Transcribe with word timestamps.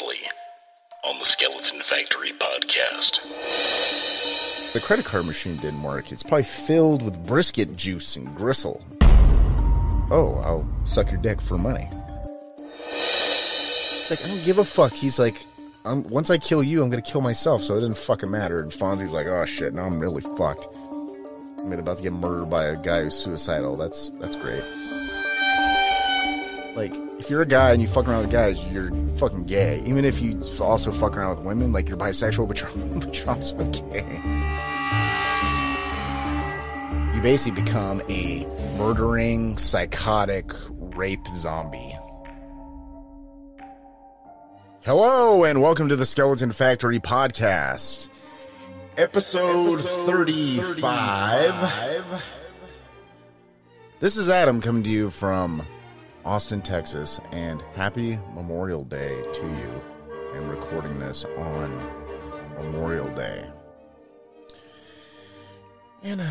previously 0.00 0.28
on 1.04 1.18
the 1.18 1.24
Skeleton 1.24 1.80
Factory 1.80 2.32
podcast. 2.32 3.22
The 4.72 4.80
credit 4.80 5.04
card 5.04 5.26
machine 5.26 5.56
didn't 5.56 5.82
work. 5.82 6.12
It's 6.12 6.22
probably 6.22 6.44
filled 6.44 7.02
with 7.02 7.26
brisket 7.26 7.76
juice 7.76 8.16
and 8.16 8.34
gristle. 8.36 8.82
Oh, 10.12 10.40
I'll 10.44 10.68
suck 10.86 11.10
your 11.10 11.20
dick 11.20 11.40
for 11.40 11.56
money. 11.58 11.88
Like, 14.10 14.24
I 14.24 14.28
don't 14.28 14.44
give 14.44 14.58
a 14.58 14.64
fuck. 14.64 14.92
He's 14.92 15.18
like, 15.18 15.36
I'm, 15.84 16.02
once 16.08 16.30
I 16.30 16.38
kill 16.38 16.62
you, 16.62 16.82
I'm 16.82 16.90
gonna 16.90 17.02
kill 17.02 17.20
myself, 17.20 17.62
so 17.62 17.76
it 17.76 17.80
didn't 17.80 17.96
fucking 17.96 18.30
matter. 18.30 18.60
And 18.62 18.70
Fonzie's 18.70 19.12
like, 19.12 19.26
oh 19.28 19.44
shit, 19.46 19.74
now 19.74 19.84
I'm 19.84 19.98
really 20.00 20.22
fucked. 20.36 20.66
I'm 21.60 21.72
about 21.72 21.98
to 21.98 22.02
get 22.02 22.12
murdered 22.12 22.50
by 22.50 22.64
a 22.66 22.76
guy 22.76 23.02
who's 23.02 23.14
suicidal. 23.14 23.76
That's 23.76 24.08
that's 24.20 24.36
great. 24.36 24.64
Like, 26.74 26.94
if 27.18 27.28
you're 27.28 27.42
a 27.42 27.46
guy 27.46 27.72
and 27.72 27.82
you 27.82 27.88
fuck 27.88 28.06
around 28.06 28.20
with 28.20 28.30
guys, 28.30 28.64
you're 28.70 28.92
fucking 29.16 29.44
gay. 29.44 29.82
Even 29.86 30.04
if 30.04 30.22
you 30.22 30.40
also 30.60 30.92
fuck 30.92 31.16
around 31.16 31.36
with 31.36 31.44
women, 31.44 31.72
like 31.72 31.88
you're 31.88 31.98
bisexual, 31.98 32.46
but 32.46 32.60
you're, 32.60 32.70
but 33.00 33.18
you're 33.18 33.30
also 33.30 33.56
gay. 33.90 34.20
You 37.14 37.20
basically 37.22 37.60
become 37.62 38.00
a 38.08 38.46
murdering, 38.78 39.58
psychotic 39.58 40.52
rape 40.70 41.26
zombie. 41.26 41.96
Hello, 44.84 45.44
and 45.44 45.60
welcome 45.60 45.88
to 45.88 45.96
the 45.96 46.06
Skeleton 46.06 46.52
Factory 46.52 47.00
podcast, 47.00 48.08
episode, 48.96 49.80
35. 49.80 52.22
This 53.98 54.16
is 54.16 54.30
Adam 54.30 54.62
coming 54.62 54.84
to 54.84 54.88
you 54.88 55.10
from 55.10 55.66
Austin, 56.24 56.60
Texas, 56.60 57.18
and 57.32 57.62
happy 57.74 58.18
Memorial 58.34 58.84
Day 58.84 59.22
to 59.32 59.40
you, 59.40 59.82
and 60.34 60.50
recording 60.50 60.98
this 60.98 61.24
on 61.38 61.74
Memorial 62.56 63.08
Day. 63.14 63.48
And 66.02 66.20
uh, 66.20 66.30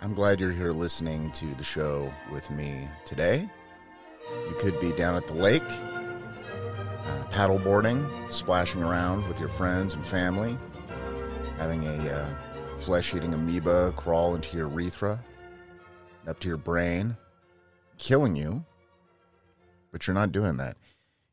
I'm 0.00 0.14
glad 0.14 0.38
you're 0.38 0.52
here 0.52 0.70
listening 0.70 1.32
to 1.32 1.52
the 1.56 1.64
show 1.64 2.12
with 2.30 2.48
me 2.52 2.88
today. 3.04 3.50
You 4.48 4.54
could 4.60 4.78
be 4.80 4.92
down 4.92 5.16
at 5.16 5.26
the 5.26 5.34
lake, 5.34 5.62
uh, 5.62 7.24
paddleboarding, 7.30 8.32
splashing 8.32 8.82
around 8.82 9.26
with 9.26 9.40
your 9.40 9.48
friends 9.48 9.94
and 9.94 10.06
family, 10.06 10.56
having 11.58 11.84
a 11.84 12.14
uh, 12.14 12.28
flesh 12.78 13.12
eating 13.12 13.34
amoeba 13.34 13.92
crawl 13.96 14.36
into 14.36 14.56
your 14.56 14.68
urethra, 14.68 15.18
up 16.28 16.38
to 16.38 16.46
your 16.46 16.56
brain, 16.56 17.16
killing 18.02 18.34
you. 18.34 18.64
But 19.92 20.06
you're 20.06 20.14
not 20.14 20.32
doing 20.32 20.56
that. 20.56 20.76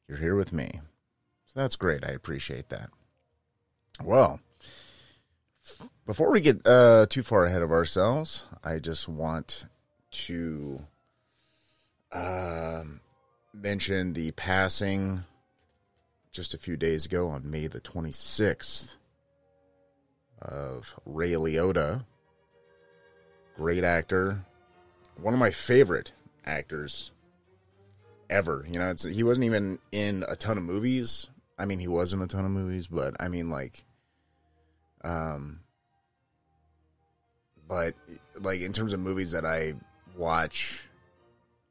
You're 0.08 0.20
here 0.20 0.36
with 0.36 0.54
me. 0.54 0.80
So 1.48 1.60
that's 1.60 1.76
great. 1.76 2.06
I 2.06 2.10
appreciate 2.10 2.70
that. 2.70 2.90
Well, 4.04 4.40
before 6.06 6.32
we 6.32 6.42
get 6.42 6.66
uh, 6.66 7.08
too 7.10 7.24
far 7.24 7.46
ahead 7.46 7.62
of 7.62 7.72
ourselves, 7.72 8.46
I 8.64 8.80
just 8.80 9.08
want 9.08 9.66
to 10.12 10.82
um, 12.14 13.02
mention 13.54 14.14
the 14.14 14.32
passing 14.32 15.24
just 16.32 16.54
a 16.54 16.60
few 16.60 16.78
days 16.78 17.06
ago 17.06 17.30
on 17.30 17.50
May 17.50 17.68
the 17.68 17.82
26th 17.82 18.96
of 20.42 21.00
Ray 21.06 21.32
Liotta. 21.32 22.06
Great 23.56 23.84
actor. 23.84 24.46
One 25.20 25.34
of 25.34 25.40
my 25.40 25.52
favorite 25.52 26.14
actors 26.50 27.12
ever. 28.30 28.66
You 28.70 28.80
know, 28.80 28.94
he 29.10 29.24
wasn't 29.24 29.46
even 29.46 29.80
in 29.92 30.26
a 30.28 30.36
ton 30.36 30.58
of 30.58 30.64
movies. 30.64 31.30
I 31.58 31.66
mean, 31.66 31.80
he 31.80 31.88
was 31.88 32.14
in 32.14 32.22
a 32.22 32.28
ton 32.28 32.46
of 32.46 32.52
movies, 32.52 32.88
but 32.88 33.16
I 33.20 33.28
mean, 33.28 33.50
like, 33.50 33.84
um, 35.04 35.62
but 37.68 37.94
like 38.40 38.62
in 38.62 38.74
terms 38.74 38.94
of 38.94 39.00
movies 39.00 39.32
that 39.32 39.46
I 39.46 39.74
watch 40.18 40.88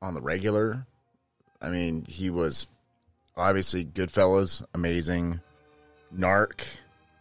on 0.01 0.15
the 0.15 0.21
regular, 0.21 0.87
I 1.61 1.71
mean, 1.71 2.05
he 2.07 2.31
was 2.31 2.67
obviously 3.37 3.85
Goodfellas, 3.85 4.65
amazing. 4.75 5.41
Narc, 6.17 6.61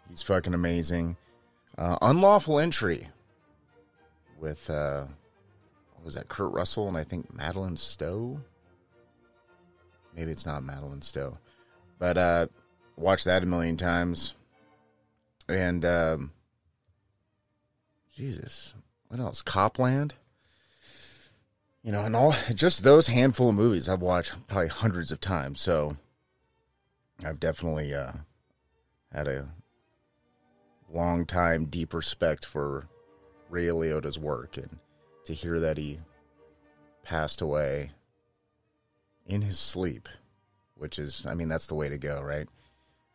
he's 0.09 0.21
fucking 0.21 0.53
amazing. 0.53 1.17
Uh, 1.77 1.97
Unlawful 2.01 2.59
Entry 2.59 3.07
with 4.39 4.69
uh, 4.69 5.05
was 6.07 6.15
that? 6.15 6.29
Kurt 6.29 6.53
Russell 6.53 6.87
and 6.87 6.95
I 6.95 7.03
think 7.03 7.33
Madeleine 7.33 7.75
Stowe. 7.75 8.39
Maybe 10.15 10.31
it's 10.31 10.45
not 10.45 10.63
Madeleine 10.63 11.01
Stowe, 11.01 11.37
but 11.99 12.17
uh, 12.17 12.47
watched 12.95 13.25
that 13.25 13.43
a 13.43 13.45
million 13.45 13.75
times. 13.75 14.33
And 15.49 15.83
um, 15.83 16.31
Jesus, 18.15 18.73
what 19.09 19.19
else? 19.19 19.41
Cop 19.41 19.77
Land. 19.77 20.13
You 21.83 21.91
know, 21.91 22.03
and 22.03 22.15
all 22.15 22.33
just 22.55 22.83
those 22.83 23.07
handful 23.07 23.49
of 23.49 23.55
movies 23.55 23.89
I've 23.89 24.01
watched 24.01 24.33
probably 24.47 24.69
hundreds 24.69 25.11
of 25.11 25.19
times. 25.19 25.59
So 25.59 25.97
I've 27.23 27.39
definitely 27.39 27.93
uh, 27.93 28.13
had 29.11 29.27
a 29.27 29.49
long 30.89 31.25
time 31.25 31.65
deep 31.65 31.93
respect 31.93 32.45
for 32.45 32.87
Ray 33.49 33.65
Liotta's 33.65 34.17
work, 34.17 34.55
and 34.55 34.79
to 35.27 35.33
hear 35.33 35.59
that 35.59 35.77
he 35.77 35.99
passed 37.03 37.41
away 37.41 37.91
in 39.25 39.41
his 39.41 39.59
sleep, 39.59 40.09
which 40.75 40.99
is, 40.99 41.25
I 41.25 41.33
mean, 41.33 41.47
that's 41.47 41.67
the 41.67 41.75
way 41.75 41.89
to 41.89 41.97
go, 41.97 42.21
right? 42.21 42.47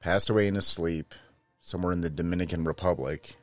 Passed 0.00 0.30
away 0.30 0.46
in 0.46 0.54
his 0.54 0.66
sleep 0.66 1.14
somewhere 1.60 1.92
in 1.92 2.00
the 2.00 2.10
Dominican 2.10 2.64
Republic. 2.64 3.36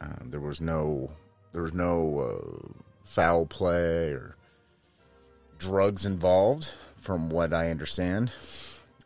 Uh, 0.00 0.16
there 0.24 0.40
was 0.40 0.60
no, 0.60 1.10
there 1.52 1.62
was 1.62 1.74
no 1.74 2.18
uh, 2.18 2.68
foul 3.02 3.46
play 3.46 4.10
or 4.10 4.36
drugs 5.58 6.04
involved, 6.04 6.72
from 7.00 7.30
what 7.30 7.52
I 7.52 7.70
understand 7.70 8.30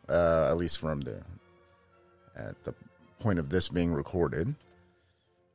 uh, 0.09 0.47
at 0.49 0.57
least 0.57 0.79
from 0.79 1.01
the 1.01 1.21
at 2.35 2.61
the 2.63 2.75
point 3.19 3.39
of 3.39 3.49
this 3.49 3.69
being 3.69 3.93
recorded. 3.93 4.55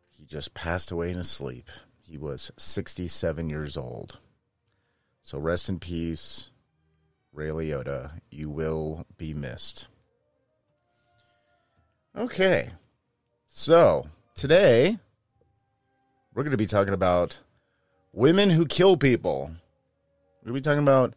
He 0.08 0.24
just 0.24 0.54
passed 0.54 0.90
away 0.90 1.10
in 1.10 1.16
his 1.16 1.30
sleep. 1.30 1.68
He 2.10 2.18
was 2.18 2.50
67 2.56 3.48
years 3.48 3.76
old. 3.76 4.18
So 5.22 5.38
rest 5.38 5.68
in 5.68 5.78
peace, 5.78 6.48
Ray 7.32 7.50
Liotta. 7.50 8.10
You 8.32 8.50
will 8.50 9.06
be 9.16 9.32
missed. 9.32 9.86
Okay. 12.16 12.70
So 13.46 14.08
today 14.34 14.98
we're 16.34 16.42
going 16.42 16.50
to 16.50 16.56
be 16.56 16.66
talking 16.66 16.94
about 16.94 17.38
women 18.12 18.50
who 18.50 18.66
kill 18.66 18.96
people. 18.96 19.52
We're 20.42 20.50
going 20.50 20.60
to 20.60 20.68
be 20.68 20.68
talking 20.68 20.82
about 20.82 21.14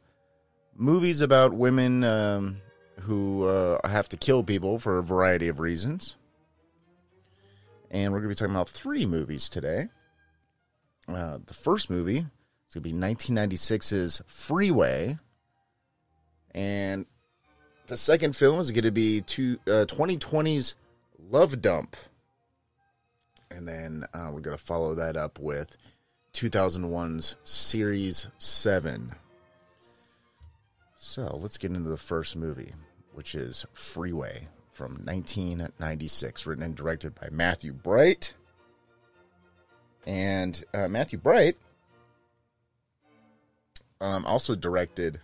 movies 0.75 1.21
about 1.21 1.53
women 1.53 2.03
um, 2.03 2.57
who 2.99 3.47
uh, 3.47 3.87
have 3.87 4.09
to 4.09 4.17
kill 4.17 4.43
people 4.43 4.77
for 4.77 4.99
a 4.99 5.03
variety 5.03 5.47
of 5.47 5.59
reasons. 5.59 6.17
And 7.89 8.13
we're 8.13 8.19
going 8.19 8.29
to 8.29 8.35
be 8.35 8.39
talking 8.39 8.53
about 8.53 8.69
three 8.69 9.07
movies 9.07 9.49
today. 9.49 9.87
Uh, 11.07 11.39
the 11.45 11.53
first 11.53 11.89
movie 11.89 12.17
is 12.19 12.73
going 12.73 12.83
to 12.83 12.89
be 12.89 12.93
1996's 12.93 14.21
Freeway. 14.27 15.17
And 16.51 17.05
the 17.87 17.97
second 17.97 18.35
film 18.35 18.59
is 18.59 18.71
going 18.71 18.83
to 18.83 18.91
be 18.91 19.21
two, 19.21 19.59
uh, 19.67 19.85
2020's 19.87 20.75
Love 21.29 21.61
Dump. 21.61 21.95
And 23.51 23.67
then 23.67 24.05
uh, 24.13 24.29
we're 24.31 24.41
going 24.41 24.57
to 24.57 24.63
follow 24.63 24.95
that 24.95 25.15
up 25.15 25.39
with 25.39 25.77
2001's 26.33 27.35
Series 27.43 28.27
7. 28.39 29.13
So 30.97 31.37
let's 31.41 31.57
get 31.57 31.71
into 31.71 31.89
the 31.89 31.97
first 31.97 32.35
movie, 32.35 32.73
which 33.13 33.35
is 33.35 33.65
Freeway 33.73 34.47
from 34.71 34.93
1996, 35.03 36.47
written 36.47 36.63
and 36.63 36.75
directed 36.75 37.13
by 37.13 37.29
Matthew 37.29 37.73
Bright. 37.73 38.33
And 40.05 40.63
uh, 40.73 40.87
Matthew 40.87 41.17
Bright 41.17 41.57
um, 44.01 44.25
also 44.25 44.55
directed 44.55 45.21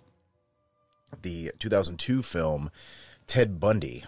the 1.22 1.52
2002 1.60 2.22
film 2.24 2.72
Ted 3.28 3.60
Bundy. 3.60 4.06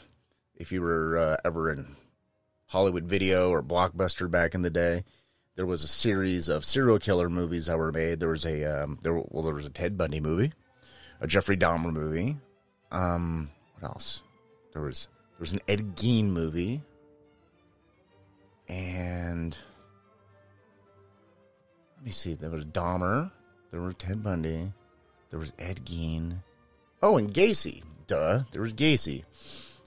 If 0.55 0.71
you 0.71 0.81
were 0.81 1.17
uh, 1.17 1.37
ever 1.43 1.71
in 1.71 1.95
Hollywood 2.67 3.05
Video 3.05 3.49
or 3.49 3.61
Blockbuster 3.61 4.29
back 4.29 4.53
in 4.55 4.61
the 4.61 4.69
day, 4.69 5.03
there 5.55 5.65
was 5.65 5.83
a 5.83 5.87
series 5.87 6.47
of 6.47 6.63
serial 6.63 6.99
killer 6.99 7.29
movies 7.29 7.65
that 7.65 7.77
were 7.77 7.91
made. 7.91 8.19
There 8.19 8.29
was 8.29 8.45
a 8.45 8.83
um, 8.83 8.99
there 9.01 9.13
well 9.13 9.43
there 9.43 9.53
was 9.53 9.65
a 9.65 9.71
Ted 9.71 9.97
Bundy 9.97 10.21
movie 10.21 10.53
a 11.21 11.27
Jeffrey 11.27 11.55
Dahmer 11.55 11.93
movie. 11.93 12.37
Um, 12.91 13.51
what 13.79 13.89
else? 13.89 14.21
There 14.73 14.81
was 14.81 15.07
there 15.31 15.41
was 15.41 15.53
an 15.53 15.61
Ed 15.67 15.95
Gein 15.95 16.25
movie, 16.25 16.81
and 18.67 19.55
let 22.01 22.05
me 22.07 22.11
see. 22.11 22.33
There 22.33 22.49
was 22.49 22.65
Dahmer. 22.65 23.29
There 23.69 23.79
was 23.79 23.93
Ted 23.93 24.23
Bundy. 24.23 24.73
There 25.29 25.37
was 25.37 25.53
Ed 25.59 25.81
Gein. 25.85 26.37
Oh, 27.03 27.17
and 27.17 27.31
Gacy. 27.31 27.83
Duh. 28.07 28.41
There 28.51 28.63
was 28.63 28.73
Gacy. 28.73 29.23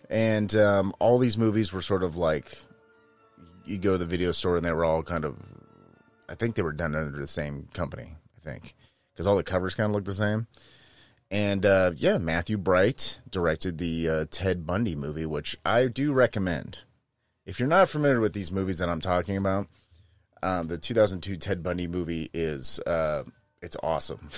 and 0.09 0.55
um, 0.55 0.95
all 1.01 1.19
these 1.19 1.37
movies 1.37 1.73
were 1.73 1.83
sort 1.83 2.05
of 2.05 2.17
like 2.17 2.57
you 3.65 3.79
go 3.79 3.93
to 3.93 3.99
the 3.99 4.07
video 4.07 4.31
store 4.31 4.57
and 4.57 4.65
they 4.65 4.71
were 4.71 4.85
all 4.85 5.03
kind 5.03 5.25
of 5.25 5.37
I 6.29 6.37
think 6.37 6.55
they 6.55 6.63
were 6.63 6.73
done 6.73 6.95
under 6.95 7.19
the 7.19 7.27
same 7.27 7.67
company. 7.75 8.15
I 8.37 8.41
think 8.41 8.77
because 9.13 9.27
all 9.27 9.37
the 9.37 9.43
covers 9.43 9.75
kind 9.75 9.91
of 9.91 9.97
look 9.97 10.05
the 10.05 10.15
same. 10.15 10.47
And 11.33 11.67
uh, 11.67 11.93
yeah, 11.97 12.19
Matthew 12.19 12.57
Bright 12.59 13.19
directed 13.29 13.79
the 13.79 14.09
uh, 14.09 14.25
Ted 14.31 14.65
Bundy 14.65 14.95
movie, 14.95 15.27
which 15.27 15.57
I 15.67 15.89
do 15.89 16.13
recommend. 16.13 16.85
If 17.45 17.59
you're 17.59 17.69
not 17.69 17.89
familiar 17.89 18.21
with 18.21 18.35
these 18.35 18.53
movies 18.53 18.79
that 18.79 18.89
I'm 18.89 19.01
talking 19.01 19.37
about, 19.37 19.67
um, 20.45 20.67
the 20.67 20.77
2002 20.77 21.39
Ted 21.39 21.63
Bundy 21.63 21.87
movie 21.87 22.31
is 22.35 22.79
uh, 22.81 23.25
it's 23.63 23.79
awesome. 23.83 24.29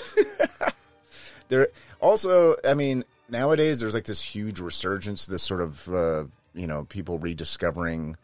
there 1.49 1.69
also, 2.00 2.55
I 2.64 2.75
mean, 2.75 3.05
nowadays 3.29 3.81
there's 3.81 3.93
like 3.93 4.05
this 4.05 4.23
huge 4.23 4.61
resurgence, 4.61 5.26
this 5.26 5.43
sort 5.43 5.61
of 5.61 5.88
uh, 5.88 6.25
you 6.55 6.69
know 6.69 6.85
people 6.85 7.19
rediscovering 7.19 8.17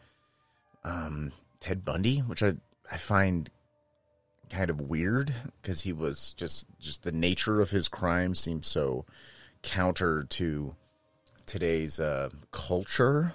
um, 0.85 1.33
Ted 1.59 1.83
Bundy, 1.83 2.19
which 2.19 2.41
I 2.41 2.53
I 2.89 2.95
find 2.95 3.49
kind 4.49 4.69
of 4.69 4.79
weird 4.79 5.33
because 5.61 5.81
he 5.81 5.91
was 5.91 6.33
just 6.37 6.63
just 6.79 7.03
the 7.03 7.11
nature 7.11 7.59
of 7.59 7.71
his 7.71 7.89
crime 7.89 8.33
seems 8.33 8.65
so 8.65 9.03
counter 9.61 10.23
to 10.29 10.73
today's 11.45 11.99
uh, 11.99 12.29
culture, 12.51 13.33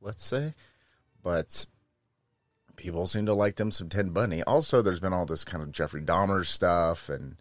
let's 0.00 0.24
say. 0.24 0.54
But 1.22 1.66
people 2.84 3.06
seem 3.06 3.24
to 3.26 3.32
like 3.32 3.56
them 3.56 3.70
some 3.70 3.88
Ted 3.88 4.12
Bundy. 4.12 4.42
Also, 4.42 4.82
there's 4.82 5.00
been 5.00 5.14
all 5.14 5.24
this 5.24 5.42
kind 5.42 5.62
of 5.62 5.72
Jeffrey 5.72 6.02
Dahmer 6.02 6.44
stuff, 6.44 7.08
and 7.08 7.36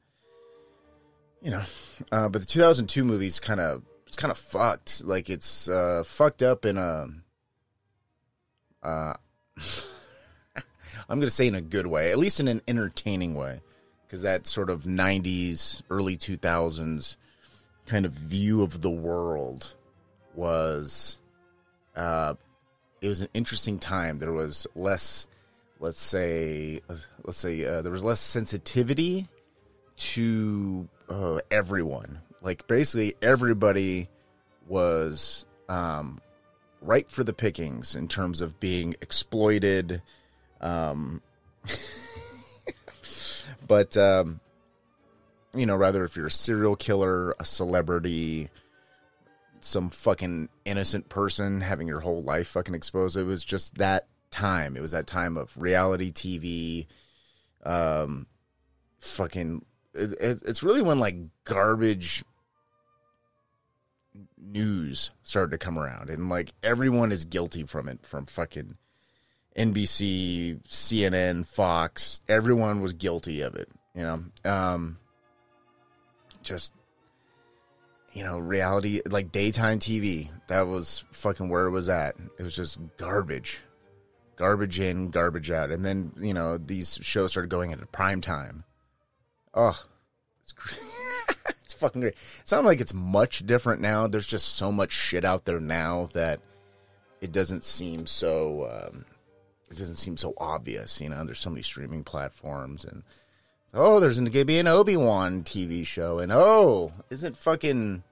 you 1.41 1.51
know, 1.51 1.63
uh, 2.11 2.29
but 2.29 2.39
the 2.39 2.47
2002 2.47 3.03
movie's 3.03 3.41
kind 3.41 3.59
of 3.59 3.83
it's 4.07 4.15
kind 4.15 4.31
of 4.31 4.37
fucked. 4.37 5.03
Like 5.03 5.29
it's 5.29 5.67
uh, 5.67 6.03
fucked 6.05 6.41
up 6.41 6.65
in 6.65 6.77
a. 6.77 7.07
Uh, 8.81 9.13
I'm 11.09 11.19
going 11.19 11.21
to 11.21 11.31
say 11.31 11.47
in 11.47 11.55
a 11.55 11.61
good 11.61 11.87
way, 11.87 12.11
at 12.11 12.17
least 12.17 12.39
in 12.39 12.47
an 12.47 12.61
entertaining 12.67 13.35
way, 13.35 13.61
because 14.05 14.21
that 14.21 14.47
sort 14.47 14.69
of 14.69 14.83
90s, 14.83 15.81
early 15.89 16.15
2000s 16.15 17.17
kind 17.85 18.05
of 18.05 18.13
view 18.13 18.61
of 18.61 18.81
the 18.81 18.89
world 18.89 19.73
was, 20.33 21.19
uh, 21.95 22.35
it 23.01 23.09
was 23.09 23.19
an 23.19 23.27
interesting 23.33 23.79
time. 23.79 24.19
There 24.19 24.31
was 24.31 24.65
less, 24.75 25.27
let's 25.83 26.01
say, 26.01 26.79
let's 26.87 27.37
say, 27.37 27.65
uh, 27.65 27.81
there 27.81 27.91
was 27.91 28.05
less 28.05 28.21
sensitivity 28.21 29.27
to 29.97 30.87
uh, 31.09 31.39
everyone. 31.51 32.19
Like 32.41 32.65
basically 32.67 33.15
everybody 33.21 34.07
was 34.65 35.45
um, 35.67 36.21
ripe 36.81 37.11
for 37.11 37.25
the 37.25 37.33
pickings 37.33 37.95
in 37.95 38.07
terms 38.07 38.39
of 38.39 38.61
being 38.61 38.95
exploited 39.01 40.01
um, 40.61 41.21
but 43.67 43.97
um, 43.97 44.39
you 45.53 45.65
know, 45.65 45.75
rather 45.75 46.05
if 46.05 46.15
you're 46.15 46.27
a 46.27 46.31
serial 46.31 46.77
killer, 46.77 47.35
a 47.41 47.43
celebrity, 47.43 48.49
some 49.59 49.89
fucking 49.89 50.47
innocent 50.63 51.09
person 51.09 51.59
having 51.59 51.89
your 51.89 51.99
whole 51.99 52.23
life 52.23 52.47
fucking 52.47 52.73
exposed, 52.73 53.17
it 53.17 53.23
was 53.23 53.43
just 53.43 53.75
that 53.75 54.07
time. 54.33 54.75
It 54.75 54.81
was 54.81 54.91
that 54.91 55.07
time 55.07 55.37
of 55.37 55.55
reality 55.55 56.11
TV. 56.11 56.87
Um, 57.65 58.27
fucking, 58.99 59.63
it, 59.93 60.11
it, 60.19 60.41
it's 60.45 60.63
really 60.63 60.81
when 60.81 60.99
like 60.99 61.15
garbage 61.45 62.23
news 64.37 65.11
started 65.23 65.51
to 65.51 65.57
come 65.57 65.79
around 65.79 66.09
and 66.09 66.29
like 66.29 66.53
everyone 66.61 67.11
is 67.11 67.25
guilty 67.25 67.63
from 67.63 67.87
it 67.87 68.05
from 68.05 68.25
fucking 68.25 68.77
NBC, 69.57 70.61
CNN, 70.63 71.45
Fox, 71.45 72.21
everyone 72.27 72.81
was 72.81 72.93
guilty 72.93 73.41
of 73.41 73.55
it. 73.55 73.69
You 73.95 74.01
know, 74.01 74.23
um, 74.51 74.97
just 76.41 76.71
you 78.13 78.23
know, 78.23 78.37
reality 78.37 79.01
like 79.09 79.31
daytime 79.31 79.79
TV. 79.79 80.29
That 80.47 80.67
was 80.67 81.05
fucking 81.11 81.49
where 81.49 81.65
it 81.65 81.71
was 81.71 81.89
at. 81.89 82.15
It 82.39 82.43
was 82.43 82.55
just 82.55 82.79
garbage, 82.97 83.61
garbage 84.35 84.79
in, 84.79 85.09
garbage 85.09 85.51
out. 85.51 85.71
And 85.71 85.85
then 85.85 86.11
you 86.19 86.33
know 86.33 86.57
these 86.57 86.99
shows 87.01 87.31
started 87.31 87.49
going 87.49 87.71
into 87.71 87.85
prime 87.87 88.21
time. 88.21 88.63
Oh, 89.53 89.79
it's 90.43 90.53
it's 91.61 91.73
fucking 91.73 92.01
great. 92.01 92.15
It's 92.41 92.51
not 92.51 92.65
like 92.65 92.81
it's 92.81 92.93
much 92.93 93.45
different 93.45 93.81
now. 93.81 94.07
There's 94.07 94.27
just 94.27 94.55
so 94.55 94.71
much 94.71 94.91
shit 94.91 95.25
out 95.25 95.45
there 95.45 95.59
now 95.59 96.09
that 96.13 96.39
it 97.21 97.31
doesn't 97.31 97.63
seem 97.63 98.05
so. 98.05 98.69
Um, 98.69 99.05
it 99.69 99.77
doesn't 99.77 99.95
seem 99.95 100.17
so 100.17 100.33
obvious. 100.37 101.01
You 101.01 101.09
know, 101.09 101.23
there's 101.25 101.39
so 101.39 101.49
many 101.49 101.63
streaming 101.63 102.03
platforms, 102.03 102.85
and 102.85 103.03
oh, 103.73 103.99
there's 103.99 104.19
going 104.19 104.31
to 104.31 104.45
be 104.45 104.59
an 104.59 104.67
Obi 104.67 104.97
Wan 104.97 105.43
TV 105.43 105.85
show, 105.85 106.19
and 106.19 106.31
oh, 106.31 106.93
isn't 107.09 107.37
fucking 107.37 108.03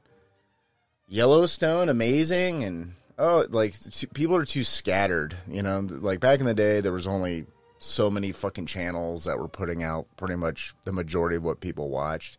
Yellowstone 1.07 1.89
amazing? 1.89 2.63
And 2.63 2.95
oh, 3.21 3.45
like 3.50 3.75
people 4.13 4.35
are 4.35 4.45
too 4.45 4.63
scattered. 4.63 5.38
You 5.47 5.63
know, 5.63 5.79
like 5.79 6.19
back 6.19 6.39
in 6.39 6.45
the 6.45 6.53
day, 6.53 6.81
there 6.81 6.91
was 6.91 7.07
only 7.07 7.45
so 7.77 8.09
many 8.09 8.31
fucking 8.31 8.65
channels 8.65 9.23
that 9.23 9.39
were 9.39 9.47
putting 9.47 9.83
out 9.83 10.07
pretty 10.18 10.35
much 10.35 10.73
the 10.83 10.91
majority 10.91 11.35
of 11.35 11.44
what 11.44 11.62
people 11.62 11.89
watched. 11.89 12.38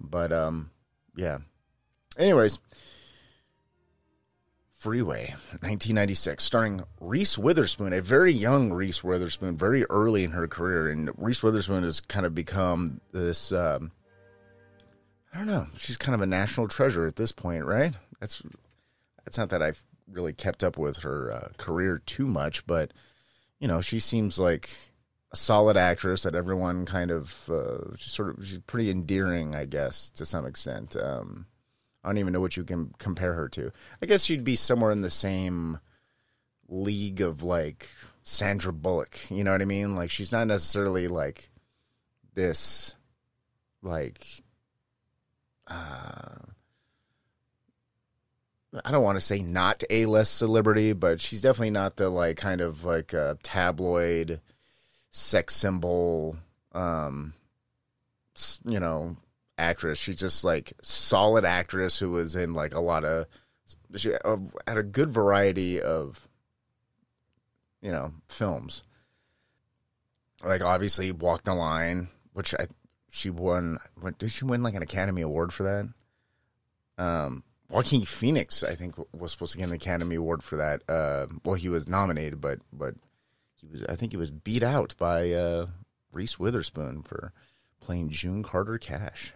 But 0.00 0.32
um, 0.32 0.70
yeah. 1.14 1.38
Anyways, 2.18 2.58
Freeway, 4.80 5.34
1996, 5.60 6.42
starring 6.42 6.84
Reese 7.00 7.36
Witherspoon, 7.36 7.92
a 7.92 8.00
very 8.00 8.32
young 8.32 8.72
Reese 8.72 9.04
Witherspoon, 9.04 9.56
very 9.56 9.84
early 9.90 10.24
in 10.24 10.30
her 10.32 10.48
career. 10.48 10.88
And 10.88 11.10
Reese 11.18 11.42
Witherspoon 11.42 11.82
has 11.82 12.00
kind 12.00 12.24
of 12.24 12.34
become 12.34 13.02
this, 13.12 13.52
um, 13.52 13.92
I 15.34 15.38
don't 15.38 15.46
know, 15.46 15.66
she's 15.76 15.98
kind 15.98 16.14
of 16.14 16.22
a 16.22 16.26
national 16.26 16.68
treasure 16.68 17.06
at 17.06 17.16
this 17.16 17.30
point, 17.30 17.66
right? 17.66 17.94
That's, 18.20 18.42
that's 19.24 19.36
not 19.36 19.50
that 19.50 19.62
I've 19.62 19.84
really 20.12 20.32
kept 20.32 20.62
up 20.64 20.76
with 20.76 20.98
her 20.98 21.32
uh, 21.32 21.48
career 21.56 22.02
too 22.04 22.26
much, 22.26 22.66
but, 22.66 22.92
you 23.58 23.68
know, 23.68 23.80
she 23.80 24.00
seems 24.00 24.38
like 24.38 24.70
a 25.32 25.36
solid 25.36 25.76
actress 25.76 26.22
that 26.22 26.34
everyone 26.34 26.84
kind 26.86 27.10
of, 27.10 27.48
uh, 27.48 27.96
she's 27.96 28.12
sort 28.12 28.38
of, 28.38 28.46
she's 28.46 28.58
pretty 28.60 28.90
endearing, 28.90 29.54
I 29.54 29.66
guess, 29.66 30.10
to 30.10 30.26
some 30.26 30.44
extent. 30.44 30.96
Um, 30.96 31.46
I 32.02 32.08
don't 32.08 32.18
even 32.18 32.32
know 32.32 32.40
what 32.40 32.56
you 32.56 32.64
can 32.64 32.94
compare 32.98 33.34
her 33.34 33.48
to. 33.50 33.70
I 34.02 34.06
guess 34.06 34.24
she'd 34.24 34.44
be 34.44 34.56
somewhere 34.56 34.90
in 34.90 35.02
the 35.02 35.10
same 35.10 35.78
league 36.68 37.20
of 37.20 37.42
like 37.42 37.88
Sandra 38.22 38.72
Bullock. 38.72 39.30
You 39.30 39.44
know 39.44 39.52
what 39.52 39.62
I 39.62 39.66
mean? 39.66 39.94
Like 39.94 40.10
she's 40.10 40.32
not 40.32 40.46
necessarily 40.46 41.08
like 41.08 41.50
this, 42.34 42.94
like, 43.82 44.42
uh, 45.66 46.38
I 48.84 48.92
don't 48.92 49.02
want 49.02 49.16
to 49.16 49.24
say 49.24 49.40
not 49.40 49.82
a 49.90 50.06
less 50.06 50.28
celebrity, 50.28 50.92
but 50.92 51.20
she's 51.20 51.40
definitely 51.40 51.70
not 51.70 51.96
the 51.96 52.08
like 52.08 52.36
kind 52.36 52.60
of 52.60 52.84
like 52.84 53.12
a 53.12 53.36
tabloid 53.42 54.40
sex 55.10 55.56
symbol, 55.56 56.36
um, 56.72 57.34
you 58.64 58.78
know, 58.78 59.16
actress. 59.58 59.98
She's 59.98 60.16
just 60.16 60.44
like 60.44 60.72
solid 60.82 61.44
actress 61.44 61.98
who 61.98 62.10
was 62.10 62.36
in 62.36 62.54
like 62.54 62.74
a 62.74 62.80
lot 62.80 63.04
of 63.04 63.26
she 63.96 64.14
uh, 64.14 64.36
had 64.66 64.78
a 64.78 64.82
good 64.82 65.12
variety 65.12 65.80
of 65.80 66.28
you 67.82 67.90
know 67.90 68.12
films. 68.28 68.82
Like 70.44 70.62
obviously 70.62 71.12
Walk 71.12 71.42
the 71.42 71.54
Line, 71.54 72.08
which 72.32 72.54
I 72.54 72.66
she 73.10 73.30
won. 73.30 73.78
Did 74.18 74.30
she 74.30 74.44
win 74.44 74.62
like 74.62 74.74
an 74.74 74.82
Academy 74.82 75.22
Award 75.22 75.52
for 75.52 75.64
that? 75.64 77.04
Um, 77.04 77.42
Joaquin 77.70 78.04
Phoenix, 78.04 78.64
I 78.64 78.74
think, 78.74 78.96
was 79.12 79.30
supposed 79.30 79.52
to 79.52 79.58
get 79.58 79.68
an 79.68 79.74
Academy 79.74 80.16
Award 80.16 80.42
for 80.42 80.56
that. 80.56 80.82
Uh, 80.88 81.26
well, 81.44 81.54
he 81.54 81.68
was 81.68 81.88
nominated, 81.88 82.40
but 82.40 82.58
but 82.72 82.94
he 83.54 83.66
was. 83.68 83.84
I 83.84 83.94
think 83.94 84.12
he 84.12 84.18
was 84.18 84.32
beat 84.32 84.62
out 84.62 84.94
by 84.98 85.30
uh, 85.30 85.66
Reese 86.12 86.38
Witherspoon 86.38 87.02
for 87.02 87.32
playing 87.80 88.10
June 88.10 88.42
Carter 88.42 88.76
Cash. 88.76 89.32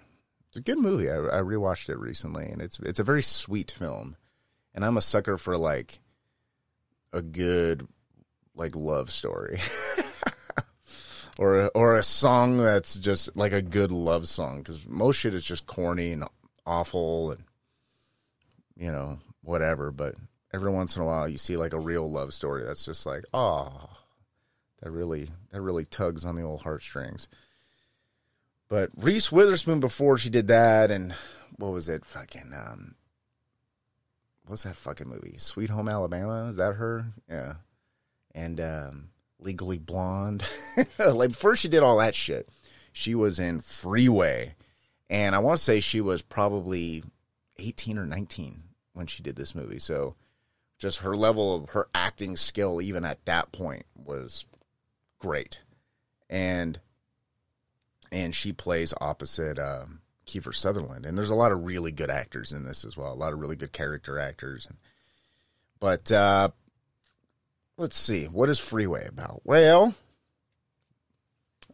It's 0.48 0.56
a 0.56 0.60
good 0.60 0.78
movie. 0.78 1.08
I, 1.08 1.16
I 1.16 1.42
rewatched 1.42 1.88
it 1.88 1.98
recently, 1.98 2.46
and 2.46 2.60
it's 2.60 2.80
it's 2.80 2.98
a 2.98 3.04
very 3.04 3.22
sweet 3.22 3.70
film. 3.70 4.16
And 4.74 4.84
I'm 4.84 4.96
a 4.96 5.02
sucker 5.02 5.38
for 5.38 5.56
like 5.56 6.00
a 7.12 7.22
good 7.22 7.86
like 8.56 8.74
love 8.74 9.12
story. 9.12 9.60
or 11.38 11.68
or 11.68 11.94
a 11.94 12.02
song 12.02 12.58
that's 12.58 12.96
just 12.96 13.36
like 13.36 13.52
a 13.52 13.62
good 13.62 13.92
love 13.92 14.26
song 14.26 14.58
because 14.58 14.86
most 14.88 15.16
shit 15.18 15.34
is 15.34 15.44
just 15.44 15.66
corny 15.66 16.12
and 16.12 16.24
awful 16.66 17.30
and 17.30 17.44
you 18.76 18.90
know 18.90 19.18
whatever 19.42 19.90
but 19.90 20.14
every 20.52 20.70
once 20.70 20.96
in 20.96 21.02
a 21.02 21.04
while 21.04 21.28
you 21.28 21.38
see 21.38 21.56
like 21.56 21.72
a 21.72 21.78
real 21.78 22.10
love 22.10 22.32
story 22.32 22.64
that's 22.64 22.84
just 22.84 23.06
like 23.06 23.24
oh 23.32 23.90
that 24.82 24.90
really 24.90 25.28
that 25.52 25.60
really 25.60 25.84
tugs 25.84 26.24
on 26.24 26.36
the 26.36 26.42
old 26.42 26.62
heartstrings 26.62 27.28
but 28.68 28.90
Reese 28.96 29.30
Witherspoon 29.30 29.80
before 29.80 30.18
she 30.18 30.30
did 30.30 30.48
that, 30.48 30.90
and 30.90 31.14
what 31.56 31.72
was 31.72 31.88
it? 31.88 32.04
Fucking 32.04 32.52
um, 32.54 32.94
what's 34.46 34.64
that 34.64 34.76
fucking 34.76 35.08
movie? 35.08 35.34
Sweet 35.38 35.70
Home 35.70 35.88
Alabama. 35.88 36.48
Is 36.48 36.56
that 36.56 36.74
her? 36.74 37.06
Yeah. 37.28 37.54
And 38.34 38.60
um, 38.60 39.10
Legally 39.38 39.78
Blonde. 39.78 40.48
like 40.98 41.34
first 41.34 41.62
she 41.62 41.68
did 41.68 41.82
all 41.82 41.98
that 41.98 42.14
shit. 42.14 42.48
She 42.92 43.14
was 43.14 43.38
in 43.38 43.60
Freeway, 43.60 44.54
and 45.10 45.34
I 45.34 45.38
want 45.40 45.58
to 45.58 45.64
say 45.64 45.80
she 45.80 46.00
was 46.00 46.22
probably 46.22 47.04
eighteen 47.58 47.98
or 47.98 48.06
nineteen 48.06 48.64
when 48.92 49.06
she 49.06 49.22
did 49.22 49.36
this 49.36 49.54
movie. 49.54 49.78
So 49.78 50.14
just 50.78 50.98
her 50.98 51.16
level 51.16 51.54
of 51.54 51.70
her 51.70 51.88
acting 51.94 52.36
skill, 52.36 52.80
even 52.82 53.04
at 53.04 53.24
that 53.26 53.52
point, 53.52 53.86
was 53.94 54.46
great. 55.18 55.60
And 56.28 56.80
and 58.12 58.34
she 58.34 58.52
plays 58.52 58.94
opposite 59.00 59.58
um, 59.58 60.00
Kiefer 60.26 60.54
Sutherland. 60.54 61.04
And 61.04 61.16
there's 61.18 61.30
a 61.30 61.34
lot 61.34 61.52
of 61.52 61.64
really 61.64 61.92
good 61.92 62.10
actors 62.10 62.52
in 62.52 62.64
this 62.64 62.84
as 62.84 62.96
well. 62.96 63.12
A 63.12 63.14
lot 63.14 63.32
of 63.32 63.40
really 63.40 63.56
good 63.56 63.72
character 63.72 64.18
actors. 64.18 64.68
But 65.80 66.10
uh, 66.12 66.50
let's 67.76 67.98
see. 67.98 68.26
What 68.26 68.48
is 68.48 68.58
Freeway 68.58 69.06
about? 69.06 69.42
Well, 69.44 69.94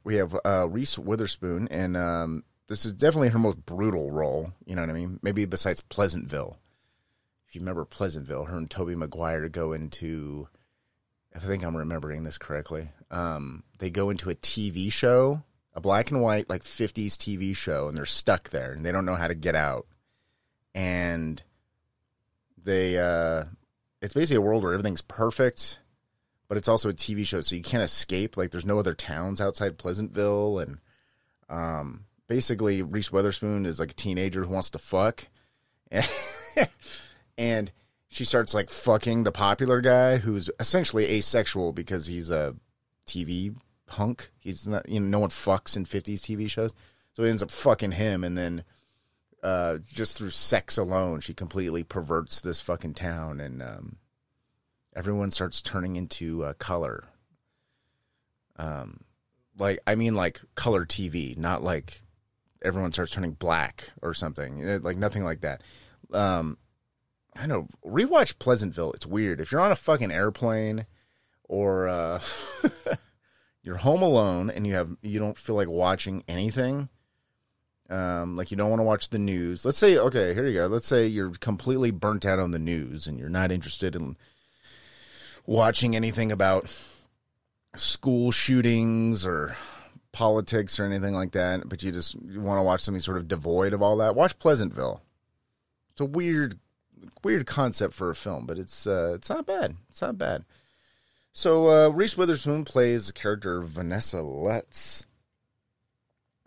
we 0.03 0.17
have 0.17 0.35
uh, 0.45 0.67
Reese 0.69 0.99
Witherspoon, 0.99 1.69
and 1.69 1.97
um, 1.97 2.45
this 2.71 2.87
is 2.87 2.95
definitely 2.95 3.29
her 3.29 3.39
most 3.39 3.67
brutal 3.67 4.11
role. 4.11 4.55
You 4.65 4.75
know 4.75 4.81
what 4.81 4.91
I 4.91 4.95
mean? 4.95 5.21
Maybe 5.23 5.45
besides 5.45 5.83
Pleasantville. 5.83 6.57
If 7.47 7.55
you 7.55 7.61
remember 7.61 7.85
Pleasantville, 7.85 8.47
her 8.47 8.57
and 8.57 8.71
Tobey 8.71 8.95
Maguire 8.95 9.51
go 9.51 9.75
into. 9.75 10.49
I 11.35 11.39
think 11.41 11.63
I'm 11.63 11.77
remembering 11.77 12.25
this 12.25 12.39
correctly. 12.39 12.89
Um, 13.11 13.65
they 13.79 13.91
go 13.91 14.09
into 14.09 14.31
a 14.31 14.35
TV 14.35 14.91
show 14.91 15.43
a 15.75 15.81
black 15.81 16.11
and 16.11 16.21
white 16.21 16.49
like 16.49 16.63
50s 16.63 17.15
TV 17.15 17.55
show 17.55 17.89
and 17.89 17.97
they're 17.97 18.05
stuck 18.05 18.51
there 18.51 18.73
and 18.73 18.85
they 18.85 18.93
don't 18.93 19.05
know 19.05 19.15
how 19.15 19.29
to 19.29 19.35
get 19.35 19.55
out. 19.55 19.87
And 20.75 21.43
they 22.63 22.99
uh 22.99 23.45
it's 24.03 24.15
basically 24.15 24.37
a 24.37 24.41
world 24.41 24.63
where 24.63 24.73
everything's 24.73 25.03
perfect, 25.03 25.79
but 26.49 26.57
it's 26.57 26.69
also 26.69 26.89
a 26.89 26.95
TV 26.95 27.27
show 27.27 27.41
so 27.41 27.55
you 27.55 27.63
can't 27.63 27.83
escape. 27.83 28.37
Like 28.37 28.51
there's 28.51 28.67
no 28.67 28.79
other 28.79 28.95
towns 28.95 29.41
outside 29.41 29.79
Pleasantville 29.79 30.59
and 30.59 30.79
um 31.49 32.05
basically 32.31 32.81
Reese 32.81 33.11
Witherspoon 33.11 33.67
is 33.67 33.81
like 33.81 33.91
a 33.91 33.95
teenager 33.95 34.45
who 34.45 34.53
wants 34.53 34.71
to 34.71 34.79
fuck. 34.79 35.27
and 37.37 37.73
she 38.07 38.25
starts 38.25 38.55
like 38.55 38.71
fucking 38.71 39.25
the 39.25 39.33
popular 39.33 39.81
guy 39.81 40.19
who's 40.19 40.49
essentially 40.61 41.07
asexual 41.07 41.73
because 41.73 42.07
he's 42.07 42.31
a 42.31 42.55
TV 43.05 43.57
punk. 43.87 44.31
He's 44.39 44.69
not, 44.69 44.89
you 44.89 45.01
know, 45.01 45.09
no 45.09 45.19
one 45.19 45.31
fucks 45.31 45.77
in 45.77 45.85
50s 45.85 46.21
TV 46.21 46.49
shows. 46.49 46.73
So 47.15 47.25
he 47.25 47.31
ends 47.31 47.43
up 47.43 47.51
fucking 47.51 47.93
him. 47.93 48.23
And 48.23 48.39
then 48.39 48.63
uh, 49.43 49.79
just 49.93 50.17
through 50.17 50.31
sex 50.31 50.79
alone, 50.79 51.19
she 51.19 51.35
completely 51.35 51.83
perverts 51.83 52.41
this 52.41 52.61
fucking 52.61 52.95
town. 52.95 53.41
And 53.41 53.61
um, 53.61 53.97
everyone 54.95 55.33
starts 55.33 55.61
turning 55.61 55.97
into 55.97 56.45
uh, 56.45 56.53
color. 56.53 57.07
Um, 58.57 59.01
like, 59.59 59.81
I 59.85 59.97
mean, 59.97 60.15
like 60.15 60.41
color 60.55 60.87
TV, 60.87 61.37
not 61.37 61.65
like 61.65 62.03
everyone 62.63 62.93
starts 62.93 63.13
turning 63.13 63.33
black 63.33 63.91
or 64.03 64.15
something. 64.15 64.83
Like, 64.83 64.97
nothing 64.97 65.25
like 65.25 65.41
that. 65.41 65.63
Um, 66.13 66.59
I 67.37 67.47
know. 67.47 67.69
Rewatch 67.85 68.39
Pleasantville. 68.39 68.93
It's 68.93 69.07
weird. 69.07 69.41
If 69.41 69.53
you're 69.53 69.61
on 69.61 69.73
a 69.73 69.77
fucking 69.77 70.13
airplane 70.13 70.87
or. 71.45 71.89
Uh, 71.89 72.21
you're 73.63 73.77
home 73.77 74.03
alone 74.03 74.51
and 74.51 74.67
you 74.67 74.75
have 74.75 74.97
you 75.03 75.19
don't 75.19 75.39
feel 75.39 75.55
like 75.55 75.69
watching 75.69 76.25
anything 76.29 76.89
um, 77.89 78.37
like 78.37 78.51
you 78.51 78.57
don't 78.57 78.71
want 78.71 78.81
to 78.81 78.85
watch 78.85 79.11
the 79.11 79.19
news 79.19 79.65
let's 79.65 79.79
say 79.79 79.99
okay 79.99 80.35
here 80.35 80.47
you 80.47 80.55
go 80.55 80.67
let's 80.67 80.87
say 80.87 81.07
you're 81.07 81.31
completely 81.31 81.91
burnt 81.91 82.25
out 82.25 82.39
on 82.39 82.53
the 82.53 82.59
news 82.59 83.07
and 83.07 83.19
you're 83.19 83.29
not 83.29 83.53
interested 83.53 83.95
in 83.95 84.17
watching 85.47 85.97
anything 85.97 86.31
about 86.31 86.75
school 87.75 88.31
shootings 88.31 89.27
or 89.27 89.57
politics 90.13 90.81
or 90.81 90.85
anything 90.85 91.15
like 91.15 91.33
that 91.33 91.69
but 91.69 91.83
you 91.83 91.93
just 91.93 92.17
want 92.21 92.59
to 92.59 92.63
watch 92.63 92.81
something 92.81 93.01
sort 93.01 93.17
of 93.17 93.29
devoid 93.29 93.73
of 93.73 93.83
all 93.83 93.97
that 93.97 94.15
watch 94.17 94.39
pleasantville. 94.39 95.03
It's 95.93 96.01
a 96.01 96.05
weird 96.05 96.59
weird 97.23 97.47
concept 97.47 97.95
for 97.95 98.11
a 98.11 98.15
film 98.15 98.47
but 98.47 98.59
it's 98.59 98.87
uh, 98.87 99.13
it's 99.15 99.31
not 99.31 99.47
bad. 99.47 99.77
It's 99.89 100.03
not 100.03 100.19
bad. 100.19 100.45
So 101.33 101.69
uh, 101.69 101.89
Reese 101.91 102.17
Witherspoon 102.17 102.65
plays 102.65 103.07
the 103.07 103.13
character 103.13 103.63
Vanessa 103.63 104.21
Lutz, 104.21 105.07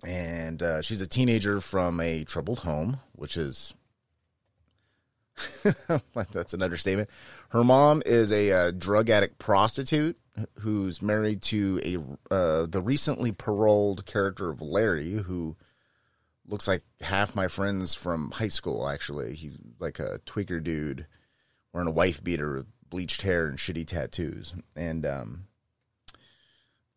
and 0.06 0.62
uh, 0.62 0.82
she's 0.82 1.02
a 1.02 1.08
teenager 1.08 1.62
from 1.62 2.00
a 2.00 2.26
troubled 2.26 2.60
home, 2.60 3.00
which 3.14 3.38
is 3.38 3.74
that's 6.34 6.54
an 6.54 6.62
understatement. 6.62 7.10
Her 7.50 7.64
mom 7.64 8.04
is 8.06 8.32
a 8.32 8.52
uh, 8.52 8.72
drug 8.72 9.10
addict 9.10 9.40
prostitute 9.40 10.18
who's 10.60 11.02
married 11.02 11.42
to 11.42 11.80
a 11.84 12.34
uh, 12.34 12.66
the 12.66 12.82
recently 12.82 13.32
paroled 13.32 14.06
character 14.06 14.50
of 14.50 14.62
Larry, 14.62 15.14
who 15.14 15.56
looks 16.48 16.68
like 16.68 16.84
half 17.02 17.36
my 17.36 17.48
friends 17.48 17.94
from 17.96 18.32
high 18.32 18.48
school. 18.48 18.88
Actually, 18.88 19.36
he's 19.36 19.58
like 19.80 20.00
a 20.00 20.20
tweaker 20.26 20.62
dude 20.62 21.06
wearing 21.72 21.88
a 21.88 21.92
wife 21.92 22.24
beater 22.24 22.66
bleached 22.90 23.24
hair 23.24 23.48
and 23.48 23.58
shitty 23.58 23.88
tattoos. 23.88 24.56
And 24.76 25.06
um, 25.06 25.46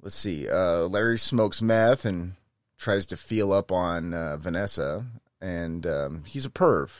let's 0.02 0.14
see, 0.14 0.48
uh, 0.48 0.82
Larry 0.86 1.18
smokes 1.18 1.62
meth 1.62 2.04
and 2.04 2.34
tries 2.76 3.06
to 3.06 3.16
feel 3.16 3.52
up 3.52 3.72
on 3.72 4.12
uh, 4.12 4.36
Vanessa, 4.36 5.06
and 5.40 5.86
um, 5.86 6.24
he's 6.26 6.44
a 6.44 6.50
perv, 6.50 6.90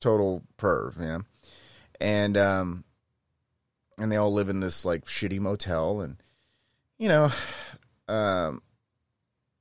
total 0.00 0.42
perv, 0.56 0.98
you 0.98 1.06
know. 1.06 1.22
And 2.00 2.36
um, 2.36 2.84
and 3.98 4.10
they 4.10 4.16
all 4.16 4.32
live 4.32 4.48
in 4.48 4.60
this 4.60 4.84
like 4.84 5.04
shitty 5.04 5.40
motel, 5.40 6.00
and 6.00 6.16
you 6.98 7.08
know, 7.08 7.30
um, 8.08 8.62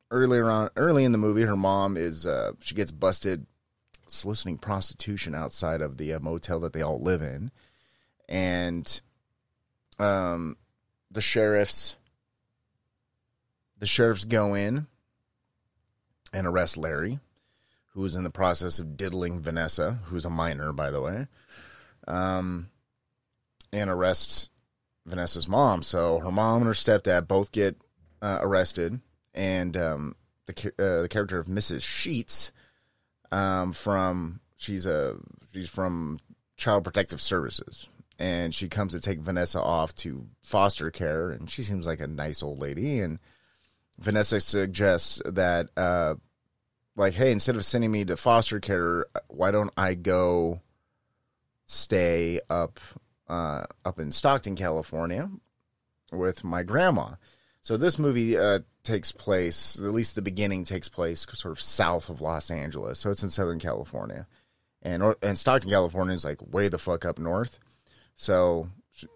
earlier 0.09 0.49
on, 0.49 0.69
early 0.75 1.03
in 1.03 1.11
the 1.11 1.17
movie, 1.17 1.43
her 1.43 1.55
mom 1.55 1.97
is 1.97 2.25
uh, 2.25 2.53
she 2.59 2.75
gets 2.75 2.91
busted 2.91 3.45
soliciting 4.07 4.57
prostitution 4.57 5.33
outside 5.33 5.81
of 5.81 5.97
the 5.97 6.13
uh, 6.13 6.19
motel 6.19 6.59
that 6.59 6.73
they 6.73 6.81
all 6.81 6.99
live 6.99 7.21
in 7.21 7.49
and 8.27 9.01
um, 9.99 10.55
the 11.11 11.21
sheriffs 11.21 11.97
the 13.77 13.85
sheriffs 13.85 14.25
go 14.25 14.53
in 14.53 14.87
and 16.33 16.47
arrest 16.47 16.77
Larry, 16.77 17.19
who 17.93 18.05
is 18.05 18.15
in 18.15 18.23
the 18.23 18.29
process 18.29 18.77
of 18.79 18.95
diddling 18.95 19.41
Vanessa, 19.41 19.99
who's 20.05 20.23
a 20.23 20.29
minor, 20.29 20.71
by 20.71 20.91
the 20.91 21.01
way, 21.01 21.27
um, 22.07 22.69
and 23.73 23.89
arrests 23.89 24.49
Vanessa's 25.05 25.47
mom. 25.47 25.83
So 25.83 26.19
her 26.19 26.31
mom 26.31 26.57
and 26.57 26.67
her 26.67 26.73
stepdad 26.73 27.27
both 27.27 27.51
get 27.51 27.75
uh, 28.21 28.39
arrested, 28.41 28.99
and 29.33 29.75
um, 29.75 30.15
the 30.45 30.73
uh, 30.79 31.01
the 31.01 31.09
character 31.09 31.39
of 31.39 31.47
Mrs. 31.47 31.81
Sheets 31.81 32.51
um, 33.31 33.73
from 33.73 34.41
she's 34.57 34.85
a 34.85 35.17
she's 35.53 35.69
from 35.69 36.19
Child 36.57 36.83
Protective 36.83 37.21
Services, 37.21 37.89
and 38.19 38.53
she 38.53 38.67
comes 38.67 38.93
to 38.93 38.99
take 38.99 39.19
Vanessa 39.19 39.61
off 39.61 39.95
to 39.95 40.27
foster 40.43 40.91
care, 40.91 41.31
and 41.31 41.49
she 41.49 41.63
seems 41.63 41.87
like 41.87 41.99
a 41.99 42.07
nice 42.07 42.43
old 42.43 42.59
lady. 42.59 42.99
And 42.99 43.19
Vanessa 43.97 44.41
suggests 44.41 45.21
that, 45.25 45.69
uh, 45.77 46.15
like, 46.95 47.13
hey, 47.13 47.31
instead 47.31 47.55
of 47.55 47.65
sending 47.65 47.91
me 47.91 48.05
to 48.05 48.17
foster 48.17 48.59
care, 48.59 49.05
why 49.27 49.51
don't 49.51 49.73
I 49.77 49.93
go 49.95 50.61
stay 51.65 52.39
up 52.49 52.79
uh, 53.31 53.63
up 53.85 53.99
in 53.99 54.11
Stockton, 54.11 54.55
California, 54.55 55.29
with 56.11 56.43
my 56.43 56.63
grandma? 56.63 57.11
So 57.61 57.77
this 57.77 57.97
movie 57.97 58.37
uh, 58.37 58.59
takes 58.83 59.11
place, 59.11 59.77
at 59.79 59.85
least 59.85 60.15
the 60.15 60.21
beginning 60.21 60.63
takes 60.63 60.89
place, 60.89 61.25
sort 61.31 61.51
of 61.51 61.61
south 61.61 62.09
of 62.09 62.21
Los 62.21 62.51
Angeles. 62.51 62.99
So 62.99 63.11
it's 63.11 63.23
in 63.23 63.29
Southern 63.29 63.59
California, 63.59 64.27
and 64.81 65.15
and 65.21 65.37
Stockton, 65.37 65.69
California 65.69 66.13
is 66.13 66.25
like 66.25 66.39
way 66.53 66.67
the 66.67 66.77
fuck 66.77 67.05
up 67.05 67.19
north. 67.19 67.59
So, 68.15 68.67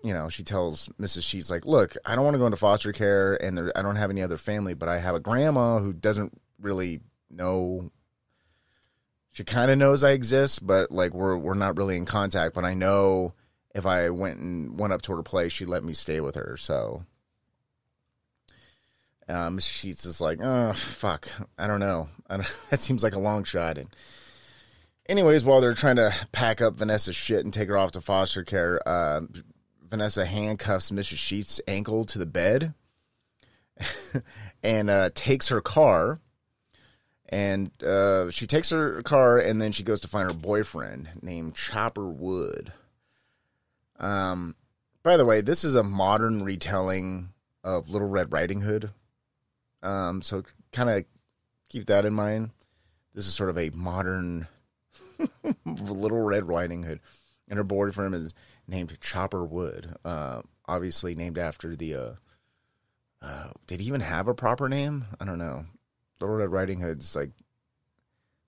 you 0.03 0.13
know, 0.13 0.29
she 0.29 0.43
tells 0.43 0.89
Mrs. 0.99 1.23
She's 1.23 1.51
like, 1.51 1.65
look, 1.65 1.95
I 2.05 2.15
don't 2.15 2.23
want 2.23 2.35
to 2.35 2.39
go 2.39 2.45
into 2.45 2.57
foster 2.57 2.93
care 2.93 3.35
and 3.43 3.57
there, 3.57 3.71
I 3.75 3.81
don't 3.81 3.97
have 3.97 4.09
any 4.09 4.21
other 4.21 4.37
family, 4.37 4.73
but 4.73 4.89
I 4.89 4.99
have 4.99 5.15
a 5.15 5.19
grandma 5.19 5.79
who 5.79 5.93
doesn't 5.93 6.39
really 6.59 7.01
know. 7.29 7.91
She 9.31 9.43
kind 9.43 9.69
of 9.69 9.77
knows 9.77 10.03
I 10.03 10.11
exist, 10.11 10.65
but 10.65 10.91
like 10.91 11.13
we're 11.13 11.35
we're 11.35 11.55
not 11.55 11.77
really 11.77 11.97
in 11.97 12.05
contact. 12.05 12.55
But 12.55 12.63
I 12.63 12.73
know 12.73 13.33
if 13.75 13.85
I 13.85 14.09
went 14.09 14.39
and 14.39 14.79
went 14.79 14.93
up 14.93 15.01
to 15.03 15.15
her 15.15 15.21
place, 15.21 15.51
she'd 15.51 15.67
let 15.67 15.83
me 15.83 15.93
stay 15.93 16.21
with 16.21 16.35
her. 16.35 16.55
So 16.57 17.03
um, 19.27 19.59
Sheets 19.59 20.05
is 20.05 20.21
like, 20.21 20.39
oh 20.41 20.71
fuck, 20.73 21.29
I 21.57 21.67
don't 21.67 21.81
know. 21.81 22.07
I 22.29 22.37
don't, 22.37 22.57
that 22.69 22.79
seems 22.79 23.03
like 23.03 23.15
a 23.15 23.19
long 23.19 23.43
shot. 23.43 23.77
And 23.77 23.89
anyways, 25.07 25.43
while 25.43 25.59
they're 25.59 25.73
trying 25.73 25.97
to 25.97 26.13
pack 26.31 26.61
up 26.61 26.75
Vanessa's 26.75 27.17
shit 27.17 27.43
and 27.43 27.53
take 27.53 27.67
her 27.67 27.77
off 27.77 27.91
to 27.91 28.01
foster 28.01 28.43
care, 28.43 28.81
uh, 28.87 29.21
Vanessa 29.83 30.25
handcuffs 30.25 30.89
Mrs. 30.89 31.17
Sheets' 31.17 31.61
ankle 31.67 32.05
to 32.05 32.17
the 32.17 32.25
bed 32.25 32.73
and 34.63 34.89
uh, 34.89 35.09
takes 35.13 35.49
her 35.49 35.59
car 35.59 36.21
and 37.27 37.71
uh, 37.83 38.31
she 38.31 38.47
takes 38.47 38.69
her 38.69 39.01
car 39.01 39.37
and 39.37 39.61
then 39.61 39.73
she 39.73 39.83
goes 39.83 39.99
to 39.99 40.07
find 40.07 40.31
her 40.31 40.37
boyfriend 40.37 41.09
named 41.21 41.55
Chopper 41.55 42.07
Wood. 42.07 42.71
Um, 43.99 44.55
by 45.03 45.17
the 45.17 45.25
way, 45.25 45.41
this 45.41 45.63
is 45.63 45.75
a 45.75 45.83
modern 45.83 46.43
retelling 46.43 47.29
of 47.63 47.89
Little 47.89 48.07
Red 48.07 48.31
Riding 48.31 48.61
Hood. 48.61 48.91
Um, 49.83 50.21
so 50.21 50.43
kind 50.71 50.89
of 50.89 51.05
keep 51.69 51.87
that 51.87 52.05
in 52.05 52.13
mind. 52.13 52.51
This 53.13 53.27
is 53.27 53.33
sort 53.33 53.49
of 53.49 53.57
a 53.57 53.69
modern 53.69 54.47
Little 55.65 56.21
Red 56.21 56.47
Riding 56.47 56.83
Hood, 56.83 56.99
and 57.47 57.57
her 57.57 57.63
boyfriend 57.63 58.15
is 58.15 58.33
named 58.67 58.97
Chopper 58.99 59.45
Wood. 59.45 59.95
Uh, 60.03 60.41
obviously 60.67 61.15
named 61.15 61.37
after 61.37 61.75
the. 61.75 61.95
Uh, 61.95 62.11
uh, 63.21 63.47
did 63.65 63.79
he 63.79 63.87
even 63.87 64.01
have 64.01 64.27
a 64.27 64.35
proper 64.35 64.67
name? 64.69 65.05
I 65.19 65.25
don't 65.25 65.39
know. 65.39 65.65
Little 66.19 66.35
Red 66.35 66.51
Riding 66.51 66.79
Hood's 66.79 67.15
like 67.15 67.31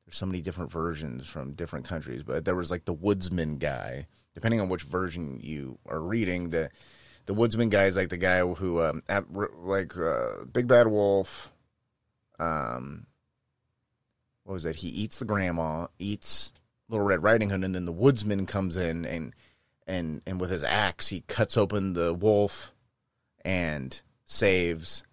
there's 0.05 0.17
so 0.17 0.25
many 0.25 0.41
different 0.41 0.71
versions 0.71 1.27
from 1.27 1.53
different 1.53 1.85
countries, 1.85 2.23
but 2.23 2.45
there 2.45 2.55
was 2.55 2.71
like 2.71 2.85
the 2.85 2.93
woodsman 2.93 3.57
guy. 3.57 4.07
Depending 4.37 4.61
on 4.61 4.69
which 4.69 4.83
version 4.83 5.39
you 5.41 5.79
are 5.87 5.99
reading, 5.99 6.51
the 6.51 6.69
the 7.25 7.33
woodsman 7.33 7.69
guy 7.69 7.85
is 7.85 7.97
like 7.97 8.09
the 8.09 8.17
guy 8.17 8.41
who 8.41 8.83
um, 8.83 9.01
at, 9.09 9.23
like 9.33 9.97
uh, 9.97 10.45
Big 10.53 10.67
Bad 10.67 10.85
Wolf. 10.85 11.51
Um, 12.37 13.07
what 14.43 14.53
was 14.53 14.63
it? 14.65 14.75
He 14.75 14.89
eats 14.89 15.17
the 15.17 15.25
grandma, 15.25 15.87
eats 15.97 16.51
Little 16.87 17.07
Red 17.07 17.23
Riding 17.23 17.49
Hood, 17.49 17.63
and 17.63 17.73
then 17.73 17.85
the 17.85 17.91
woodsman 17.91 18.45
comes 18.45 18.77
in 18.77 19.05
and 19.05 19.33
and 19.87 20.21
and 20.27 20.39
with 20.39 20.51
his 20.51 20.63
axe 20.63 21.07
he 21.07 21.21
cuts 21.21 21.57
open 21.57 21.93
the 21.93 22.13
wolf 22.13 22.75
and 23.43 23.99
saves 24.23 25.03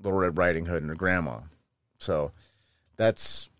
Little 0.00 0.20
Red 0.20 0.38
Riding 0.38 0.64
Hood 0.64 0.80
and 0.80 0.88
her 0.88 0.96
grandma. 0.96 1.40
So 1.98 2.32
that's 2.96 3.50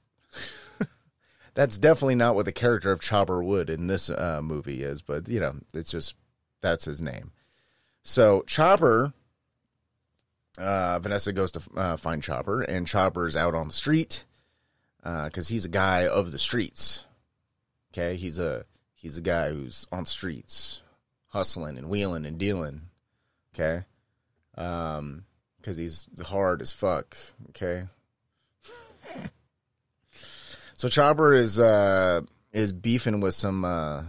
that's 1.55 1.79
definitely 1.79 2.15
not 2.15 2.35
what 2.35 2.45
the 2.45 2.53
character 2.53 2.93
of 2.93 3.01
Chopper 3.01 3.43
Wood 3.43 3.69
in 3.69 3.87
this 3.87 4.09
uh, 4.11 4.41
movie 4.43 4.83
is, 4.83 5.03
but 5.03 5.29
you 5.29 5.41
know, 5.41 5.57
it's 5.75 5.91
just 5.91 6.17
that's 6.61 6.85
his 6.85 7.01
name. 7.01 7.33
So 8.03 8.43
Chopper, 8.47 9.13
uh, 10.59 10.99
Vanessa 11.01 11.33
goes 11.33 11.53
to 11.53 11.63
uh, 11.77 11.97
find 11.97 12.23
Chopper, 12.23 12.63
and 12.63 12.87
Chopper's 12.87 13.37
out 13.37 13.55
on 13.55 13.69
the 13.69 13.75
street 13.75 14.25
because 15.03 15.51
uh, 15.51 15.53
he's 15.53 15.65
a 15.65 15.71
guy 15.71 16.07
of 16.07 16.33
the 16.33 16.39
streets. 16.39 17.05
Okay, 17.93 18.17
he's 18.17 18.39
a 18.39 18.65
he's 18.95 19.19
a 19.19 19.23
guy 19.23 19.51
who's 19.51 19.87
on 19.93 20.07
streets, 20.07 20.83
hustling 21.29 21.77
and 21.77 21.89
wheeling 21.89 22.25
and 22.25 22.39
dealing. 22.39 22.83
Okay, 23.55 23.85
um, 24.57 25.25
because 25.59 25.77
he's 25.77 26.07
hard 26.25 26.63
as 26.63 26.73
fuck. 26.73 27.17
Okay. 27.51 27.85
So 30.83 30.89
Chopper 30.89 31.33
is 31.33 31.61
uh 31.61 32.23
is 32.53 32.73
beefing 32.73 33.21
with 33.21 33.37
some 33.37 33.65
uh 33.65 34.03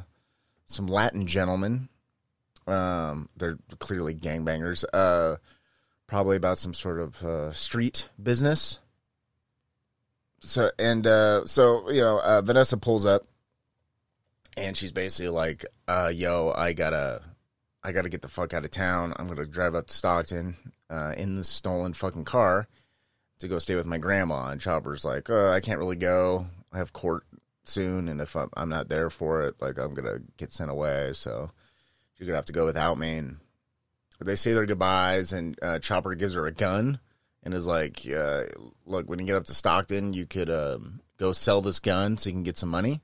some 0.66 0.88
Latin 0.88 1.28
gentlemen. 1.28 1.88
Um, 2.66 3.30
they're 3.38 3.60
clearly 3.78 4.16
gangbangers. 4.16 4.84
Uh, 4.92 5.36
probably 6.08 6.36
about 6.36 6.58
some 6.58 6.74
sort 6.74 7.00
of 7.00 7.22
uh, 7.22 7.52
street 7.52 8.10
business. 8.22 8.80
So 10.40 10.72
and 10.80 11.06
uh, 11.06 11.46
so 11.46 11.92
you 11.92 12.02
know, 12.02 12.20
uh, 12.20 12.42
Vanessa 12.42 12.78
pulls 12.78 13.06
up, 13.06 13.28
and 14.58 14.76
she's 14.76 14.92
basically 14.92 15.30
like, 15.30 15.68
uh, 15.88 16.12
"Yo, 16.12 16.52
I 16.58 16.74
gotta, 16.74 17.22
I 17.84 17.92
gotta 17.92 18.10
get 18.10 18.24
the 18.24 18.30
fuck 18.30 18.52
out 18.56 18.66
of 18.66 18.72
town. 18.72 19.14
I'm 19.18 19.28
gonna 19.28 19.46
drive 19.46 19.76
up 19.76 19.90
to 19.90 19.94
Stockton 19.94 20.56
uh, 20.90 21.14
in 21.18 21.36
the 21.36 21.44
stolen 21.44 21.94
fucking 21.94 22.26
car 22.26 22.68
to 23.44 23.48
go 23.48 23.60
stay 23.60 23.76
with 23.76 23.86
my 23.86 24.00
grandma. 24.00 24.48
And 24.48 24.60
Chopper's 24.60 25.06
like, 25.06 25.30
uh, 25.30 25.52
I 25.52 25.60
can't 25.60 25.78
really 25.78 25.98
go. 25.98 26.48
Have 26.74 26.94
court 26.94 27.24
soon, 27.66 28.08
and 28.08 28.20
if 28.20 28.36
I'm, 28.36 28.50
I'm 28.56 28.70
not 28.70 28.90
there 28.90 29.10
for 29.10 29.44
it, 29.44 29.56
like 29.62 29.78
I'm 29.78 29.94
gonna 29.94 30.20
get 30.38 30.52
sent 30.52 30.72
away. 30.72 31.12
So 31.14 31.52
you're 32.18 32.28
gonna 32.28 32.38
have 32.38 32.46
to 32.46 32.54
go 32.54 32.66
without 32.66 32.98
me. 32.98 33.18
And 33.18 33.38
they 34.20 34.36
say 34.36 34.54
their 34.54 34.66
goodbyes, 34.66 35.34
and 35.34 35.58
uh, 35.62 35.80
Chopper 35.80 36.16
gives 36.16 36.36
her 36.36 36.46
a 36.46 36.52
gun 36.52 37.00
and 37.44 37.54
is 37.54 37.68
like, 37.68 38.02
uh, 38.08 38.44
"Look, 38.86 39.10
when 39.10 39.20
you 39.20 39.26
get 39.26 39.36
up 39.36 39.46
to 39.46 39.54
Stockton, 39.54 40.14
you 40.14 40.26
could 40.26 40.50
um, 40.50 41.02
go 41.18 41.34
sell 41.34 41.62
this 41.62 41.80
gun 41.80 42.18
so 42.18 42.30
you 42.30 42.34
can 42.34 42.44
get 42.44 42.58
some 42.58 42.70
money." 42.70 43.02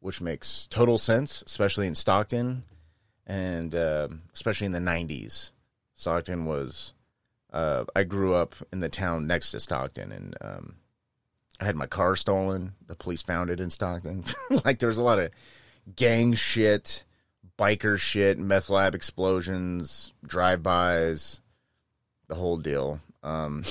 Which 0.00 0.20
makes 0.20 0.66
total 0.68 0.98
sense, 0.98 1.42
especially 1.46 1.86
in 1.86 1.94
Stockton, 1.94 2.64
and 3.26 3.74
uh, 3.74 4.08
especially 4.34 4.66
in 4.66 4.72
the 4.72 4.78
'90s. 4.78 5.50
Stockton 5.94 6.44
was 6.44 6.92
uh, 7.52 7.84
I 7.96 8.04
grew 8.04 8.34
up 8.34 8.54
in 8.72 8.80
the 8.80 8.90
town 8.90 9.26
next 9.26 9.50
to 9.52 9.60
Stockton, 9.60 10.12
and 10.12 10.36
um, 10.42 10.76
I 11.60 11.64
had 11.64 11.76
my 11.76 11.86
car 11.86 12.16
stolen. 12.16 12.74
The 12.86 12.94
police 12.94 13.22
found 13.22 13.50
it 13.50 13.60
in 13.60 13.70
Stockton. 13.70 14.24
like 14.64 14.78
there 14.78 14.88
was 14.88 14.98
a 14.98 15.02
lot 15.02 15.18
of 15.18 15.30
gang 15.94 16.34
shit, 16.34 17.04
biker 17.58 17.98
shit, 17.98 18.38
meth 18.38 18.68
lab 18.68 18.94
explosions, 18.94 20.12
drive-bys, 20.26 21.40
the 22.28 22.34
whole 22.34 22.58
deal. 22.58 23.00
Um, 23.22 23.64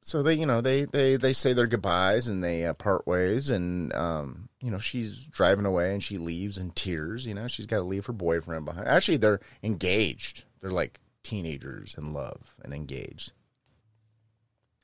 so 0.00 0.22
they, 0.22 0.34
you 0.34 0.46
know, 0.46 0.60
they 0.60 0.84
they 0.84 1.16
they 1.16 1.32
say 1.32 1.52
their 1.52 1.66
goodbyes 1.66 2.28
and 2.28 2.42
they 2.42 2.64
uh, 2.64 2.72
part 2.72 3.06
ways, 3.06 3.50
and 3.50 3.92
um, 3.94 4.48
you 4.60 4.70
know, 4.70 4.78
she's 4.78 5.26
driving 5.26 5.66
away 5.66 5.92
and 5.92 6.02
she 6.02 6.18
leaves 6.18 6.58
in 6.58 6.70
tears. 6.70 7.26
You 7.26 7.34
know, 7.34 7.46
she's 7.46 7.66
got 7.66 7.76
to 7.76 7.82
leave 7.82 8.06
her 8.06 8.12
boyfriend 8.12 8.64
behind. 8.64 8.88
Actually, 8.88 9.18
they're 9.18 9.40
engaged. 9.62 10.44
They're 10.60 10.70
like 10.70 11.00
teenagers 11.22 11.94
in 11.96 12.12
love 12.12 12.56
and 12.62 12.72
engaged. 12.72 13.32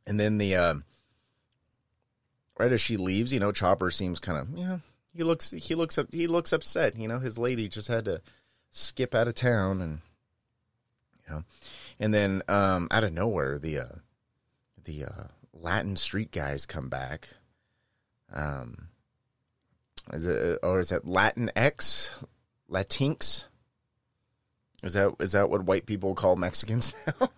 And 0.06 0.20
then 0.20 0.38
the 0.38 0.54
uh, 0.56 0.74
right 2.58 2.72
as 2.72 2.80
she 2.80 2.96
leaves, 2.96 3.32
you 3.32 3.40
know, 3.40 3.52
Chopper 3.52 3.90
seems 3.90 4.18
kind 4.18 4.38
of 4.38 4.58
you 4.58 4.66
know 4.66 4.80
he 5.14 5.22
looks 5.22 5.50
he 5.50 5.74
looks 5.74 5.96
up 5.96 6.08
he 6.12 6.26
looks 6.26 6.52
upset. 6.52 6.96
You 6.96 7.08
know, 7.08 7.18
his 7.18 7.38
lady 7.38 7.68
just 7.68 7.88
had 7.88 8.04
to 8.06 8.20
skip 8.70 9.14
out 9.14 9.28
of 9.28 9.34
town, 9.34 9.80
and 9.80 10.00
you 11.26 11.34
know, 11.34 11.44
and 12.00 12.12
then 12.12 12.42
um, 12.48 12.88
out 12.90 13.04
of 13.04 13.12
nowhere 13.12 13.58
the 13.58 13.78
uh, 13.78 13.94
the 14.84 15.04
uh, 15.04 15.24
Latin 15.52 15.96
street 15.96 16.32
guys 16.32 16.66
come 16.66 16.88
back. 16.88 17.30
Um, 18.32 18.88
is 20.12 20.24
it 20.24 20.58
or 20.62 20.80
is 20.80 20.90
it 20.92 21.06
Latin 21.06 21.50
X 21.54 22.10
Latinx? 22.70 23.44
Is 24.82 24.92
that 24.94 25.14
is 25.20 25.32
that 25.32 25.48
what 25.48 25.64
white 25.64 25.86
people 25.86 26.14
call 26.14 26.36
Mexicans 26.36 26.92
now? 27.20 27.28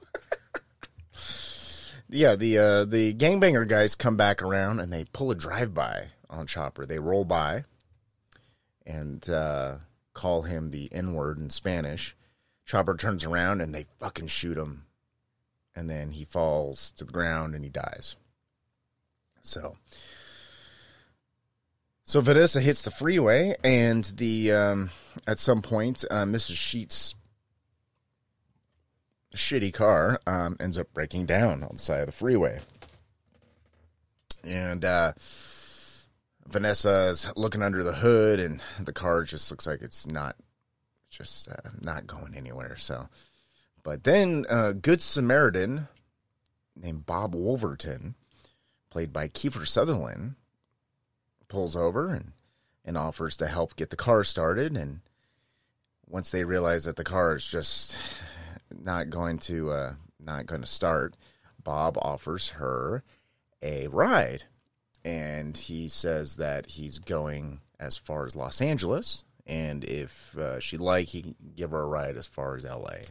Yeah, 2.08 2.36
the 2.36 2.58
uh, 2.58 2.84
the 2.84 3.14
gangbanger 3.14 3.66
guys 3.66 3.94
come 3.94 4.16
back 4.16 4.42
around 4.42 4.80
and 4.80 4.92
they 4.92 5.04
pull 5.12 5.30
a 5.30 5.34
drive 5.34 5.74
by 5.74 6.08
on 6.30 6.46
Chopper. 6.46 6.86
They 6.86 6.98
roll 6.98 7.24
by 7.24 7.64
and 8.86 9.28
uh, 9.28 9.76
call 10.14 10.42
him 10.42 10.70
the 10.70 10.88
N 10.92 11.14
word 11.14 11.38
in 11.38 11.50
Spanish. 11.50 12.16
Chopper 12.64 12.96
turns 12.96 13.24
around 13.24 13.60
and 13.60 13.74
they 13.74 13.86
fucking 13.98 14.28
shoot 14.28 14.56
him, 14.56 14.86
and 15.74 15.90
then 15.90 16.10
he 16.10 16.24
falls 16.24 16.92
to 16.92 17.04
the 17.04 17.12
ground 17.12 17.54
and 17.54 17.64
he 17.64 17.70
dies. 17.70 18.16
So, 19.42 19.76
so 22.02 22.20
Vanessa 22.20 22.60
hits 22.60 22.82
the 22.82 22.90
freeway, 22.90 23.54
and 23.62 24.04
the 24.04 24.52
um, 24.52 24.90
at 25.26 25.38
some 25.38 25.62
point, 25.62 26.04
uh, 26.10 26.24
Mrs. 26.24 26.56
Sheets 26.56 27.14
shitty 29.36 29.72
car 29.72 30.20
um, 30.26 30.56
ends 30.60 30.78
up 30.78 30.92
breaking 30.92 31.26
down 31.26 31.62
on 31.62 31.70
the 31.74 31.78
side 31.78 32.00
of 32.00 32.06
the 32.06 32.12
freeway. 32.12 32.60
And 34.44 34.84
uh, 34.84 35.12
Vanessa's 36.48 37.28
looking 37.36 37.62
under 37.62 37.82
the 37.82 37.92
hood, 37.92 38.40
and 38.40 38.60
the 38.80 38.92
car 38.92 39.24
just 39.24 39.50
looks 39.50 39.66
like 39.66 39.82
it's 39.82 40.06
not 40.06 40.36
just 41.10 41.48
uh, 41.48 41.70
not 41.80 42.06
going 42.06 42.34
anywhere. 42.34 42.76
So, 42.76 43.08
but 43.82 44.04
then 44.04 44.46
a 44.48 44.74
Good 44.74 45.02
Samaritan 45.02 45.88
named 46.74 47.06
Bob 47.06 47.34
Wolverton, 47.34 48.14
played 48.90 49.12
by 49.12 49.28
Kiefer 49.28 49.66
Sutherland, 49.66 50.34
pulls 51.48 51.76
over 51.76 52.12
and 52.12 52.32
and 52.84 52.96
offers 52.96 53.36
to 53.36 53.48
help 53.48 53.74
get 53.74 53.90
the 53.90 53.96
car 53.96 54.22
started. 54.22 54.76
And 54.76 55.00
once 56.08 56.30
they 56.30 56.44
realize 56.44 56.84
that 56.84 56.94
the 56.94 57.04
car 57.04 57.34
is 57.34 57.44
just 57.44 57.96
not 58.70 59.10
going 59.10 59.38
to 59.40 59.70
uh, 59.70 59.94
not 60.20 60.46
going 60.46 60.62
to 60.62 60.66
start, 60.66 61.16
Bob 61.62 61.98
offers 61.98 62.50
her 62.50 63.02
a 63.62 63.88
ride, 63.88 64.44
and 65.04 65.56
he 65.56 65.88
says 65.88 66.36
that 66.36 66.66
he's 66.66 66.98
going 66.98 67.60
as 67.78 67.96
far 67.96 68.26
as 68.26 68.36
Los 68.36 68.60
Angeles, 68.60 69.24
and 69.46 69.84
if 69.84 70.36
uh, 70.36 70.60
she'd 70.60 70.80
like, 70.80 71.08
he 71.08 71.22
can 71.22 71.34
give 71.54 71.70
her 71.70 71.82
a 71.82 71.86
ride 71.86 72.16
as 72.16 72.26
far 72.26 72.56
as 72.56 72.64
L.A. 72.64 73.02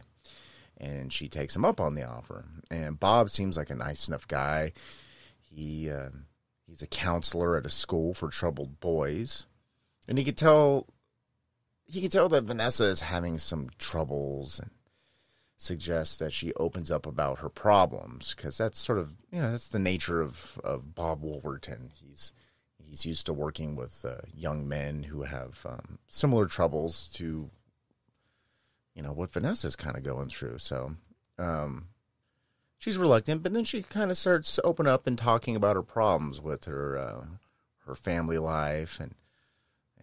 And 0.78 1.12
she 1.12 1.28
takes 1.28 1.56
him 1.56 1.64
up 1.64 1.80
on 1.80 1.94
the 1.94 2.06
offer. 2.06 2.44
And 2.70 3.00
Bob 3.00 3.30
seems 3.30 3.56
like 3.56 3.70
a 3.70 3.74
nice 3.74 4.08
enough 4.08 4.28
guy. 4.28 4.72
He 5.40 5.90
uh, 5.90 6.10
he's 6.66 6.82
a 6.82 6.86
counselor 6.86 7.56
at 7.56 7.64
a 7.64 7.70
school 7.70 8.12
for 8.12 8.28
troubled 8.28 8.80
boys, 8.80 9.46
and 10.06 10.18
he 10.18 10.24
could 10.24 10.36
tell 10.36 10.86
he 11.86 12.02
could 12.02 12.12
tell 12.12 12.28
that 12.28 12.44
Vanessa 12.44 12.84
is 12.84 13.00
having 13.00 13.38
some 13.38 13.68
troubles 13.78 14.58
and 14.58 14.70
suggests 15.56 16.16
that 16.16 16.32
she 16.32 16.52
opens 16.54 16.90
up 16.90 17.06
about 17.06 17.38
her 17.38 17.48
problems 17.48 18.34
because 18.34 18.58
that's 18.58 18.78
sort 18.78 18.98
of 18.98 19.14
you 19.30 19.40
know 19.40 19.50
that's 19.50 19.68
the 19.68 19.78
nature 19.78 20.20
of 20.20 20.60
of 20.62 20.94
Bob 20.94 21.22
Wolverton. 21.22 21.90
He's 21.94 22.32
he's 22.78 23.06
used 23.06 23.26
to 23.26 23.32
working 23.32 23.74
with 23.74 24.04
uh, 24.04 24.22
young 24.34 24.68
men 24.68 25.04
who 25.04 25.22
have 25.22 25.64
um, 25.68 25.98
similar 26.08 26.46
troubles 26.46 27.10
to 27.14 27.50
you 28.94 29.02
know 29.02 29.12
what 29.12 29.32
Vanessa's 29.32 29.76
kind 29.76 29.96
of 29.96 30.02
going 30.02 30.28
through. 30.28 30.58
So 30.58 30.96
um, 31.38 31.88
she's 32.78 32.98
reluctant, 32.98 33.42
but 33.42 33.52
then 33.52 33.64
she 33.64 33.82
kind 33.82 34.10
of 34.10 34.18
starts 34.18 34.54
to 34.56 34.62
open 34.62 34.86
up 34.86 35.06
and 35.06 35.16
talking 35.16 35.56
about 35.56 35.76
her 35.76 35.82
problems 35.82 36.40
with 36.40 36.64
her 36.66 36.98
uh, 36.98 37.24
her 37.86 37.94
family 37.94 38.38
life 38.38 39.00
and 39.00 39.14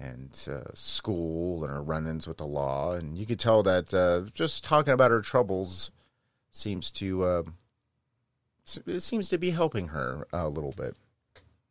and 0.03 0.47
uh, 0.51 0.69
school 0.73 1.63
and 1.63 1.71
her 1.71 1.81
run-ins 1.81 2.27
with 2.27 2.37
the 2.37 2.45
law, 2.45 2.93
and 2.93 3.17
you 3.17 3.25
could 3.25 3.39
tell 3.39 3.63
that 3.63 3.93
uh, 3.93 4.29
just 4.33 4.63
talking 4.63 4.93
about 4.93 5.11
her 5.11 5.21
troubles 5.21 5.91
seems 6.51 6.89
to 6.91 7.23
uh, 7.23 7.43
it 8.85 9.01
seems 9.01 9.29
to 9.29 9.37
be 9.37 9.51
helping 9.51 9.89
her 9.89 10.27
a 10.33 10.49
little 10.49 10.73
bit. 10.73 10.95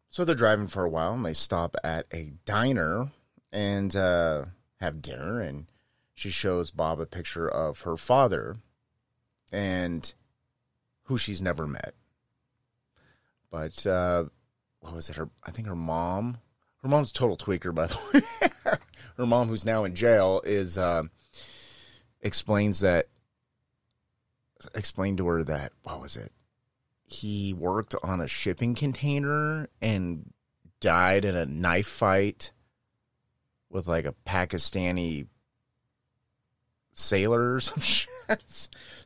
So 0.08 0.24
they're 0.24 0.34
driving 0.34 0.66
for 0.66 0.84
a 0.84 0.90
while, 0.90 1.14
and 1.14 1.24
they 1.24 1.34
stop 1.34 1.76
at 1.84 2.06
a 2.12 2.32
diner 2.44 3.12
and 3.52 3.94
uh, 3.94 4.46
have 4.80 5.02
dinner, 5.02 5.40
and 5.40 5.66
she 6.14 6.30
shows 6.30 6.70
Bob 6.70 7.00
a 7.00 7.06
picture 7.06 7.48
of 7.48 7.80
her 7.80 7.96
father, 7.96 8.56
and 9.50 10.12
who 11.04 11.18
she's 11.18 11.42
never 11.42 11.66
met. 11.66 11.94
But 13.50 13.86
uh, 13.86 14.24
what 14.80 14.94
was 14.94 15.10
it? 15.10 15.16
Her, 15.16 15.28
I 15.44 15.50
think 15.50 15.66
her 15.66 15.76
mom 15.76 16.38
her 16.82 16.88
mom's 16.88 17.10
a 17.10 17.14
total 17.14 17.36
tweaker, 17.36 17.74
by 17.74 17.86
the 17.86 17.98
way. 18.14 18.50
her 19.16 19.26
mom, 19.26 19.48
who's 19.48 19.64
now 19.64 19.84
in 19.84 19.94
jail, 19.94 20.42
is 20.44 20.76
uh, 20.76 21.04
explains 22.20 22.80
that 22.80 23.06
explained 24.74 25.18
to 25.18 25.26
her 25.26 25.44
that 25.44 25.72
what 25.82 26.00
was 26.00 26.16
it? 26.16 26.32
He 27.04 27.52
worked 27.52 27.94
on 28.02 28.20
a 28.20 28.28
shipping 28.28 28.74
container 28.74 29.68
and 29.80 30.32
died 30.80 31.24
in 31.24 31.36
a 31.36 31.46
knife 31.46 31.86
fight 31.86 32.52
with 33.70 33.86
like 33.86 34.04
a 34.04 34.14
Pakistani 34.26 35.26
sailor 36.94 37.54
or 37.54 37.60
some 37.60 37.80
shit. 37.80 38.08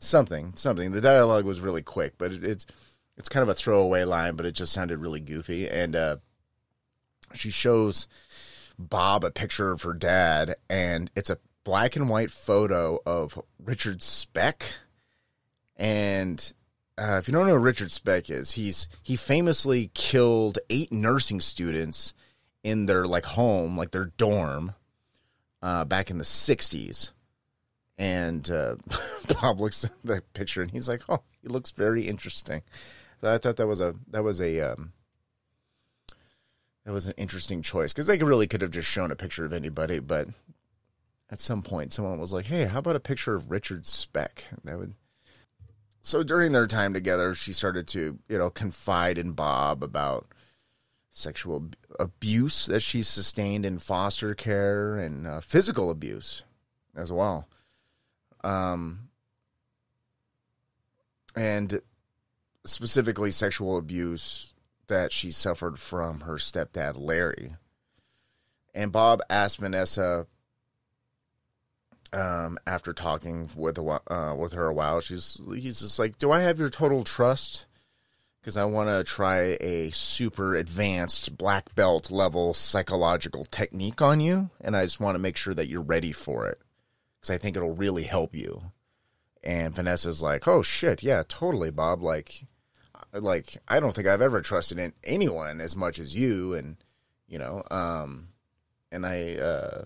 something, 0.01 0.53
something. 0.57 0.93
The 0.93 1.01
dialogue 1.01 1.45
was 1.45 1.61
really 1.61 1.83
quick, 1.83 2.15
but 2.19 2.33
it, 2.33 2.45
it's 2.45 2.67
it's 3.17 3.29
kind 3.29 3.43
of 3.43 3.49
a 3.49 3.55
throwaway 3.55 4.05
line, 4.05 4.37
but 4.37 4.45
it 4.45 4.53
just 4.53 4.73
sounded 4.73 4.99
really 4.99 5.21
goofy. 5.21 5.69
And 5.69 5.97
uh, 5.97 6.17
she 7.35 7.51
shows 7.51 8.07
Bob 8.79 9.25
a 9.25 9.31
picture 9.31 9.71
of 9.71 9.83
her 9.83 9.95
dad, 9.95 10.57
and 10.69 11.11
it's 11.17 11.31
a 11.31 11.39
black 11.65 11.97
and 11.97 12.09
white 12.09 12.31
photo 12.31 12.99
of 13.05 13.41
Richard 13.63 14.03
Speck. 14.03 14.65
And 15.77 16.53
uh, 16.99 17.17
if 17.19 17.29
you 17.29 17.33
don't 17.33 17.47
know 17.47 17.55
who 17.55 17.59
Richard 17.59 17.91
Speck 17.91 18.31
is, 18.31 18.53
he's 18.53 18.89
he 19.03 19.17
famously 19.17 19.91
killed 19.95 20.59
eight 20.71 20.93
nursing 20.93 21.41
students 21.41 22.15
in 22.63 22.87
their 22.87 23.05
like 23.05 23.27
home, 23.27 23.77
like 23.77 23.91
their 23.91 24.13
dorm, 24.17 24.75
uh, 25.63 25.85
back 25.85 26.11
in 26.11 26.19
the 26.19 26.25
'60s. 26.25 27.13
And 27.99 28.51
uh, 28.51 28.77
Bob 29.41 29.61
looks 29.61 29.85
at 29.85 29.93
the 30.05 30.23
picture 30.35 30.63
and 30.63 30.71
he's 30.71 30.89
like, 30.89 31.03
"Oh, 31.09 31.23
he 31.43 31.49
looks 31.49 31.71
very 31.71 32.07
interesting." 32.07 32.63
So 33.21 33.33
I 33.33 33.39
thought 33.39 33.57
that 33.57 33.67
was 33.67 33.81
a 33.81 33.95
that 34.11 34.23
was 34.23 34.41
a 34.41 34.61
um, 34.61 34.93
that 36.87 36.93
was 36.93 37.07
an 37.07 37.15
interesting 37.17 37.63
choice 37.63 37.93
because 37.93 38.07
they 38.07 38.17
really 38.19 38.47
could 38.47 38.63
have 38.63 38.71
just 38.71 38.89
shown 38.89 39.11
a 39.11 39.17
picture 39.17 39.45
of 39.45 39.53
anybody, 39.53 39.99
but 39.99 40.29
at 41.29 41.41
some 41.41 41.61
point 41.61 41.93
someone 41.93 42.21
was 42.21 42.33
like, 42.33 42.47
"Hey, 42.47 42.65
how 42.65 42.79
about 42.79 42.95
a 42.95 43.01
picture 43.01 43.35
of 43.35 43.51
Richard 43.51 43.87
Speck?" 43.87 44.45
That 44.63 44.79
would. 44.79 44.95
So 46.01 46.23
during 46.23 46.53
their 46.53 46.69
time 46.69 46.95
together, 46.95 47.35
she 47.35 47.53
started 47.53 47.89
to, 47.89 48.21
you 48.29 48.39
know, 48.39 48.51
confide 48.51 49.19
in 49.19 49.33
Bob 49.33 49.83
about 49.83 50.29
sexual 51.11 51.71
abuse 51.99 52.67
that 52.67 52.81
she 52.81 53.03
sustained 53.03 53.67
in 53.67 53.81
foster 53.81 54.37
care 54.37 54.97
and 54.97 55.27
uh, 55.27 55.41
physical 55.41 55.91
abuse 55.91 56.45
as 56.95 57.11
well. 57.11 57.49
Um, 58.45 59.09
and 61.35 61.81
specifically 62.65 63.33
sexual 63.33 63.77
abuse 63.77 64.53
that 64.89 65.13
she 65.13 65.31
suffered 65.31 65.79
from 65.79 66.21
her 66.21 66.35
stepdad 66.35 66.95
Larry. 66.97 67.57
And 68.75 68.93
Bob 68.93 69.23
asked 69.31 69.59
Vanessa 69.59 70.27
um, 72.13 72.59
after 72.67 72.93
talking 72.93 73.51
with 73.57 73.79
a, 73.79 74.01
uh, 74.13 74.35
with 74.35 74.53
her 74.53 74.67
a 74.67 74.75
while, 74.75 75.01
she's 75.01 75.41
he's 75.55 75.81
just 75.81 75.99
like, 75.99 76.19
"Do 76.19 76.31
I 76.31 76.41
have 76.41 76.59
your 76.59 76.71
total 76.71 77.05
trust?" 77.05 77.67
Because 78.41 78.57
I 78.57 78.65
want 78.65 78.89
to 78.89 79.03
try 79.03 79.57
a 79.61 79.91
super 79.91 80.55
advanced 80.55 81.37
black 81.37 81.75
belt 81.75 82.13
level 82.13 82.55
psychological 82.55 83.45
technique 83.45 84.01
on 84.01 84.21
you, 84.21 84.51
and 84.61 84.77
I 84.77 84.85
just 84.85 85.01
want 85.01 85.17
to 85.17 85.21
make 85.21 85.37
sure 85.37 85.55
that 85.55 85.67
you're 85.67 85.81
ready 85.81 86.13
for 86.13 86.47
it 86.47 86.61
because 87.17 87.35
I 87.35 87.39
think 87.39 87.57
it'll 87.57 87.75
really 87.75 88.05
help 88.05 88.35
you. 88.35 88.71
And 89.43 89.75
Vanessa's 89.75 90.23
like, 90.23 90.47
"Oh 90.47 90.63
shit, 90.63 91.03
yeah, 91.03 91.23
totally, 91.27 91.71
Bob. 91.71 92.03
Like, 92.03 92.45
like 93.21 93.57
I 93.69 93.81
don't 93.81 93.95
think 93.95 94.07
I've 94.07 94.23
ever 94.23 94.41
trusted 94.41 94.79
in 94.79 94.93
anyone 95.05 95.61
as 95.61 95.77
much 95.77 95.99
as 95.99 96.15
you 96.15 96.55
and 96.55 96.77
you 97.27 97.39
know 97.39 97.63
um 97.71 98.29
and 98.93 99.07
I 99.07 99.35
uh 99.37 99.85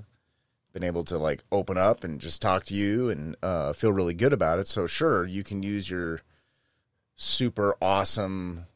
been 0.73 0.85
able 0.85 1.05
to 1.05 1.19
like 1.19 1.43
open 1.51 1.77
up 1.77 2.05
and 2.05 2.21
just 2.21 2.41
talk 2.41 2.65
to 2.65 2.75
you 2.75 3.09
and 3.09 3.37
uh 3.43 3.73
feel 3.73 3.93
really 3.93 4.15
good 4.15 4.33
about 4.33 4.59
it. 4.59 4.69
So 4.69 4.87
sure 4.87 5.27
you 5.27 5.43
can 5.43 5.63
use 5.63 5.91
your 5.91 6.21
super 7.17 7.77
awesome 7.83 8.67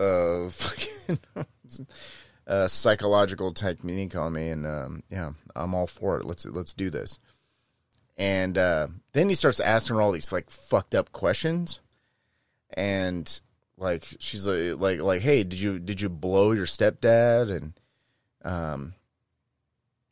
uh 0.00 0.48
fucking 0.50 1.18
uh 2.46 2.66
psychological 2.68 3.52
technique 3.52 4.16
on 4.16 4.32
me 4.32 4.50
and 4.50 4.66
um 4.66 5.02
yeah 5.10 5.32
I'm 5.54 5.74
all 5.74 5.86
for 5.86 6.18
it. 6.18 6.26
Let's 6.26 6.44
let's 6.46 6.74
do 6.74 6.90
this. 6.90 7.18
And 8.16 8.58
uh 8.58 8.88
then 9.12 9.28
he 9.28 9.34
starts 9.34 9.60
asking 9.60 9.96
her 9.96 10.02
all 10.02 10.12
these 10.12 10.32
like 10.32 10.50
fucked 10.50 10.94
up 10.94 11.12
questions. 11.12 11.80
And 12.76 13.40
like 13.78 14.04
she's 14.18 14.46
like 14.46 14.80
like 14.80 15.00
like 15.00 15.22
hey 15.22 15.44
did 15.44 15.60
you 15.60 15.78
did 15.78 16.00
you 16.00 16.08
blow 16.08 16.52
your 16.52 16.66
stepdad? 16.66 17.50
And 17.54 17.72
um 18.44 18.94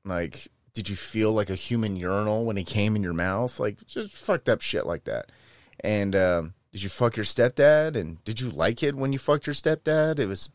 like 0.05 0.48
did 0.74 0.88
you 0.88 0.96
feel 0.96 1.33
like 1.33 1.50
a 1.50 1.55
human 1.55 1.96
urinal 1.96 2.44
when 2.44 2.57
he 2.57 2.64
came 2.64 2.96
in 2.96 3.03
your 3.03 3.14
mouth? 3.14 3.59
Like 3.59 3.85
just 3.87 4.14
fucked 4.14 4.48
up 4.48 4.61
shit 4.61 4.87
like 4.87 5.05
that. 5.05 5.31
And 5.81 6.14
um 6.14 6.55
did 6.72 6.83
you 6.83 6.88
fuck 6.88 7.16
your 7.16 7.24
stepdad? 7.24 7.96
And 7.96 8.22
did 8.24 8.40
you 8.40 8.50
like 8.50 8.83
it 8.83 8.96
when 8.96 9.12
you 9.12 9.18
fucked 9.18 9.46
your 9.46 9.55
stepdad? 9.55 10.18
It 10.18 10.27
was 10.27 10.50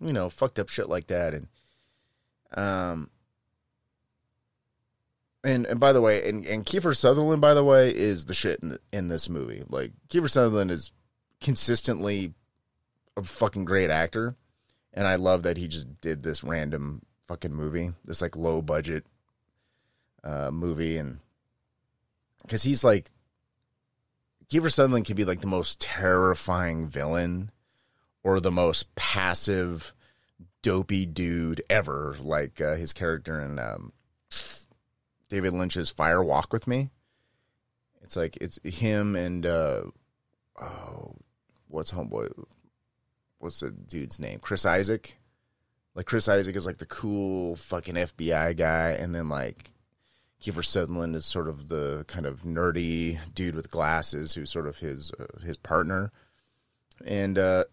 you 0.00 0.12
know 0.12 0.30
fucked 0.30 0.58
up 0.58 0.68
shit 0.68 0.88
like 0.88 1.08
that. 1.08 1.34
And 1.34 1.48
um 2.54 3.10
and 5.42 5.66
and 5.66 5.80
by 5.80 5.92
the 5.92 6.00
way 6.00 6.28
and 6.28 6.46
and 6.46 6.64
Kiefer 6.64 6.96
Sutherland 6.96 7.40
by 7.40 7.54
the 7.54 7.64
way 7.64 7.90
is 7.90 8.26
the 8.26 8.34
shit 8.34 8.60
in 8.60 8.68
the, 8.68 8.78
in 8.92 9.08
this 9.08 9.28
movie. 9.28 9.64
Like 9.68 9.90
Kiefer 10.08 10.30
Sutherland 10.30 10.70
is 10.70 10.92
consistently 11.42 12.34
a 13.16 13.22
fucking 13.22 13.64
great 13.64 13.90
actor. 13.90 14.36
And 14.94 15.06
I 15.06 15.16
love 15.16 15.42
that 15.42 15.56
he 15.56 15.68
just 15.68 16.00
did 16.00 16.22
this 16.22 16.44
random 16.44 17.02
fucking 17.26 17.54
movie, 17.54 17.92
this 18.04 18.20
like 18.20 18.36
low 18.36 18.62
budget 18.62 19.04
uh, 20.22 20.50
movie. 20.50 20.96
And 20.98 21.20
because 22.42 22.62
he's 22.62 22.84
like, 22.84 23.10
Kiefer 24.50 24.70
Sutherland 24.70 25.06
can 25.06 25.16
be 25.16 25.24
like 25.24 25.40
the 25.40 25.46
most 25.46 25.80
terrifying 25.80 26.86
villain 26.86 27.50
or 28.22 28.38
the 28.38 28.50
most 28.50 28.94
passive, 28.94 29.94
dopey 30.60 31.06
dude 31.06 31.62
ever. 31.70 32.16
Like 32.20 32.60
uh, 32.60 32.76
his 32.76 32.92
character 32.92 33.40
in 33.40 33.58
um, 33.58 33.92
David 35.30 35.54
Lynch's 35.54 35.88
Fire 35.88 36.22
Walk 36.22 36.52
with 36.52 36.66
Me. 36.66 36.90
It's 38.02 38.14
like, 38.14 38.36
it's 38.42 38.60
him 38.62 39.16
and, 39.16 39.46
uh, 39.46 39.84
oh, 40.60 41.16
what's 41.72 41.92
homeboy? 41.92 42.30
What's 43.38 43.60
the 43.60 43.70
dude's 43.70 44.20
name? 44.20 44.38
Chris 44.38 44.64
Isaak. 44.64 45.16
Like 45.94 46.06
Chris 46.06 46.28
Isaak 46.28 46.56
is 46.56 46.66
like 46.66 46.78
the 46.78 46.86
cool 46.86 47.56
fucking 47.56 47.96
FBI 47.96 48.56
guy, 48.56 48.90
and 48.90 49.14
then 49.14 49.28
like 49.28 49.72
Kiefer 50.42 50.64
Sutherland 50.64 51.14
is 51.14 51.24
sort 51.24 51.48
of 51.48 51.68
the 51.68 52.04
kind 52.08 52.26
of 52.26 52.42
nerdy 52.42 53.18
dude 53.34 53.54
with 53.54 53.70
glasses 53.70 54.34
who's 54.34 54.50
sort 54.50 54.66
of 54.66 54.78
his 54.78 55.12
uh, 55.18 55.40
his 55.44 55.56
partner. 55.56 56.10
And 57.04 57.38
uh, 57.38 57.64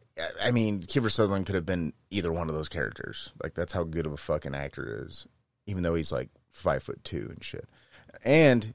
I 0.41 0.51
mean, 0.51 0.81
Kiefer 0.81 1.11
Sutherland 1.11 1.45
could 1.45 1.55
have 1.55 1.65
been 1.65 1.93
either 2.09 2.31
one 2.31 2.49
of 2.49 2.55
those 2.55 2.69
characters. 2.69 3.31
Like 3.41 3.53
that's 3.53 3.73
how 3.73 3.83
good 3.83 4.05
of 4.05 4.13
a 4.13 4.17
fucking 4.17 4.55
actor 4.55 5.03
is, 5.05 5.25
even 5.65 5.83
though 5.83 5.95
he's 5.95 6.11
like 6.11 6.29
five 6.49 6.83
foot 6.83 7.03
two 7.03 7.27
and 7.29 7.43
shit. 7.43 7.67
And 8.23 8.73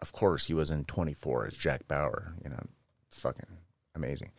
of 0.00 0.12
course, 0.12 0.46
he 0.46 0.54
was 0.54 0.70
in 0.70 0.84
Twenty 0.84 1.14
Four 1.14 1.46
as 1.46 1.54
Jack 1.54 1.86
Bauer. 1.88 2.34
You 2.42 2.50
know, 2.50 2.66
fucking 3.10 3.58
amazing. 3.96 4.30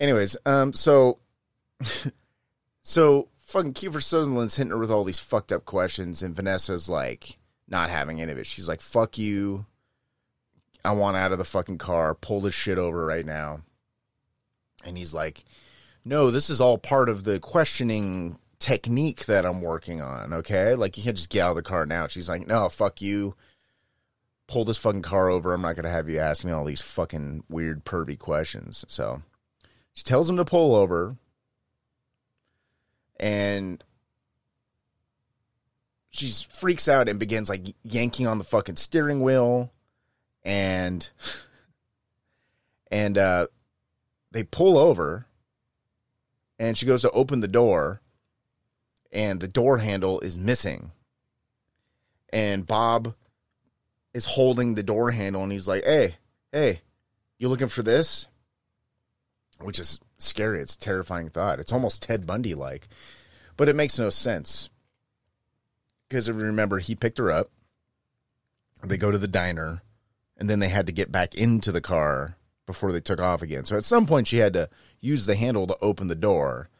Anyways, 0.00 0.36
um, 0.46 0.72
so 0.72 1.18
so 2.82 3.28
fucking 3.44 3.74
Kiefer 3.74 4.02
Sutherland's 4.02 4.56
hitting 4.56 4.70
her 4.70 4.78
with 4.78 4.90
all 4.90 5.04
these 5.04 5.18
fucked 5.18 5.52
up 5.52 5.64
questions, 5.64 6.22
and 6.22 6.34
Vanessa's 6.34 6.88
like 6.88 7.38
not 7.68 7.90
having 7.90 8.20
any 8.20 8.32
of 8.32 8.38
it. 8.38 8.46
She's 8.46 8.68
like, 8.68 8.80
"Fuck 8.80 9.18
you." 9.18 9.66
I 10.84 10.92
want 10.92 11.16
out 11.16 11.32
of 11.32 11.38
the 11.38 11.44
fucking 11.44 11.78
car. 11.78 12.14
Pull 12.14 12.40
this 12.40 12.54
shit 12.54 12.78
over 12.78 13.04
right 13.04 13.26
now. 13.26 13.60
And 14.84 14.96
he's 14.96 15.12
like, 15.12 15.44
no, 16.04 16.30
this 16.30 16.48
is 16.48 16.60
all 16.60 16.78
part 16.78 17.08
of 17.08 17.24
the 17.24 17.38
questioning 17.40 18.38
technique 18.58 19.26
that 19.26 19.44
I'm 19.44 19.60
working 19.60 20.00
on. 20.00 20.32
Okay. 20.32 20.74
Like, 20.74 20.96
you 20.96 21.04
can't 21.04 21.16
just 21.16 21.30
get 21.30 21.42
out 21.42 21.50
of 21.50 21.56
the 21.56 21.62
car 21.62 21.84
now. 21.84 22.06
She's 22.06 22.28
like, 22.28 22.46
no, 22.46 22.68
fuck 22.68 23.00
you. 23.00 23.34
Pull 24.48 24.64
this 24.64 24.78
fucking 24.78 25.02
car 25.02 25.28
over. 25.28 25.54
I'm 25.54 25.62
not 25.62 25.76
going 25.76 25.84
to 25.84 25.90
have 25.90 26.08
you 26.08 26.18
ask 26.18 26.44
me 26.44 26.52
all 26.52 26.64
these 26.64 26.82
fucking 26.82 27.44
weird, 27.48 27.84
pervy 27.84 28.18
questions. 28.18 28.84
So 28.88 29.22
she 29.92 30.02
tells 30.02 30.28
him 30.28 30.36
to 30.38 30.44
pull 30.44 30.74
over. 30.74 31.16
And 33.20 33.84
she 36.10 36.32
freaks 36.54 36.88
out 36.88 37.08
and 37.08 37.20
begins 37.20 37.48
like 37.48 37.74
yanking 37.82 38.26
on 38.26 38.38
the 38.38 38.44
fucking 38.44 38.76
steering 38.76 39.20
wheel 39.20 39.70
and 40.42 41.10
and 42.90 43.18
uh 43.18 43.46
they 44.32 44.42
pull 44.42 44.78
over 44.78 45.26
and 46.58 46.76
she 46.76 46.86
goes 46.86 47.02
to 47.02 47.10
open 47.10 47.40
the 47.40 47.48
door 47.48 48.00
and 49.12 49.40
the 49.40 49.48
door 49.48 49.78
handle 49.78 50.20
is 50.20 50.38
missing 50.38 50.92
and 52.30 52.66
bob 52.66 53.14
is 54.18 54.24
holding 54.24 54.74
the 54.74 54.82
door 54.82 55.12
handle 55.12 55.44
and 55.44 55.52
he's 55.52 55.68
like 55.68 55.84
hey 55.84 56.16
hey 56.50 56.80
you 57.38 57.48
looking 57.48 57.68
for 57.68 57.84
this? 57.84 58.26
Which 59.60 59.78
is 59.78 60.00
scary. 60.18 60.60
It's 60.60 60.74
terrifying 60.74 61.28
thought. 61.28 61.60
It's 61.60 61.72
almost 61.72 62.02
ted 62.02 62.26
bundy 62.26 62.54
like 62.54 62.88
but 63.56 63.68
it 63.68 63.76
makes 63.76 63.96
no 63.96 64.10
sense. 64.10 64.70
Because 66.08 66.28
remember 66.28 66.80
he 66.80 66.96
picked 66.96 67.18
her 67.18 67.30
up. 67.30 67.50
They 68.82 68.96
go 68.96 69.12
to 69.12 69.18
the 69.18 69.28
diner 69.28 69.82
and 70.36 70.50
then 70.50 70.58
they 70.58 70.68
had 70.68 70.86
to 70.86 70.92
get 70.92 71.12
back 71.12 71.36
into 71.36 71.70
the 71.70 71.80
car 71.80 72.36
before 72.66 72.90
they 72.90 73.00
took 73.00 73.20
off 73.20 73.40
again. 73.40 73.66
So 73.66 73.76
at 73.76 73.84
some 73.84 74.06
point 74.06 74.26
she 74.26 74.38
had 74.38 74.54
to 74.54 74.68
use 75.00 75.26
the 75.26 75.36
handle 75.36 75.68
to 75.68 75.76
open 75.80 76.08
the 76.08 76.16
door. 76.16 76.70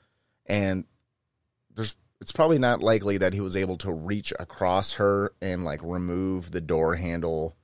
And 0.46 0.87
there's 1.72 1.94
it's 2.20 2.33
probably 2.33 2.59
not 2.59 2.83
likely 2.83 3.18
that 3.18 3.35
he 3.35 3.40
was 3.40 3.57
able 3.57 3.76
to 3.78 3.92
reach 3.92 4.33
across 4.38 4.92
her 4.92 5.33
and 5.40 5.64
like 5.64 5.81
remove 5.83 6.50
the 6.50 6.61
door 6.61 6.96
handle 6.96 7.57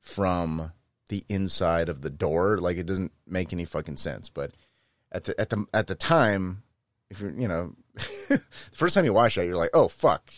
from 0.00 0.72
the 1.08 1.24
inside 1.28 1.88
of 1.88 2.00
the 2.02 2.10
door. 2.10 2.58
Like 2.58 2.78
it 2.78 2.86
doesn't 2.86 3.12
make 3.26 3.52
any 3.52 3.64
fucking 3.64 3.96
sense. 3.96 4.28
But 4.28 4.52
at 5.12 5.24
the 5.24 5.38
at 5.40 5.50
the 5.50 5.66
at 5.74 5.86
the 5.86 5.94
time 5.94 6.62
if 7.10 7.20
you're 7.20 7.30
you 7.30 7.48
know 7.48 7.74
the 8.28 8.40
first 8.72 8.94
time 8.94 9.04
you 9.04 9.12
watch 9.12 9.34
that 9.34 9.46
you're 9.46 9.56
like 9.56 9.70
oh 9.74 9.88
fuck. 9.88 10.30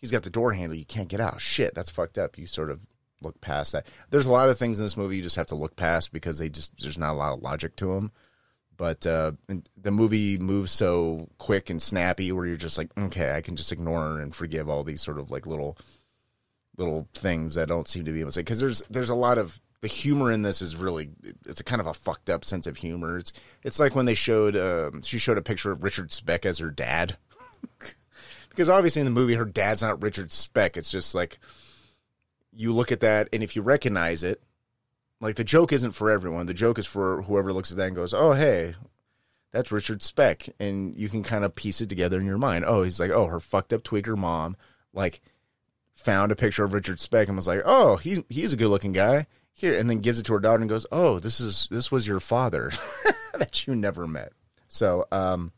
He's 0.00 0.12
got 0.12 0.22
the 0.22 0.30
door 0.30 0.52
handle. 0.52 0.78
You 0.78 0.84
can't 0.84 1.08
get 1.08 1.20
out. 1.20 1.40
Shit 1.40 1.74
that's 1.74 1.90
fucked 1.90 2.18
up. 2.18 2.38
You 2.38 2.46
sort 2.46 2.70
of 2.70 2.86
look 3.20 3.40
past 3.40 3.72
that. 3.72 3.86
There's 4.10 4.26
a 4.26 4.32
lot 4.32 4.48
of 4.48 4.58
things 4.58 4.78
in 4.78 4.84
this 4.84 4.96
movie 4.96 5.16
you 5.16 5.22
just 5.22 5.36
have 5.36 5.48
to 5.48 5.56
look 5.56 5.74
past 5.74 6.12
because 6.12 6.38
they 6.38 6.48
just 6.48 6.80
there's 6.80 6.98
not 6.98 7.12
a 7.12 7.18
lot 7.18 7.32
of 7.32 7.42
logic 7.42 7.76
to 7.76 7.94
them. 7.94 8.12
But 8.78 9.06
uh, 9.06 9.32
the 9.76 9.90
movie 9.90 10.38
moves 10.38 10.70
so 10.70 11.28
quick 11.36 11.68
and 11.68 11.82
snappy 11.82 12.30
where 12.30 12.46
you're 12.46 12.56
just 12.56 12.78
like, 12.78 12.96
okay, 12.96 13.32
I 13.34 13.42
can 13.42 13.56
just 13.56 13.72
ignore 13.72 14.20
and 14.20 14.34
forgive 14.34 14.68
all 14.68 14.84
these 14.84 15.02
sort 15.02 15.18
of 15.18 15.30
like 15.30 15.46
little 15.46 15.76
little 16.78 17.08
things 17.12 17.56
that 17.56 17.66
don't 17.66 17.88
seem 17.88 18.04
to 18.04 18.12
be 18.12 18.20
able 18.20 18.30
to 18.30 18.34
say 18.34 18.40
because 18.40 18.60
there's 18.60 18.82
there's 18.82 19.10
a 19.10 19.14
lot 19.16 19.36
of 19.36 19.60
the 19.80 19.88
humor 19.88 20.30
in 20.30 20.42
this 20.42 20.62
is 20.62 20.76
really 20.76 21.10
it's 21.44 21.60
a 21.60 21.64
kind 21.64 21.80
of 21.80 21.86
a 21.86 21.94
fucked 21.94 22.30
up 22.30 22.44
sense 22.44 22.66
of 22.68 22.76
humor. 22.76 23.18
It's 23.18 23.32
it's 23.64 23.80
like 23.80 23.96
when 23.96 24.06
they 24.06 24.14
showed 24.14 24.54
uh, 24.54 24.92
she 25.02 25.18
showed 25.18 25.38
a 25.38 25.42
picture 25.42 25.72
of 25.72 25.82
Richard 25.82 26.12
Speck 26.12 26.46
as 26.46 26.58
her 26.58 26.70
dad. 26.70 27.16
because 28.48 28.68
obviously 28.68 29.00
in 29.00 29.06
the 29.06 29.12
movie 29.12 29.34
her 29.34 29.44
dad's 29.44 29.82
not 29.82 30.00
Richard 30.02 30.30
Speck. 30.30 30.76
It's 30.76 30.90
just 30.90 31.14
like 31.16 31.38
you 32.52 32.72
look 32.72 32.92
at 32.92 33.00
that 33.00 33.28
and 33.32 33.42
if 33.42 33.54
you 33.56 33.62
recognize 33.62 34.22
it, 34.22 34.40
like 35.20 35.36
the 35.36 35.44
joke 35.44 35.72
isn't 35.72 35.92
for 35.92 36.10
everyone. 36.10 36.46
The 36.46 36.54
joke 36.54 36.78
is 36.78 36.86
for 36.86 37.22
whoever 37.22 37.52
looks 37.52 37.70
at 37.70 37.76
that 37.76 37.88
and 37.88 37.96
goes, 37.96 38.14
"Oh, 38.14 38.32
hey, 38.32 38.74
that's 39.52 39.72
Richard 39.72 40.02
Speck," 40.02 40.48
and 40.60 40.96
you 40.96 41.08
can 41.08 41.22
kind 41.22 41.44
of 41.44 41.54
piece 41.54 41.80
it 41.80 41.88
together 41.88 42.20
in 42.20 42.26
your 42.26 42.38
mind. 42.38 42.64
Oh, 42.66 42.82
he's 42.82 43.00
like, 43.00 43.10
oh, 43.10 43.26
her 43.26 43.40
fucked 43.40 43.72
up 43.72 43.82
tweaker 43.82 44.16
mom, 44.16 44.56
like, 44.92 45.20
found 45.94 46.30
a 46.30 46.36
picture 46.36 46.64
of 46.64 46.72
Richard 46.72 47.00
Speck 47.00 47.28
and 47.28 47.36
was 47.36 47.48
like, 47.48 47.62
oh, 47.64 47.96
he's 47.96 48.20
he's 48.28 48.52
a 48.52 48.56
good 48.56 48.68
looking 48.68 48.92
guy 48.92 49.26
here, 49.52 49.74
and 49.74 49.90
then 49.90 49.98
gives 50.00 50.18
it 50.18 50.22
to 50.26 50.32
her 50.34 50.40
daughter 50.40 50.60
and 50.60 50.70
goes, 50.70 50.86
oh, 50.92 51.18
this 51.18 51.40
is 51.40 51.66
this 51.70 51.90
was 51.90 52.06
your 52.06 52.20
father 52.20 52.70
that 53.34 53.66
you 53.66 53.74
never 53.74 54.06
met. 54.06 54.32
So, 54.68 55.06
um, 55.10 55.52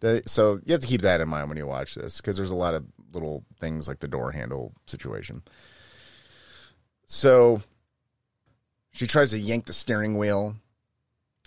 the, 0.00 0.22
so 0.26 0.60
you 0.66 0.72
have 0.72 0.80
to 0.80 0.86
keep 0.86 1.00
that 1.02 1.20
in 1.20 1.28
mind 1.28 1.48
when 1.48 1.56
you 1.56 1.66
watch 1.66 1.94
this 1.94 2.18
because 2.18 2.36
there's 2.36 2.50
a 2.50 2.56
lot 2.56 2.74
of 2.74 2.84
little 3.12 3.44
things 3.58 3.88
like 3.88 4.00
the 4.00 4.08
door 4.08 4.32
handle 4.32 4.74
situation. 4.86 5.42
So 7.06 7.62
she 8.92 9.06
tries 9.06 9.30
to 9.30 9.38
yank 9.38 9.64
the 9.66 9.72
steering 9.72 10.16
wheel 10.16 10.54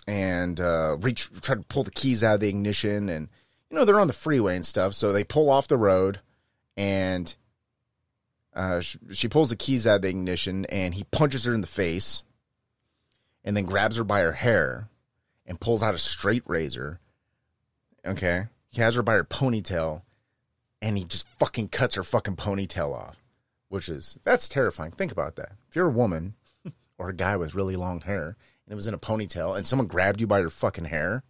and 0.06 0.60
uh, 0.60 0.96
reach, 1.00 1.30
try 1.40 1.54
to 1.54 1.62
pull 1.62 1.84
the 1.84 1.90
keys 1.90 2.22
out 2.22 2.34
of 2.34 2.40
the 2.40 2.48
ignition. 2.48 3.08
And, 3.08 3.28
you 3.70 3.76
know, 3.76 3.84
they're 3.84 4.00
on 4.00 4.08
the 4.08 4.12
freeway 4.12 4.56
and 4.56 4.66
stuff. 4.66 4.94
So 4.94 5.12
they 5.12 5.24
pull 5.24 5.48
off 5.48 5.68
the 5.68 5.76
road 5.76 6.20
and 6.76 7.34
uh, 8.54 8.80
she, 8.80 8.98
she 9.12 9.28
pulls 9.28 9.50
the 9.50 9.56
keys 9.56 9.86
out 9.86 9.96
of 9.96 10.02
the 10.02 10.08
ignition 10.08 10.64
and 10.66 10.94
he 10.94 11.04
punches 11.04 11.44
her 11.44 11.54
in 11.54 11.60
the 11.60 11.66
face 11.66 12.22
and 13.44 13.56
then 13.56 13.64
grabs 13.64 13.96
her 13.96 14.04
by 14.04 14.20
her 14.20 14.32
hair 14.32 14.88
and 15.46 15.60
pulls 15.60 15.82
out 15.82 15.94
a 15.94 15.98
straight 15.98 16.42
razor. 16.46 16.98
Okay. 18.04 18.46
He 18.70 18.80
has 18.80 18.96
her 18.96 19.02
by 19.02 19.14
her 19.14 19.24
ponytail 19.24 20.02
and 20.82 20.98
he 20.98 21.04
just 21.04 21.28
fucking 21.28 21.68
cuts 21.68 21.94
her 21.94 22.02
fucking 22.02 22.36
ponytail 22.36 22.92
off, 22.92 23.16
which 23.68 23.88
is 23.88 24.18
that's 24.24 24.48
terrifying. 24.48 24.90
Think 24.90 25.12
about 25.12 25.36
that. 25.36 25.52
If 25.68 25.76
you're 25.76 25.86
a 25.86 25.90
woman 25.90 26.34
or 26.98 27.08
a 27.08 27.14
guy 27.14 27.36
with 27.36 27.54
really 27.54 27.76
long 27.76 28.00
hair 28.00 28.36
and 28.64 28.72
it 28.72 28.74
was 28.74 28.86
in 28.86 28.94
a 28.94 28.98
ponytail 28.98 29.56
and 29.56 29.66
someone 29.66 29.86
grabbed 29.86 30.20
you 30.20 30.26
by 30.26 30.40
your 30.40 30.50
fucking 30.50 30.86
hair 30.86 31.22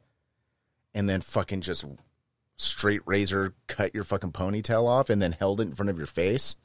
and 0.94 1.08
then 1.08 1.20
fucking 1.20 1.60
just 1.60 1.84
straight 2.56 3.02
razor 3.04 3.54
cut 3.66 3.94
your 3.94 4.04
fucking 4.04 4.32
ponytail 4.32 4.86
off 4.86 5.10
and 5.10 5.20
then 5.20 5.32
held 5.32 5.60
it 5.60 5.64
in 5.64 5.74
front 5.74 5.90
of 5.90 5.98
your 5.98 6.06
face, 6.06 6.56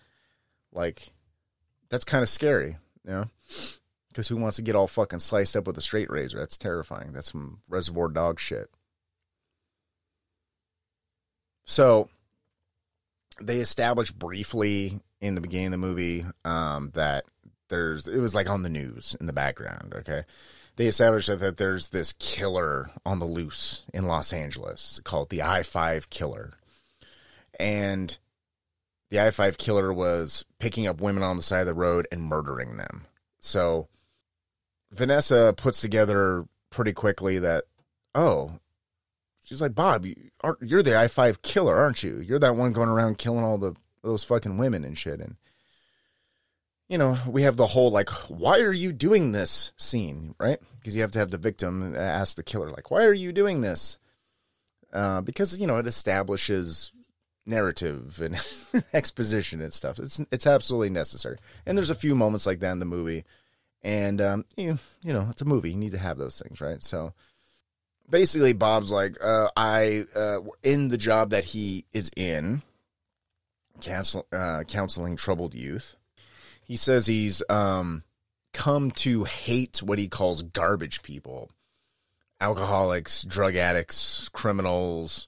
like 0.71 1.11
that's 1.89 2.05
kind 2.05 2.23
of 2.23 2.29
scary, 2.29 2.77
you 3.05 3.11
know? 3.11 3.25
Because 4.07 4.27
who 4.27 4.37
wants 4.37 4.55
to 4.57 4.61
get 4.61 4.75
all 4.75 4.87
fucking 4.87 5.19
sliced 5.19 5.55
up 5.55 5.67
with 5.67 5.77
a 5.77 5.81
straight 5.81 6.09
razor? 6.09 6.37
That's 6.39 6.57
terrifying. 6.57 7.13
That's 7.13 7.31
some 7.31 7.59
reservoir 7.69 8.09
dog 8.09 8.39
shit. 8.39 8.69
So 11.65 12.09
they 13.41 13.59
established 13.59 14.17
briefly 14.17 15.01
in 15.19 15.35
the 15.35 15.41
beginning 15.41 15.67
of 15.67 15.71
the 15.71 15.77
movie 15.77 16.25
um, 16.43 16.91
that 16.93 17.25
there's 17.71 18.07
it 18.07 18.19
was 18.19 18.35
like 18.35 18.47
on 18.47 18.61
the 18.61 18.69
news 18.69 19.15
in 19.19 19.25
the 19.25 19.33
background. 19.33 19.93
Okay, 19.97 20.21
they 20.75 20.85
established 20.85 21.27
that 21.27 21.57
there's 21.57 21.87
this 21.87 22.13
killer 22.19 22.91
on 23.03 23.17
the 23.17 23.25
loose 23.25 23.81
in 23.93 24.05
Los 24.05 24.31
Angeles 24.31 25.01
called 25.03 25.31
the 25.31 25.41
I 25.41 25.63
five 25.63 26.11
killer, 26.11 26.53
and 27.59 28.15
the 29.09 29.19
I 29.19 29.31
five 29.31 29.57
killer 29.57 29.91
was 29.91 30.45
picking 30.59 30.85
up 30.85 31.01
women 31.01 31.23
on 31.23 31.37
the 31.37 31.43
side 31.43 31.61
of 31.61 31.65
the 31.65 31.73
road 31.73 32.07
and 32.11 32.21
murdering 32.21 32.77
them. 32.77 33.07
So 33.39 33.87
Vanessa 34.91 35.55
puts 35.57 35.81
together 35.81 36.45
pretty 36.69 36.93
quickly 36.93 37.39
that 37.39 37.63
oh 38.13 38.59
She's 39.51 39.61
like, 39.61 39.75
Bob, 39.75 40.05
you're 40.61 40.81
the 40.81 40.97
I 40.97 41.09
five 41.09 41.41
killer, 41.41 41.75
aren't 41.75 42.03
you? 42.03 42.21
You're 42.21 42.39
that 42.39 42.55
one 42.55 42.71
going 42.71 42.87
around 42.87 43.17
killing 43.17 43.43
all 43.43 43.57
the 43.57 43.75
those 44.01 44.23
fucking 44.23 44.57
women 44.57 44.85
and 44.85 44.97
shit. 44.97 45.19
And 45.19 45.35
you 46.91 46.97
know, 46.97 47.17
we 47.25 47.43
have 47.43 47.55
the 47.55 47.67
whole 47.67 47.89
like, 47.89 48.09
why 48.29 48.59
are 48.59 48.73
you 48.73 48.91
doing 48.91 49.31
this 49.31 49.71
scene, 49.77 50.35
right? 50.37 50.59
Because 50.77 50.93
you 50.93 51.01
have 51.01 51.11
to 51.11 51.19
have 51.19 51.31
the 51.31 51.37
victim 51.37 51.95
ask 51.95 52.35
the 52.35 52.43
killer, 52.43 52.69
like, 52.69 52.91
why 52.91 53.05
are 53.05 53.13
you 53.13 53.31
doing 53.31 53.61
this? 53.61 53.97
Uh, 54.91 55.21
because 55.21 55.57
you 55.57 55.65
know 55.65 55.77
it 55.77 55.87
establishes 55.87 56.91
narrative 57.45 58.19
and 58.19 58.35
exposition 58.93 59.61
and 59.61 59.73
stuff. 59.73 59.99
It's 59.99 60.19
it's 60.33 60.45
absolutely 60.45 60.89
necessary. 60.89 61.37
And 61.65 61.77
there's 61.77 61.89
a 61.89 61.95
few 61.95 62.13
moments 62.13 62.45
like 62.45 62.59
that 62.59 62.73
in 62.73 62.79
the 62.79 62.85
movie, 62.85 63.23
and 63.81 64.19
um, 64.19 64.45
you 64.57 64.77
you 65.01 65.13
know 65.13 65.27
it's 65.29 65.41
a 65.41 65.45
movie. 65.45 65.71
You 65.71 65.77
need 65.77 65.93
to 65.93 65.97
have 65.97 66.17
those 66.17 66.41
things, 66.41 66.59
right? 66.59 66.83
So 66.83 67.13
basically 68.09 68.51
Bob's 68.51 68.91
like, 68.91 69.15
uh, 69.23 69.47
I 69.55 70.07
uh, 70.13 70.39
in 70.61 70.89
the 70.89 70.97
job 70.97 71.29
that 71.29 71.45
he 71.45 71.85
is 71.93 72.11
in, 72.17 72.63
counsel, 73.79 74.27
uh, 74.33 74.63
counseling 74.67 75.15
troubled 75.15 75.53
youth. 75.53 75.95
He 76.71 76.77
says 76.77 77.05
he's 77.05 77.43
um, 77.49 78.03
come 78.53 78.91
to 78.91 79.25
hate 79.25 79.83
what 79.83 79.99
he 79.99 80.07
calls 80.07 80.41
garbage 80.41 81.03
people, 81.03 81.51
alcoholics, 82.39 83.23
drug 83.23 83.57
addicts, 83.57 84.29
criminals, 84.29 85.27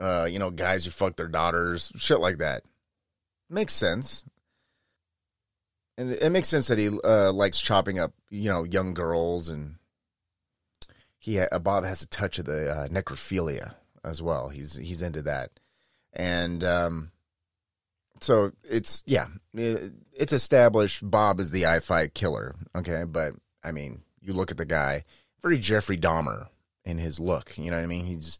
uh, 0.00 0.26
you 0.30 0.38
know, 0.38 0.48
guys 0.48 0.86
who 0.86 0.92
fuck 0.92 1.16
their 1.16 1.28
daughters, 1.28 1.92
shit 1.96 2.20
like 2.20 2.38
that. 2.38 2.62
Makes 3.50 3.74
sense. 3.74 4.24
And 5.98 6.12
it 6.12 6.32
makes 6.32 6.48
sense 6.48 6.68
that 6.68 6.78
he 6.78 6.88
uh, 7.04 7.34
likes 7.34 7.60
chopping 7.60 7.98
up, 7.98 8.14
you 8.30 8.48
know, 8.48 8.64
young 8.64 8.94
girls 8.94 9.50
and 9.50 9.74
he 11.18 11.38
uh, 11.38 11.58
Bob 11.58 11.84
has 11.84 12.00
a 12.00 12.06
touch 12.06 12.38
of 12.38 12.46
the 12.46 12.70
uh, 12.70 12.88
necrophilia 12.88 13.74
as 14.02 14.22
well. 14.22 14.48
He's 14.48 14.78
he's 14.78 15.02
into 15.02 15.20
that, 15.20 15.50
and 16.14 16.64
um, 16.64 17.10
so 18.20 18.50
it's 18.64 19.02
yeah, 19.06 19.26
it- 19.54 19.92
it's 20.12 20.32
established 20.32 21.08
Bob 21.08 21.40
is 21.40 21.50
the 21.50 21.66
I 21.66 21.80
five 21.80 22.14
killer. 22.14 22.54
Okay, 22.74 23.04
but 23.04 23.34
I 23.62 23.72
mean, 23.72 24.02
you 24.20 24.32
look 24.32 24.50
at 24.50 24.56
the 24.56 24.64
guy, 24.64 25.04
very 25.42 25.58
Jeffrey 25.58 25.98
Dahmer 25.98 26.48
in 26.84 26.98
his 26.98 27.20
look. 27.20 27.56
You 27.58 27.70
know 27.70 27.76
what 27.76 27.84
I 27.84 27.86
mean? 27.86 28.06
He's 28.06 28.38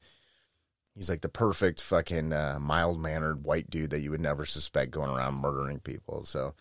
he's 0.95 1.11
like 1.11 1.21
the 1.21 1.29
perfect 1.29 1.83
fucking 1.83 2.33
uh, 2.33 2.59
mild 2.61 3.01
mannered 3.01 3.45
white 3.45 3.69
dude 3.69 3.91
that 3.91 4.01
you 4.01 4.11
would 4.11 4.21
never 4.21 4.47
suspect 4.47 4.91
going 4.91 5.11
around 5.11 5.35
murdering 5.35 5.81
people. 5.81 6.25
So, 6.25 6.55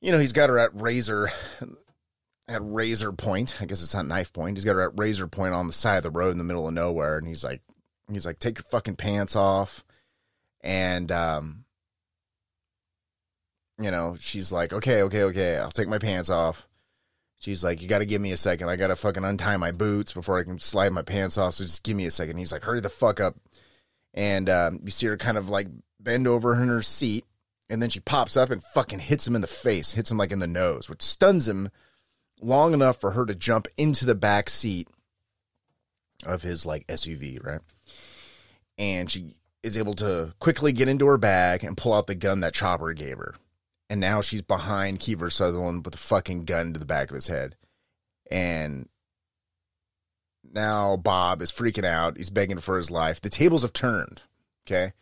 you 0.00 0.12
know, 0.12 0.18
he's 0.20 0.32
got 0.32 0.48
her 0.50 0.58
at 0.58 0.80
razor 0.80 1.30
at 2.48 2.60
razor 2.62 3.12
point. 3.12 3.56
I 3.60 3.64
guess 3.64 3.82
it's 3.82 3.94
not 3.94 4.06
knife 4.06 4.32
point. 4.32 4.56
He's 4.56 4.64
got 4.64 4.74
her 4.74 4.82
at 4.88 4.98
razor 4.98 5.26
point 5.26 5.54
on 5.54 5.66
the 5.66 5.72
side 5.72 5.96
of 5.98 6.02
the 6.04 6.10
road 6.10 6.30
in 6.30 6.38
the 6.38 6.44
middle 6.44 6.68
of 6.68 6.74
nowhere, 6.74 7.18
and 7.18 7.26
he's 7.26 7.42
like, 7.44 7.60
he's 8.12 8.26
like, 8.26 8.38
take 8.38 8.58
your 8.58 8.64
fucking 8.70 8.96
pants 8.96 9.34
off, 9.34 9.84
and 10.60 11.10
um, 11.10 11.64
you 13.80 13.90
know, 13.90 14.16
she's 14.18 14.52
like, 14.52 14.72
okay, 14.72 15.02
okay, 15.02 15.22
okay, 15.24 15.56
I'll 15.56 15.70
take 15.70 15.88
my 15.88 15.98
pants 15.98 16.30
off. 16.30 16.66
She's 17.38 17.64
like, 17.64 17.80
you 17.80 17.88
got 17.88 18.00
to 18.00 18.06
give 18.06 18.20
me 18.20 18.32
a 18.32 18.36
second. 18.36 18.68
I 18.68 18.76
got 18.76 18.88
to 18.88 18.96
fucking 18.96 19.24
untie 19.24 19.56
my 19.56 19.72
boots 19.72 20.12
before 20.12 20.38
I 20.38 20.44
can 20.44 20.58
slide 20.58 20.92
my 20.92 21.02
pants 21.02 21.38
off. 21.38 21.54
So 21.54 21.64
just 21.64 21.82
give 21.82 21.96
me 21.96 22.04
a 22.04 22.10
second. 22.10 22.36
He's 22.36 22.52
like, 22.52 22.64
hurry 22.64 22.80
the 22.80 22.90
fuck 22.90 23.18
up. 23.18 23.36
And 24.12 24.50
um, 24.50 24.80
you 24.84 24.90
see 24.90 25.06
her 25.06 25.16
kind 25.16 25.38
of 25.38 25.48
like 25.48 25.68
bend 25.98 26.28
over 26.28 26.54
in 26.60 26.68
her 26.68 26.82
seat. 26.82 27.24
And 27.70 27.80
then 27.80 27.88
she 27.88 28.00
pops 28.00 28.36
up 28.36 28.50
and 28.50 28.62
fucking 28.62 28.98
hits 28.98 29.26
him 29.26 29.34
in 29.34 29.40
the 29.40 29.46
face, 29.46 29.92
hits 29.92 30.10
him 30.10 30.18
like 30.18 30.32
in 30.32 30.40
the 30.40 30.46
nose, 30.46 30.90
which 30.90 31.02
stuns 31.02 31.48
him 31.48 31.70
long 32.42 32.74
enough 32.74 33.00
for 33.00 33.12
her 33.12 33.24
to 33.24 33.34
jump 33.34 33.68
into 33.78 34.04
the 34.04 34.14
back 34.14 34.50
seat 34.50 34.88
of 36.26 36.42
his 36.42 36.66
like 36.66 36.86
SUV, 36.88 37.42
right? 37.44 37.60
And 38.76 39.10
she 39.10 39.34
is 39.62 39.78
able 39.78 39.94
to 39.94 40.34
quickly 40.38 40.72
get 40.72 40.88
into 40.88 41.06
her 41.06 41.18
bag 41.18 41.64
and 41.64 41.76
pull 41.76 41.94
out 41.94 42.06
the 42.06 42.14
gun 42.14 42.40
that 42.40 42.54
Chopper 42.54 42.92
gave 42.92 43.18
her. 43.18 43.34
And 43.90 44.00
now 44.00 44.20
she's 44.20 44.40
behind 44.40 45.00
Kiefer 45.00 45.32
Sutherland 45.32 45.84
with 45.84 45.96
a 45.96 45.98
fucking 45.98 46.44
gun 46.44 46.72
to 46.72 46.78
the 46.78 46.86
back 46.86 47.10
of 47.10 47.16
his 47.16 47.26
head. 47.26 47.56
And 48.30 48.88
now 50.44 50.96
Bob 50.96 51.42
is 51.42 51.50
freaking 51.50 51.84
out. 51.84 52.16
He's 52.16 52.30
begging 52.30 52.60
for 52.60 52.76
his 52.76 52.88
life. 52.88 53.20
The 53.20 53.28
tables 53.28 53.62
have 53.62 53.72
turned. 53.72 54.22
Okay. 54.64 54.92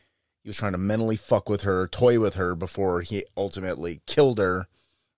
He 0.43 0.49
was 0.49 0.57
trying 0.57 0.73
to 0.73 0.79
mentally 0.79 1.17
fuck 1.17 1.51
with 1.51 1.63
her, 1.63 1.87
toy 1.87 2.19
with 2.19 2.35
her 2.37 2.55
before 2.55 3.03
he 3.03 3.27
ultimately 3.37 4.01
killed 4.07 4.39
her 4.39 4.69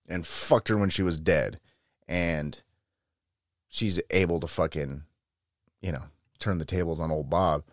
and 0.05 0.27
fucked 0.27 0.67
her 0.67 0.77
when 0.77 0.89
she 0.89 1.01
was 1.01 1.17
dead. 1.17 1.57
And 2.09 2.61
she's 3.69 4.01
able 4.09 4.41
to 4.41 4.47
fucking, 4.47 5.03
you 5.81 5.93
know, 5.93 6.03
turn 6.39 6.57
the 6.57 6.65
tables 6.65 6.99
on 6.99 7.09
old 7.09 7.29
Bob. 7.29 7.63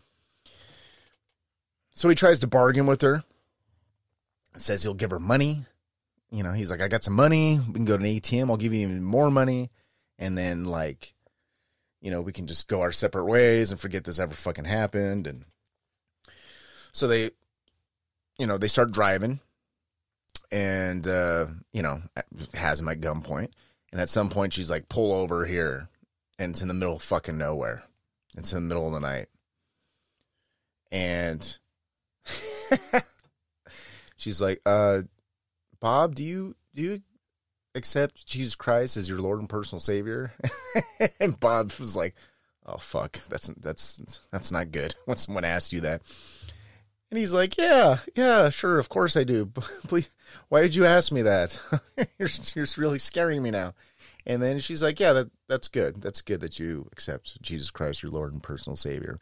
So 1.91 2.09
he 2.09 2.15
tries 2.15 2.39
to 2.39 2.47
bargain 2.47 2.87
with 2.87 3.03
her. 3.03 3.25
Says 4.57 4.85
he'll 4.85 4.95
give 4.95 5.11
her 5.11 5.19
money. 5.19 5.65
You 6.31 6.43
know, 6.43 6.53
he's 6.53 6.71
like, 6.71 6.81
I 6.81 6.89
got 6.89 7.05
some 7.05 7.15
money. 7.15 7.59
We 7.67 7.75
can 7.75 7.85
go 7.85 7.97
to 7.97 8.05
an 8.05 8.11
ATM. 8.11 8.51
I'll 8.51 8.57
give 8.57 8.75
you 8.75 8.83
even 8.83 9.03
more 9.03 9.31
money. 9.31 9.71
And 10.19 10.37
then, 10.37 10.65
like, 10.65 11.15
you 12.01 12.11
know, 12.11 12.21
we 12.21 12.33
can 12.33 12.47
just 12.47 12.69
go 12.69 12.83
our 12.83 12.93
separate 12.93 13.25
ways 13.25 13.71
and 13.71 13.81
forget 13.81 14.05
this 14.05 14.19
ever 14.19 14.35
fucking 14.35 14.67
happened. 14.67 15.27
And 15.27 15.45
so 16.93 17.09
they, 17.09 17.31
you 18.39 18.47
know, 18.47 18.59
they 18.59 18.69
start 18.69 18.93
driving 18.93 19.41
and, 20.51 21.07
uh, 21.07 21.47
you 21.73 21.83
know, 21.83 22.03
has 22.55 22.81
at 22.81 23.01
gunpoint. 23.01 23.51
And 23.91 24.01
at 24.01 24.11
some 24.11 24.29
point, 24.29 24.53
she's 24.53 24.71
like, 24.71 24.89
pull 24.89 25.13
over 25.13 25.47
here. 25.47 25.89
And 26.39 26.53
it's 26.53 26.63
in 26.63 26.69
the 26.69 26.75
middle 26.75 26.97
of 26.97 27.03
fucking 27.03 27.39
nowhere. 27.39 27.85
It's 28.37 28.53
in 28.53 28.57
the 28.57 28.75
middle 28.75 28.87
of 28.87 28.93
the 28.93 29.01
night. 29.01 29.29
And 30.93 31.59
she's 34.17 34.41
like, 34.41 34.61
uh, 34.65 35.03
Bob, 35.81 36.15
do 36.15 36.25
you, 36.25 36.57
do 36.75 36.83
you 36.83 37.03
accept 37.79 38.27
Jesus 38.27 38.55
Christ 38.55 38.97
as 38.97 39.09
your 39.09 39.21
Lord 39.21 39.39
and 39.39 39.49
personal 39.49 39.81
Savior? 39.81 40.33
and 41.21 41.41
Bob 41.41 41.73
was 41.79 41.97
like, 41.97 42.15
"Oh 42.67 42.77
fuck, 42.77 43.21
that's 43.29 43.47
that's 43.59 44.21
that's 44.31 44.53
not 44.53 44.73
good." 44.73 44.95
When 45.07 45.17
someone 45.17 45.45
asks 45.45 45.73
you 45.73 45.81
that, 45.81 46.03
and 47.11 47.19
he's 47.19 47.33
like, 47.33 47.57
"Yeah, 47.57 47.99
yeah, 48.15 48.51
sure, 48.51 48.79
of 48.79 48.91
course 48.91 49.17
I 49.17 49.25
do. 49.25 49.47
Please, 49.87 50.11
why 50.49 50.61
did 50.61 50.75
you 50.75 50.85
ask 50.85 51.11
me 51.11 51.23
that? 51.23 51.59
you're 52.19 52.29
you're 52.55 52.67
really 52.77 52.99
scaring 52.99 53.43
me 53.43 53.51
now." 53.51 53.75
And 54.27 54.43
then 54.43 54.59
she's 54.59 54.83
like, 54.83 55.01
"Yeah, 55.01 55.15
that 55.15 55.31
that's 55.49 55.69
good. 55.69 56.03
That's 56.03 56.21
good 56.21 56.41
that 56.41 56.59
you 56.59 56.89
accept 56.93 57.41
Jesus 57.41 57.71
Christ 57.71 58.03
your 58.03 58.13
Lord 58.13 58.33
and 58.33 58.43
personal 58.43 58.77
Savior." 58.77 59.19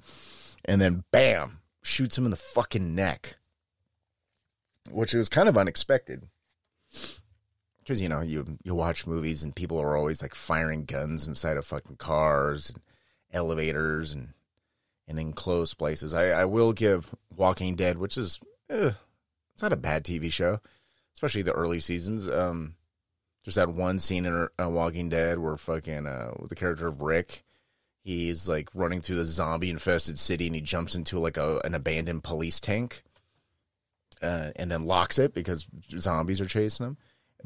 And 0.65 0.81
then, 0.81 1.05
bam, 1.13 1.61
shoots 1.83 2.19
him 2.19 2.25
in 2.25 2.33
the 2.33 2.37
fucking 2.37 2.93
neck, 2.93 3.37
which 4.91 5.15
was 5.15 5.29
kind 5.29 5.49
of 5.49 5.57
unexpected 5.57 6.27
because 7.79 8.01
you 8.01 8.09
know 8.09 8.21
you 8.21 8.59
you 8.65 8.75
watch 8.75 9.07
movies 9.07 9.43
and 9.43 9.55
people 9.55 9.79
are 9.79 9.97
always 9.97 10.23
like 10.23 10.35
firing 10.35 10.85
guns 10.85 11.29
inside 11.29 11.57
of 11.57 11.67
fucking 11.67 11.97
cars 11.97 12.71
and 12.71 12.81
elevators 13.33 14.13
and 14.13 14.31
and 15.09 15.19
enclosed 15.21 15.79
places. 15.79 16.13
I, 16.13 16.31
I 16.31 16.45
will 16.45 16.73
give 16.73 17.15
Walking 17.35 17.77
Dead, 17.77 17.99
which 17.99 18.17
is 18.17 18.41
eh, 18.69 18.93
it's 19.55 19.63
not 19.63 19.73
a 19.73 19.77
bad 19.77 20.05
TV 20.05 20.33
show, 20.33 20.61
especially 21.15 21.43
the 21.43 21.53
early 21.53 21.81
seasons. 21.81 22.29
Um, 22.29 22.75
there's 23.45 23.55
that 23.55 23.69
one 23.69 24.01
scene 24.01 24.27
in 24.27 24.49
uh, 24.61 24.69
Walking 24.69 25.09
Dead 25.09 25.39
where 25.39 25.57
fucking 25.57 26.07
uh, 26.07 26.33
with 26.41 26.49
the 26.49 26.57
character 26.57 26.89
of 26.89 27.01
Rick, 27.01 27.45
he's 28.03 28.49
like 28.49 28.69
running 28.75 29.01
through 29.01 29.17
the 29.17 29.25
zombie 29.25 29.71
infested 29.71 30.19
city 30.19 30.47
and 30.47 30.55
he 30.57 30.61
jumps 30.61 30.97
into 30.97 31.19
like 31.21 31.37
a 31.37 31.61
an 31.65 31.75
abandoned 31.75 32.25
police 32.25 32.59
tank. 32.59 33.05
Uh, 34.23 34.51
and 34.57 34.71
then 34.71 34.87
locks 34.87 35.19
it 35.19 35.35
because 35.35 35.67
zombies 35.99 36.41
are 36.41 36.47
chasing 36.47 36.87
him 36.87 36.97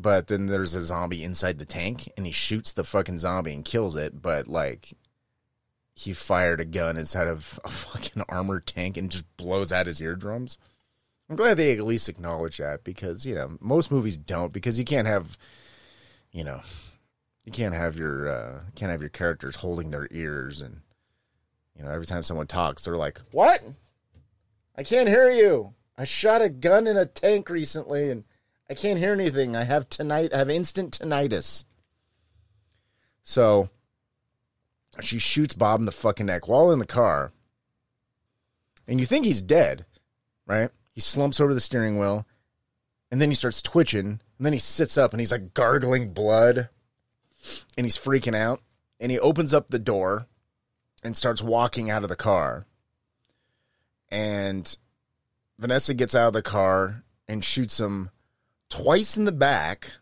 but 0.00 0.28
then 0.28 0.46
there's 0.46 0.74
a 0.74 0.80
zombie 0.80 1.22
inside 1.22 1.58
the 1.58 1.66
tank 1.66 2.10
and 2.16 2.24
he 2.24 2.32
shoots 2.32 2.72
the 2.72 2.84
fucking 2.84 3.18
zombie 3.18 3.52
and 3.52 3.64
kills 3.64 3.96
it. 3.96 4.22
But 4.22 4.48
like 4.48 4.94
he 5.94 6.14
fired 6.14 6.60
a 6.60 6.64
gun 6.64 6.96
inside 6.96 7.28
of 7.28 7.60
a 7.64 7.68
fucking 7.70 8.22
armored 8.28 8.66
tank 8.66 8.96
and 8.96 9.10
just 9.10 9.36
blows 9.36 9.72
out 9.72 9.86
his 9.86 10.00
eardrums. 10.00 10.58
I'm 11.28 11.36
glad 11.36 11.58
they 11.58 11.76
at 11.76 11.84
least 11.84 12.08
acknowledge 12.08 12.56
that 12.58 12.82
because 12.82 13.26
you 13.26 13.34
know 13.34 13.58
most 13.60 13.90
movies 13.90 14.16
don't 14.16 14.52
because 14.52 14.78
you 14.78 14.84
can't 14.84 15.06
have 15.06 15.36
you 16.32 16.42
know 16.42 16.62
you 17.44 17.52
can't 17.52 17.74
have 17.74 17.96
your 17.96 18.28
uh 18.28 18.60
can't 18.74 18.90
have 18.90 19.02
your 19.02 19.10
characters 19.10 19.56
holding 19.56 19.90
their 19.90 20.08
ears 20.10 20.60
and 20.60 20.80
you 21.76 21.84
know 21.84 21.90
every 21.90 22.06
time 22.06 22.22
someone 22.22 22.46
talks 22.46 22.84
they're 22.84 22.96
like 22.96 23.20
what? 23.32 23.62
I 24.76 24.82
can't 24.82 25.08
hear 25.08 25.30
you 25.30 25.74
i 26.00 26.04
shot 26.04 26.40
a 26.40 26.48
gun 26.48 26.86
in 26.86 26.96
a 26.96 27.04
tank 27.04 27.50
recently 27.50 28.08
and 28.08 28.24
I 28.70 28.74
can't 28.74 28.98
hear 28.98 29.12
anything. 29.12 29.54
I 29.54 29.64
have 29.64 29.86
tonight. 29.90 30.32
I 30.32 30.38
have 30.38 30.48
instant 30.48 30.98
tinnitus. 30.98 31.64
So 33.22 33.68
she 35.02 35.18
shoots 35.18 35.54
Bob 35.54 35.80
in 35.80 35.84
the 35.84 35.92
fucking 35.92 36.24
neck 36.24 36.48
while 36.48 36.72
in 36.72 36.78
the 36.78 36.86
car. 36.86 37.32
And 38.88 38.98
you 38.98 39.04
think 39.04 39.26
he's 39.26 39.42
dead, 39.42 39.84
right? 40.46 40.70
He 40.94 41.02
slumps 41.02 41.38
over 41.38 41.52
the 41.52 41.60
steering 41.60 41.98
wheel 41.98 42.26
and 43.10 43.20
then 43.20 43.28
he 43.28 43.34
starts 43.34 43.60
twitching. 43.60 44.06
And 44.38 44.46
then 44.46 44.54
he 44.54 44.58
sits 44.58 44.96
up 44.96 45.12
and 45.12 45.20
he's 45.20 45.32
like 45.32 45.52
gargling 45.52 46.14
blood 46.14 46.70
and 47.76 47.84
he's 47.84 47.98
freaking 47.98 48.34
out. 48.34 48.62
And 48.98 49.12
he 49.12 49.18
opens 49.18 49.52
up 49.52 49.68
the 49.68 49.78
door 49.78 50.28
and 51.04 51.14
starts 51.14 51.42
walking 51.42 51.90
out 51.90 52.04
of 52.04 52.08
the 52.08 52.16
car. 52.16 52.64
And 54.10 54.78
Vanessa 55.60 55.92
gets 55.92 56.14
out 56.14 56.28
of 56.28 56.32
the 56.32 56.42
car 56.42 57.04
and 57.28 57.44
shoots 57.44 57.78
him 57.78 58.08
twice 58.70 59.18
in 59.18 59.26
the 59.26 59.32
back 59.32 59.92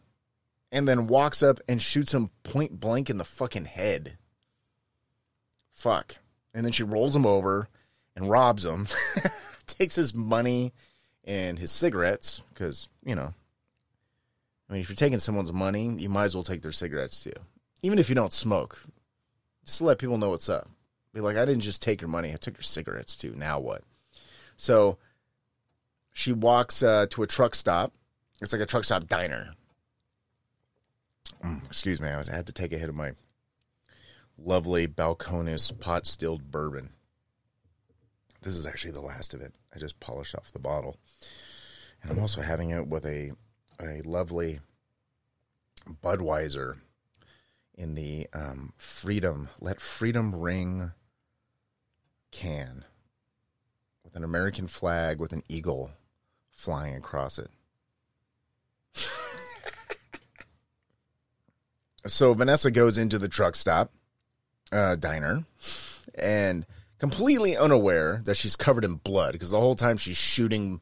and 0.71 0.87
then 0.87 1.09
walks 1.09 1.43
up 1.43 1.59
and 1.69 1.83
shoots 1.83 2.15
him 2.15 2.31
point 2.45 2.79
blank 2.79 3.11
in 3.11 3.19
the 3.19 3.25
fucking 3.25 3.65
head. 3.65 4.19
Fuck. 5.73 6.19
And 6.55 6.65
then 6.65 6.73
she 6.73 6.85
rolls 6.85 7.17
him 7.17 7.27
over 7.27 7.69
and 8.15 8.31
robs 8.31 8.65
him, 8.65 8.87
takes 9.67 9.97
his 9.97 10.15
money 10.15 10.73
and 11.25 11.59
his 11.59 11.73
cigarettes, 11.73 12.43
because, 12.51 12.89
you 13.05 13.17
know, 13.17 13.35
I 14.69 14.73
mean, 14.73 14.81
if 14.81 14.89
you're 14.89 14.97
taking 14.97 15.19
someone's 15.19 15.53
money, 15.53 15.93
you 15.99 16.09
might 16.09 16.25
as 16.25 16.35
well 16.37 16.45
take 16.45 16.63
their 16.63 16.73
cigarettes 16.73 17.23
too. 17.23 17.33
Even 17.83 17.99
if 17.99 18.09
you 18.09 18.15
don't 18.15 18.33
smoke, 18.33 18.81
just 19.65 19.83
let 19.83 19.99
people 19.99 20.19
know 20.19 20.31
what's 20.31 20.49
up. 20.49 20.69
Be 21.13 21.21
like, 21.21 21.37
I 21.37 21.45
didn't 21.45 21.63
just 21.63 21.83
take 21.83 22.01
your 22.01 22.09
money, 22.09 22.33
I 22.33 22.37
took 22.37 22.57
your 22.57 22.63
cigarettes 22.63 23.17
too. 23.17 23.35
Now 23.37 23.59
what? 23.59 23.83
So 24.57 24.99
she 26.19 26.33
walks 26.33 26.83
uh, 26.83 27.07
to 27.11 27.23
a 27.23 27.27
truck 27.27 27.55
stop 27.55 27.93
it's 28.41 28.53
like 28.53 28.63
a 28.63 28.67
truck 28.67 28.85
stop 28.85 29.09
diner. 29.09 29.55
Mm, 31.45 31.65
excuse 31.67 32.01
me, 32.01 32.09
I 32.09 32.19
was 32.19 32.29
I 32.29 32.37
had 32.37 32.47
to 32.47 32.53
take 32.53 32.73
a 32.73 32.79
hit 32.79 32.89
of 32.89 32.95
my 32.95 33.13
lovely 34.37 34.87
Balcones 34.87 35.79
pot 35.79 36.07
stilled 36.07 36.51
bourbon. 36.51 36.91
This 38.43 38.57
is 38.57 38.67
actually 38.67 38.93
the 38.93 39.01
last 39.01 39.35
of 39.35 39.41
it. 39.41 39.55
I 39.75 39.79
just 39.79 39.99
polished 39.99 40.35
off 40.35 40.53
the 40.53 40.61
bottle, 40.61 40.97
and 42.03 42.13
I'm 42.13 42.21
also 42.21 42.41
having 42.41 42.71
it 42.71 42.87
with 42.87 43.05
a 43.05 43.33
a 43.81 44.03
lovely 44.03 44.61
Budweiser 46.03 46.79
in 47.75 47.95
the 47.95 48.29
um, 48.33 48.73
Freedom 48.77 49.49
Let 49.61 49.81
Freedom 49.81 50.35
Ring 50.35 50.93
can 52.31 52.85
with 54.05 54.15
an 54.15 54.25
American 54.25 54.67
flag 54.67 55.19
with 55.19 55.33
an 55.33 55.43
eagle 55.49 55.93
flying 56.59 56.97
across 56.97 57.39
it. 57.39 57.51
so 62.07 62.35
Vanessa 62.35 62.71
goes 62.71 62.99
into 62.99 63.19
the 63.19 63.29
truck 63.29 63.55
stop 63.55 63.93
uh, 64.73 64.97
diner 64.97 65.45
and 66.17 66.67
completely 66.99 67.57
unaware 67.57 68.21
that 68.25 68.37
she's 68.37 68.57
covered 68.57 68.85
in 68.85 68.97
blood 68.97 69.33
because 69.33 69.51
the 69.51 69.61
whole 69.61 69.77
time 69.77 69.97
she's 69.97 70.17
shooting 70.17 70.81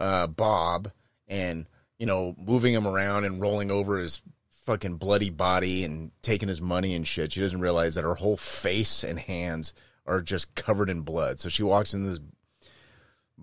uh, 0.00 0.26
Bob 0.26 0.90
and 1.28 1.66
you 1.98 2.06
know 2.06 2.34
moving 2.38 2.72
him 2.72 2.86
around 2.86 3.24
and 3.24 3.42
rolling 3.42 3.70
over 3.70 3.98
his 3.98 4.22
fucking 4.64 4.96
bloody 4.96 5.30
body 5.30 5.84
and 5.84 6.12
taking 6.22 6.48
his 6.48 6.62
money 6.62 6.94
and 6.94 7.06
shit. 7.06 7.32
She 7.32 7.40
doesn't 7.40 7.60
realize 7.60 7.94
that 7.94 8.04
her 8.04 8.14
whole 8.14 8.38
face 8.38 9.04
and 9.04 9.18
hands 9.18 9.74
are 10.06 10.22
just 10.22 10.54
covered 10.54 10.88
in 10.88 11.02
blood. 11.02 11.40
So 11.40 11.50
she 11.50 11.62
walks 11.62 11.92
in 11.92 12.06
this 12.06 12.20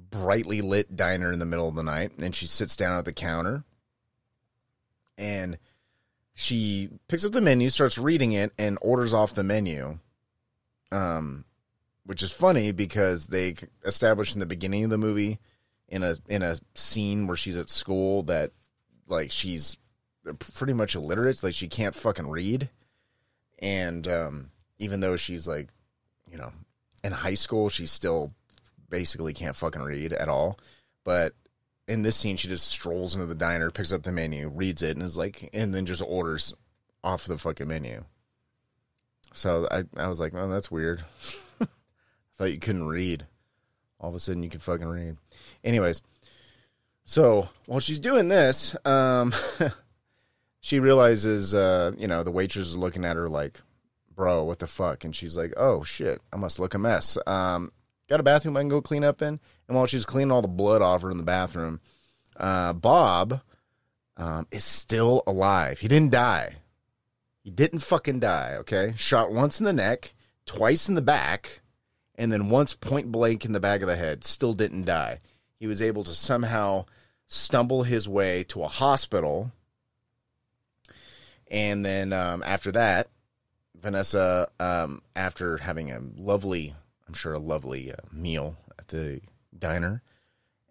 brightly 0.09 0.61
lit 0.61 0.95
diner 0.95 1.31
in 1.31 1.39
the 1.39 1.45
middle 1.45 1.67
of 1.67 1.75
the 1.75 1.83
night 1.83 2.11
and 2.19 2.35
she 2.35 2.45
sits 2.45 2.75
down 2.75 2.97
at 2.97 3.05
the 3.05 3.13
counter 3.13 3.63
and 5.17 5.57
she 6.33 6.89
picks 7.07 7.25
up 7.25 7.31
the 7.31 7.41
menu, 7.41 7.69
starts 7.71 7.97
reading 7.97 8.31
it, 8.31 8.53
and 8.59 8.77
orders 8.79 9.11
off 9.11 9.33
the 9.33 9.43
menu. 9.43 9.97
Um, 10.91 11.45
which 12.05 12.21
is 12.23 12.31
funny 12.31 12.71
because 12.71 13.27
they 13.27 13.55
established 13.83 14.33
in 14.33 14.39
the 14.39 14.45
beginning 14.45 14.85
of 14.85 14.89
the 14.89 14.97
movie 14.97 15.39
in 15.89 16.03
a 16.03 16.15
in 16.29 16.41
a 16.41 16.57
scene 16.73 17.27
where 17.27 17.35
she's 17.35 17.57
at 17.57 17.69
school 17.69 18.23
that 18.23 18.51
like 19.07 19.31
she's 19.31 19.77
pretty 20.55 20.73
much 20.73 20.95
illiterate, 20.95 21.43
like 21.43 21.53
she 21.53 21.67
can't 21.67 21.95
fucking 21.95 22.29
read, 22.29 22.69
and 23.59 24.07
um, 24.07 24.51
even 24.79 24.99
though 24.99 25.17
she's 25.17 25.47
like, 25.47 25.69
you 26.31 26.37
know, 26.37 26.53
in 27.03 27.11
high 27.11 27.33
school, 27.33 27.67
she's 27.67 27.91
still 27.91 28.31
basically 28.89 29.33
can't 29.33 29.55
fucking 29.55 29.81
read 29.81 30.13
at 30.13 30.29
all. 30.29 30.59
But 31.03 31.33
in 31.87 32.01
this 32.01 32.15
scene, 32.15 32.35
she 32.35 32.47
just 32.47 32.67
strolls 32.67 33.15
into 33.15 33.25
the 33.27 33.35
diner, 33.35 33.71
picks 33.71 33.91
up 33.91 34.03
the 34.03 34.11
menu, 34.11 34.49
reads 34.49 34.81
it, 34.83 34.95
and 34.97 35.03
is 35.03 35.17
like, 35.17 35.49
and 35.53 35.73
then 35.73 35.85
just 35.85 36.03
orders 36.05 36.53
off 37.03 37.25
the 37.25 37.37
fucking 37.37 37.67
menu. 37.67 38.03
So 39.33 39.67
I, 39.71 39.83
I 39.95 40.07
was 40.07 40.19
like, 40.19 40.33
oh, 40.33 40.49
that's 40.49 40.71
weird. 40.71 41.03
I 41.61 41.67
thought 42.37 42.51
you 42.51 42.59
couldn't 42.59 42.87
read. 42.87 43.25
All 43.99 44.09
of 44.09 44.15
a 44.15 44.19
sudden, 44.19 44.43
you 44.43 44.49
can 44.49 44.59
fucking 44.59 44.87
read. 44.87 45.17
Anyways, 45.63 46.01
so 47.05 47.49
while 47.65 47.79
she's 47.79 47.99
doing 47.99 48.27
this, 48.27 48.75
um, 48.85 49.33
she 50.59 50.79
realizes, 50.79 51.55
uh, 51.55 51.91
you 51.97 52.07
know, 52.07 52.23
the 52.23 52.31
waitress 52.31 52.67
is 52.67 52.77
looking 52.77 53.05
at 53.05 53.15
her 53.15 53.29
like, 53.29 53.61
bro, 54.13 54.43
what 54.43 54.59
the 54.59 54.67
fuck? 54.67 55.05
And 55.05 55.15
she's 55.15 55.37
like, 55.37 55.53
oh 55.55 55.83
shit, 55.83 56.21
I 56.33 56.35
must 56.35 56.59
look 56.59 56.73
a 56.73 56.79
mess. 56.79 57.17
Um, 57.25 57.71
got 58.09 58.19
a 58.19 58.23
bathroom 58.23 58.57
I 58.57 58.61
can 58.61 58.69
go 58.69 58.81
clean 58.81 59.03
up 59.03 59.21
in? 59.21 59.39
And 59.67 59.77
while 59.77 59.85
she's 59.85 60.05
cleaning 60.05 60.31
all 60.31 60.41
the 60.41 60.47
blood 60.47 60.81
off 60.81 61.01
her 61.01 61.11
in 61.11 61.17
the 61.17 61.23
bathroom, 61.23 61.81
uh, 62.37 62.73
Bob 62.73 63.41
um, 64.15 64.47
is 64.51 64.63
still 64.63 65.23
alive. 65.27 65.79
He 65.79 65.87
didn't 65.87 66.11
die. 66.11 66.57
He 67.43 67.51
didn't 67.51 67.79
fucking 67.79 68.19
die, 68.19 68.55
okay? 68.59 68.93
Shot 68.97 69.31
once 69.31 69.59
in 69.59 69.65
the 69.65 69.73
neck, 69.73 70.13
twice 70.45 70.89
in 70.89 70.95
the 70.95 71.01
back, 71.01 71.61
and 72.15 72.31
then 72.31 72.49
once 72.49 72.73
point 72.73 73.11
blank 73.11 73.45
in 73.45 73.53
the 73.53 73.59
back 73.59 73.81
of 73.81 73.87
the 73.87 73.95
head. 73.95 74.23
Still 74.23 74.53
didn't 74.53 74.85
die. 74.85 75.19
He 75.59 75.67
was 75.67 75.81
able 75.81 76.03
to 76.03 76.11
somehow 76.11 76.85
stumble 77.27 77.83
his 77.83 78.07
way 78.07 78.43
to 78.45 78.63
a 78.63 78.67
hospital. 78.67 79.51
And 81.49 81.85
then 81.85 82.11
um, 82.13 82.43
after 82.45 82.71
that, 82.73 83.09
Vanessa, 83.79 84.49
um, 84.59 85.01
after 85.15 85.57
having 85.57 85.91
a 85.91 86.01
lovely, 86.17 86.75
I'm 87.07 87.13
sure 87.13 87.33
a 87.33 87.39
lovely 87.39 87.91
uh, 87.91 87.95
meal 88.11 88.57
at 88.77 88.89
the 88.89 89.21
diner 89.57 90.01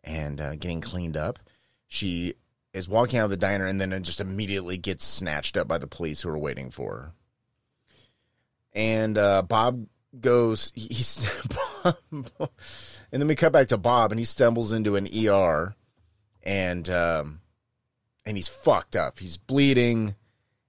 and 0.04 0.40
uh, 0.40 0.54
getting 0.56 0.80
cleaned 0.80 1.16
up, 1.16 1.38
she 1.86 2.34
is 2.72 2.88
walking 2.88 3.18
out 3.18 3.24
of 3.24 3.30
the 3.30 3.36
diner 3.36 3.66
and 3.66 3.80
then 3.80 4.02
just 4.02 4.20
immediately 4.20 4.76
gets 4.76 5.04
snatched 5.04 5.56
up 5.56 5.66
by 5.66 5.78
the 5.78 5.86
police 5.86 6.22
who 6.22 6.28
are 6.28 6.38
waiting 6.38 6.70
for 6.70 6.96
her. 6.96 7.12
And 8.72 9.16
uh, 9.16 9.42
Bob 9.42 9.86
goes, 10.20 10.72
he's, 10.74 11.26
and 12.12 12.30
then 13.10 13.26
we 13.26 13.34
cut 13.34 13.52
back 13.52 13.68
to 13.68 13.78
Bob 13.78 14.12
and 14.12 14.18
he 14.18 14.24
stumbles 14.26 14.72
into 14.72 14.96
an 14.96 15.08
ER 15.16 15.74
and, 16.42 16.88
um, 16.90 17.40
and 18.26 18.36
he's 18.36 18.48
fucked 18.48 18.94
up. 18.94 19.18
He's 19.18 19.38
bleeding. 19.38 20.14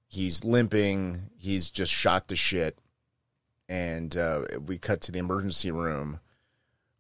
He's 0.08 0.46
limping. 0.46 1.30
He's 1.38 1.70
just 1.70 1.92
shot 1.92 2.30
to 2.30 2.36
shit. 2.36 2.80
And 3.70 4.16
uh, 4.16 4.44
we 4.66 4.78
cut 4.78 5.02
to 5.02 5.12
the 5.12 5.20
emergency 5.20 5.72
room 5.72 6.20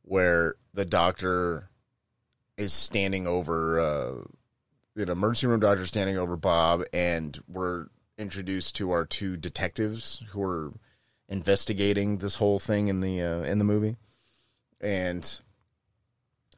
where 0.01 0.55
the 0.73 0.85
doctor 0.85 1.69
is 2.57 2.73
standing 2.73 3.27
over 3.27 3.79
uh, 3.79 4.13
an 4.95 5.09
emergency 5.09 5.47
room 5.47 5.59
doctor 5.59 5.85
standing 5.85 6.17
over 6.17 6.35
Bob, 6.35 6.83
and 6.91 7.39
we're 7.47 7.87
introduced 8.17 8.75
to 8.75 8.91
our 8.91 9.05
two 9.05 9.37
detectives 9.37 10.23
who 10.29 10.41
are 10.41 10.73
investigating 11.29 12.17
this 12.17 12.35
whole 12.35 12.57
thing 12.59 12.87
in 12.87 13.01
the 13.01 13.21
uh, 13.21 13.41
in 13.43 13.59
the 13.59 13.63
movie, 13.63 13.97
and 14.81 15.41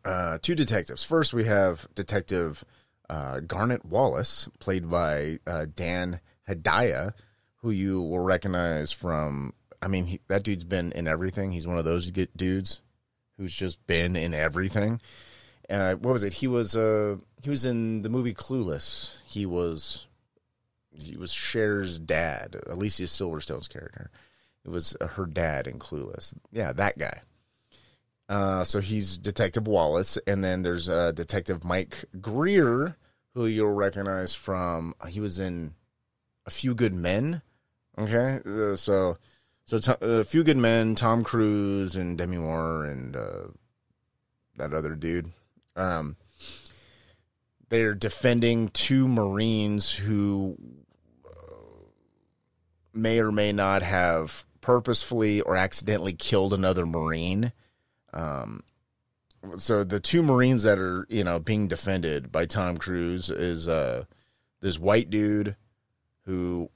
uh, 0.06 0.38
two 0.42 0.56
detectives. 0.56 1.04
First, 1.04 1.34
we 1.34 1.46
have 1.46 1.88
Detective 1.96 2.64
uh, 3.10 3.42
Garnet 3.42 3.84
Wallace, 3.86 4.48
played 4.60 4.90
by 4.90 5.40
uh, 5.46 5.66
Dan 5.74 6.22
Hedaya, 6.48 7.14
who 7.58 7.72
you 7.72 8.02
will 8.02 8.20
recognize 8.20 8.92
from. 8.92 9.54
I 9.82 9.88
mean, 9.88 10.06
he, 10.06 10.20
that 10.28 10.44
dude's 10.44 10.64
been 10.64 10.92
in 10.92 11.08
everything. 11.08 11.52
He's 11.52 11.68
one 11.68 11.78
of 11.78 11.86
those 11.86 12.12
dudes 12.12 12.82
who's 13.38 13.56
just 13.56 13.86
been 13.88 14.16
in 14.16 14.34
everything. 14.34 15.02
Uh, 15.70 15.96
what 15.96 16.14
was 16.14 16.24
it? 16.24 16.34
He 16.34 16.48
was 16.48 16.76
uh 16.76 17.18
he 17.42 17.50
was 17.50 17.64
in 17.64 18.02
the 18.02 18.10
movie 18.10 18.34
Clueless. 18.34 19.16
He 19.26 19.46
was 19.46 20.08
he 20.92 21.16
was 21.16 21.32
Cher's 21.32 22.00
dad, 22.00 22.58
Alicia 22.68 23.04
Silverstone's 23.04 23.68
character. 23.68 24.10
It 24.66 24.70
was 24.70 24.96
uh, 25.00 25.08
her 25.08 25.26
dad 25.26 25.68
in 25.68 25.80
Clueless. 25.80 26.34
Yeah, 26.52 26.74
that 26.74 26.98
guy. 26.98 27.22
Uh, 28.28 28.64
so 28.64 28.80
he's 28.80 29.18
Detective 29.18 29.68
Wallace, 29.68 30.18
and 30.28 30.44
then 30.44 30.62
there's 30.62 30.88
uh, 30.88 31.12
Detective 31.14 31.64
Mike 31.64 32.06
Greer, 32.22 32.96
who 33.34 33.46
you'll 33.46 33.74
recognize 33.74 34.36
from 34.36 34.94
uh, 35.02 35.08
he 35.08 35.20
was 35.20 35.40
in 35.40 35.74
A 36.46 36.52
Few 36.52 36.76
Good 36.76 36.94
Men. 36.94 37.42
Okay, 37.98 38.40
uh, 38.46 38.76
so 38.76 39.18
so 39.70 39.98
a 40.02 40.24
Few 40.24 40.44
Good 40.44 40.58
Men, 40.58 40.96
Tom 40.96 41.24
Cruise 41.24 41.96
and 41.96 42.18
Demi 42.18 42.38
Moore 42.38 42.86
and 42.86 43.16
uh, 43.16 43.48
that 44.58 44.74
other 44.74 44.96
dude. 44.96 45.32
Um, 45.76 46.16
they're 47.70 47.94
defending 47.94 48.70
two 48.70 49.08
Marines 49.08 49.92
who 49.92 50.58
uh, 51.24 51.86
may 52.96 53.20
or 53.20 53.32
may 53.32 53.52
not 53.52 53.84
have 53.84 54.44
purposefully 54.60 55.42
or 55.42 55.56
accidentally 55.56 56.14
killed 56.14 56.52
another 56.52 56.88
Marine. 56.88 57.54
Um, 58.12 58.64
so 59.58 59.84
the 59.84 60.00
two 60.00 60.24
Marines 60.24 60.64
that 60.64 60.80
are 60.80 61.06
you 61.10 61.24
know 61.24 61.38
being 61.38 61.68
defended 61.68 62.32
by 62.32 62.48
Tom 62.48 62.78
Cruise 62.78 63.30
is 63.30 63.68
uh, 63.68 64.06
this 64.62 64.80
white 64.80 65.12
dude 65.12 65.56
who 66.26 66.72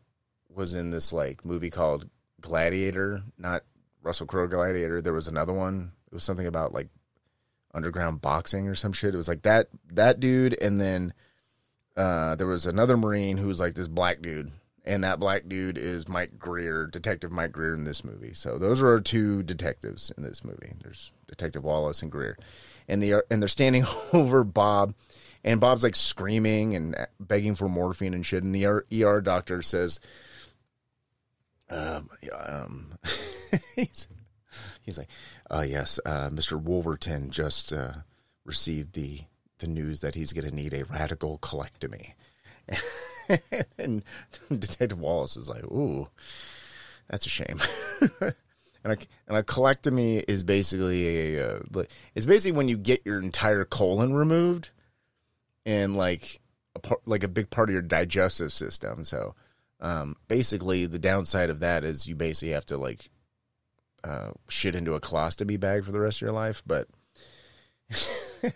was 0.48 0.76
in 0.76 0.91
this 0.91 1.12
like 1.12 1.44
movie 1.44 1.72
called 1.72 2.08
Gladiator, 2.44 3.24
not 3.38 3.64
Russell 4.04 4.28
Crowe 4.28 4.48
Gladiator. 4.48 5.02
There 5.02 5.14
was 5.14 5.28
another 5.28 5.54
one. 5.54 5.94
It 6.12 6.14
was 6.14 6.24
something 6.24 6.46
about 6.46 6.74
like 6.74 6.89
underground 7.74 8.22
boxing 8.22 8.68
or 8.68 8.76
some 8.76 8.94
shit. 8.94 9.14
It 9.14 9.18
was 9.18 9.28
like 9.28 9.41
that 9.44 9.70
that 9.91 10.20
dude, 10.20 10.56
and 10.62 10.80
then 10.80 11.14
uh, 11.98 12.36
there 12.36 12.48
was 12.48 12.66
another 12.66 12.98
Marine 12.98 13.38
who 13.38 13.48
was 13.48 13.60
like 13.60 13.76
this 13.76 13.88
black 13.88 14.22
dude, 14.22 14.52
and 14.86 15.04
that 15.04 15.20
black 15.20 15.48
dude 15.48 15.78
is 15.78 16.08
Mike 16.08 16.38
Greer, 16.38 16.86
Detective 16.86 17.32
Mike 17.32 17.54
Greer 17.54 17.74
in 17.74 17.86
this 17.86 18.04
movie. 18.04 18.34
So 18.34 18.58
those 18.58 18.82
are 18.82 18.89
our 18.89 19.00
two 19.00 19.41
detectives 19.41 20.12
in 20.18 20.24
this 20.24 20.44
movie. 20.44 20.74
There's 20.84 21.14
Detective 21.28 21.64
Wallace 21.64 22.02
and 22.02 22.12
Greer, 22.12 22.38
and 22.88 23.02
they 23.02 23.14
are 23.14 23.26
and 23.32 23.41
they're 23.41 23.48
standing 23.48 23.86
over 24.14 24.44
Bob, 24.44 24.94
and 25.44 25.62
Bob's 25.62 25.84
like 25.84 25.96
screaming 25.96 26.76
and 26.76 27.08
begging 27.20 27.56
for 27.56 27.70
morphine 27.70 28.14
and 28.14 28.26
shit, 28.26 28.44
and 28.44 28.54
the 28.54 28.66
ER 29.04 29.22
doctor 29.22 29.62
says. 29.62 30.00
Um, 31.70 32.09
um 32.45 32.93
he's, 33.76 34.07
he's 34.82 34.97
like, 34.97 35.09
uh, 35.49 35.66
yes, 35.68 35.99
uh, 36.05 36.30
Mr. 36.30 36.61
Wolverton 36.61 37.30
just 37.30 37.74
uh, 37.74 37.93
received 38.45 38.93
the 38.93 39.22
the 39.59 39.68
news 39.68 40.01
that 40.01 40.16
he's 40.16 40.34
going 40.34 40.49
to 40.49 40.53
need 40.53 40.74
a 40.74 40.84
radical 40.84 41.38
colectomy. 41.39 42.14
and 43.78 44.03
Detective 44.49 44.99
Wallace 44.99 45.38
is 45.38 45.47
like, 45.47 45.64
ooh, 45.64 46.09
that's 47.09 47.26
a 47.26 47.30
shame. 47.30 47.61
and 48.22 48.34
a, 48.84 48.97
and 49.28 49.38
a 49.38 49.43
colectomy 49.43 50.24
is 50.28 50.43
basically 50.43 51.38
a, 51.38 51.55
uh, 51.55 51.84
it's 52.14 52.26
basically 52.26 52.57
when 52.57 52.68
you 52.68 52.78
get 52.78 53.05
your 53.05 53.22
entire 53.22 53.64
colon 53.64 54.14
removed 54.14 54.72
and 55.66 55.95
like 55.95 56.41
a 56.76 56.80
part, 56.80 57.01
like 57.05 57.24
a 57.24 57.30
big 57.30 57.49
part 57.49 57.70
of 57.70 57.74
your 57.74 57.82
digestive 57.82 58.51
system. 58.51 59.05
So, 59.05 59.34
um, 59.84 60.15
basically 60.29 60.86
the 60.86 60.97
downside 60.97 61.49
of 61.49 61.59
that 61.59 61.84
is 61.84 62.07
you 62.07 62.15
basically 62.15 62.53
have 62.53 62.65
to 62.67 62.77
like 62.77 63.09
uh, 64.03 64.31
shit 64.47 64.75
into 64.75 64.93
a 64.93 65.01
colostomy 65.01 65.59
bag 65.59 65.84
for 65.84 65.91
the 65.91 65.99
rest 65.99 66.17
of 66.17 66.21
your 66.21 66.31
life. 66.31 66.63
But 66.65 66.88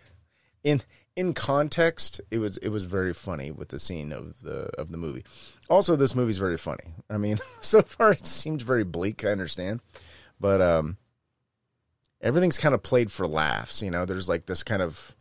in 0.63 0.81
in 1.17 1.33
context, 1.33 2.21
it 2.31 2.37
was 2.39 2.57
it 2.57 2.69
was 2.69 2.85
very 2.85 3.13
funny 3.13 3.51
with 3.51 3.69
the 3.69 3.77
scene 3.77 4.13
of 4.13 4.41
the 4.41 4.69
of 4.77 4.89
the 4.91 4.97
movie. 4.97 5.25
Also, 5.69 5.97
this 5.97 6.15
movie's 6.15 6.37
very 6.37 6.57
funny. 6.57 6.95
I 7.09 7.17
mean, 7.17 7.39
so 7.61 7.81
far 7.81 8.11
it 8.11 8.25
seems 8.25 8.63
very 8.63 8.85
bleak. 8.85 9.25
I 9.25 9.29
understand, 9.29 9.81
but 10.39 10.61
um, 10.61 10.95
everything's 12.21 12.57
kind 12.57 12.73
of 12.73 12.83
played 12.83 13.11
for 13.11 13.27
laughs. 13.27 13.81
You 13.81 13.91
know, 13.91 14.05
there's 14.05 14.29
like 14.29 14.45
this 14.45 14.63
kind 14.63 14.81
of 14.81 15.13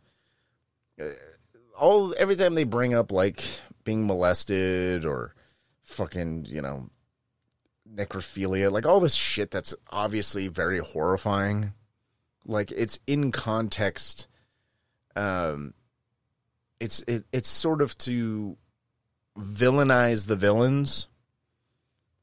uh, 1.01 1.07
all 1.77 2.15
every 2.17 2.37
time 2.37 2.55
they 2.55 2.63
bring 2.63 2.93
up 2.93 3.11
like 3.11 3.43
being 3.83 4.07
molested 4.07 5.05
or 5.05 5.33
fucking 5.87 6.45
you 6.47 6.61
know 6.61 6.89
necrophilia, 7.91 8.71
like 8.71 8.85
all 8.85 8.99
this 8.99 9.15
shit 9.15 9.49
that's 9.49 9.73
obviously 9.89 10.47
very 10.47 10.79
horrifying. 10.79 11.73
Like 12.45 12.71
it's 12.71 12.99
in 13.07 13.31
context. 13.31 14.27
Um, 15.15 15.73
it's 16.79 17.03
it, 17.07 17.23
it's 17.31 17.49
sort 17.49 17.81
of 17.81 17.97
to 17.99 18.57
villainize 19.37 20.27
the 20.27 20.35
villains 20.35 21.07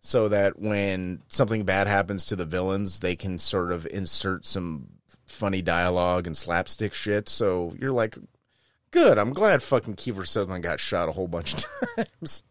so 0.01 0.29
that 0.29 0.59
when 0.59 1.23
something 1.29 1.65
bad 1.65 1.87
happens 1.87 2.27
to 2.27 2.37
the 2.37 2.45
villains 2.45 3.01
they 3.01 3.15
can 3.15 3.39
sort 3.39 3.71
of 3.73 3.87
insert 3.87 4.45
some 4.45 4.89
funny 5.27 5.63
dialogue 5.63 6.27
and 6.27 6.37
slapstick 6.37 6.93
shit 6.93 7.29
so 7.29 7.73
you're 7.79 7.93
like 7.93 8.19
good 8.91 9.17
i'm 9.17 9.33
glad 9.33 9.63
fucking 9.63 9.95
kiefer 9.95 10.27
sutherland 10.27 10.65
got 10.65 10.81
shot 10.81 11.09
a 11.09 11.13
whole 11.13 11.29
bunch 11.29 11.55
of 11.55 11.65
times 11.97 12.43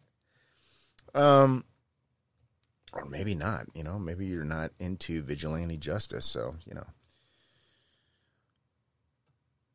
um 1.13 1.63
or 2.93 3.05
maybe 3.05 3.35
not 3.35 3.65
you 3.73 3.83
know 3.83 3.99
maybe 3.99 4.25
you're 4.25 4.43
not 4.43 4.71
into 4.79 5.21
vigilante 5.21 5.77
justice 5.77 6.25
so 6.25 6.55
you 6.65 6.73
know 6.73 6.85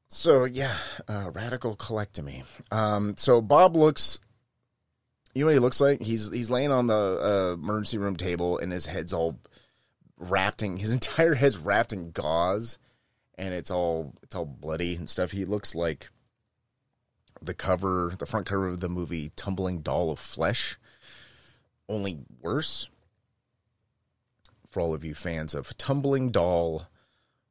so 0.09 0.47
yeah, 0.47 0.74
uh, 1.07 1.30
radical 1.32 1.76
colectomy. 1.76 2.45
Um, 2.70 3.16
so 3.16 3.41
Bob 3.43 3.76
looks. 3.76 4.18
You 5.34 5.43
know 5.45 5.49
what 5.49 5.55
he 5.55 5.61
looks 5.61 5.80
like? 5.80 6.03
He's 6.03 6.32
he's 6.32 6.51
laying 6.51 6.72
on 6.72 6.86
the 6.86 6.95
uh, 6.95 7.55
emergency 7.55 7.99
room 7.99 8.16
table, 8.16 8.59
and 8.59 8.72
his 8.72 8.86
head's 8.86 9.12
all 9.12 9.39
wrapped 10.16 10.62
in 10.62 10.78
his 10.78 10.93
entire 10.93 11.34
head's 11.34 11.59
wrapped 11.59 11.93
in 11.93 12.11
gauze, 12.11 12.78
and 13.36 13.53
it's 13.53 13.70
all 13.70 14.14
it's 14.22 14.34
all 14.34 14.47
bloody 14.47 14.97
and 14.97 15.09
stuff. 15.11 15.30
He 15.30 15.45
looks 15.45 15.74
like 15.74 16.09
the 17.43 17.55
cover, 17.55 18.14
the 18.18 18.26
front 18.26 18.47
cover 18.47 18.66
of 18.66 18.80
the 18.80 18.89
movie 18.89 19.30
"Tumbling 19.36 19.82
Doll 19.82 20.11
of 20.11 20.18
Flesh," 20.18 20.78
only 21.89 22.18
worse. 22.41 22.89
For 24.70 24.80
all 24.80 24.95
of 24.95 25.05
you 25.05 25.14
fans 25.14 25.55
of 25.55 25.76
"Tumbling 25.78 26.30
Doll 26.30 26.89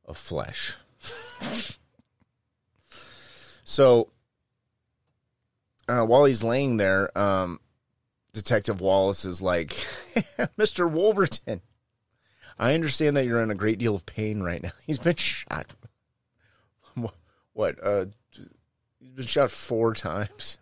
of 0.05 0.17
Flesh." 0.17 0.75
So 3.69 4.07
uh, 5.89 6.05
while 6.05 6.23
he's 6.23 6.41
laying 6.41 6.77
there, 6.77 7.15
um, 7.17 7.59
Detective 8.31 8.79
Wallace 8.79 9.25
is 9.25 9.41
like, 9.41 9.71
Mr. 10.57 10.89
Wolverton, 10.89 11.59
I 12.57 12.73
understand 12.73 13.17
that 13.17 13.25
you're 13.25 13.43
in 13.43 13.51
a 13.51 13.55
great 13.55 13.77
deal 13.77 13.93
of 13.93 14.05
pain 14.05 14.41
right 14.41 14.63
now. 14.63 14.71
He's 14.87 14.99
been 14.99 15.17
shot. 15.17 15.67
What? 17.53 17.77
Uh, 17.83 18.05
he's 18.99 19.11
been 19.11 19.25
shot 19.25 19.51
four 19.51 19.93
times. 19.93 20.59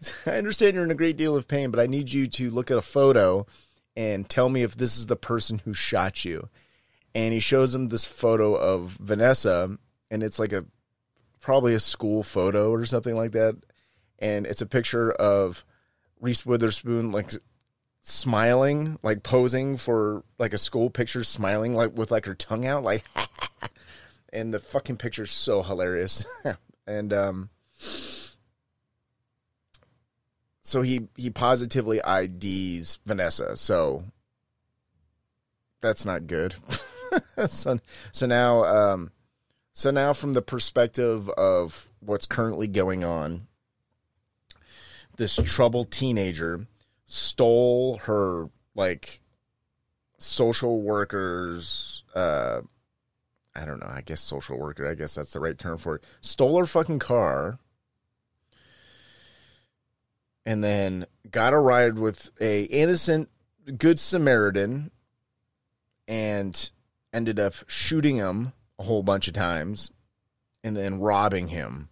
I 0.26 0.32
understand 0.32 0.74
you're 0.74 0.84
in 0.84 0.90
a 0.90 0.96
great 0.96 1.16
deal 1.16 1.36
of 1.36 1.48
pain, 1.48 1.70
but 1.70 1.80
I 1.80 1.86
need 1.86 2.12
you 2.12 2.26
to 2.26 2.50
look 2.50 2.70
at 2.70 2.78
a 2.78 2.82
photo 2.82 3.46
and 3.96 4.28
tell 4.28 4.48
me 4.48 4.62
if 4.62 4.76
this 4.76 4.96
is 4.96 5.06
the 5.06 5.16
person 5.16 5.60
who 5.64 5.74
shot 5.74 6.24
you. 6.24 6.48
And 7.14 7.32
he 7.32 7.40
shows 7.40 7.74
him 7.74 7.88
this 7.88 8.04
photo 8.04 8.54
of 8.54 8.96
Vanessa, 9.00 9.76
and 10.10 10.22
it's 10.22 10.38
like 10.38 10.52
a 10.52 10.66
probably 11.40 11.74
a 11.74 11.80
school 11.80 12.22
photo 12.22 12.70
or 12.70 12.84
something 12.84 13.16
like 13.16 13.32
that, 13.32 13.56
and 14.18 14.46
it's 14.46 14.60
a 14.60 14.66
picture 14.66 15.10
of 15.10 15.64
Reese 16.20 16.44
Witherspoon 16.44 17.10
like 17.10 17.32
smiling, 18.02 18.98
like 19.02 19.22
posing 19.22 19.76
for 19.76 20.22
like 20.38 20.52
a 20.52 20.58
school 20.58 20.90
picture, 20.90 21.24
smiling 21.24 21.72
like 21.72 21.96
with 21.96 22.10
like 22.10 22.26
her 22.26 22.34
tongue 22.34 22.66
out, 22.66 22.84
like, 22.84 23.04
and 24.32 24.52
the 24.52 24.60
fucking 24.60 24.96
picture's 24.96 25.30
so 25.30 25.62
hilarious, 25.62 26.24
and 26.86 27.12
um. 27.12 27.50
So 30.68 30.82
he 30.82 31.08
he 31.16 31.30
positively 31.30 32.00
IDs 32.06 33.00
Vanessa. 33.06 33.56
So 33.56 34.04
that's 35.80 36.04
not 36.04 36.26
good. 36.26 36.54
so 37.46 37.78
so 38.12 38.26
now 38.26 38.64
um 38.64 39.12
so 39.78 39.92
now, 39.92 40.12
from 40.12 40.32
the 40.32 40.42
perspective 40.42 41.30
of 41.30 41.88
what's 42.00 42.26
currently 42.26 42.66
going 42.66 43.04
on, 43.04 43.46
this 45.16 45.36
troubled 45.44 45.92
teenager 45.92 46.66
stole 47.06 47.98
her 47.98 48.50
like 48.74 49.20
social 50.18 50.82
workers. 50.82 52.02
Uh, 52.12 52.62
I 53.54 53.64
don't 53.66 53.78
know. 53.78 53.86
I 53.88 54.00
guess 54.00 54.20
social 54.20 54.58
worker. 54.58 54.84
I 54.84 54.94
guess 54.94 55.14
that's 55.14 55.32
the 55.32 55.38
right 55.38 55.56
term 55.56 55.78
for 55.78 55.94
it. 55.94 56.04
Stole 56.22 56.58
her 56.58 56.66
fucking 56.66 56.98
car, 56.98 57.60
and 60.48 60.64
then 60.64 61.04
got 61.30 61.52
a 61.52 61.58
ride 61.58 61.98
with 61.98 62.30
a 62.40 62.62
innocent 62.62 63.28
good 63.76 64.00
Samaritan, 64.00 64.90
and 66.08 66.70
ended 67.12 67.38
up 67.38 67.52
shooting 67.66 68.16
him 68.16 68.54
a 68.78 68.84
whole 68.84 69.02
bunch 69.02 69.28
of 69.28 69.34
times 69.34 69.90
and 70.64 70.74
then 70.74 71.00
robbing 71.00 71.48
him. 71.48 71.90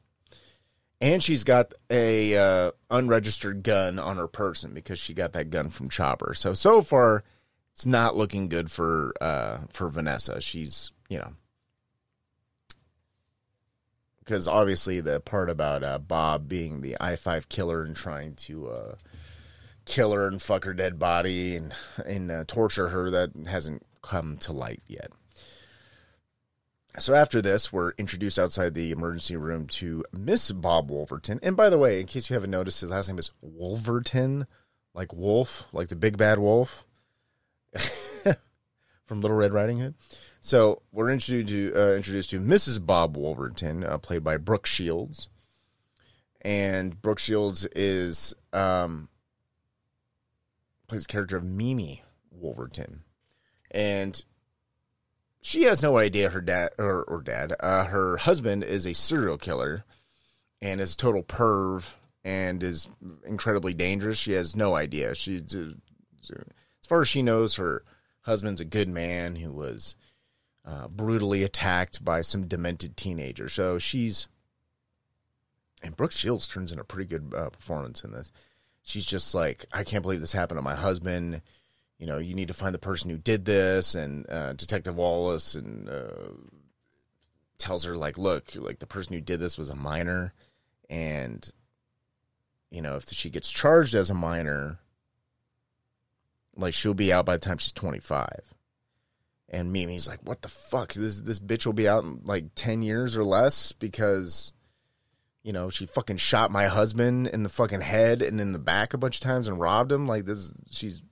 And 1.03 1.23
she's 1.23 1.45
got 1.45 1.75
a 1.91 2.35
uh, 2.35 2.71
unregistered 2.91 3.63
gun 3.63 3.99
on 3.99 4.17
her 4.17 4.27
person 4.27 4.73
because 4.73 4.99
she 4.99 5.13
got 5.13 5.35
that 5.35 5.51
gun 5.51 5.69
from 5.69 5.91
Chopper. 5.91 6.33
So 6.33 6.55
so 6.55 6.81
far, 6.81 7.25
it's 7.75 7.85
not 7.85 8.17
looking 8.17 8.49
good 8.49 8.71
for 8.71 9.13
uh, 9.21 9.59
for 9.71 9.91
Vanessa. 9.91 10.41
She's 10.41 10.93
you 11.11 11.19
know 11.19 11.35
because 14.27 14.49
obviously 14.49 15.01
the 15.01 15.21
part 15.21 15.49
about 15.49 15.85
uh, 15.85 15.99
Bob 15.99 16.49
being 16.49 16.81
the 16.81 16.97
I 17.01 17.15
five 17.17 17.49
killer 17.49 17.83
and 17.83 17.95
trying 17.95 18.35
to 18.35 18.69
uh, 18.69 18.95
kill 19.85 20.13
her 20.13 20.27
and 20.27 20.43
fuck 20.43 20.65
her 20.65 20.75
dead 20.75 20.99
body 20.99 21.57
and 21.57 21.73
and 22.05 22.31
uh, 22.31 22.45
torture 22.47 22.89
her 22.89 23.09
that 23.11 23.31
hasn't 23.47 23.87
come 24.03 24.37
to 24.39 24.53
light 24.53 24.83
yet. 24.87 25.13
So 26.99 27.15
after 27.15 27.43
this, 27.43 27.73
we're 27.73 27.93
introduced 27.99 28.39
outside 28.39 28.75
the 28.75 28.91
emergency 28.91 29.37
room 29.37 29.67
to 29.69 30.03
Miss 30.13 30.51
Bob 30.51 30.91
Wolverton. 30.91 31.39
And 31.43 31.55
by 31.57 31.69
the 31.69 31.79
way, 31.79 32.01
in 32.01 32.07
case 32.07 32.31
you 32.31 32.35
haven't 32.35 32.51
noticed, 32.51 32.81
his 32.81 32.91
last 32.91 33.09
name 33.09 33.19
is 33.19 33.33
Wolverton, 33.43 34.47
like 34.95 35.13
wolf, 35.13 35.67
like 35.75 35.89
the 35.89 35.97
big 35.97 36.17
bad 36.17 36.39
wolf 36.39 36.87
from 39.05 39.21
Little 39.21 39.37
Red 39.37 39.53
Riding 39.53 39.79
Hood. 39.79 39.95
So 40.47 40.83
we're 40.93 41.11
introduced 41.11 41.49
to 41.49 41.73
uh, 41.75 41.97
introduced 41.97 42.31
to 42.31 42.41
Mrs. 42.41 42.87
Bob 42.87 43.17
Wolverton, 43.17 43.83
uh, 43.83 43.99
played 43.99 44.23
by 44.23 44.37
Brooke 44.37 44.65
Shields, 44.65 45.29
and 46.41 47.03
Brooke 47.03 47.19
Shields 47.19 47.67
is 47.75 48.33
um, 48.53 49.09
plays 50.87 51.03
the 51.03 51.09
character 51.09 51.37
of 51.37 51.43
Mimi 51.43 52.05
Wolverton, 52.31 53.03
and 53.73 54.25
she 55.41 55.65
has 55.65 55.83
no 55.83 55.99
idea 55.99 56.31
her 56.31 56.41
dad 56.41 56.71
or, 56.79 57.03
or 57.03 57.23
dad, 57.23 57.53
uh, 57.59 57.87
her 57.87 58.19
husband 58.19 58.63
is 58.63 58.87
a 58.87 58.95
serial 58.95 59.39
killer 59.39 59.85
and 60.63 60.81
is 60.81 60.95
a 60.95 60.97
total 60.97 61.25
perv 61.25 61.95
and 62.25 62.63
is 62.63 62.89
incredibly 63.27 63.75
dangerous. 63.75 64.17
She 64.17 64.35
has 64.35 64.55
no 64.55 64.77
idea. 64.77 65.17
She, 65.17 65.39
as 65.39 65.75
far 66.87 67.01
as 67.01 67.09
she 67.09 67.23
knows, 67.23 67.57
her 67.57 67.83
husband's 68.21 68.61
a 68.61 68.65
good 68.65 68.89
man 68.89 69.35
who 69.35 69.51
was 69.51 69.97
uh, 70.67 70.89
brutally 70.89 71.43
attacked 71.43 72.05
by 72.05 72.21
some 72.21 72.47
demented 72.47 72.97
teenager. 72.97 73.49
So 73.49 73.79
she's, 73.79 74.27
and 75.83 75.97
Brooke 75.97 76.13
Shields 76.13 76.49
turns 76.49 76.73
in 76.73 76.79
a 76.79 76.85
pretty 76.85 77.09
good 77.09 77.33
uh, 77.35 77.51
performance 77.51 78.03
in 78.03 78.11
this. 78.11 78.33
She's 78.83 79.05
just 79.05 79.35
like, 79.35 79.65
I 79.73 79.85
can't 79.85 80.03
believe 80.03 80.21
this 80.21 80.33
happened 80.33 80.59
to 80.59 80.63
my 80.63 80.75
husband 80.75 81.41
you 81.99 82.07
know, 82.07 82.19
you 82.19 82.35
need 82.35 82.49
to 82.49 82.55
find 82.55 82.75
the 82.75 82.79
person 82.79 83.11
who 83.11 83.17
did 83.17 83.45
this, 83.45 83.95
and 83.95 84.29
uh, 84.31 84.53
Detective 84.53 84.97
Wallace 84.97 85.55
and 85.55 85.89
uh, 85.89 86.33
tells 87.59 87.85
her 87.85 87.97
like, 87.97 88.19
look, 88.19 88.51
like 88.55 88.81
the 88.81 88.87
person 88.87 89.15
who 89.15 89.21
did 89.21 89.41
this 89.41 89.57
was 89.57 89.71
a 89.71 89.75
minor, 89.75 90.35
and 90.91 91.51
you 92.71 92.83
know, 92.83 92.97
if 92.97 93.09
she 93.11 93.31
gets 93.31 93.51
charged 93.51 93.95
as 93.95 94.11
a 94.11 94.15
minor, 94.15 94.79
like 96.55 96.75
she'll 96.75 96.95
be 96.95 97.13
out 97.13 97.25
by 97.25 97.37
the 97.37 97.45
time 97.45 97.59
she's 97.59 97.73
twenty 97.73 98.01
five. 98.01 98.53
And 99.49 99.73
Mimi's 99.73 100.09
like, 100.09 100.21
what 100.23 100.43
the 100.43 100.49
fuck? 100.49 100.93
This 100.93 101.21
this 101.21 101.39
bitch 101.39 101.67
will 101.67 101.73
be 101.73 101.89
out 101.89 102.05
in 102.05 102.21
like 102.25 102.47
ten 102.55 102.83
years 102.83 103.17
or 103.17 103.25
less 103.25 103.73
because 103.73 104.53
you 105.47 105.53
know, 105.53 105.71
she 105.71 105.87
fucking 105.87 106.17
shot 106.17 106.51
my 106.51 106.65
husband 106.65 107.29
in 107.29 107.45
the 107.45 107.49
fucking 107.49 107.81
head 107.81 108.21
and 108.21 108.41
in 108.41 108.53
the 108.53 108.59
back 108.59 108.93
a 108.93 108.99
bunch 108.99 109.19
of 109.19 109.21
times 109.21 109.47
and 109.47 109.61
robbed 109.61 109.93
him. 109.93 110.05
Like 110.05 110.25
this, 110.25 110.53
she's 110.73 111.05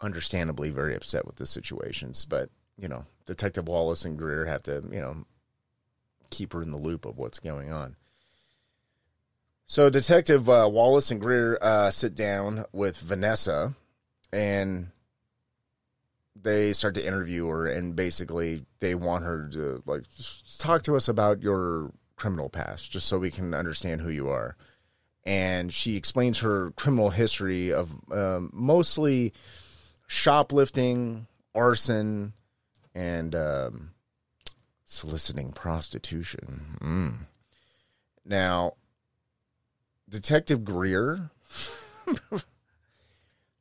understandably 0.00 0.70
very 0.70 0.94
upset 0.94 1.26
with 1.26 1.34
the 1.34 1.46
situations. 1.48 2.24
But, 2.24 2.48
you 2.78 2.86
know, 2.86 3.06
Detective 3.26 3.66
Wallace 3.66 4.04
and 4.04 4.16
Greer 4.16 4.44
have 4.44 4.62
to, 4.62 4.84
you 4.88 5.00
know, 5.00 5.24
keep 6.30 6.52
her 6.52 6.62
in 6.62 6.70
the 6.70 6.78
loop 6.78 7.04
of 7.04 7.18
what's 7.18 7.40
going 7.40 7.72
on. 7.72 7.96
So 9.66 9.90
Detective 9.90 10.48
uh, 10.48 10.68
Wallace 10.70 11.10
and 11.10 11.20
Greer 11.20 11.58
uh, 11.60 11.90
sit 11.90 12.14
down 12.14 12.66
with 12.72 12.98
Vanessa, 12.98 13.74
and 14.32 14.92
they 16.44 16.72
start 16.72 16.94
to 16.94 17.04
interview 17.04 17.48
her, 17.48 17.66
and 17.66 17.96
basically 17.96 18.64
they 18.78 18.94
want 18.94 19.24
her 19.24 19.48
to 19.48 19.82
like 19.86 20.04
talk 20.58 20.82
to 20.84 20.94
us 20.94 21.08
about 21.08 21.42
your 21.42 21.90
criminal 22.16 22.48
past, 22.48 22.90
just 22.92 23.06
so 23.06 23.18
we 23.18 23.30
can 23.30 23.52
understand 23.54 24.02
who 24.02 24.10
you 24.10 24.28
are. 24.28 24.56
And 25.26 25.72
she 25.72 25.96
explains 25.96 26.40
her 26.40 26.70
criminal 26.72 27.10
history 27.10 27.72
of 27.72 27.92
um, 28.12 28.50
mostly 28.52 29.32
shoplifting, 30.06 31.26
arson, 31.54 32.34
and 32.94 33.34
um, 33.34 33.90
soliciting 34.84 35.50
prostitution. 35.50 36.76
Mm. 36.80 37.14
Now, 38.26 38.74
Detective 40.08 40.62
Greer. 40.62 41.30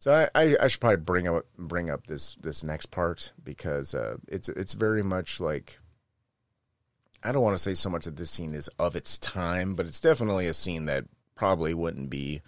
so 0.03 0.27
I, 0.35 0.57
I, 0.59 0.67
should 0.67 0.81
probably 0.81 0.97
bring 0.97 1.29
up 1.29 1.45
bring 1.57 1.89
up 1.89 2.07
this 2.07 2.35
this 2.35 2.61
next 2.61 2.87
part 2.87 3.31
because 3.41 3.93
uh, 3.93 4.17
it's 4.27 4.49
it's 4.49 4.73
very 4.73 5.01
much 5.01 5.39
like 5.39 5.79
I 7.23 7.31
don't 7.31 7.41
want 7.41 7.55
to 7.55 7.63
say 7.63 7.73
so 7.73 7.89
much 7.89 8.03
that 8.03 8.17
this 8.17 8.29
scene 8.29 8.53
is 8.53 8.67
of 8.77 8.97
its 8.97 9.17
time, 9.17 9.75
but 9.75 9.85
it's 9.85 10.01
definitely 10.01 10.47
a 10.47 10.53
scene 10.53 10.87
that 10.87 11.05
probably 11.35 11.73
wouldn't 11.73 12.09
be 12.09 12.41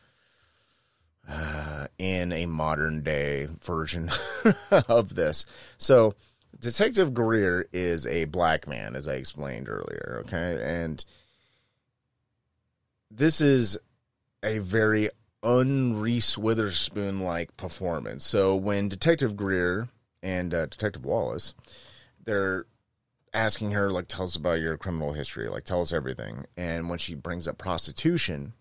uh, 1.30 1.88
in 1.98 2.34
a 2.34 2.46
modern 2.46 3.04
day 3.04 3.48
version 3.64 4.12
of 4.90 5.16
this. 5.16 5.46
So, 5.78 6.16
Detective 6.60 7.14
Greer 7.14 7.70
is 7.72 8.06
a 8.06 8.26
black 8.26 8.68
man, 8.68 8.98
as 8.98 9.08
I 9.08 9.14
explained 9.14 9.70
earlier. 9.70 10.24
Okay, 10.26 10.62
and 10.62 11.06
this 13.10 13.40
is 13.40 13.78
a 14.44 14.58
very 14.58 15.08
un 15.46 15.98
Reese 16.00 16.38
Witherspoon 16.38 17.22
like 17.22 17.56
performance. 17.56 18.26
So 18.26 18.56
when 18.56 18.90
Detective 18.90 19.38
Greer 19.38 19.90
and 20.24 20.54
uh, 20.54 20.66
Detective 20.66 21.06
Wallace, 21.06 21.54
they're 22.22 22.66
asking 23.34 23.72
her 23.72 23.92
like, 23.92 24.08
"Tell 24.08 24.26
us 24.26 24.36
about 24.36 24.60
your 24.60 24.76
criminal 24.78 25.14
history. 25.14 25.48
Like, 25.48 25.64
tell 25.64 25.82
us 25.82 25.94
everything." 25.94 26.46
And 26.58 26.90
when 26.90 26.98
she 26.98 27.14
brings 27.14 27.48
up 27.48 27.58
prostitution, 27.60 28.54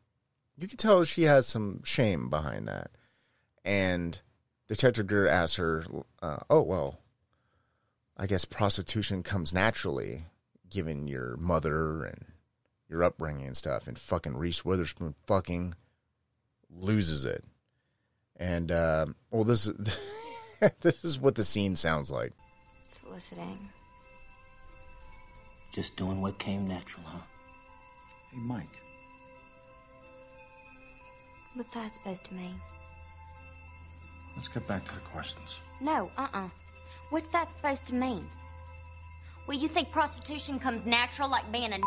you 0.58 0.68
can 0.68 0.76
tell 0.76 1.02
she 1.04 1.22
has 1.22 1.46
some 1.46 1.82
shame 1.82 2.28
behind 2.28 2.68
that. 2.68 2.90
And 3.64 4.20
Detective 4.68 5.06
Greer 5.06 5.26
asks 5.26 5.56
her, 5.56 5.84
uh, 6.22 6.40
"Oh 6.50 6.62
well, 6.62 7.00
I 8.16 8.26
guess 8.26 8.44
prostitution 8.44 9.22
comes 9.22 9.54
naturally, 9.54 10.26
given 10.68 11.08
your 11.08 11.36
mother 11.38 12.04
and 12.04 12.26
your 12.90 13.02
upbringing 13.02 13.46
and 13.46 13.56
stuff." 13.56 13.88
And 13.88 13.98
fucking 13.98 14.36
Reese 14.36 14.66
Witherspoon 14.66 15.14
fucking 15.26 15.74
loses 16.78 17.24
it. 17.24 17.44
And 18.36 18.70
uh, 18.70 19.06
well, 19.30 19.44
this 19.44 19.66
is 19.66 19.98
this 20.80 21.04
is 21.04 21.18
what 21.18 21.34
the 21.34 21.44
scene 21.44 21.76
sounds 21.76 22.10
like. 22.10 22.32
Soliciting. 22.88 23.58
Just 25.72 25.96
doing 25.96 26.20
what 26.20 26.38
came 26.38 26.68
natural, 26.68 27.04
huh? 27.06 27.18
Hey, 28.30 28.38
Mike. 28.38 28.68
What's 31.54 31.74
that 31.74 31.92
supposed 31.92 32.24
to 32.26 32.34
mean? 32.34 32.54
Let's 34.36 34.48
get 34.48 34.66
back 34.66 34.84
to 34.86 34.94
the 34.94 35.00
questions. 35.00 35.60
No, 35.80 36.10
uh-uh. 36.16 36.48
What's 37.10 37.28
that 37.28 37.54
supposed 37.54 37.86
to 37.88 37.94
mean? 37.94 38.26
Well, 39.46 39.56
you 39.56 39.68
think 39.68 39.92
prostitution 39.92 40.58
comes 40.58 40.86
natural 40.86 41.28
like 41.28 41.50
being 41.52 41.72
a 41.72 41.78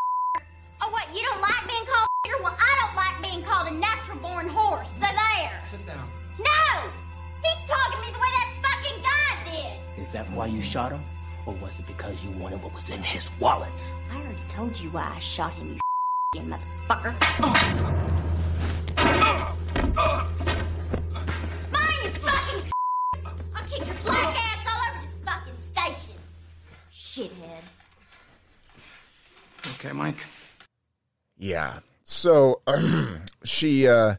don't 3.38 3.44
being 3.44 3.50
called 3.50 3.68
a 3.68 3.76
natural-born 3.76 4.48
horse. 4.48 4.90
So 4.92 5.06
there. 5.06 5.62
Sit 5.70 5.86
down. 5.86 6.08
No! 6.40 6.90
He's 7.44 7.70
talking 7.70 8.00
to 8.00 8.06
me 8.06 8.12
the 8.12 8.20
way 8.20 8.28
that 8.34 8.50
fucking 8.64 9.02
guy 9.04 9.52
did. 9.52 10.02
Is 10.02 10.12
that 10.12 10.30
why 10.32 10.48
you 10.48 10.62
shot 10.62 10.92
him? 10.92 11.02
Or 11.46 11.54
was 11.56 11.72
it 11.80 11.88
because 11.88 12.24
you 12.24 12.32
wanted 12.32 12.62
what 12.62 12.74
was 12.74 12.90
in 12.90 13.02
his 13.02 13.30
wallet? 13.40 13.70
I 14.12 14.18
already 14.18 14.38
told 14.50 14.80
you 14.80 14.90
why 14.90 15.14
I 15.16 15.20
shot 15.20 15.54
him, 15.54 15.80
you 16.36 16.42
motherfucker. 16.42 17.14
Mind 21.72 21.98
you 22.04 22.10
fucking 22.10 22.72
I'll 23.56 23.64
kick 23.70 23.86
your 23.86 23.96
black 24.04 24.36
ass 24.36 24.66
all 24.68 24.82
over 24.90 25.06
this 25.06 25.16
fucking 25.24 25.58
station. 25.58 26.20
Shithead. 26.92 27.64
Okay, 29.76 29.92
Mike. 29.94 30.26
Yeah. 31.38 31.80
So 32.10 32.62
she 33.44 33.86
uh, 33.86 34.16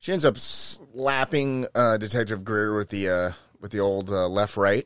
she 0.00 0.12
ends 0.12 0.24
up 0.24 0.36
slapping 0.36 1.64
uh, 1.76 1.96
Detective 1.96 2.44
Greer 2.44 2.76
with 2.76 2.88
the 2.88 3.08
uh, 3.08 3.32
with 3.60 3.70
the 3.70 3.78
old 3.78 4.10
uh, 4.10 4.26
left 4.26 4.56
right, 4.56 4.84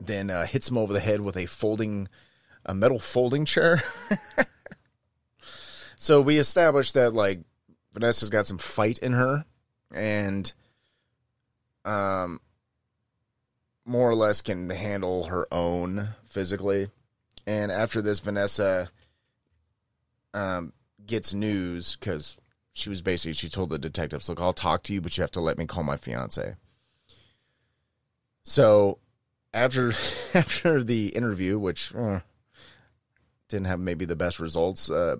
then 0.00 0.30
uh, 0.30 0.46
hits 0.46 0.70
him 0.70 0.78
over 0.78 0.94
the 0.94 1.00
head 1.00 1.20
with 1.20 1.36
a 1.36 1.44
folding 1.44 2.08
a 2.64 2.74
metal 2.74 2.98
folding 2.98 3.44
chair. 3.44 3.82
so 5.98 6.22
we 6.22 6.38
established 6.38 6.94
that 6.94 7.12
like 7.12 7.40
Vanessa's 7.92 8.30
got 8.30 8.46
some 8.46 8.56
fight 8.56 8.96
in 8.96 9.12
her, 9.12 9.44
and 9.94 10.50
um, 11.84 12.40
more 13.84 14.08
or 14.08 14.14
less 14.14 14.40
can 14.40 14.70
handle 14.70 15.24
her 15.24 15.46
own 15.52 16.08
physically. 16.24 16.88
And 17.46 17.70
after 17.70 18.00
this, 18.00 18.18
Vanessa 18.20 18.90
um, 20.32 20.72
gets 21.06 21.34
news 21.34 21.96
because 21.96 22.38
she 22.72 22.88
was 22.88 23.02
basically 23.02 23.32
she 23.32 23.48
told 23.48 23.70
the 23.70 23.78
detectives, 23.78 24.28
"Look, 24.28 24.40
I'll 24.40 24.52
talk 24.52 24.82
to 24.84 24.92
you, 24.92 25.00
but 25.00 25.16
you 25.16 25.22
have 25.22 25.30
to 25.32 25.40
let 25.40 25.58
me 25.58 25.66
call 25.66 25.82
my 25.82 25.96
fiance." 25.96 26.56
So 28.42 28.98
after 29.52 29.90
after 30.34 30.82
the 30.82 31.08
interview, 31.08 31.58
which 31.58 31.94
uh, 31.94 32.20
didn't 33.48 33.66
have 33.66 33.80
maybe 33.80 34.04
the 34.04 34.16
best 34.16 34.40
results, 34.40 34.90
uh, 34.90 35.16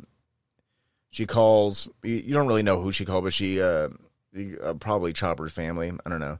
she 1.10 1.26
calls. 1.26 1.88
You, 2.02 2.32
don't 2.32 2.48
really 2.48 2.62
know 2.62 2.80
who 2.80 2.92
she 2.92 3.04
called, 3.04 3.24
but 3.24 3.34
she 3.34 3.60
uh, 3.60 3.90
uh, 4.62 4.74
probably 4.74 5.12
Chopper's 5.12 5.52
family. 5.52 5.92
I 6.04 6.10
don't 6.10 6.20
know. 6.20 6.38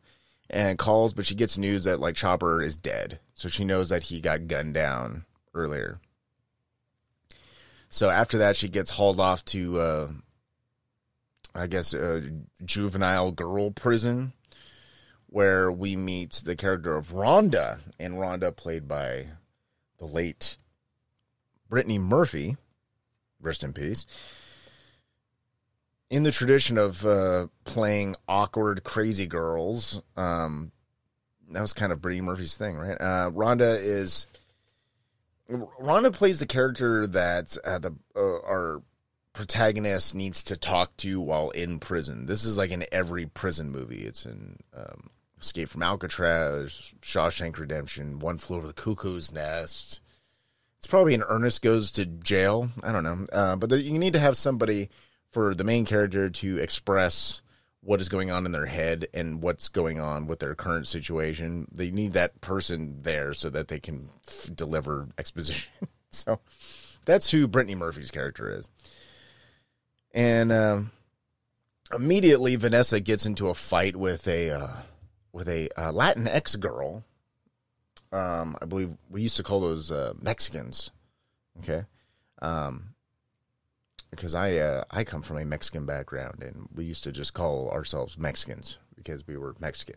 And 0.50 0.78
calls, 0.78 1.14
but 1.14 1.24
she 1.24 1.34
gets 1.34 1.56
news 1.56 1.84
that 1.84 2.00
like 2.00 2.14
Chopper 2.14 2.60
is 2.60 2.76
dead, 2.76 3.20
so 3.34 3.48
she 3.48 3.64
knows 3.64 3.88
that 3.88 4.04
he 4.04 4.20
got 4.20 4.48
gunned 4.48 4.74
down 4.74 5.24
earlier. 5.54 6.00
So 7.92 8.08
after 8.08 8.38
that, 8.38 8.56
she 8.56 8.70
gets 8.70 8.92
hauled 8.92 9.20
off 9.20 9.44
to, 9.46 9.78
uh, 9.78 10.08
I 11.54 11.66
guess, 11.66 11.92
a 11.92 12.22
juvenile 12.64 13.32
girl 13.32 13.70
prison, 13.70 14.32
where 15.26 15.70
we 15.70 15.94
meet 15.94 16.40
the 16.42 16.56
character 16.56 16.96
of 16.96 17.12
Rhonda, 17.12 17.80
and 17.98 18.14
Rhonda, 18.14 18.56
played 18.56 18.88
by 18.88 19.26
the 19.98 20.06
late 20.06 20.56
Brittany 21.68 21.98
Murphy, 21.98 22.56
rest 23.42 23.62
in 23.62 23.74
peace. 23.74 24.06
In 26.08 26.22
the 26.22 26.32
tradition 26.32 26.78
of 26.78 27.04
uh, 27.04 27.48
playing 27.64 28.16
awkward, 28.26 28.84
crazy 28.84 29.26
girls, 29.26 30.00
um, 30.16 30.72
that 31.50 31.60
was 31.60 31.74
kind 31.74 31.92
of 31.92 32.00
Brittany 32.00 32.22
Murphy's 32.22 32.56
thing, 32.56 32.78
right? 32.78 32.98
Uh, 32.98 33.30
Rhonda 33.30 33.78
is 33.78 34.26
Rhonda 35.50 36.12
plays 36.12 36.40
the 36.40 36.46
character 36.46 37.06
that 37.06 37.56
uh, 37.64 37.78
the 37.78 37.94
uh, 38.16 38.20
our 38.20 38.82
protagonist 39.32 40.14
needs 40.14 40.42
to 40.44 40.56
talk 40.56 40.96
to 40.98 41.20
while 41.20 41.50
in 41.50 41.78
prison. 41.78 42.26
This 42.26 42.44
is 42.44 42.56
like 42.56 42.70
in 42.70 42.84
every 42.92 43.26
prison 43.26 43.70
movie. 43.70 44.02
It's 44.02 44.24
in 44.24 44.58
um, 44.76 45.10
Escape 45.40 45.68
from 45.68 45.82
Alcatraz, 45.82 46.92
Shawshank 47.00 47.58
Redemption, 47.58 48.18
One 48.18 48.38
Flew 48.38 48.58
Over 48.58 48.68
the 48.68 48.72
Cuckoo's 48.72 49.32
Nest. 49.32 50.00
It's 50.78 50.86
probably 50.86 51.14
an 51.14 51.24
Ernest 51.28 51.62
Goes 51.62 51.90
to 51.92 52.06
Jail. 52.06 52.68
I 52.82 52.92
don't 52.92 53.04
know, 53.04 53.26
uh, 53.32 53.56
but 53.56 53.70
there, 53.70 53.78
you 53.78 53.98
need 53.98 54.12
to 54.14 54.20
have 54.20 54.36
somebody 54.36 54.90
for 55.30 55.54
the 55.54 55.64
main 55.64 55.84
character 55.84 56.28
to 56.28 56.58
express 56.58 57.40
what 57.82 58.00
is 58.00 58.08
going 58.08 58.30
on 58.30 58.46
in 58.46 58.52
their 58.52 58.66
head 58.66 59.06
and 59.12 59.42
what's 59.42 59.68
going 59.68 59.98
on 59.98 60.26
with 60.26 60.38
their 60.38 60.54
current 60.54 60.86
situation. 60.86 61.66
They 61.72 61.90
need 61.90 62.12
that 62.12 62.40
person 62.40 63.02
there 63.02 63.34
so 63.34 63.50
that 63.50 63.68
they 63.68 63.80
can 63.80 64.08
f- 64.26 64.50
deliver 64.54 65.08
exposition. 65.18 65.72
so 66.10 66.40
that's 67.04 67.30
who 67.30 67.48
Brittany 67.48 67.74
Murphy's 67.74 68.12
character 68.12 68.56
is. 68.56 68.68
And 70.14 70.52
um, 70.52 70.92
immediately, 71.92 72.54
Vanessa 72.56 73.00
gets 73.00 73.26
into 73.26 73.48
a 73.48 73.54
fight 73.54 73.96
with 73.96 74.28
a 74.28 74.50
uh, 74.50 74.68
with 75.32 75.48
a 75.48 75.68
uh, 75.76 75.90
Latinx 75.92 76.60
girl. 76.60 77.02
Um, 78.12 78.56
I 78.60 78.66
believe 78.66 78.96
we 79.10 79.22
used 79.22 79.38
to 79.38 79.42
call 79.42 79.60
those 79.60 79.90
uh, 79.90 80.12
Mexicans. 80.20 80.90
Okay. 81.58 81.84
Um, 82.42 82.91
because 84.12 84.34
I 84.34 84.58
uh, 84.58 84.84
I 84.90 85.02
come 85.02 85.22
from 85.22 85.38
a 85.38 85.44
Mexican 85.44 85.84
background, 85.86 86.42
and 86.42 86.68
we 86.72 86.84
used 86.84 87.02
to 87.04 87.12
just 87.12 87.34
call 87.34 87.70
ourselves 87.70 88.16
Mexicans 88.16 88.78
because 88.94 89.26
we 89.26 89.36
were 89.36 89.56
Mexican. 89.58 89.96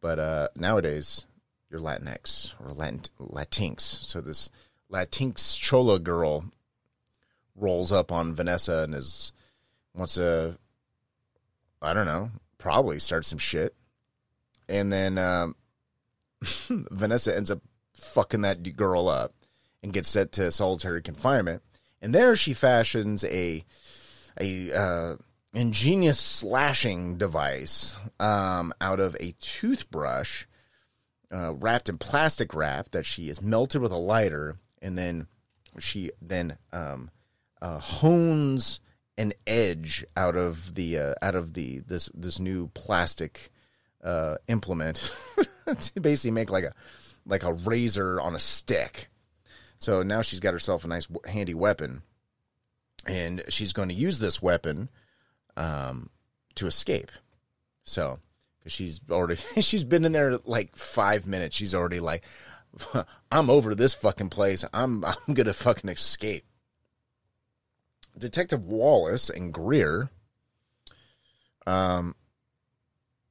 But 0.00 0.18
uh, 0.18 0.48
nowadays, 0.56 1.24
you're 1.70 1.80
Latinx 1.80 2.54
or 2.60 2.72
Latin 2.72 3.02
Latinx. 3.20 3.80
So 3.80 4.20
this 4.20 4.50
Latinx 4.90 5.58
chola 5.58 5.98
girl 5.98 6.46
rolls 7.54 7.92
up 7.92 8.10
on 8.10 8.34
Vanessa 8.34 8.82
and 8.82 8.94
is 8.94 9.32
wants 9.94 10.14
to, 10.14 10.58
I 11.80 11.94
don't 11.94 12.06
know, 12.06 12.30
probably 12.58 12.98
start 12.98 13.26
some 13.26 13.38
shit. 13.38 13.74
And 14.68 14.92
then 14.92 15.18
um, 15.18 15.54
Vanessa 16.42 17.36
ends 17.36 17.50
up 17.50 17.60
fucking 17.92 18.40
that 18.40 18.76
girl 18.76 19.08
up 19.08 19.34
and 19.82 19.92
gets 19.92 20.08
sent 20.08 20.32
to 20.32 20.50
solitary 20.50 21.02
confinement. 21.02 21.62
And 22.04 22.14
there 22.14 22.36
she 22.36 22.52
fashions 22.52 23.24
a 23.24 23.64
a 24.38 24.72
uh, 24.72 25.16
ingenious 25.54 26.20
slashing 26.20 27.16
device 27.16 27.96
um, 28.20 28.74
out 28.78 29.00
of 29.00 29.16
a 29.20 29.32
toothbrush 29.40 30.44
uh, 31.32 31.54
wrapped 31.54 31.88
in 31.88 31.96
plastic 31.96 32.54
wrap 32.54 32.90
that 32.90 33.06
she 33.06 33.30
is 33.30 33.40
melted 33.40 33.80
with 33.80 33.90
a 33.90 33.96
lighter, 33.96 34.58
and 34.82 34.98
then 34.98 35.28
she 35.78 36.10
then 36.20 36.58
um, 36.74 37.10
uh, 37.62 37.78
hones 37.78 38.80
an 39.16 39.32
edge 39.46 40.04
out 40.14 40.36
of 40.36 40.74
the 40.74 40.98
uh, 40.98 41.14
out 41.22 41.34
of 41.34 41.54
the 41.54 41.78
this 41.86 42.10
this 42.12 42.38
new 42.38 42.68
plastic 42.74 43.50
uh, 44.02 44.36
implement 44.46 45.10
to 45.80 46.00
basically 46.02 46.32
make 46.32 46.50
like 46.50 46.64
a 46.64 46.74
like 47.24 47.44
a 47.44 47.54
razor 47.54 48.20
on 48.20 48.34
a 48.34 48.38
stick. 48.38 49.08
So 49.78 50.02
now 50.02 50.22
she's 50.22 50.40
got 50.40 50.52
herself 50.52 50.84
a 50.84 50.88
nice 50.88 51.08
handy 51.26 51.54
weapon, 51.54 52.02
and 53.06 53.42
she's 53.48 53.72
going 53.72 53.88
to 53.88 53.94
use 53.94 54.18
this 54.18 54.40
weapon 54.40 54.88
um, 55.56 56.10
to 56.54 56.66
escape. 56.66 57.10
So 57.84 58.18
because 58.64 58.72
she's 58.72 59.00
already 59.10 59.36
she's 59.60 59.84
been 59.84 60.04
in 60.04 60.12
there 60.12 60.38
like 60.44 60.74
five 60.76 61.26
minutes. 61.26 61.54
She's 61.56 61.74
already 61.74 62.00
like, 62.00 62.24
I'm 63.30 63.50
over 63.50 63.74
this 63.74 63.94
fucking 63.94 64.30
place. 64.30 64.64
I'm 64.72 65.04
I'm 65.26 65.34
gonna 65.34 65.52
fucking 65.52 65.90
escape. 65.90 66.44
Detective 68.16 68.64
Wallace 68.64 69.28
and 69.28 69.52
Greer. 69.52 70.10
Um, 71.66 72.14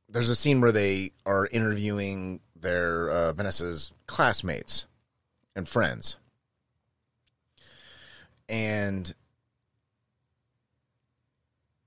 there's 0.10 0.30
a 0.30 0.36
scene 0.36 0.60
where 0.60 0.72
they 0.72 1.12
are 1.26 1.48
interviewing 1.48 2.42
their 2.56 3.10
uh, 3.10 3.34
Vanessa's 3.34 3.94
classmates 4.08 4.86
and 5.56 5.68
friends, 5.68 6.18
and 8.50 9.14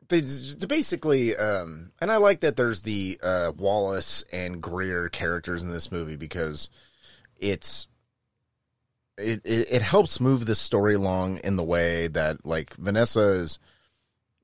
they, 0.09 0.21
they 0.21 0.67
basically, 0.67 1.37
um, 1.37 1.93
and 2.01 2.11
I 2.11 2.17
like 2.17 2.41
that 2.41 2.57
there's 2.57 2.83
the 2.83 3.19
uh, 3.23 3.53
Wallace 3.57 4.25
and 4.33 4.63
Greer 4.63 5.09
characters 5.09 5.63
in 5.63 5.71
this 5.71 5.91
movie 5.91 6.17
because 6.17 6.71
it's 7.39 7.89
it, 9.19 9.41
it, 9.45 9.69
it 9.71 9.83
helps 9.83 10.21
move 10.21 10.47
the 10.47 10.55
story 10.55 10.95
along 10.95 11.39
in 11.39 11.57
the 11.57 11.65
way 11.65 12.07
that 12.09 12.45
like 12.45 12.75
Vanessa 12.77 13.21
is, 13.21 13.59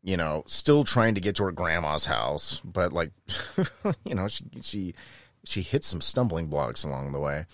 you 0.03 0.17
know, 0.17 0.45
still 0.47 0.85
trying 0.85 1.15
to 1.15 1.21
get 1.21 1.37
to 1.37 1.45
her 1.45 1.53
grandma's 1.53 2.07
house, 2.07 2.61
but 2.65 2.93
like, 2.93 3.13
you 4.05 4.15
know, 4.15 4.29
she 4.29 4.45
she 4.63 4.95
she 5.45 5.63
hits 5.63 5.87
some 5.87 6.01
stumbling 6.01 6.47
blocks 6.47 6.85
along 6.85 7.13
the 7.13 7.21
way. 7.21 7.45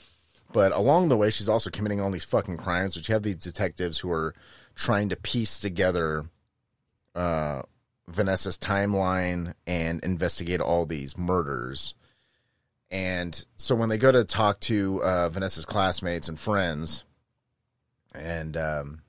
But 0.52 0.72
along 0.72 1.08
the 1.08 1.16
way, 1.16 1.30
she's 1.30 1.48
also 1.48 1.70
committing 1.70 2.00
all 2.00 2.10
these 2.10 2.24
fucking 2.24 2.56
crimes, 2.56 2.96
which 2.96 3.08
you 3.08 3.12
have 3.12 3.22
these 3.22 3.36
detectives 3.36 3.98
who 3.98 4.10
are 4.10 4.34
trying 4.74 5.08
to 5.10 5.16
piece 5.16 5.58
together 5.58 6.26
uh, 7.14 7.62
Vanessa's 8.06 8.58
timeline 8.58 9.54
and 9.66 10.02
investigate 10.02 10.60
all 10.60 10.86
these 10.86 11.18
murders. 11.18 11.94
And 12.90 13.44
so 13.56 13.74
when 13.74 13.90
they 13.90 13.98
go 13.98 14.10
to 14.10 14.24
talk 14.24 14.60
to 14.60 15.02
uh, 15.02 15.28
Vanessa's 15.28 15.66
classmates 15.66 16.28
and 16.28 16.38
friends, 16.38 17.04
and 18.14 18.56
um, 18.56 19.02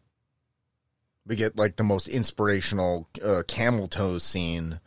we 1.25 1.37
get 1.37 1.55
like 1.55 1.77
the 1.77 1.83
most 1.83 2.09
inspirational 2.09 3.07
uh, 3.23 3.43
camel 3.47 3.87
toe 3.87 4.17
scene 4.17 4.81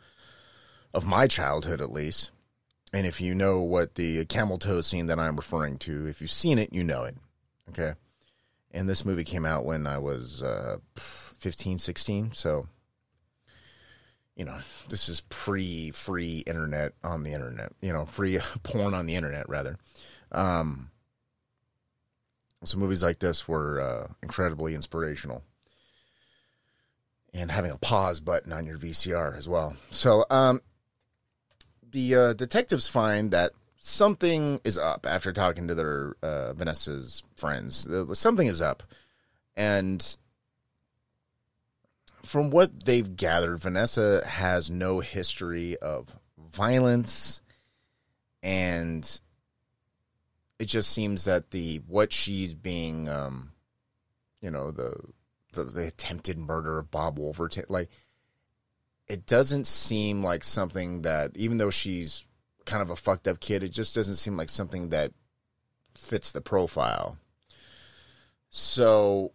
of 0.93 1.07
my 1.07 1.25
childhood, 1.27 1.81
at 1.81 1.91
least. 1.91 2.29
And 2.93 3.07
if 3.07 3.19
you 3.19 3.33
know 3.33 3.59
what 3.59 3.95
the 3.95 4.23
camel 4.25 4.59
toe 4.59 4.81
scene 4.81 5.07
that 5.07 5.19
I'm 5.19 5.35
referring 5.35 5.77
to, 5.79 6.07
if 6.07 6.21
you've 6.21 6.29
seen 6.29 6.59
it, 6.59 6.71
you 6.71 6.83
know 6.83 7.03
it. 7.05 7.15
Okay. 7.69 7.93
And 8.71 8.87
this 8.87 9.03
movie 9.03 9.23
came 9.23 9.45
out 9.45 9.65
when 9.65 9.87
I 9.87 9.97
was 9.97 10.43
uh, 10.43 10.77
15, 11.39 11.79
16. 11.79 12.33
So, 12.33 12.67
you 14.35 14.45
know, 14.45 14.57
this 14.89 15.09
is 15.09 15.21
pre 15.21 15.89
free 15.91 16.43
internet 16.45 16.93
on 17.03 17.23
the 17.23 17.33
internet, 17.33 17.71
you 17.81 17.91
know, 17.91 18.05
free 18.05 18.39
porn 18.63 18.93
on 18.93 19.07
the 19.07 19.15
internet, 19.15 19.49
rather. 19.49 19.77
Um, 20.31 20.91
so 22.63 22.77
movies 22.77 23.03
like 23.03 23.19
this 23.19 23.47
were 23.47 23.81
uh, 23.81 24.13
incredibly 24.21 24.75
inspirational. 24.75 25.43
And 27.35 27.49
having 27.49 27.71
a 27.71 27.77
pause 27.77 28.21
button 28.21 28.53
on 28.53 28.67
your 28.67 28.77
VCR 28.77 29.35
as 29.35 29.49
well. 29.49 29.75
So, 29.89 30.23
um, 30.29 30.61
the 31.93 32.15
uh, 32.15 32.33
detectives 32.33 32.89
find 32.89 33.31
that 33.31 33.53
something 33.79 34.59
is 34.65 34.77
up 34.77 35.05
after 35.07 35.31
talking 35.31 35.67
to 35.69 35.75
their 35.75 36.15
uh, 36.21 36.53
Vanessa's 36.53 37.23
friends. 37.37 37.87
Something 38.13 38.47
is 38.47 38.61
up, 38.61 38.83
and 39.55 40.17
from 42.25 42.49
what 42.49 42.85
they've 42.85 43.15
gathered, 43.15 43.59
Vanessa 43.59 44.25
has 44.25 44.69
no 44.69 44.99
history 44.99 45.77
of 45.77 46.13
violence, 46.37 47.41
and 48.41 49.21
it 50.59 50.65
just 50.65 50.89
seems 50.89 51.25
that 51.25 51.51
the 51.51 51.81
what 51.87 52.11
she's 52.11 52.53
being, 52.53 53.07
um, 53.07 53.51
you 54.41 54.49
know, 54.49 54.71
the, 54.71 54.95
the 55.53 55.65
the 55.65 55.87
attempted 55.87 56.37
murder 56.37 56.79
of 56.79 56.89
Bob 56.89 57.19
Wolverton, 57.19 57.65
like 57.69 57.89
it 59.13 59.27
doesn't 59.27 59.67
seem 59.67 60.23
like 60.23 60.43
something 60.43 61.03
that, 61.03 61.37
even 61.37 61.59
though 61.59 61.69
she's 61.69 62.25
kind 62.65 62.81
of 62.81 62.89
a 62.89 62.95
fucked 62.95 63.27
up 63.27 63.39
kid, 63.39 63.61
it 63.61 63.69
just 63.69 63.93
doesn't 63.93 64.15
seem 64.15 64.35
like 64.35 64.49
something 64.49 64.89
that 64.89 65.11
fits 65.95 66.31
the 66.31 66.41
profile. 66.41 67.19
So 68.49 69.33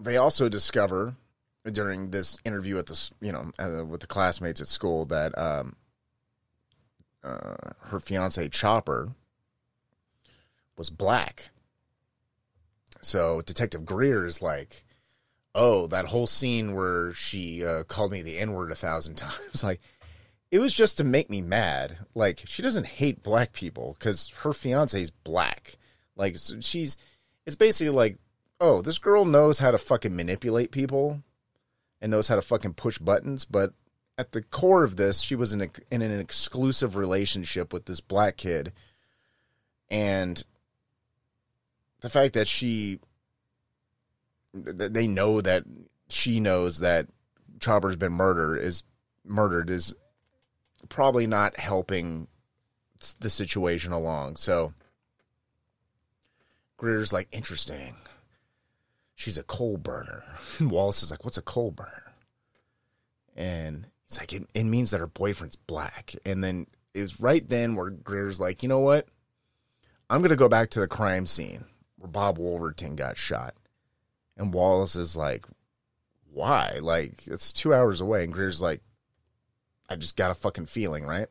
they 0.00 0.16
also 0.16 0.48
discover 0.48 1.14
during 1.70 2.10
this 2.10 2.36
interview 2.44 2.78
at 2.78 2.86
the 2.86 3.10
you 3.20 3.30
know 3.30 3.52
uh, 3.60 3.84
with 3.84 4.00
the 4.00 4.08
classmates 4.08 4.60
at 4.60 4.66
school 4.66 5.04
that 5.06 5.38
um, 5.38 5.76
uh, 7.22 7.54
her 7.90 8.00
fiance 8.00 8.48
Chopper 8.48 9.12
was 10.76 10.90
black. 10.90 11.50
So 13.02 13.40
Detective 13.42 13.84
Greer 13.84 14.26
is 14.26 14.42
like, 14.42 14.84
oh, 15.54 15.86
that 15.88 16.06
whole 16.06 16.26
scene 16.26 16.74
where 16.74 17.12
she 17.12 17.64
uh, 17.64 17.84
called 17.84 18.12
me 18.12 18.22
the 18.22 18.38
N 18.38 18.52
word 18.52 18.72
a 18.72 18.74
thousand 18.74 19.14
times, 19.16 19.62
like 19.62 19.80
it 20.50 20.60
was 20.60 20.74
just 20.74 20.98
to 20.98 21.04
make 21.04 21.30
me 21.30 21.40
mad. 21.40 21.98
Like 22.14 22.42
she 22.46 22.62
doesn't 22.62 22.86
hate 22.86 23.22
black 23.22 23.52
people 23.52 23.96
because 23.98 24.28
her 24.42 24.52
fiance 24.52 25.00
is 25.00 25.10
black. 25.10 25.76
Like 26.16 26.36
she's, 26.60 26.96
it's 27.46 27.56
basically 27.56 27.90
like, 27.90 28.18
oh, 28.60 28.80
this 28.82 28.98
girl 28.98 29.24
knows 29.24 29.58
how 29.58 29.70
to 29.70 29.78
fucking 29.78 30.14
manipulate 30.14 30.70
people, 30.70 31.22
and 32.00 32.10
knows 32.10 32.28
how 32.28 32.34
to 32.36 32.42
fucking 32.42 32.74
push 32.74 32.98
buttons. 32.98 33.44
But 33.44 33.72
at 34.16 34.32
the 34.32 34.42
core 34.42 34.84
of 34.84 34.96
this, 34.96 35.22
she 35.22 35.34
was 35.34 35.52
in, 35.52 35.62
a, 35.62 35.68
in 35.90 36.02
an 36.02 36.20
exclusive 36.20 36.96
relationship 36.96 37.72
with 37.72 37.86
this 37.86 38.00
black 38.00 38.36
kid, 38.36 38.72
and 39.90 40.44
the 42.00 42.10
fact 42.10 42.34
that 42.34 42.46
she 42.46 43.00
they 44.54 45.06
know 45.06 45.40
that 45.40 45.64
she 46.08 46.40
knows 46.40 46.78
that 46.78 47.08
Chopper's 47.60 47.96
been 47.96 48.12
murdered 48.12 48.58
is 48.58 48.84
murdered 49.24 49.70
is 49.70 49.94
probably 50.88 51.26
not 51.26 51.56
helping 51.58 52.28
the 53.20 53.30
situation 53.30 53.92
along. 53.92 54.36
So 54.36 54.72
Greer's 56.76 57.12
like, 57.12 57.28
interesting. 57.32 57.96
She's 59.14 59.38
a 59.38 59.42
coal 59.42 59.76
burner. 59.76 60.24
And 60.58 60.70
Wallace 60.70 61.02
is 61.02 61.10
like, 61.10 61.24
what's 61.24 61.38
a 61.38 61.42
coal 61.42 61.70
burner? 61.70 62.12
And 63.36 63.86
it's 64.06 64.18
like, 64.18 64.32
it, 64.32 64.44
it 64.54 64.64
means 64.64 64.90
that 64.90 65.00
her 65.00 65.06
boyfriend's 65.06 65.56
black. 65.56 66.14
And 66.24 66.44
then 66.44 66.66
it's 66.94 67.20
right 67.20 67.46
then 67.48 67.74
where 67.74 67.90
Greer's 67.90 68.38
like, 68.38 68.62
you 68.62 68.68
know 68.68 68.80
what? 68.80 69.08
I'm 70.08 70.20
going 70.20 70.30
to 70.30 70.36
go 70.36 70.48
back 70.48 70.70
to 70.70 70.80
the 70.80 70.86
crime 70.86 71.26
scene 71.26 71.64
where 71.96 72.10
Bob 72.10 72.38
Wolverton 72.38 72.94
got 72.94 73.16
shot. 73.16 73.54
And 74.36 74.52
Wallace 74.52 74.96
is 74.96 75.16
like, 75.16 75.46
why? 76.32 76.78
Like, 76.80 77.26
it's 77.26 77.52
two 77.52 77.72
hours 77.72 78.00
away. 78.00 78.24
And 78.24 78.32
Greer's 78.32 78.60
like, 78.60 78.80
I 79.88 79.96
just 79.96 80.16
got 80.16 80.30
a 80.30 80.34
fucking 80.34 80.66
feeling, 80.66 81.04
right? 81.04 81.28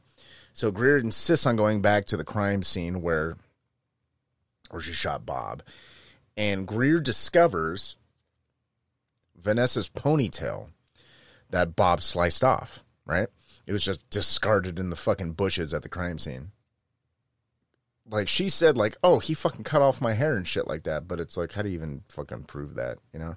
So 0.54 0.72
Greer 0.72 0.98
insists 0.98 1.46
on 1.46 1.56
going 1.56 1.82
back 1.82 2.06
to 2.06 2.18
the 2.18 2.24
crime 2.24 2.64
scene 2.64 3.02
where, 3.02 3.38
where 4.70 4.82
she 4.82 4.94
shot 4.94 5.26
Bob. 5.26 5.64
And 6.38 6.68
Greer 6.68 7.00
discovers 7.00 7.98
Vanessa's 9.36 9.90
ponytail 9.90 10.68
that 11.50 11.76
Bob 11.76 12.02
sliced 12.02 12.44
off, 12.44 12.84
right? 13.06 13.28
It 13.66 13.74
was 13.74 13.84
just 13.84 14.10
discarded 14.10 14.80
in 14.80 14.90
the 14.90 14.96
fucking 14.96 15.34
bushes 15.34 15.74
at 15.74 15.84
the 15.84 15.90
crime 15.90 16.20
scene 16.20 16.52
like 18.10 18.28
she 18.28 18.50
said 18.50 18.76
like 18.78 18.98
oh 19.04 19.20
he 19.20 19.34
fucking 19.34 19.64
cut 19.64 19.82
off 19.82 20.02
my 20.02 20.14
hair 20.14 20.36
and 20.36 20.48
shit 20.48 20.68
like 20.68 20.84
that 20.84 21.08
but 21.08 21.20
it's 21.20 21.38
like 21.38 21.54
how 21.54 21.62
do 21.62 21.70
you 21.70 21.76
even 21.76 22.04
fucking 22.10 22.44
prove 22.44 22.76
that 22.76 22.98
you 23.14 23.20
know 23.20 23.36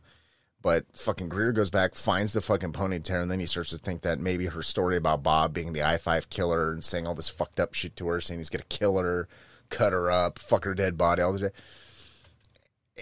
But 0.63 0.87
fucking 0.95 1.29
Greer 1.29 1.53
goes 1.53 1.71
back, 1.71 1.95
finds 1.95 2.33
the 2.33 2.41
fucking 2.41 2.73
ponytail, 2.73 3.23
and 3.23 3.31
then 3.31 3.39
he 3.39 3.47
starts 3.47 3.71
to 3.71 3.79
think 3.79 4.03
that 4.03 4.19
maybe 4.19 4.47
her 4.47 4.63
story 4.63 4.97
about 4.97 5.23
Bob 5.23 5.53
being 5.55 5.73
the 5.73 5.83
I 5.85 5.97
five 5.97 6.29
killer 6.29 6.73
and 6.73 6.85
saying 6.85 7.07
all 7.07 7.15
this 7.15 7.29
fucked 7.31 7.61
up 7.61 7.73
shit 7.75 7.95
to 7.97 8.09
her, 8.09 8.21
saying 8.21 8.41
he's 8.41 8.51
gonna 8.51 8.65
kill 8.69 8.99
her, 8.99 9.29
cut 9.71 9.93
her 9.93 10.11
up, 10.11 10.41
fuck 10.41 10.65
her 10.65 10.75
dead 10.75 10.99
body, 10.99 11.23
all 11.23 11.33
this 11.33 11.43
shit. 11.43 11.55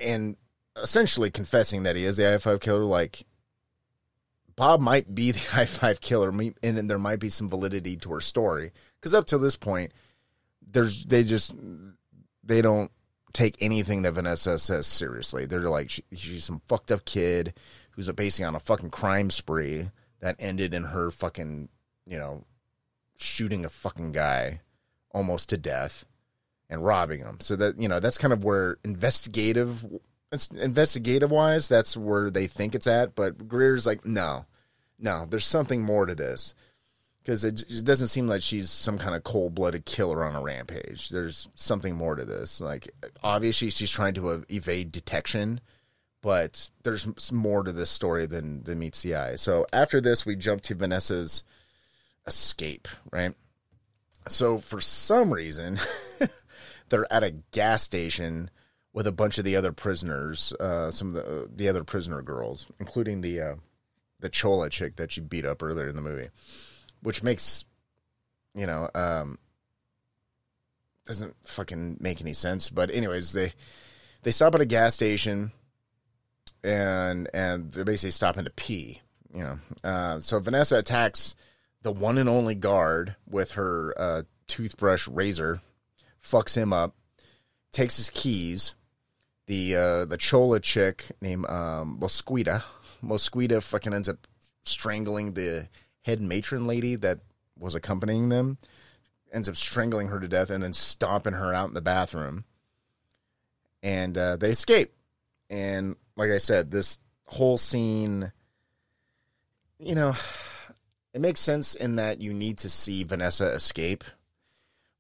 And 0.03 0.37
essentially 0.77 1.31
confessing 1.31 1.85
that 1.85 1.97
he 1.97 2.05
is 2.05 2.19
the 2.19 2.35
I 2.35 2.37
five 2.37 2.61
killer, 2.61 2.85
like 2.85 3.25
Bob 4.57 4.81
might 4.81 5.15
be 5.15 5.31
the 5.31 5.47
I 5.59 5.65
five 5.65 6.03
killer, 6.03 6.29
and 6.63 6.91
there 6.91 6.99
might 6.99 7.21
be 7.21 7.31
some 7.31 7.49
validity 7.49 7.97
to 7.97 8.13
her 8.13 8.21
story. 8.21 8.73
Because 9.01 9.15
up 9.15 9.27
to 9.29 9.39
this 9.39 9.57
point, 9.57 9.93
there's 10.73 11.05
they 11.05 11.25
just 11.25 11.55
they 12.43 12.63
don't 12.63 12.91
take 13.33 13.57
anything 13.61 14.03
that 14.03 14.13
Vanessa 14.13 14.59
says 14.59 14.87
seriously. 14.87 15.47
They're 15.47 15.61
like 15.61 15.91
she, 15.91 16.05
she's 16.13 16.45
some 16.45 16.63
fucked 16.69 16.93
up 16.93 17.05
kid 17.05 17.55
who's 17.91 18.11
basing 18.13 18.45
on 18.45 18.55
a 18.55 18.61
fucking 18.61 18.91
crime 18.91 19.31
spree 19.31 19.91
that 20.21 20.37
ended 20.39 20.73
in 20.75 20.85
her 20.85 21.11
fucking 21.11 21.69
you 22.07 22.19
know 22.19 22.45
shooting 23.17 23.65
a 23.65 23.69
fucking 23.69 24.13
guy 24.13 24.61
almost 25.11 25.49
to 25.51 25.57
death 25.57 26.07
and 26.71 26.85
robbing 26.85 27.21
him. 27.21 27.39
So 27.41 27.57
that 27.57 27.81
you 27.81 27.89
know 27.89 28.01
that's 28.01 28.19
kind 28.19 28.33
of 28.33 28.45
where 28.45 28.79
investigative 28.85 29.87
it's 30.33 30.49
investigative 30.49 31.31
wise 31.31 31.69
that's 31.69 31.97
where 31.97 32.31
they 32.31 32.47
think 32.47 32.75
it's 32.75 32.87
at. 32.87 33.15
But 33.15 33.49
Greer's 33.49 33.87
like 33.87 34.05
no, 34.05 34.47
no, 34.99 35.27
there's 35.29 35.47
something 35.47 35.83
more 35.83 36.07
to 36.07 36.15
this 36.15 36.55
because 37.25 37.45
it, 37.45 37.63
it, 37.71 37.85
doesn't 37.85 38.09
seem 38.09 38.27
like 38.27 38.43
she's 38.43 38.71
some 38.71 38.99
kind 38.99 39.15
of 39.15 39.25
cold-blooded 39.25 39.87
killer 39.87 40.25
on 40.25 40.37
a 40.37 40.43
rampage. 40.43 41.09
There's 41.09 41.49
something 41.55 41.97
more 41.97 42.15
to 42.17 42.25
this. 42.25 42.61
Like 42.61 42.91
obviously 43.23 43.71
she's 43.71 43.91
trying 43.91 44.15
to 44.15 44.45
evade 44.51 44.93
detection, 44.93 45.61
but 46.21 46.71
there's 46.83 47.33
more 47.33 47.63
to 47.63 47.73
this 47.73 47.91
story 47.91 48.27
than 48.27 48.63
than 48.65 48.79
meets 48.79 49.03
the 49.03 49.15
eye. 49.15 49.35
So 49.37 49.67
after 49.73 50.01
this, 50.01 50.27
we 50.27 50.37
jump 50.37 50.63
to 50.63 50.75
Vanessa's 50.75 51.43
escape. 52.27 52.89
Right. 53.11 53.35
So 54.29 54.59
for 54.59 54.81
some 54.81 55.33
reason, 55.33 55.79
they're 56.91 57.11
at 57.13 57.23
a 57.23 57.37
gas 57.53 57.83
station 57.83 58.51
with 58.93 59.07
a 59.07 59.13
bunch 59.13 59.39
of 59.39 59.45
the 59.45 59.57
other 59.57 59.73
prisoners, 59.73 60.53
uh, 60.61 60.91
some 60.91 61.09
of 61.09 61.15
the 61.15 61.45
uh, 61.45 61.47
the 61.55 61.69
other 61.71 61.85
prisoner 61.85 62.21
girls, 62.21 62.67
including 62.79 63.23
the 63.23 63.41
uh, 63.41 63.55
the 64.21 64.29
Chola 64.29 64.69
chick 64.69 64.97
that 64.97 65.13
she 65.13 65.23
beat 65.23 65.47
up 65.47 65.63
earlier 65.63 65.89
in 65.89 65.97
the 65.97 66.03
movie 66.03 66.29
which 67.05 67.23
makes 67.23 67.65
you 68.55 68.67
know 68.67 68.89
um 68.95 69.39
doesn't 71.07 71.37
fucking 71.45 71.99
make 72.01 72.21
any 72.21 72.33
sense. 72.33 72.71
But 72.71 72.91
anyways 72.91 73.33
they 73.33 73.53
they 74.23 74.31
stop 74.31 74.55
at 74.55 74.61
a 74.61 74.67
gas 74.67 74.95
station 74.95 75.53
and 76.65 77.29
and 77.33 77.71
they're 77.73 77.85
basically 77.85 78.11
stopping 78.11 78.45
to 78.45 78.51
pee 78.51 79.03
you 79.33 79.43
know. 79.43 79.59
Uh, 79.83 80.19
so 80.19 80.41
vanessa 80.41 80.79
attacks 80.79 81.37
the 81.83 81.93
one 81.93 82.19
and 82.19 82.29
only 82.29 82.55
guard 82.55 83.17
with 83.29 83.53
her 83.53 83.95
uh, 83.99 84.23
toothbrush 84.49 85.07
razor 85.07 85.61
fucks 86.23 86.57
him 86.57 86.73
up 86.73 86.95
takes 87.73 87.99
his 87.99 88.09
keys. 88.11 88.75
The 89.47 89.77
uh, 89.77 90.05
the 90.07 90.17
chola 90.17 90.59
chick 90.61 91.05
named 91.21 91.47
um, 91.51 91.99
mosquita 92.01 92.65
mosquita 93.03 93.61
fucking 93.61 93.93
ends 93.93 94.09
up 94.09 94.27
strangling 94.63 95.35
the 95.35 95.69
head 96.05 96.21
matron 96.21 96.67
lady 96.67 96.97
that 96.97 97.21
was 97.59 97.75
accompanying 97.75 98.29
them 98.29 98.59
ends 99.35 99.49
up 99.49 99.57
strangling 99.57 100.09
her 100.09 100.21
to 100.21 100.29
death 100.29 100.49
and 100.49 100.63
then 100.63 100.73
stomping 100.73 101.35
her 101.35 101.53
out 101.53 101.69
in 101.69 101.75
the 101.75 101.83
bathroom. 101.83 102.45
And 103.83 104.17
uh, 104.17 104.37
they 104.37 104.51
escape. 104.51 104.95
And 105.51 105.97
like 106.17 106.31
I 106.31 106.39
said, 106.39 106.71
this 106.71 107.01
whole 107.27 107.59
scene, 107.59 108.33
you 109.79 109.95
know, 109.95 110.15
it 111.13 111.21
makes 111.21 111.41
sense 111.41 111.75
in 111.75 111.97
that 111.97 112.21
you 112.21 112.33
need 112.33 112.59
to 112.59 112.71
see 112.71 113.05
Vanessa 113.05 113.47
escape, 113.47 114.05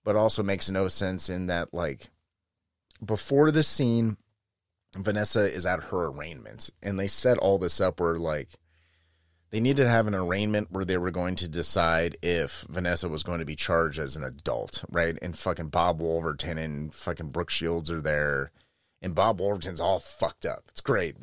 but 0.04 0.16
also 0.16 0.42
makes 0.42 0.68
no 0.68 0.88
sense 0.88 1.30
in 1.30 1.46
that, 1.46 1.72
like, 1.72 2.10
before 3.04 3.50
this 3.50 3.68
scene, 3.68 4.16
Vanessa 4.96 5.40
is 5.40 5.64
at 5.64 5.84
her 5.84 6.06
arraignment. 6.06 6.70
And 6.82 6.98
they 6.98 7.08
set 7.08 7.38
all 7.38 7.58
this 7.58 7.80
up 7.80 8.00
where, 8.00 8.18
like, 8.18 8.50
they 9.54 9.60
needed 9.60 9.84
to 9.84 9.88
have 9.88 10.08
an 10.08 10.16
arraignment 10.16 10.72
where 10.72 10.84
they 10.84 10.96
were 10.98 11.12
going 11.12 11.36
to 11.36 11.46
decide 11.46 12.16
if 12.22 12.66
Vanessa 12.68 13.08
was 13.08 13.22
going 13.22 13.38
to 13.38 13.44
be 13.44 13.54
charged 13.54 14.00
as 14.00 14.16
an 14.16 14.24
adult, 14.24 14.84
right? 14.90 15.16
And 15.22 15.38
fucking 15.38 15.68
Bob 15.68 16.00
Wolverton 16.00 16.58
and 16.58 16.92
fucking 16.92 17.28
Brooke 17.28 17.50
Shields 17.50 17.88
are 17.88 18.00
there, 18.00 18.50
and 19.00 19.14
Bob 19.14 19.38
Wolverton's 19.38 19.78
all 19.78 20.00
fucked 20.00 20.44
up. 20.44 20.64
It's 20.70 20.80
great. 20.80 21.14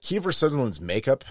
Kiefer 0.00 0.32
Sutherland's 0.32 0.80
makeup, 0.80 1.24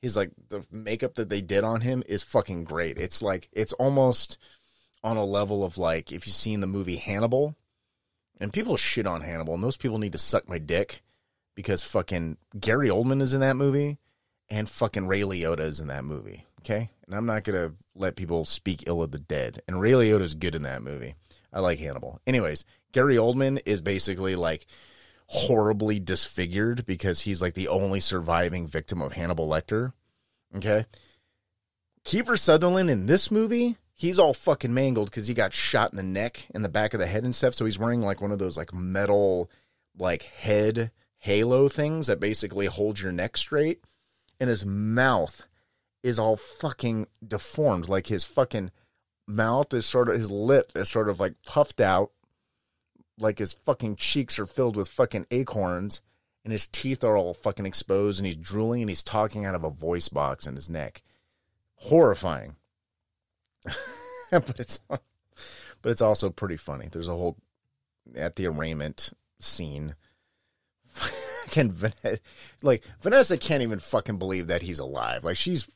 he's 0.00 0.16
like 0.16 0.30
the 0.48 0.64
makeup 0.70 1.16
that 1.16 1.28
they 1.28 1.42
did 1.42 1.62
on 1.62 1.82
him 1.82 2.02
is 2.08 2.22
fucking 2.22 2.64
great. 2.64 2.96
It's 2.96 3.20
like 3.20 3.50
it's 3.52 3.74
almost 3.74 4.38
on 5.04 5.18
a 5.18 5.24
level 5.26 5.62
of 5.62 5.76
like 5.76 6.10
if 6.10 6.26
you've 6.26 6.34
seen 6.34 6.60
the 6.60 6.66
movie 6.66 6.96
Hannibal, 6.96 7.54
and 8.40 8.50
people 8.50 8.78
shit 8.78 9.06
on 9.06 9.20
Hannibal, 9.20 9.52
and 9.52 9.62
those 9.62 9.76
people 9.76 9.98
need 9.98 10.12
to 10.12 10.18
suck 10.18 10.48
my 10.48 10.56
dick 10.56 11.02
because 11.54 11.82
fucking 11.82 12.38
Gary 12.58 12.88
Oldman 12.88 13.20
is 13.20 13.34
in 13.34 13.40
that 13.40 13.56
movie 13.56 13.98
and 14.50 14.68
fucking 14.68 15.06
Ray 15.06 15.20
Liotta 15.20 15.60
is 15.60 15.80
in 15.80 15.88
that 15.88 16.04
movie. 16.04 16.46
Okay, 16.60 16.90
and 17.06 17.14
I'm 17.14 17.26
not 17.26 17.44
gonna 17.44 17.72
let 17.94 18.16
people 18.16 18.44
speak 18.44 18.84
ill 18.86 19.02
of 19.02 19.10
the 19.10 19.18
dead. 19.18 19.62
And 19.68 19.80
Ray 19.80 19.92
Liotta 19.92 20.22
is 20.22 20.34
good 20.34 20.54
in 20.54 20.62
that 20.62 20.82
movie. 20.82 21.14
I 21.52 21.60
like 21.60 21.78
Hannibal. 21.78 22.20
Anyways, 22.26 22.64
Gary 22.92 23.16
Oldman 23.16 23.60
is 23.64 23.80
basically 23.80 24.34
like 24.34 24.66
horribly 25.26 26.00
disfigured 26.00 26.84
because 26.86 27.20
he's 27.20 27.40
like 27.40 27.54
the 27.54 27.68
only 27.68 28.00
surviving 28.00 28.66
victim 28.66 29.00
of 29.00 29.12
Hannibal 29.12 29.48
Lecter. 29.48 29.92
Okay, 30.56 30.86
Kiefer 32.04 32.38
Sutherland 32.38 32.90
in 32.90 33.06
this 33.06 33.30
movie, 33.30 33.76
he's 33.94 34.18
all 34.18 34.34
fucking 34.34 34.72
mangled 34.72 35.10
because 35.10 35.28
he 35.28 35.34
got 35.34 35.52
shot 35.52 35.90
in 35.90 35.96
the 35.96 36.02
neck 36.02 36.48
and 36.54 36.64
the 36.64 36.68
back 36.70 36.94
of 36.94 37.00
the 37.00 37.06
head 37.06 37.24
and 37.24 37.34
stuff. 37.34 37.54
So 37.54 37.64
he's 37.64 37.78
wearing 37.78 38.00
like 38.00 38.20
one 38.20 38.32
of 38.32 38.38
those 38.38 38.56
like 38.56 38.72
metal 38.72 39.50
like 39.98 40.22
head 40.22 40.90
halo 41.18 41.68
things 41.68 42.06
that 42.06 42.20
basically 42.20 42.66
hold 42.66 43.00
your 43.00 43.12
neck 43.12 43.36
straight 43.36 43.82
and 44.40 44.48
his 44.50 44.64
mouth 44.64 45.46
is 46.02 46.18
all 46.18 46.36
fucking 46.36 47.06
deformed. 47.26 47.88
Like 47.88 48.06
his 48.06 48.24
fucking 48.24 48.70
mouth 49.26 49.72
is 49.74 49.86
sort 49.86 50.08
of 50.08 50.16
his 50.16 50.30
lip 50.30 50.72
is 50.74 50.88
sort 50.88 51.08
of 51.08 51.20
like 51.20 51.34
puffed 51.44 51.80
out, 51.80 52.10
like 53.18 53.38
his 53.38 53.52
fucking 53.52 53.96
cheeks 53.96 54.38
are 54.38 54.46
filled 54.46 54.76
with 54.76 54.88
fucking 54.88 55.26
acorns, 55.30 56.00
and 56.44 56.52
his 56.52 56.66
teeth 56.68 57.04
are 57.04 57.16
all 57.16 57.34
fucking 57.34 57.66
exposed, 57.66 58.18
and 58.18 58.26
he's 58.26 58.36
drooling 58.36 58.82
and 58.82 58.88
he's 58.88 59.04
talking 59.04 59.44
out 59.44 59.54
of 59.54 59.64
a 59.64 59.70
voice 59.70 60.08
box 60.08 60.46
in 60.46 60.54
his 60.54 60.68
neck. 60.68 61.02
Horrifying. 61.76 62.56
but 64.30 64.58
it's 64.58 64.80
but 64.88 65.00
it's 65.84 66.02
also 66.02 66.30
pretty 66.30 66.56
funny. 66.56 66.88
There's 66.90 67.08
a 67.08 67.12
whole 67.12 67.36
at 68.16 68.36
the 68.36 68.46
arraignment 68.46 69.12
scene 69.40 69.94
can 71.50 71.74
like 72.62 72.84
Vanessa 73.02 73.38
can't 73.38 73.62
even 73.62 73.78
fucking 73.78 74.18
believe 74.18 74.46
that 74.46 74.62
he's 74.62 74.78
alive. 74.78 75.24
Like 75.24 75.36
she's 75.36 75.68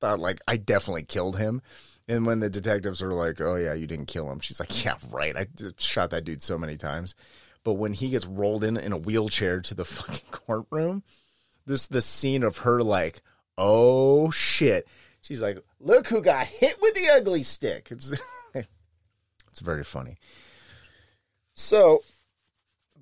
thought 0.00 0.20
like 0.20 0.40
I 0.46 0.56
definitely 0.56 1.04
killed 1.04 1.38
him. 1.38 1.62
And 2.06 2.26
when 2.26 2.40
the 2.40 2.50
detectives 2.50 3.02
are 3.02 3.14
like, 3.14 3.40
"Oh 3.40 3.56
yeah, 3.56 3.72
you 3.72 3.86
didn't 3.86 4.06
kill 4.06 4.30
him," 4.30 4.40
she's 4.40 4.60
like, 4.60 4.84
"Yeah, 4.84 4.96
right. 5.10 5.36
I 5.36 5.46
shot 5.78 6.10
that 6.10 6.24
dude 6.24 6.42
so 6.42 6.58
many 6.58 6.76
times." 6.76 7.14
But 7.64 7.74
when 7.74 7.94
he 7.94 8.10
gets 8.10 8.26
rolled 8.26 8.62
in 8.62 8.76
in 8.76 8.92
a 8.92 8.98
wheelchair 8.98 9.60
to 9.62 9.74
the 9.74 9.84
fucking 9.86 10.30
courtroom, 10.30 11.02
this 11.64 11.86
the 11.86 12.02
scene 12.02 12.42
of 12.42 12.58
her 12.58 12.82
like, 12.82 13.22
"Oh 13.56 14.30
shit." 14.30 14.86
She's 15.22 15.40
like, 15.40 15.58
"Look 15.80 16.08
who 16.08 16.20
got 16.20 16.46
hit 16.46 16.76
with 16.82 16.94
the 16.94 17.08
ugly 17.08 17.42
stick." 17.42 17.88
It's 17.90 18.12
it's 18.54 19.60
very 19.60 19.84
funny. 19.84 20.18
So 21.54 22.02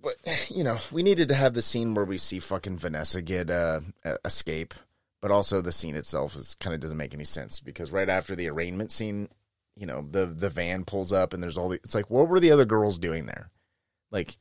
but 0.03 0.17
you 0.51 0.65
know, 0.65 0.79
we 0.91 1.03
needed 1.03 1.29
to 1.29 1.35
have 1.35 1.55
the 1.55 1.63
scene 1.63 1.95
where 1.95 2.05
we 2.05 2.19
see 2.19 2.39
fucking 2.39 2.79
Vanessa 2.79 3.23
get 3.23 3.51
uh, 3.51 3.81
escape, 4.25 4.75
but 5.21 5.31
also 5.31 5.61
the 5.61 5.73
scene 5.73 5.95
itself 5.95 6.37
is 6.37 6.55
kind 6.57 6.75
of 6.75 6.81
doesn't 6.81 6.97
make 6.97 7.15
any 7.15 7.25
sense 7.25 7.61
because 7.61 7.93
right 7.93 8.09
after 8.09 8.35
the 8.35 8.49
arraignment 8.49 8.91
scene, 8.91 9.29
you 9.77 9.87
know, 9.87 10.03
the 10.03 10.27
the 10.27 10.51
van 10.51 10.85
pulls 10.85 11.13
up 11.13 11.33
and 11.33 11.43
there's 11.43 11.57
all 11.57 11.69
the. 11.69 11.77
It's 11.77 11.95
like, 11.95 12.11
what 12.11 12.29
were 12.29 12.41
the 12.41 12.53
other 12.53 12.65
girls 12.65 12.99
doing 12.99 13.27
there? 13.27 13.51
Like, 14.11 14.37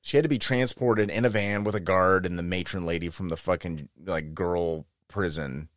she 0.00 0.16
had 0.16 0.24
to 0.24 0.28
be 0.28 0.38
transported 0.38 1.10
in 1.10 1.24
a 1.24 1.30
van 1.30 1.64
with 1.64 1.74
a 1.74 1.80
guard 1.80 2.24
and 2.24 2.38
the 2.38 2.44
matron 2.44 2.84
lady 2.84 3.08
from 3.08 3.30
the 3.30 3.36
fucking 3.36 3.88
like 4.04 4.34
girl 4.34 4.86
prison, 5.08 5.68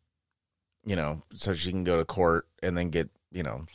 you 0.84 0.94
know, 0.94 1.22
so 1.34 1.54
she 1.54 1.70
can 1.70 1.84
go 1.84 1.96
to 1.96 2.04
court 2.04 2.46
and 2.62 2.76
then 2.76 2.90
get 2.90 3.10
you 3.32 3.42
know 3.42 3.66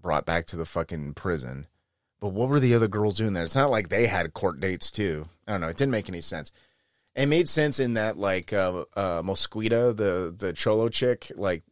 brought 0.00 0.26
back 0.26 0.46
to 0.46 0.56
the 0.56 0.66
fucking 0.66 1.14
prison 1.14 1.66
but 2.24 2.32
what 2.32 2.48
were 2.48 2.58
the 2.58 2.74
other 2.74 2.88
girls 2.88 3.18
doing 3.18 3.34
there? 3.34 3.44
It's 3.44 3.54
not 3.54 3.70
like 3.70 3.90
they 3.90 4.06
had 4.06 4.32
court 4.32 4.58
dates 4.58 4.90
too. 4.90 5.28
I 5.46 5.52
don't 5.52 5.60
know. 5.60 5.68
It 5.68 5.76
didn't 5.76 5.92
make 5.92 6.08
any 6.08 6.22
sense. 6.22 6.52
It 7.14 7.26
made 7.26 7.50
sense 7.50 7.78
in 7.78 7.92
that 7.94 8.16
like 8.16 8.50
uh, 8.50 8.86
uh, 8.96 9.20
Mosquita, 9.22 9.92
the 9.92 10.34
the 10.34 10.54
cholo 10.54 10.88
chick, 10.88 11.30
like 11.36 11.64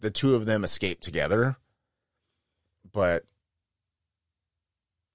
the 0.00 0.10
two 0.10 0.34
of 0.34 0.44
them 0.44 0.64
escaped 0.64 1.04
together. 1.04 1.54
But 2.90 3.26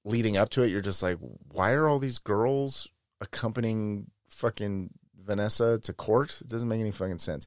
leading 0.06 0.38
up 0.38 0.48
to 0.52 0.62
it, 0.62 0.70
you're 0.70 0.80
just 0.80 1.04
like, 1.04 1.18
why 1.52 1.72
are 1.72 1.90
all 1.90 2.00
these 2.00 2.20
girls 2.20 2.88
accompanying 3.20 4.10
fucking 4.30 4.92
Vanessa 5.22 5.80
to 5.80 5.92
court. 5.92 6.40
It 6.40 6.48
doesn't 6.48 6.70
make 6.70 6.80
any 6.80 6.92
fucking 6.92 7.20
sense. 7.20 7.46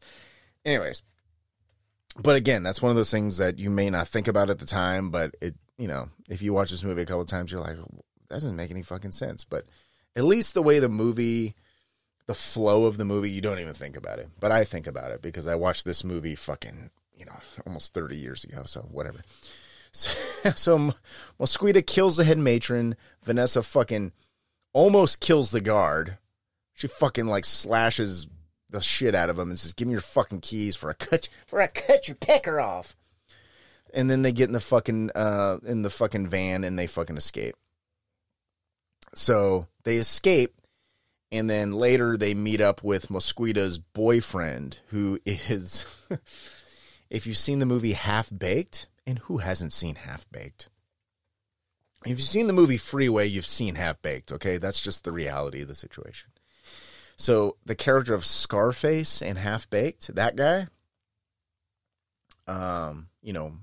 Anyways, 0.66 1.02
but 2.22 2.36
again, 2.36 2.62
that's 2.62 2.82
one 2.82 2.90
of 2.90 2.96
those 2.96 3.10
things 3.10 3.38
that 3.38 3.58
you 3.58 3.70
may 3.70 3.88
not 3.88 4.08
think 4.08 4.28
about 4.28 4.50
at 4.50 4.58
the 4.58 4.66
time, 4.66 5.08
but 5.08 5.34
it, 5.40 5.54
you 5.80 5.88
know, 5.88 6.10
if 6.28 6.42
you 6.42 6.52
watch 6.52 6.70
this 6.70 6.84
movie 6.84 7.02
a 7.02 7.06
couple 7.06 7.24
times, 7.24 7.50
you're 7.50 7.60
like, 7.60 7.76
that 7.76 8.36
doesn't 8.36 8.54
make 8.54 8.70
any 8.70 8.82
fucking 8.82 9.12
sense. 9.12 9.44
But 9.44 9.64
at 10.14 10.24
least 10.24 10.52
the 10.52 10.62
way 10.62 10.78
the 10.78 10.90
movie, 10.90 11.54
the 12.26 12.34
flow 12.34 12.84
of 12.84 12.98
the 12.98 13.06
movie, 13.06 13.30
you 13.30 13.40
don't 13.40 13.58
even 13.58 13.72
think 13.72 13.96
about 13.96 14.18
it. 14.18 14.28
But 14.38 14.52
I 14.52 14.64
think 14.64 14.86
about 14.86 15.10
it 15.10 15.22
because 15.22 15.46
I 15.46 15.54
watched 15.54 15.86
this 15.86 16.04
movie 16.04 16.34
fucking, 16.34 16.90
you 17.16 17.24
know, 17.24 17.38
almost 17.66 17.94
30 17.94 18.14
years 18.16 18.44
ago. 18.44 18.62
So 18.66 18.82
whatever. 18.82 19.22
So, 19.92 20.50
so 20.54 20.94
Mosquita 21.40 21.82
kills 21.82 22.16
the 22.16 22.22
head 22.22 22.38
matron. 22.38 22.94
Vanessa 23.24 23.60
fucking 23.60 24.12
almost 24.72 25.18
kills 25.18 25.50
the 25.50 25.60
guard. 25.60 26.16
She 26.74 26.86
fucking 26.86 27.26
like 27.26 27.44
slashes 27.44 28.28
the 28.68 28.80
shit 28.80 29.16
out 29.16 29.30
of 29.30 29.36
him 29.36 29.48
and 29.48 29.58
says, 29.58 29.72
"Give 29.72 29.88
me 29.88 29.92
your 29.92 30.00
fucking 30.00 30.42
keys 30.42 30.76
for 30.76 30.90
a 30.90 30.94
cut 30.94 31.28
for 31.44 31.58
a 31.58 31.66
cut 31.66 32.06
your 32.06 32.14
pecker 32.14 32.60
off." 32.60 32.94
And 33.94 34.10
then 34.10 34.22
they 34.22 34.32
get 34.32 34.48
in 34.48 34.52
the 34.52 34.60
fucking 34.60 35.10
uh 35.14 35.58
in 35.66 35.82
the 35.82 35.90
fucking 35.90 36.28
van 36.28 36.64
and 36.64 36.78
they 36.78 36.86
fucking 36.86 37.16
escape. 37.16 37.56
So 39.14 39.66
they 39.84 39.96
escape, 39.96 40.54
and 41.32 41.48
then 41.48 41.72
later 41.72 42.16
they 42.16 42.34
meet 42.34 42.60
up 42.60 42.82
with 42.82 43.10
Mosquita's 43.10 43.78
boyfriend, 43.78 44.78
who 44.88 45.18
is, 45.24 45.86
if 47.10 47.26
you've 47.26 47.36
seen 47.36 47.58
the 47.58 47.66
movie 47.66 47.92
Half 47.92 48.30
Baked, 48.36 48.86
and 49.06 49.18
who 49.20 49.38
hasn't 49.38 49.72
seen 49.72 49.96
Half 49.96 50.30
Baked? 50.30 50.68
If 52.04 52.10
you've 52.10 52.20
seen 52.22 52.46
the 52.46 52.52
movie 52.52 52.78
Freeway, 52.78 53.26
you've 53.26 53.46
seen 53.46 53.74
Half 53.74 54.00
Baked, 54.00 54.32
okay? 54.32 54.58
That's 54.58 54.80
just 54.80 55.04
the 55.04 55.12
reality 55.12 55.62
of 55.62 55.68
the 55.68 55.74
situation. 55.74 56.30
So 57.16 57.56
the 57.66 57.74
character 57.74 58.14
of 58.14 58.24
Scarface 58.24 59.20
and 59.20 59.36
Half 59.36 59.68
Baked, 59.68 60.14
that 60.14 60.36
guy, 60.36 60.68
um, 62.46 63.08
you 63.22 63.32
know, 63.32 63.58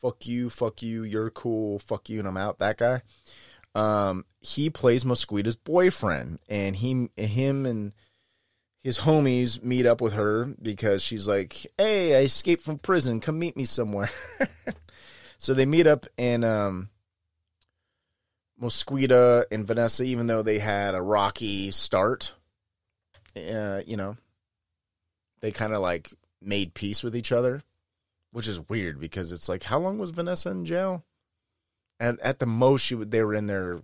fuck 0.00 0.26
you, 0.26 0.50
fuck 0.50 0.82
you, 0.82 1.04
you're 1.04 1.30
cool, 1.30 1.78
fuck 1.78 2.08
you, 2.08 2.18
and 2.18 2.28
I'm 2.28 2.36
out, 2.36 2.58
that 2.58 2.78
guy. 2.78 3.02
Um, 3.74 4.24
he 4.40 4.70
plays 4.70 5.04
Mosquita's 5.04 5.56
boyfriend, 5.56 6.38
and 6.48 6.76
he, 6.76 7.10
him, 7.16 7.66
and 7.66 7.94
his 8.80 9.00
homies 9.00 9.62
meet 9.62 9.86
up 9.86 10.00
with 10.00 10.14
her 10.14 10.54
because 10.60 11.02
she's 11.02 11.28
like, 11.28 11.66
"Hey, 11.76 12.16
I 12.16 12.22
escaped 12.22 12.62
from 12.62 12.78
prison. 12.78 13.20
Come 13.20 13.38
meet 13.38 13.56
me 13.56 13.64
somewhere." 13.64 14.10
so 15.38 15.54
they 15.54 15.66
meet 15.66 15.86
up, 15.86 16.06
and 16.16 16.44
um, 16.44 16.88
Mosquita 18.58 19.46
and 19.50 19.66
Vanessa, 19.66 20.02
even 20.02 20.26
though 20.26 20.42
they 20.42 20.58
had 20.58 20.94
a 20.94 21.02
rocky 21.02 21.70
start, 21.70 22.34
uh, 23.36 23.82
you 23.86 23.96
know, 23.96 24.16
they 25.40 25.52
kind 25.52 25.72
of 25.72 25.80
like 25.80 26.14
made 26.40 26.74
peace 26.74 27.02
with 27.02 27.16
each 27.16 27.32
other, 27.32 27.62
which 28.38 28.46
is 28.46 28.68
weird 28.68 29.00
because 29.00 29.32
it's 29.32 29.48
like, 29.48 29.64
how 29.64 29.80
long 29.80 29.98
was 29.98 30.10
Vanessa 30.10 30.48
in 30.52 30.64
jail? 30.64 31.04
At 31.98 32.20
at 32.20 32.38
the 32.38 32.46
most, 32.46 32.82
she 32.82 32.94
would 32.94 33.10
they 33.10 33.24
were 33.24 33.34
in 33.34 33.46
there. 33.46 33.80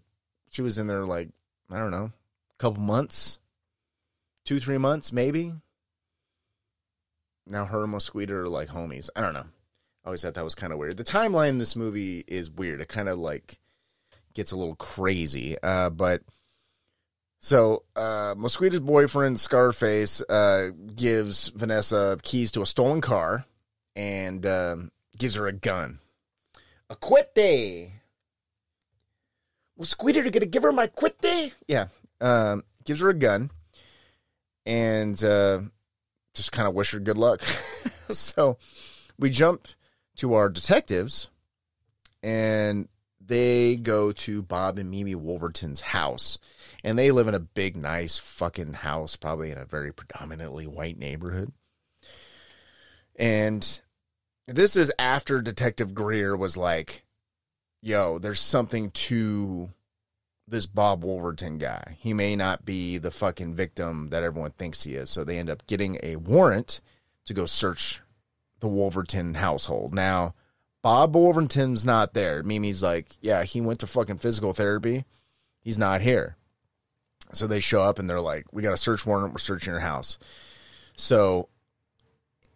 She 0.53 0.63
was 0.63 0.79
in 0.79 0.87
there 0.87 1.05
like 1.05 1.31
I 1.73 1.79
don't 1.79 1.91
know, 1.91 2.13
a 2.13 2.59
couple 2.59 2.81
months, 2.81 3.41
two 4.45 4.61
three 4.61 4.79
months 4.79 5.13
maybe. 5.13 5.55
Now 7.49 7.65
her 7.65 7.83
and 7.83 7.91
Mosquito 7.91 8.35
are 8.35 8.49
like 8.49 8.69
homies. 8.69 9.11
I 9.17 9.23
don't 9.23 9.35
know. 9.35 9.47
I 10.05 10.07
always 10.07 10.23
thought 10.23 10.35
that 10.35 10.45
was 10.45 10.55
kind 10.55 10.73
of 10.73 10.79
weird. 10.79 10.99
The 10.99 11.03
timeline 11.03 11.49
in 11.49 11.59
this 11.59 11.75
movie 11.75 12.23
is 12.29 12.49
weird. 12.49 12.81
It 12.81 12.87
kind 12.87 13.09
of 13.09 13.19
like 13.19 13.59
gets 14.35 14.53
a 14.53 14.57
little 14.57 14.77
crazy. 14.77 15.57
Uh, 15.61 15.91
but 15.91 16.23
so 17.41 17.83
uh, 17.97 18.37
Mosquito's 18.37 18.79
boyfriend 18.79 19.41
Scarface 19.41 20.23
uh, 20.29 20.71
gives 20.95 21.49
Vanessa 21.49 22.15
the 22.17 22.23
keys 22.23 22.53
to 22.53 22.63
a 22.63 22.67
stolen 22.67 23.01
car 23.01 23.47
and 23.97 24.45
um, 24.47 24.91
gives 25.17 25.35
her 25.35 25.47
a 25.47 25.53
gun. 25.53 25.99
A 26.91 26.97
quite. 26.97 27.35
Mosquito 29.77 30.23
gonna 30.31 30.47
give 30.47 30.63
her 30.63 30.73
my 30.73 30.87
quite. 30.87 31.55
Yeah, 31.67 31.89
um, 32.21 32.65
gives 32.85 33.01
her 33.01 33.09
a 33.09 33.15
gun 33.15 33.51
and 34.67 35.23
uh, 35.23 35.61
just 36.35 36.53
kind 36.53 36.69
of 36.69 36.75
wish 36.75 36.93
her 36.93 36.99
good 36.99 37.19
luck. 37.19 37.41
so 38.11 38.59
we 39.19 39.31
jump 39.31 39.69
to 40.17 40.35
our 40.35 40.49
detectives 40.49 41.29
and 42.23 42.89
they 43.21 43.77
go 43.77 44.13
to 44.13 44.43
Bob 44.43 44.79
and 44.79 44.91
Mimi 44.91 45.15
Wolverton's 45.15 45.81
house. 45.81 46.39
And 46.83 46.99
they 46.99 47.11
live 47.11 47.29
in 47.29 47.35
a 47.35 47.41
big, 47.41 47.77
nice 47.77 48.19
fucking 48.19 48.75
house, 48.75 49.17
probably 49.17 49.51
in 49.51 49.57
a 49.57 49.65
very 49.65 49.93
predominantly 49.93 50.67
white 50.67 50.99
neighborhood. 50.99 51.53
And 53.17 53.81
this 54.47 54.77
is 54.77 54.93
after 54.99 55.41
Detective 55.41 55.95
Greer 55.95 56.37
was 56.37 56.57
like, 56.57 57.05
yo, 57.83 58.19
there's 58.19 58.41
something 58.41 58.91
to 58.91 59.71
this 60.47 60.67
Bob 60.67 61.05
Wolverton 61.05 61.59
guy. 61.59 61.97
He 61.99 62.13
may 62.13 62.37
not 62.37 62.65
be 62.65 62.99
the 62.99 63.11
fucking 63.11 63.55
victim 63.55 64.09
that 64.11 64.23
everyone 64.23 64.51
thinks 64.53 64.83
he 64.85 64.95
is. 64.95 65.11
So 65.11 65.25
they 65.25 65.39
end 65.39 65.51
up 65.51 65.67
getting 65.67 65.99
a 66.03 66.17
warrant 66.17 66.81
to 67.25 67.35
go 67.35 67.47
search 67.47 68.03
the 68.61 68.69
Wolverton 68.69 69.35
household. 69.35 69.95
Now, 69.95 70.35
Bob 70.83 71.15
Wolverton's 71.15 71.87
not 71.87 72.13
there. 72.13 72.43
Mimi's 72.43 72.83
like, 72.83 73.17
yeah, 73.23 73.45
he 73.45 73.61
went 73.61 73.81
to 73.81 73.87
fucking 73.87 74.19
physical 74.19 74.53
therapy. 74.53 75.07
He's 75.61 75.79
not 75.79 76.03
here. 76.03 76.37
So 77.33 77.47
they 77.47 77.61
show 77.61 77.83
up 77.83 77.99
and 77.99 78.09
they're 78.09 78.21
like, 78.21 78.47
we 78.53 78.63
got 78.63 78.75
a 78.75 78.79
search 78.79 79.07
warrant. 79.07 79.33
We're 79.33 79.39
searching 79.39 79.73
your 79.73 79.81
house. 79.81 80.19
So 80.95 81.49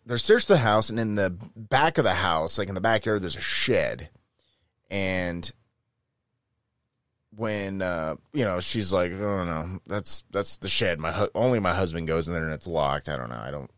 they 0.08 0.16
search 0.16 0.46
the 0.46 0.58
house, 0.58 0.88
and 0.88 0.98
in 0.98 1.14
the 1.14 1.36
back 1.54 1.98
of 1.98 2.04
the 2.04 2.14
house, 2.14 2.58
like 2.58 2.68
in 2.68 2.74
the 2.74 2.80
backyard, 2.80 3.22
there's 3.22 3.36
a 3.36 3.40
shed. 3.40 4.08
And 4.90 5.50
when 7.36 7.82
uh, 7.82 8.16
you 8.32 8.44
know, 8.44 8.58
she's 8.60 8.92
like, 8.92 9.12
I 9.12 9.18
don't 9.18 9.46
know, 9.46 9.80
that's 9.86 10.24
that's 10.30 10.56
the 10.56 10.68
shed. 10.68 10.98
My 10.98 11.12
hu- 11.12 11.30
only 11.34 11.60
my 11.60 11.74
husband 11.74 12.08
goes 12.08 12.26
in 12.26 12.32
there, 12.32 12.44
and 12.44 12.54
it's 12.54 12.66
locked. 12.66 13.08
I 13.08 13.16
don't 13.16 13.28
know. 13.28 13.40
I 13.40 13.50
don't. 13.50 13.70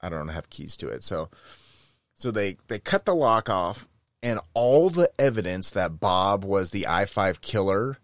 I 0.00 0.08
don't 0.10 0.28
have 0.28 0.50
keys 0.50 0.76
to 0.76 0.88
it. 0.88 1.02
So, 1.02 1.30
so 2.14 2.30
they 2.30 2.58
they 2.68 2.78
cut 2.78 3.06
the 3.06 3.14
lock 3.14 3.48
off, 3.48 3.88
and 4.22 4.40
all 4.52 4.90
the 4.90 5.10
evidence 5.18 5.70
that 5.70 5.98
Bob 5.98 6.44
was 6.44 6.70
the 6.70 6.86
I 6.86 7.06
five 7.06 7.40
killer 7.40 7.96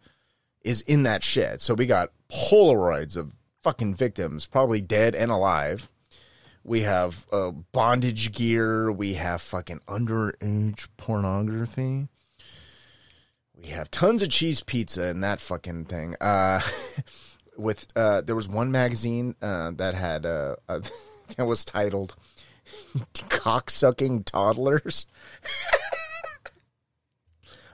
is 0.63 0.81
in 0.81 1.03
that 1.03 1.23
shed. 1.23 1.61
So 1.61 1.75
we 1.75 1.85
got 1.85 2.11
Polaroids 2.33 3.17
of 3.17 3.35
fucking 3.63 3.95
victims, 3.95 4.47
probably 4.47 4.81
dead 4.81 5.15
and 5.15 5.31
alive. 5.31 5.91
We 6.65 6.81
have 6.81 7.27
uh, 7.31 7.51
bondage 7.51 8.33
gear. 8.33 8.91
We 8.91 9.15
have 9.15 9.43
fucking 9.43 9.81
underage 9.87 10.89
pornography. 10.97 12.09
We 13.55 13.67
have 13.69 13.91
tons 13.91 14.23
of 14.23 14.31
cheese 14.31 14.63
pizza 14.63 15.05
and 15.05 15.23
that 15.23 15.41
fucking 15.41 15.85
thing. 15.85 16.17
Uh, 16.21 16.63
with 17.57 17.87
uh, 17.95 18.23
there 18.23 18.35
was 18.35 18.49
one 18.49 18.73
magazine 18.73 19.35
uh, 19.43 19.73
that 19.73 19.95
had 19.95 20.25
uh, 20.25 20.57
uh, 20.69 20.81
that 21.37 21.45
was 21.47 21.65
titled 21.65 22.17
"Cocksucking 23.15 24.25
Toddlers." 24.25 25.07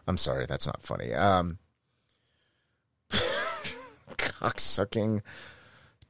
I'm 0.07 0.17
sorry, 0.17 0.47
that's 0.47 0.67
not 0.67 0.83
funny. 0.83 1.15
Um, 1.15 1.59
cocksucking 4.41 5.23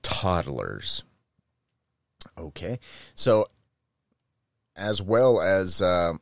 toddlers. 0.02 1.02
Okay, 2.38 2.78
so 3.14 3.46
as 4.76 5.02
well 5.02 5.40
as 5.40 5.82
uh, 5.82 6.14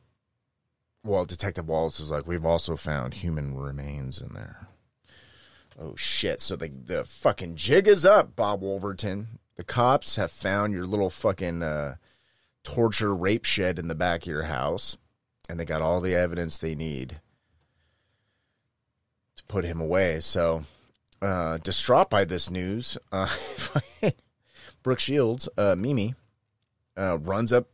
well, 1.03 1.25
Detective 1.25 1.67
Wallace 1.67 1.99
is 1.99 2.11
like, 2.11 2.27
we've 2.27 2.45
also 2.45 2.75
found 2.75 3.15
human 3.15 3.55
remains 3.55 4.21
in 4.21 4.33
there. 4.33 4.67
Oh 5.79 5.95
shit! 5.95 6.41
So 6.41 6.57
the 6.57 6.67
the 6.67 7.05
fucking 7.05 7.55
jig 7.55 7.87
is 7.87 8.05
up, 8.05 8.35
Bob 8.35 8.61
Wolverton. 8.61 9.39
The 9.55 9.63
cops 9.63 10.17
have 10.17 10.31
found 10.31 10.73
your 10.73 10.85
little 10.85 11.09
fucking 11.09 11.63
uh, 11.63 11.95
torture 12.63 13.15
rape 13.15 13.45
shed 13.45 13.79
in 13.79 13.87
the 13.87 13.95
back 13.95 14.23
of 14.23 14.27
your 14.27 14.43
house, 14.43 14.97
and 15.47 15.57
they 15.57 15.63
got 15.63 15.81
all 15.81 16.01
the 16.01 16.15
evidence 16.15 16.57
they 16.57 16.75
need 16.75 17.21
to 19.37 19.43
put 19.45 19.63
him 19.63 19.79
away. 19.79 20.19
So, 20.19 20.65
uh, 21.21 21.59
distraught 21.59 22.09
by 22.09 22.25
this 22.25 22.49
news, 22.49 22.97
uh, 23.13 23.33
Brooke 24.89 24.97
Shields, 24.97 25.47
uh, 25.55 25.75
Mimi, 25.77 26.15
uh, 26.97 27.19
runs 27.19 27.53
up 27.53 27.67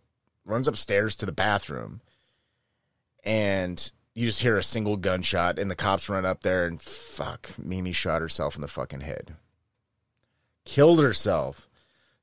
runs 0.43 0.67
upstairs 0.67 1.15
to 1.15 1.25
the 1.25 1.31
bathroom, 1.31 2.01
and 3.23 3.89
you 4.13 4.27
just 4.27 4.41
hear 4.41 4.57
a 4.57 4.61
single 4.61 4.97
gunshot, 4.97 5.57
and 5.57 5.71
the 5.71 5.77
cops 5.77 6.09
run 6.09 6.25
up 6.25 6.41
there, 6.41 6.67
and 6.67 6.81
fuck, 6.81 7.51
Mimi 7.57 7.93
shot 7.93 8.19
herself 8.19 8.57
in 8.57 8.61
the 8.61 8.67
fucking 8.67 8.99
head, 8.99 9.37
killed 10.65 11.01
herself. 11.01 11.69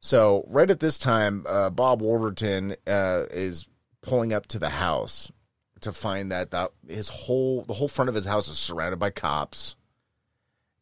So 0.00 0.44
right 0.46 0.70
at 0.70 0.80
this 0.80 0.98
time, 0.98 1.46
uh, 1.48 1.70
Bob 1.70 2.02
Wolverton 2.02 2.76
uh, 2.86 3.24
is 3.30 3.66
pulling 4.02 4.34
up 4.34 4.44
to 4.48 4.58
the 4.58 4.68
house 4.68 5.32
to 5.80 5.90
find 5.90 6.30
that 6.30 6.50
that 6.50 6.72
his 6.86 7.08
whole 7.08 7.62
the 7.62 7.72
whole 7.72 7.88
front 7.88 8.10
of 8.10 8.14
his 8.14 8.26
house 8.26 8.46
is 8.46 8.58
surrounded 8.58 8.98
by 8.98 9.08
cops, 9.08 9.74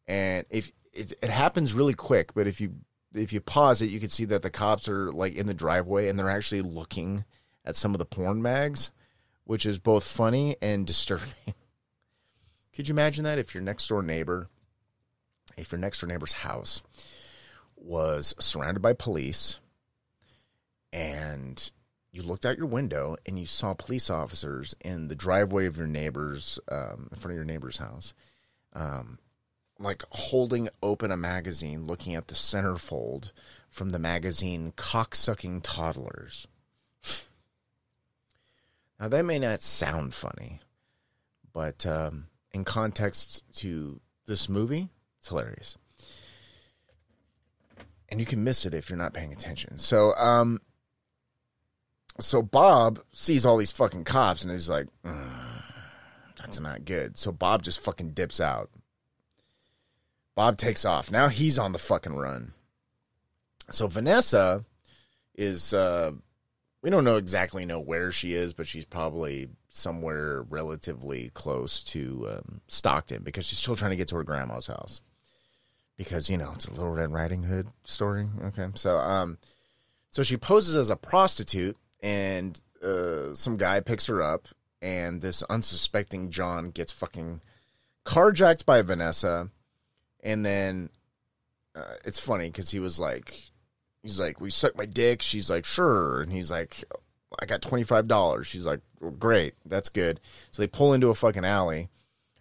and 0.05 0.45
if 0.49 0.69
it, 0.91 1.13
it 1.23 1.29
happens 1.29 1.73
really 1.73 1.93
quick, 1.93 2.33
but 2.33 2.45
if 2.45 2.59
you 2.59 2.73
if 3.13 3.33
you 3.33 3.41
pause 3.41 3.81
it, 3.81 3.89
you 3.89 3.99
can 3.99 4.09
see 4.09 4.25
that 4.25 4.41
the 4.41 4.49
cops 4.49 4.87
are 4.87 5.11
like 5.11 5.35
in 5.35 5.47
the 5.47 5.53
driveway 5.53 6.07
and 6.07 6.17
they're 6.17 6.29
actually 6.29 6.61
looking 6.61 7.25
at 7.65 7.75
some 7.75 7.93
of 7.93 7.99
the 7.99 8.05
porn 8.05 8.41
mags, 8.41 8.91
which 9.43 9.65
is 9.65 9.79
both 9.79 10.03
funny 10.03 10.55
and 10.61 10.87
disturbing. 10.87 11.53
Could 12.73 12.87
you 12.87 12.93
imagine 12.93 13.23
that 13.25 13.39
if 13.39 13.53
your 13.53 13.63
next 13.63 13.87
door 13.87 14.01
neighbor, 14.01 14.49
if 15.57 15.71
your 15.71 15.79
next 15.79 15.99
door 15.99 16.07
neighbor's 16.07 16.31
house 16.31 16.81
was 17.75 18.33
surrounded 18.39 18.81
by 18.81 18.93
police 18.93 19.59
and 20.93 21.71
you 22.11 22.21
looked 22.21 22.45
out 22.45 22.57
your 22.57 22.67
window 22.67 23.15
and 23.25 23.39
you 23.39 23.45
saw 23.45 23.73
police 23.73 24.09
officers 24.09 24.75
in 24.83 25.07
the 25.07 25.15
driveway 25.15 25.65
of 25.65 25.77
your 25.77 25.87
neighbor's, 25.87 26.59
um, 26.69 27.09
in 27.11 27.17
front 27.17 27.31
of 27.31 27.35
your 27.35 27.45
neighbor's 27.45 27.77
house, 27.77 28.13
um, 28.73 29.17
like 29.81 30.03
holding 30.11 30.69
open 30.81 31.11
a 31.11 31.17
magazine, 31.17 31.85
looking 31.87 32.15
at 32.15 32.27
the 32.27 32.35
centerfold 32.35 33.31
from 33.69 33.89
the 33.89 33.99
magazine 33.99 34.73
Cocksucking 34.75 35.61
Toddlers. 35.63 36.47
Now, 38.99 39.07
that 39.07 39.25
may 39.25 39.39
not 39.39 39.61
sound 39.61 40.13
funny, 40.13 40.59
but 41.53 41.85
um, 41.87 42.27
in 42.51 42.63
context 42.63 43.43
to 43.57 43.99
this 44.27 44.47
movie, 44.47 44.89
it's 45.19 45.29
hilarious. 45.29 45.77
And 48.09 48.19
you 48.19 48.25
can 48.25 48.43
miss 48.43 48.65
it 48.65 48.73
if 48.73 48.89
you're 48.89 48.97
not 48.97 49.13
paying 49.13 49.31
attention. 49.31 49.79
So, 49.79 50.13
um, 50.15 50.61
so 52.19 52.41
Bob 52.41 52.99
sees 53.11 53.45
all 53.45 53.57
these 53.57 53.71
fucking 53.71 54.03
cops 54.03 54.43
and 54.43 54.51
he's 54.51 54.69
like, 54.69 54.87
"Mm, 55.03 55.63
that's 56.37 56.59
not 56.59 56.85
good. 56.85 57.17
So 57.17 57.31
Bob 57.31 57.63
just 57.63 57.79
fucking 57.79 58.11
dips 58.11 58.39
out. 58.39 58.69
Bob 60.41 60.57
takes 60.57 60.85
off. 60.85 61.11
Now 61.11 61.27
he's 61.27 61.59
on 61.59 61.71
the 61.71 61.77
fucking 61.77 62.15
run. 62.15 62.53
So 63.69 63.85
Vanessa 63.85 64.65
is 65.35 65.71
uh 65.71 66.13
we 66.81 66.89
don't 66.89 67.03
know 67.03 67.17
exactly 67.17 67.63
know 67.63 67.79
where 67.79 68.11
she 68.11 68.33
is, 68.33 68.55
but 68.55 68.65
she's 68.65 68.83
probably 68.83 69.49
somewhere 69.69 70.41
relatively 70.49 71.29
close 71.35 71.83
to 71.83 72.27
um, 72.27 72.61
Stockton 72.67 73.21
because 73.21 73.45
she's 73.45 73.59
still 73.59 73.75
trying 73.75 73.91
to 73.91 73.95
get 73.95 74.07
to 74.07 74.15
her 74.15 74.23
grandma's 74.23 74.65
house. 74.65 74.99
Because 75.95 76.27
you 76.27 76.39
know 76.39 76.53
it's 76.55 76.67
a 76.67 76.73
Little 76.73 76.89
Red 76.89 77.13
Riding 77.13 77.43
Hood 77.43 77.67
story. 77.83 78.27
Okay, 78.45 78.69
so 78.73 78.97
um, 78.97 79.37
so 80.09 80.23
she 80.23 80.37
poses 80.37 80.75
as 80.75 80.89
a 80.89 80.95
prostitute, 80.95 81.77
and 82.01 82.59
uh, 82.81 83.35
some 83.35 83.57
guy 83.57 83.79
picks 83.79 84.07
her 84.07 84.23
up, 84.23 84.47
and 84.81 85.21
this 85.21 85.43
unsuspecting 85.43 86.31
John 86.31 86.71
gets 86.71 86.91
fucking 86.91 87.41
carjacked 88.07 88.65
by 88.65 88.81
Vanessa, 88.81 89.51
and 90.23 90.45
then 90.45 90.89
uh, 91.75 91.95
it's 92.05 92.19
funny 92.19 92.47
because 92.47 92.71
he 92.71 92.79
was 92.79 92.99
like, 92.99 93.51
he's 94.03 94.19
like, 94.19 94.39
"We 94.41 94.49
suck 94.49 94.77
my 94.77 94.85
dick." 94.85 95.21
She's 95.21 95.49
like, 95.49 95.65
"Sure," 95.65 96.21
and 96.21 96.31
he's 96.31 96.51
like, 96.51 96.83
"I 97.39 97.45
got 97.45 97.61
twenty 97.61 97.83
five 97.83 98.07
dollars." 98.07 98.47
She's 98.47 98.65
like, 98.65 98.81
well, 98.99 99.11
"Great, 99.11 99.55
that's 99.65 99.89
good." 99.89 100.19
So 100.51 100.61
they 100.61 100.67
pull 100.67 100.93
into 100.93 101.09
a 101.09 101.15
fucking 101.15 101.45
alley, 101.45 101.89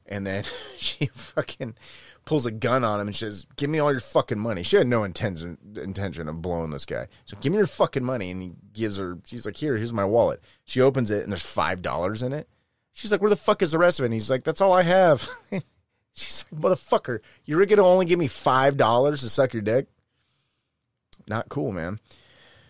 and 0.06 0.26
then 0.26 0.44
she 0.76 1.06
fucking 1.06 1.74
pulls 2.24 2.46
a 2.46 2.50
gun 2.50 2.84
on 2.84 3.00
him 3.00 3.08
and 3.08 3.16
says, 3.16 3.46
"Give 3.56 3.70
me 3.70 3.78
all 3.78 3.90
your 3.90 4.00
fucking 4.00 4.38
money." 4.38 4.62
She 4.62 4.76
had 4.76 4.86
no 4.86 5.04
intention 5.04 5.58
intention 5.76 6.28
of 6.28 6.42
blowing 6.42 6.70
this 6.70 6.86
guy. 6.86 7.06
So 7.24 7.36
give 7.40 7.52
me 7.52 7.58
your 7.58 7.66
fucking 7.66 8.04
money, 8.04 8.30
and 8.30 8.42
he 8.42 8.52
gives 8.72 8.96
her. 8.96 9.18
She's 9.24 9.46
like, 9.46 9.56
"Here, 9.56 9.76
here's 9.76 9.92
my 9.92 10.04
wallet." 10.04 10.40
She 10.64 10.80
opens 10.80 11.10
it, 11.10 11.22
and 11.22 11.32
there's 11.32 11.46
five 11.46 11.82
dollars 11.82 12.22
in 12.22 12.32
it. 12.32 12.48
She's 12.92 13.12
like, 13.12 13.20
"Where 13.20 13.30
the 13.30 13.36
fuck 13.36 13.62
is 13.62 13.72
the 13.72 13.78
rest 13.78 13.98
of 13.98 14.04
it?" 14.04 14.06
And 14.06 14.14
he's 14.14 14.30
like, 14.30 14.42
"That's 14.42 14.60
all 14.60 14.72
I 14.72 14.82
have." 14.82 15.28
She's 16.14 16.44
like, 16.50 16.60
"Motherfucker, 16.60 17.20
you're 17.44 17.64
gonna 17.66 17.86
only 17.86 18.06
give 18.06 18.18
me 18.18 18.26
five 18.26 18.76
dollars 18.76 19.20
to 19.22 19.28
suck 19.28 19.52
your 19.52 19.62
dick?" 19.62 19.86
Not 21.26 21.48
cool, 21.48 21.72
man. 21.72 22.00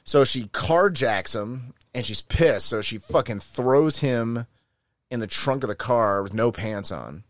So 0.05 0.25
she 0.25 0.45
carjacks 0.49 1.35
him, 1.35 1.75
and 1.95 2.05
she's 2.05 2.23
pissed. 2.23 2.67
So 2.67 2.81
she 2.83 2.99
fucking 2.99 3.41
throws 3.41 4.01
him 4.01 4.47
in 5.11 5.21
the 5.21 5.27
trunk 5.27 5.63
of 5.65 5.69
the 5.69 5.75
car 5.75 6.23
with 6.23 6.35
no 6.35 6.53
pants 6.53 6.93
on. 6.93 7.25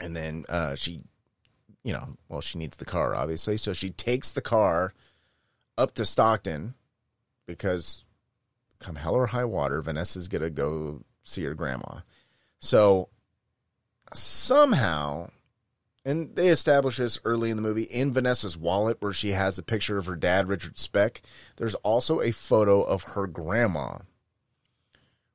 And 0.00 0.16
then 0.16 0.44
uh, 0.48 0.74
she, 0.74 1.02
you 1.84 1.92
know, 1.92 2.16
well, 2.28 2.40
she 2.40 2.58
needs 2.58 2.76
the 2.76 2.84
car, 2.84 3.14
obviously. 3.14 3.56
So 3.56 3.72
she 3.72 3.90
takes 3.90 4.32
the 4.32 4.40
car 4.40 4.92
up 5.78 5.94
to 5.94 6.04
Stockton 6.04 6.74
because 7.46 8.04
come 8.80 8.96
hell 8.96 9.14
or 9.14 9.26
high 9.26 9.44
water, 9.44 9.80
Vanessa's 9.80 10.28
going 10.28 10.42
to 10.42 10.50
go 10.50 11.04
see 11.22 11.44
her 11.44 11.54
grandma. 11.54 12.00
So 12.60 13.08
somehow, 14.16 15.30
and 16.04 16.34
they 16.36 16.48
establish 16.48 16.98
this 16.98 17.18
early 17.24 17.50
in 17.50 17.56
the 17.56 17.62
movie, 17.62 17.84
in 17.84 18.12
Vanessa's 18.12 18.56
wallet, 18.56 18.98
where 19.00 19.12
she 19.12 19.30
has 19.30 19.58
a 19.58 19.62
picture 19.62 19.98
of 19.98 20.06
her 20.06 20.16
dad, 20.16 20.48
Richard 20.48 20.78
Speck, 20.78 21.22
there's 21.56 21.74
also 21.76 22.20
a 22.20 22.30
photo 22.30 22.82
of 22.82 23.02
her 23.14 23.26
grandma 23.26 23.98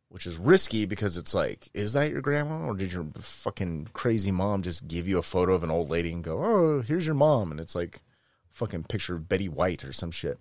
which 0.10 0.26
is 0.26 0.38
risky 0.38 0.86
because 0.86 1.18
it's 1.18 1.34
like, 1.34 1.70
is 1.74 1.94
that 1.94 2.10
your 2.10 2.22
grandma 2.22 2.66
or 2.66 2.76
did 2.76 2.92
your 2.92 3.06
fucking 3.20 3.90
crazy 3.94 4.32
mom 4.32 4.64
just 4.64 4.88
give 4.88 5.08
you 5.08 5.20
a 5.20 5.24
photo 5.24 5.54
of 5.54 5.64
an 5.64 5.72
old 5.72 5.90
lady 5.90 6.12
and 6.12 6.24
go, 6.24 6.44
oh, 6.44 6.82
here's 6.82 7.06
your 7.06 7.16
mom, 7.16 7.52
and 7.52 7.60
it's 7.60 7.76
like 7.76 8.02
fucking 8.50 8.84
picture 8.84 9.16
of 9.16 9.30
Betty 9.30 9.48
White 9.48 9.86
or 9.86 9.94
some 9.94 10.12
shit. 10.12 10.40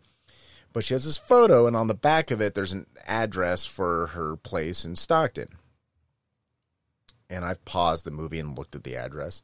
But 0.72 0.84
she 0.84 0.94
has 0.94 1.04
this 1.04 1.18
photo, 1.18 1.66
and 1.66 1.76
on 1.76 1.86
the 1.86 1.94
back 1.94 2.30
of 2.30 2.40
it, 2.40 2.54
there's 2.54 2.72
an 2.72 2.86
address 3.06 3.66
for 3.66 4.08
her 4.08 4.36
place 4.36 4.84
in 4.84 4.96
Stockton. 4.96 5.48
And 7.30 7.44
I've 7.44 7.64
paused 7.64 8.04
the 8.04 8.10
movie 8.10 8.38
and 8.38 8.56
looked 8.56 8.74
at 8.74 8.84
the 8.84 8.96
address, 8.96 9.42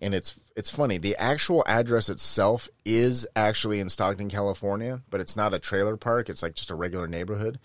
and 0.00 0.14
it's 0.14 0.38
it's 0.56 0.70
funny. 0.70 0.98
The 0.98 1.16
actual 1.16 1.62
address 1.66 2.08
itself 2.08 2.68
is 2.84 3.26
actually 3.36 3.78
in 3.78 3.88
Stockton, 3.88 4.28
California, 4.28 5.02
but 5.08 5.20
it's 5.20 5.36
not 5.36 5.54
a 5.54 5.60
trailer 5.60 5.96
park. 5.96 6.28
It's 6.28 6.42
like 6.42 6.54
just 6.54 6.70
a 6.70 6.74
regular 6.74 7.06
neighborhood. 7.06 7.60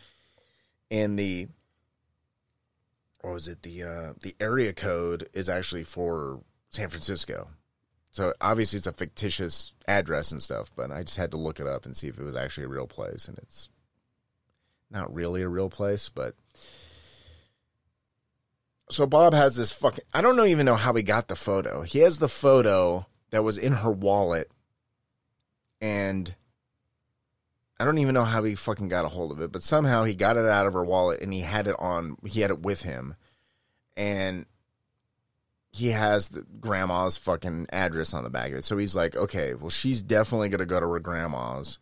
And 0.91 1.17
the 1.17 1.47
what 3.21 3.33
was 3.33 3.47
it 3.47 3.63
the 3.63 3.83
uh 3.83 4.13
the 4.21 4.35
area 4.39 4.73
code 4.73 5.27
is 5.33 5.49
actually 5.49 5.83
for 5.83 6.41
San 6.69 6.89
Francisco. 6.89 7.49
So 8.11 8.33
obviously 8.39 8.77
it's 8.77 8.87
a 8.87 8.93
fictitious 8.93 9.73
address 9.87 10.31
and 10.31 10.41
stuff, 10.41 10.71
but 10.75 10.91
I 10.91 11.03
just 11.03 11.17
had 11.17 11.31
to 11.31 11.37
look 11.37 11.59
it 11.59 11.67
up 11.67 11.85
and 11.85 11.95
see 11.95 12.07
if 12.07 12.17
it 12.17 12.23
was 12.23 12.35
actually 12.35 12.65
a 12.65 12.69
real 12.69 12.87
place 12.87 13.27
and 13.27 13.37
it's 13.39 13.69
not 14.89 15.13
really 15.13 15.41
a 15.41 15.49
real 15.49 15.69
place, 15.69 16.09
but 16.09 16.35
so 18.89 19.05
Bob 19.05 19.33
has 19.33 19.55
this 19.55 19.71
fucking 19.71 20.05
I 20.13 20.21
don't 20.21 20.39
even 20.47 20.65
know 20.65 20.75
how 20.75 20.93
he 20.93 21.03
got 21.03 21.27
the 21.27 21.35
photo. 21.35 21.81
He 21.81 21.99
has 21.99 22.19
the 22.19 22.29
photo 22.29 23.05
that 23.31 23.43
was 23.43 23.57
in 23.57 23.73
her 23.73 23.91
wallet 23.91 24.49
and 25.81 26.35
I 27.79 27.85
don't 27.85 27.99
even 27.99 28.13
know 28.13 28.23
how 28.23 28.43
he 28.43 28.55
fucking 28.55 28.87
got 28.87 29.05
a 29.05 29.09
hold 29.09 29.31
of 29.31 29.39
it, 29.41 29.51
but 29.51 29.61
somehow 29.61 30.03
he 30.03 30.15
got 30.15 30.37
it 30.37 30.45
out 30.45 30.65
of 30.65 30.73
her 30.73 30.83
wallet 30.83 31.21
and 31.21 31.31
he 31.31 31.41
had 31.41 31.67
it 31.67 31.75
on 31.77 32.17
he 32.25 32.41
had 32.41 32.49
it 32.49 32.61
with 32.61 32.83
him. 32.83 33.15
And 33.95 34.45
he 35.71 35.89
has 35.89 36.29
the 36.29 36.43
grandma's 36.59 37.17
fucking 37.17 37.67
address 37.71 38.13
on 38.13 38.23
the 38.23 38.29
back 38.29 38.51
of 38.51 38.57
it. 38.57 38.63
So 38.63 38.77
he's 38.77 38.95
like, 38.95 39.15
okay, 39.15 39.53
well 39.53 39.69
she's 39.69 40.01
definitely 40.01 40.49
gonna 40.49 40.65
go 40.65 40.79
to 40.79 40.87
her 40.87 40.99
grandma's. 40.99 41.77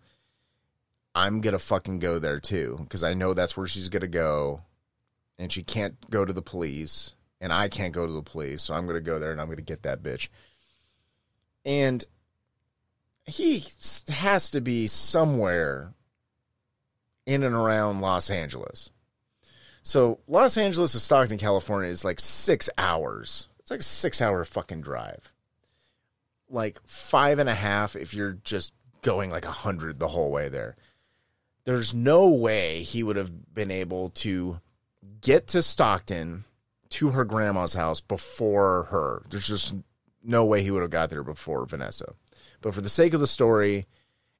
I'm 1.13 1.39
gonna 1.39 1.59
fucking 1.59 1.99
go 1.99 2.19
there 2.19 2.41
too, 2.41 2.79
because 2.81 3.03
I 3.03 3.13
know 3.13 3.33
that's 3.33 3.55
where 3.55 3.67
she's 3.67 3.87
gonna 3.87 4.07
go. 4.07 4.63
And 5.37 5.51
she 5.51 5.63
can't 5.63 6.09
go 6.09 6.23
to 6.23 6.31
the 6.33 6.41
police, 6.41 7.13
and 7.41 7.51
I 7.51 7.67
can't 7.67 7.93
go 7.93 8.07
to 8.07 8.13
the 8.13 8.23
police, 8.23 8.63
so 8.63 8.73
I'm 8.73 8.87
gonna 8.87 9.01
go 9.01 9.19
there 9.19 9.31
and 9.31 9.41
I'm 9.41 9.49
gonna 9.49 9.61
get 9.61 9.83
that 9.83 10.01
bitch. 10.01 10.29
And 11.65 12.05
he 13.25 13.63
has 14.09 14.49
to 14.51 14.61
be 14.61 14.87
somewhere 14.87 15.93
in 17.25 17.43
and 17.43 17.55
around 17.55 18.01
Los 18.01 18.29
Angeles. 18.29 18.91
So 19.83 20.19
Los 20.27 20.57
Angeles 20.57 20.93
to 20.93 20.99
Stockton, 20.99 21.37
California 21.37 21.89
is 21.89 22.05
like 22.05 22.19
six 22.19 22.69
hours. 22.77 23.49
It's 23.59 23.71
like 23.71 23.79
a 23.81 23.83
six 23.83 24.21
hour 24.21 24.43
fucking 24.45 24.81
drive. 24.81 25.31
Like 26.49 26.79
five 26.85 27.39
and 27.39 27.49
a 27.49 27.55
half 27.55 27.95
if 27.95 28.13
you're 28.13 28.37
just 28.43 28.73
going 29.01 29.31
like 29.31 29.45
a 29.45 29.51
hundred 29.51 29.99
the 29.99 30.07
whole 30.07 30.31
way 30.31 30.49
there. 30.49 30.75
There's 31.65 31.93
no 31.93 32.27
way 32.27 32.81
he 32.81 33.01
would 33.01 33.15
have 33.15 33.53
been 33.53 33.71
able 33.71 34.09
to 34.11 34.59
get 35.25 35.47
to 35.47 35.63
Stockton 35.63 36.45
to 36.89 37.09
her 37.09 37.25
grandma's 37.25 37.73
house 37.73 37.99
before 37.99 38.83
her. 38.91 39.23
There's 39.29 39.47
just 39.47 39.75
no 40.23 40.45
way 40.45 40.61
he 40.61 40.69
would 40.69 40.83
have 40.83 40.91
got 40.91 41.09
there 41.09 41.23
before 41.23 41.65
Vanessa. 41.65 42.13
But 42.61 42.75
for 42.75 42.81
the 42.81 42.89
sake 42.89 43.15
of 43.15 43.19
the 43.19 43.27
story, 43.27 43.87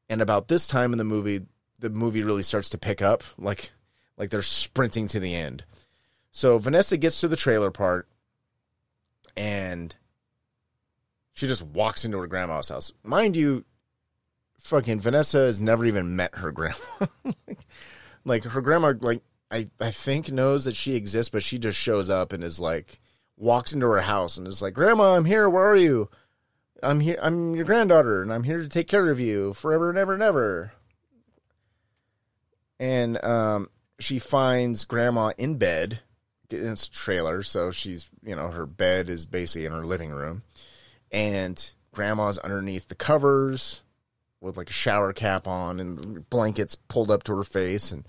and 0.07 0.22
about 0.22 0.48
this 0.48 0.68
time 0.68 0.91
in 0.91 0.99
the 0.99 1.03
movie, 1.03 1.41
the 1.80 1.90
movie 1.90 2.24
really 2.24 2.44
starts 2.44 2.70
to 2.70 2.78
pick 2.78 3.02
up, 3.02 3.24
like 3.38 3.72
like 4.16 4.30
they're 4.30 4.44
sprinting 4.44 5.07
to 5.07 5.20
the 5.20 5.34
end. 5.34 5.66
So 6.32 6.60
Vanessa 6.60 6.98
gets 6.98 7.20
to 7.22 7.28
the 7.28 7.36
trailer 7.36 7.72
part, 7.72 8.07
and 9.36 9.95
she 11.34 11.48
just 11.48 11.64
walks 11.64 12.06
into 12.06 12.20
her 12.20 12.28
grandma's 12.28 12.70
house. 12.70 12.94
Mind 13.03 13.36
you, 13.36 13.66
fucking 14.60 15.02
Vanessa 15.02 15.40
has 15.40 15.60
never 15.60 15.84
even 15.84 16.16
met 16.16 16.36
her 16.36 16.52
grandma. 16.52 16.78
like, 17.24 17.66
like 18.24 18.44
her 18.44 18.62
grandma, 18.62 18.94
like 18.99 19.24
I 19.51 19.69
I 19.80 19.91
think 19.91 20.31
knows 20.31 20.65
that 20.65 20.76
she 20.76 20.95
exists, 20.95 21.30
but 21.30 21.43
she 21.43 21.57
just 21.57 21.77
shows 21.77 22.09
up 22.09 22.34
and 22.34 22.43
is 22.43 22.59
like 22.59 22.99
walks 23.38 23.73
into 23.73 23.88
her 23.88 24.01
house 24.01 24.38
and 24.38 24.47
is 24.47 24.61
like, 24.61 24.73
"Grandma, 24.73 25.15
I'm 25.15 25.26
here. 25.26 25.49
Where 25.49 25.65
are 25.65 25.76
you?" 25.76 26.09
I'm 26.84 26.99
here. 26.99 27.17
I'm 27.22 27.55
your 27.55 27.65
granddaughter, 27.65 28.22
and 28.22 28.31
I'm 28.31 28.43
here 28.43 28.59
to 28.59 28.69
take 28.69 28.88
care 28.88 29.09
of 29.09 29.19
you 29.19 29.53
forever 29.53 29.89
and 29.89 29.97
ever 29.97 30.13
and 30.13 30.23
ever. 30.23 30.73
And 32.80 33.23
um, 33.23 33.69
she 33.99 34.19
finds 34.19 34.84
grandma 34.84 35.31
in 35.38 35.57
bed. 35.57 36.01
It's 36.49 36.88
trailer, 36.88 37.41
so 37.43 37.72
she's 37.72 38.09
you 38.23 38.35
know 38.35 38.49
her 38.49 38.65
bed 38.65 39.09
is 39.09 39.26
basically 39.26 39.65
in 39.65 39.72
her 39.72 39.85
living 39.85 40.11
room, 40.11 40.43
and 41.11 41.72
grandma's 41.91 42.38
underneath 42.39 42.88
the 42.88 42.95
covers 42.95 43.81
with 44.41 44.57
like 44.57 44.69
a 44.69 44.73
shower 44.73 45.11
cap 45.13 45.47
on 45.47 45.80
and 45.80 46.30
blankets 46.30 46.76
pulled 46.76 47.09
up 47.09 47.23
to 47.23 47.35
her 47.35 47.43
face, 47.43 47.91
and 47.91 48.05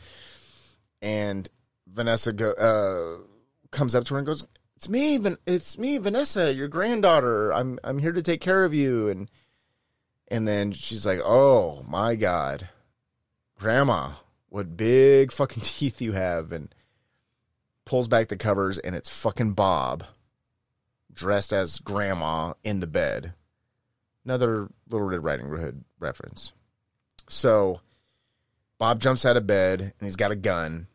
and 1.03 1.49
Vanessa 1.87 2.33
go, 2.33 2.53
uh, 2.53 3.27
comes 3.71 3.95
up 3.95 4.05
to 4.05 4.15
her 4.15 4.19
and 4.19 4.27
goes, 4.27 4.47
"It's 4.77 4.89
me, 4.89 5.17
Van- 5.17 5.39
it's 5.47 5.79
me, 5.79 5.99
Vanessa, 5.99 6.53
your 6.53 6.69
granddaughter. 6.69 7.53
I'm 7.53 7.79
I'm 7.85 7.99
here 7.99 8.13
to 8.13 8.23
take 8.23 8.41
care 8.41 8.65
of 8.65 8.75
you." 8.75 9.09
And 9.09 9.31
and 10.29 10.47
then 10.47 10.73
she's 10.73 11.07
like, 11.07 11.21
"Oh 11.25 11.85
my 11.89 12.17
god, 12.17 12.69
Grandma, 13.59 14.13
what 14.49 14.77
big 14.77 15.33
fucking 15.33 15.63
teeth 15.65 16.01
you 16.01 16.13
have!" 16.13 16.53
And 16.53 16.75
pulls 17.85 18.09
back 18.09 18.29
the 18.29 18.37
covers, 18.37 18.79
and 18.79 18.95
it's 18.95 19.23
fucking 19.23 19.53
Bob, 19.53 20.05
dressed 21.13 21.53
as 21.53 21.79
Grandma 21.79 22.55
in 22.65 22.81
the 22.81 22.87
bed. 22.87 23.33
Another 24.25 24.69
Little 24.89 25.07
Red 25.07 25.23
Riding 25.23 25.47
Hood 25.47 25.85
reference. 26.01 26.53
So 27.29 27.81
Bob 28.79 29.01
jumps 29.01 29.25
out 29.25 29.37
of 29.37 29.47
bed 29.47 29.81
and 29.81 29.93
he's 30.01 30.17
got 30.17 30.33
a 30.33 30.37
gun. 30.37 30.87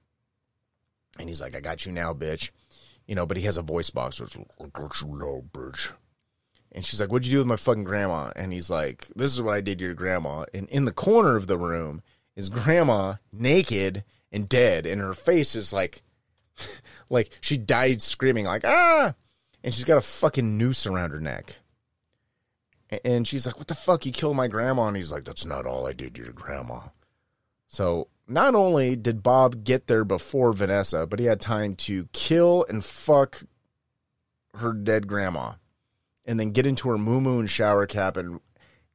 And 1.19 1.27
he's 1.27 1.41
like, 1.41 1.55
I 1.55 1.59
got 1.59 1.85
you 1.85 1.91
now, 1.91 2.13
bitch. 2.13 2.51
You 3.07 3.15
know, 3.15 3.25
but 3.25 3.37
he 3.37 3.43
has 3.43 3.57
a 3.57 3.61
voice 3.61 3.89
box. 3.89 4.17
So 4.17 4.25
like, 4.59 4.69
I 4.75 4.79
got 4.79 5.01
you 5.01 5.07
now, 5.07 5.43
bitch. 5.51 5.91
And 6.71 6.85
she's 6.85 6.99
like, 7.01 7.11
What'd 7.11 7.25
you 7.25 7.33
do 7.33 7.37
with 7.39 7.47
my 7.47 7.57
fucking 7.57 7.83
grandma? 7.83 8.31
And 8.35 8.53
he's 8.53 8.69
like, 8.69 9.07
This 9.15 9.33
is 9.33 9.41
what 9.41 9.55
I 9.55 9.61
did 9.61 9.79
to 9.79 9.85
your 9.85 9.93
grandma. 9.93 10.45
And 10.53 10.69
in 10.69 10.85
the 10.85 10.93
corner 10.93 11.35
of 11.35 11.47
the 11.47 11.57
room 11.57 12.01
is 12.35 12.49
grandma 12.49 13.15
naked 13.31 14.03
and 14.31 14.47
dead. 14.47 14.85
And 14.85 15.01
her 15.01 15.13
face 15.13 15.55
is 15.55 15.73
like, 15.73 16.01
like 17.09 17.31
she 17.41 17.57
died 17.57 18.01
screaming, 18.01 18.45
like, 18.45 18.65
ah. 18.65 19.15
And 19.63 19.73
she's 19.73 19.83
got 19.83 19.97
a 19.97 20.01
fucking 20.01 20.57
noose 20.57 20.87
around 20.87 21.11
her 21.11 21.19
neck. 21.19 21.57
And 23.05 23.27
she's 23.27 23.45
like, 23.45 23.57
What 23.57 23.67
the 23.67 23.75
fuck? 23.75 24.05
You 24.05 24.11
killed 24.11 24.37
my 24.37 24.47
grandma. 24.47 24.87
And 24.87 24.97
he's 24.97 25.11
like, 25.11 25.25
That's 25.25 25.45
not 25.45 25.65
all 25.65 25.87
I 25.87 25.93
did 25.93 26.15
to 26.15 26.23
your 26.23 26.33
grandma. 26.33 26.79
So 27.71 28.09
not 28.27 28.53
only 28.53 28.97
did 28.97 29.23
Bob 29.23 29.63
get 29.63 29.87
there 29.87 30.03
before 30.03 30.51
Vanessa, 30.51 31.07
but 31.07 31.19
he 31.19 31.25
had 31.25 31.39
time 31.39 31.75
to 31.77 32.09
kill 32.11 32.65
and 32.67 32.83
fuck 32.83 33.43
her 34.55 34.73
dead 34.73 35.07
grandma 35.07 35.53
and 36.25 36.37
then 36.37 36.51
get 36.51 36.67
into 36.67 36.89
her 36.89 36.97
moo 36.97 37.21
moo 37.21 37.39
and 37.39 37.49
shower 37.49 37.87
cap 37.87 38.17
and 38.17 38.41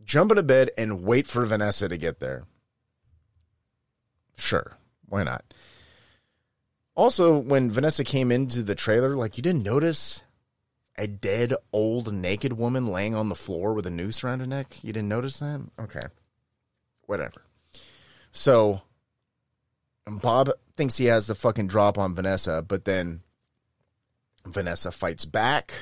jump 0.05 0.31
into 0.31 0.43
bed 0.43 0.71
and 0.77 1.03
wait 1.03 1.27
for 1.27 1.47
Vanessa 1.47 1.89
to 1.89 1.97
get 1.97 2.21
there. 2.21 2.45
Sure, 4.37 4.77
why 5.07 5.23
not? 5.23 5.55
Also, 6.95 7.39
when 7.39 7.71
Vanessa 7.71 8.05
came 8.05 8.31
into 8.31 8.63
the 8.63 8.75
trailer, 8.75 9.17
like 9.17 9.39
you 9.39 9.43
didn't 9.43 9.63
notice 9.63 10.23
a 10.99 11.07
dead 11.07 11.55
old 11.73 12.13
naked 12.13 12.53
woman 12.53 12.89
laying 12.89 13.15
on 13.15 13.31
the 13.31 13.35
floor 13.35 13.73
with 13.73 13.87
a 13.87 13.91
noose 13.91 14.23
around 14.23 14.41
her 14.41 14.47
neck? 14.47 14.85
You 14.85 14.93
didn't 14.93 15.09
notice 15.09 15.39
that? 15.39 15.63
Okay. 15.81 16.01
Whatever. 17.07 17.46
So 18.37 18.83
Bob 20.07 20.51
thinks 20.75 20.99
he 20.99 21.07
has 21.07 21.27
the 21.27 21.35
fucking 21.35 21.69
drop 21.69 21.97
on 21.97 22.15
Vanessa, 22.15 22.63
but 22.63 22.85
then 22.85 23.23
Vanessa 24.45 24.93
fights 24.93 25.25
back. 25.25 25.73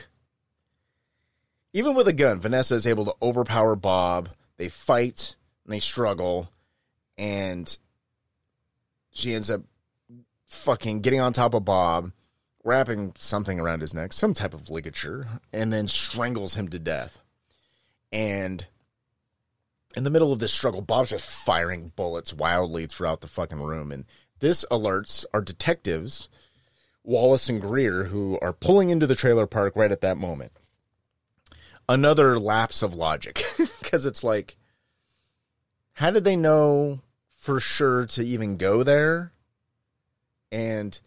Even 1.73 1.97
with 1.97 2.07
a 2.07 2.13
gun, 2.13 2.39
Vanessa 2.39 2.77
is 2.77 2.87
able 2.87 3.07
to 3.07 3.15
overpower 3.21 3.75
Bob. 3.75 4.29
They 4.57 4.69
fight 4.69 5.35
and 5.65 5.75
they 5.75 5.81
struggle, 5.81 6.49
and 7.19 7.77
she 9.11 9.35
ends 9.35 9.51
up 9.51 9.63
fucking 10.49 11.01
getting 11.01 11.21
on 11.21 11.33
top 11.33 11.55
of 11.55 11.65
Bob, 11.65 12.13
wrapping 12.63 13.15
something 13.19 13.59
around 13.59 13.81
his 13.81 13.93
neck, 13.93 14.13
some 14.13 14.33
type 14.33 14.55
of 14.55 14.71
ligature, 14.71 15.27
and 15.53 15.73
then 15.73 15.89
strangles 15.89 16.55
him 16.55 16.69
to 16.69 16.79
death. 16.79 17.21
And 18.13 18.69
in 19.97 20.05
the 20.05 20.11
middle 20.11 20.33
of 20.33 20.39
this 20.39 20.53
struggle, 20.53 20.81
Bob's 20.81 21.11
just 21.11 21.29
firing 21.29 21.93
bullets 21.97 22.33
wildly 22.33 22.87
throughout 22.87 23.21
the 23.21 23.29
fucking 23.29 23.61
room. 23.61 23.93
And 23.93 24.05
this 24.41 24.65
alerts 24.71 25.25
our 25.33 25.41
detectives, 25.41 26.29
Wallace 27.03 27.49
and 27.49 27.61
Greer, 27.61 28.05
who 28.05 28.39
are 28.43 28.53
pulling 28.53 28.91
into 28.91 29.07
the 29.07 29.15
trailer 29.15 29.47
park 29.47 29.77
right 29.77 29.93
at 29.93 30.01
that 30.01 30.19
moment. 30.19 30.53
Another 31.89 32.39
lapse 32.39 32.83
of 32.83 32.95
logic 32.95 33.43
because 33.81 34.07
it's 34.07 34.25
like, 34.25 34.57
how 35.95 36.11
did 36.11 36.25
they 36.25 36.37
know 36.37 37.01
for 37.33 37.61
sure 37.61 38.07
to 38.07 38.23
even 38.23 38.57
go 38.57 38.83
there? 38.83 39.33
And 40.51 40.99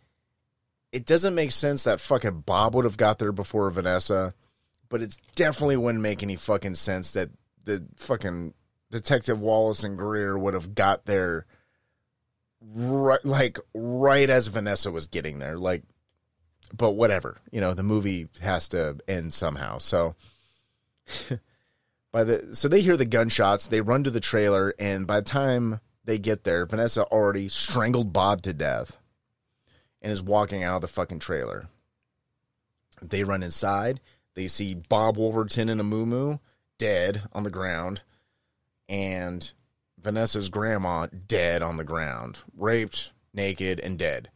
it 0.92 1.06
doesn't 1.06 1.36
make 1.36 1.52
sense 1.52 1.84
that 1.84 2.00
fucking 2.00 2.42
Bob 2.42 2.76
would 2.76 2.86
have 2.86 2.98
got 2.98 3.20
there 3.20 3.32
before 3.32 3.70
Vanessa, 3.70 4.34
but 4.88 5.02
it 5.02 5.18
definitely 5.36 5.78
wouldn't 5.78 6.02
make 6.02 6.24
any 6.24 6.36
fucking 6.36 6.76
sense 6.76 7.12
that 7.12 7.30
the 7.66 7.86
fucking 7.98 8.54
Detective 8.98 9.40
Wallace 9.40 9.84
and 9.84 9.98
Greer 9.98 10.38
would 10.38 10.54
have 10.54 10.76
got 10.76 11.06
there 11.06 11.46
right 12.76 13.24
like 13.24 13.60
right 13.74 14.30
as 14.30 14.48
Vanessa 14.48 14.92
was 14.92 15.08
getting 15.08 15.40
there. 15.40 15.58
Like 15.58 15.84
but 16.76 16.92
whatever. 16.92 17.38
You 17.52 17.62
know, 17.62 17.74
the 17.74 17.84
movie 17.84 18.28
has 18.42 18.68
to 18.70 18.98
end 19.08 19.34
somehow. 19.34 19.78
So 19.78 20.16
by 22.12 22.24
the 22.24 22.56
so 22.56 22.68
they 22.68 22.82
hear 22.82 22.98
the 22.98 23.06
gunshots, 23.06 23.68
they 23.68 23.82
run 23.82 24.04
to 24.04 24.12
the 24.12 24.20
trailer, 24.20 24.74
and 24.80 25.08
by 25.08 25.20
the 25.20 25.26
time 25.26 25.80
they 26.04 26.20
get 26.20 26.44
there, 26.44 26.66
Vanessa 26.66 27.04
already 27.06 27.50
strangled 27.50 28.14
Bob 28.14 28.42
to 28.44 28.54
death 28.54 28.98
and 30.02 30.12
is 30.12 30.24
walking 30.24 30.64
out 30.64 30.78
of 30.78 30.82
the 30.82 30.88
fucking 30.88 31.20
trailer. 31.20 31.68
They 33.02 33.24
run 33.24 33.44
inside. 33.44 34.00
They 34.36 34.48
see 34.48 34.76
Bob 34.76 35.18
Wolverton 35.18 35.70
in 35.70 35.80
a 35.80 35.84
moo 35.84 36.38
dead 36.78 37.24
on 37.34 37.44
the 37.44 37.50
ground, 37.50 38.02
and 38.90 39.52
Vanessa's 40.02 40.50
grandma 40.50 41.08
dead 41.08 41.62
on 41.62 41.78
the 41.78 41.84
ground, 41.84 42.40
raped, 42.56 43.12
naked, 43.34 43.80
and 43.80 43.98
dead. 43.98 44.30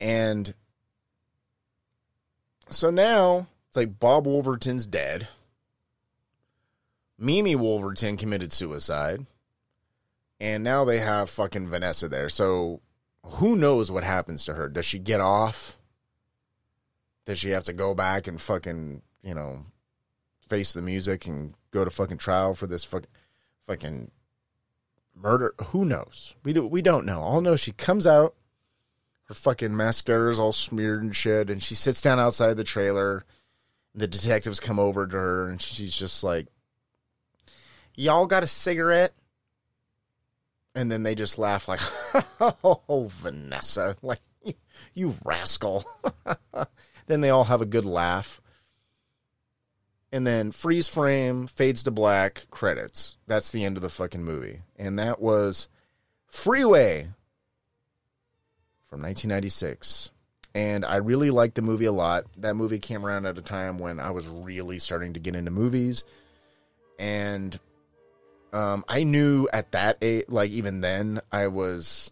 And 0.00 0.54
so 2.70 2.90
now 2.90 3.48
it's 3.68 3.76
like 3.76 3.98
Bob 3.98 4.26
Wolverton's 4.26 4.86
dead. 4.86 5.28
Mimi 7.18 7.56
Wolverton 7.56 8.16
committed 8.16 8.52
suicide. 8.52 9.26
And 10.40 10.62
now 10.62 10.84
they 10.84 10.98
have 10.98 11.28
fucking 11.30 11.68
Vanessa 11.68 12.08
there. 12.08 12.28
So 12.28 12.80
who 13.24 13.56
knows 13.56 13.90
what 13.90 14.04
happens 14.04 14.44
to 14.44 14.54
her? 14.54 14.68
Does 14.68 14.86
she 14.86 15.00
get 15.00 15.20
off? 15.20 15.76
Does 17.26 17.38
she 17.38 17.50
have 17.50 17.64
to 17.64 17.72
go 17.72 17.94
back 17.94 18.26
and 18.26 18.40
fucking, 18.40 19.02
you 19.22 19.34
know, 19.34 19.64
face 20.48 20.72
the 20.72 20.80
music 20.82 21.26
and 21.26 21.54
go 21.72 21.84
to 21.84 21.90
fucking 21.90 22.18
trial 22.18 22.54
for 22.54 22.66
this 22.66 22.84
fucking 22.84 23.10
fucking 23.68 24.10
murder? 25.14 25.54
Who 25.66 25.84
knows? 25.84 26.34
We 26.42 26.52
do 26.52 26.66
we 26.66 26.82
don't 26.82 27.06
know. 27.06 27.20
All 27.20 27.40
know 27.40 27.54
she 27.54 27.72
comes 27.72 28.06
out, 28.06 28.34
her 29.24 29.34
fucking 29.34 29.76
mascara's 29.76 30.40
all 30.40 30.52
smeared 30.52 31.02
and 31.02 31.14
shit, 31.14 31.50
and 31.50 31.62
she 31.62 31.76
sits 31.76 32.00
down 32.00 32.18
outside 32.18 32.54
the 32.54 32.64
trailer. 32.64 33.24
The 33.94 34.08
detectives 34.08 34.58
come 34.58 34.78
over 34.78 35.06
to 35.06 35.16
her 35.16 35.48
and 35.48 35.62
she's 35.62 35.94
just 35.94 36.24
like 36.24 36.48
Y'all 37.98 38.28
got 38.28 38.44
a 38.44 38.46
cigarette? 38.46 39.12
And 40.76 40.90
then 40.90 41.02
they 41.02 41.16
just 41.16 41.36
laugh 41.36 41.66
like, 41.66 41.80
"Oh, 42.62 43.10
Vanessa, 43.10 43.96
like 44.02 44.20
you 44.94 45.16
rascal." 45.24 45.84
then 47.08 47.20
they 47.20 47.30
all 47.30 47.42
have 47.42 47.60
a 47.60 47.66
good 47.66 47.84
laugh. 47.84 48.40
And 50.10 50.26
then 50.26 50.52
freeze 50.52 50.88
frame, 50.88 51.46
fades 51.46 51.82
to 51.82 51.90
black, 51.90 52.46
credits. 52.50 53.18
That's 53.26 53.50
the 53.50 53.64
end 53.64 53.76
of 53.76 53.82
the 53.82 53.90
fucking 53.90 54.24
movie. 54.24 54.62
And 54.76 54.98
that 54.98 55.20
was 55.20 55.68
Freeway 56.26 57.10
from 58.88 59.02
1996. 59.02 60.10
And 60.54 60.84
I 60.84 60.96
really 60.96 61.30
liked 61.30 61.56
the 61.56 61.62
movie 61.62 61.84
a 61.84 61.92
lot. 61.92 62.24
That 62.38 62.56
movie 62.56 62.78
came 62.78 63.04
around 63.04 63.26
at 63.26 63.38
a 63.38 63.42
time 63.42 63.78
when 63.78 64.00
I 64.00 64.10
was 64.10 64.26
really 64.26 64.78
starting 64.78 65.12
to 65.12 65.20
get 65.20 65.36
into 65.36 65.50
movies. 65.50 66.04
And 66.98 67.58
um, 68.52 68.84
I 68.88 69.04
knew 69.04 69.48
at 69.52 69.72
that 69.72 69.98
age, 70.00 70.24
like 70.28 70.50
even 70.50 70.80
then, 70.80 71.20
I 71.30 71.48
was, 71.48 72.10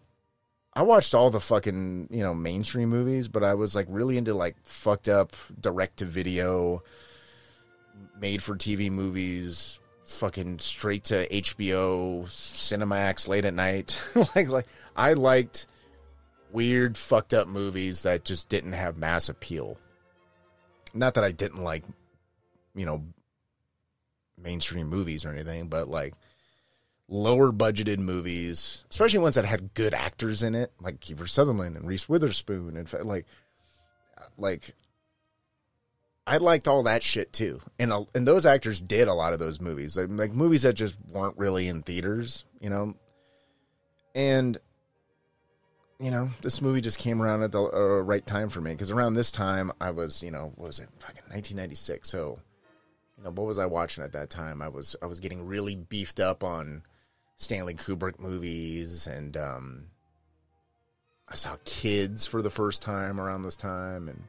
I 0.73 0.83
watched 0.83 1.15
all 1.15 1.29
the 1.29 1.39
fucking 1.39 2.09
you 2.11 2.21
know 2.21 2.33
mainstream 2.33 2.89
movies, 2.89 3.27
but 3.27 3.43
I 3.43 3.55
was 3.55 3.75
like 3.75 3.87
really 3.89 4.17
into 4.17 4.33
like 4.33 4.55
fucked 4.63 5.09
up 5.09 5.35
direct 5.59 5.97
to 5.97 6.05
video, 6.05 6.83
made 8.19 8.41
for 8.43 8.55
TV 8.55 8.89
movies, 8.91 9.79
fucking 10.05 10.59
straight 10.59 11.05
to 11.05 11.27
HBO, 11.27 12.25
Cinemax 12.25 13.27
late 13.27 13.45
at 13.45 13.53
night. 13.53 14.01
like 14.35 14.49
like 14.49 14.67
I 14.95 15.13
liked 15.13 15.67
weird 16.51 16.97
fucked 16.97 17.33
up 17.33 17.47
movies 17.47 18.03
that 18.03 18.25
just 18.25 18.49
didn't 18.49 18.73
have 18.73 18.97
mass 18.97 19.29
appeal. 19.29 19.77
Not 20.93 21.13
that 21.15 21.23
I 21.23 21.31
didn't 21.31 21.63
like, 21.63 21.83
you 22.73 22.85
know, 22.85 23.03
mainstream 24.41 24.87
movies 24.87 25.25
or 25.25 25.29
anything, 25.29 25.67
but 25.67 25.87
like 25.87 26.13
lower 27.07 27.51
budgeted 27.51 27.99
movies, 27.99 28.85
especially 28.89 29.19
ones 29.19 29.35
that 29.35 29.45
had 29.45 29.73
good 29.73 29.93
actors 29.93 30.43
in 30.43 30.55
it, 30.55 30.71
like 30.81 30.99
Kiefer 30.99 31.27
Sutherland 31.27 31.75
and 31.75 31.87
Reese 31.87 32.09
Witherspoon, 32.09 32.77
and 32.77 32.91
like, 33.05 33.25
like 34.37 34.75
I 36.29 36.37
liked 36.37 36.67
all 36.67 36.83
that 36.83 37.03
shit 37.03 37.31
too, 37.31 37.61
and 37.79 37.93
and 38.13 38.27
those 38.27 38.45
actors 38.45 38.81
did 38.81 39.07
a 39.07 39.13
lot 39.13 39.31
of 39.31 39.39
those 39.39 39.61
movies, 39.61 39.95
like, 39.95 40.09
like 40.09 40.33
movies 40.33 40.63
that 40.63 40.73
just 40.73 40.97
weren't 41.13 41.37
really 41.37 41.69
in 41.69 41.83
theaters, 41.83 42.43
you 42.59 42.69
know, 42.69 42.95
and 44.13 44.57
you 45.99 46.11
know 46.11 46.29
this 46.41 46.61
movie 46.61 46.81
just 46.81 46.99
came 46.99 47.21
around 47.21 47.43
at 47.43 47.53
the 47.53 47.61
uh, 47.61 48.01
right 48.01 48.25
time 48.25 48.49
for 48.49 48.59
me. 48.59 48.71
Because 48.71 48.91
around 48.91 49.13
this 49.13 49.31
time 49.31 49.71
I 49.79 49.91
was, 49.91 50.21
you 50.21 50.29
know, 50.29 50.51
what 50.57 50.67
was 50.67 50.79
it, 50.79 50.89
fucking 50.97 51.23
1996, 51.29 52.09
so 52.09 52.39
you 53.17 53.23
know 53.23 53.31
what 53.31 53.47
was 53.47 53.57
I 53.57 53.65
watching 53.65 54.03
at 54.03 54.11
that 54.11 54.29
time? 54.29 54.61
I 54.61 54.67
was 54.67 54.97
I 55.01 55.05
was 55.05 55.21
getting 55.21 55.47
really 55.47 55.75
beefed 55.75 56.19
up 56.19 56.43
on 56.43 56.83
Stanley 57.37 57.75
Kubrick 57.75 58.19
movies, 58.19 59.07
and 59.07 59.37
um, 59.37 59.85
I 61.29 61.35
saw 61.35 61.55
Kids 61.63 62.25
for 62.25 62.41
the 62.41 62.49
first 62.49 62.81
time 62.81 63.17
around 63.17 63.43
this 63.43 63.55
time, 63.55 64.09
and 64.09 64.23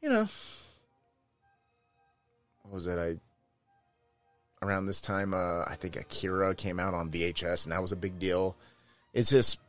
you 0.00 0.08
know, 0.08 0.28
what 2.72 2.76
was 2.76 2.86
it? 2.86 2.98
I 2.98 4.64
around 4.64 4.86
this 4.86 5.02
time, 5.02 5.34
uh, 5.34 5.64
I 5.66 5.74
think 5.74 5.94
Akira 5.96 6.54
came 6.54 6.80
out 6.80 6.94
on 6.94 7.10
VHS, 7.10 7.64
and 7.64 7.72
that 7.72 7.82
was 7.82 7.92
a 7.92 7.96
big 7.96 8.18
deal. 8.18 8.56
It's 9.12 9.30
just. 9.30 9.60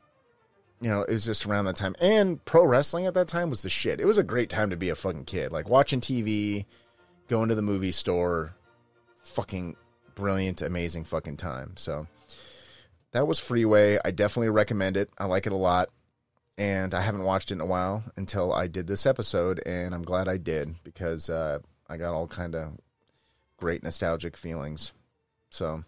You 0.82 0.90
know, 0.90 1.04
it 1.04 1.14
was 1.14 1.24
just 1.24 1.46
around 1.46 1.64
that 1.66 1.78
time. 1.78 1.96
And 2.02 2.44
pro 2.44 2.66
wrestling 2.66 3.06
at 3.06 3.14
that 3.14 3.30
time 3.30 3.50
was 3.50 3.62
the 3.62 3.70
shit. 3.70 4.02
It 4.02 4.06
was 4.06 4.18
a 4.18 4.24
great 4.24 4.50
time 4.50 4.70
to 4.72 4.76
be 4.76 4.90
a 4.90 4.96
fucking 4.96 5.24
kid. 5.24 5.54
Like 5.54 5.70
watching 5.70 6.02
TV, 6.02 6.66
going 7.30 7.48
to 7.48 7.56
the 7.56 7.62
movie 7.62 7.94
store, 7.94 8.54
fucking 9.24 9.78
brilliant, 10.14 10.62
amazing 10.62 11.06
fucking 11.06 11.38
time. 11.38 11.78
So 11.78 12.08
that 13.14 13.28
was 13.28 13.40
Freeway. 13.40 13.98
I 14.04 14.12
definitely 14.12 14.50
recommend 14.50 14.98
it. 14.98 15.10
I 15.18 15.24
like 15.24 15.46
it 15.46 15.54
a 15.54 15.58
lot. 15.58 15.88
And 16.58 16.94
I 16.94 17.00
haven't 17.02 17.24
watched 17.24 17.52
it 17.52 17.56
in 17.56 17.62
a 17.62 17.66
while 17.66 18.04
until 18.18 18.52
I 18.54 18.68
did 18.68 18.88
this 18.88 19.06
episode, 19.06 19.62
and 19.66 19.96
I'm 19.96 20.04
glad 20.04 20.28
I 20.28 20.36
did 20.36 20.76
because 20.84 21.30
uh, 21.30 21.60
I 21.88 21.96
got 21.96 22.14
all 22.14 22.28
kind 22.28 22.56
of 22.56 22.78
great 23.64 23.82
nostalgic 23.82 24.36
feelings. 24.36 24.92
So, 25.50 25.86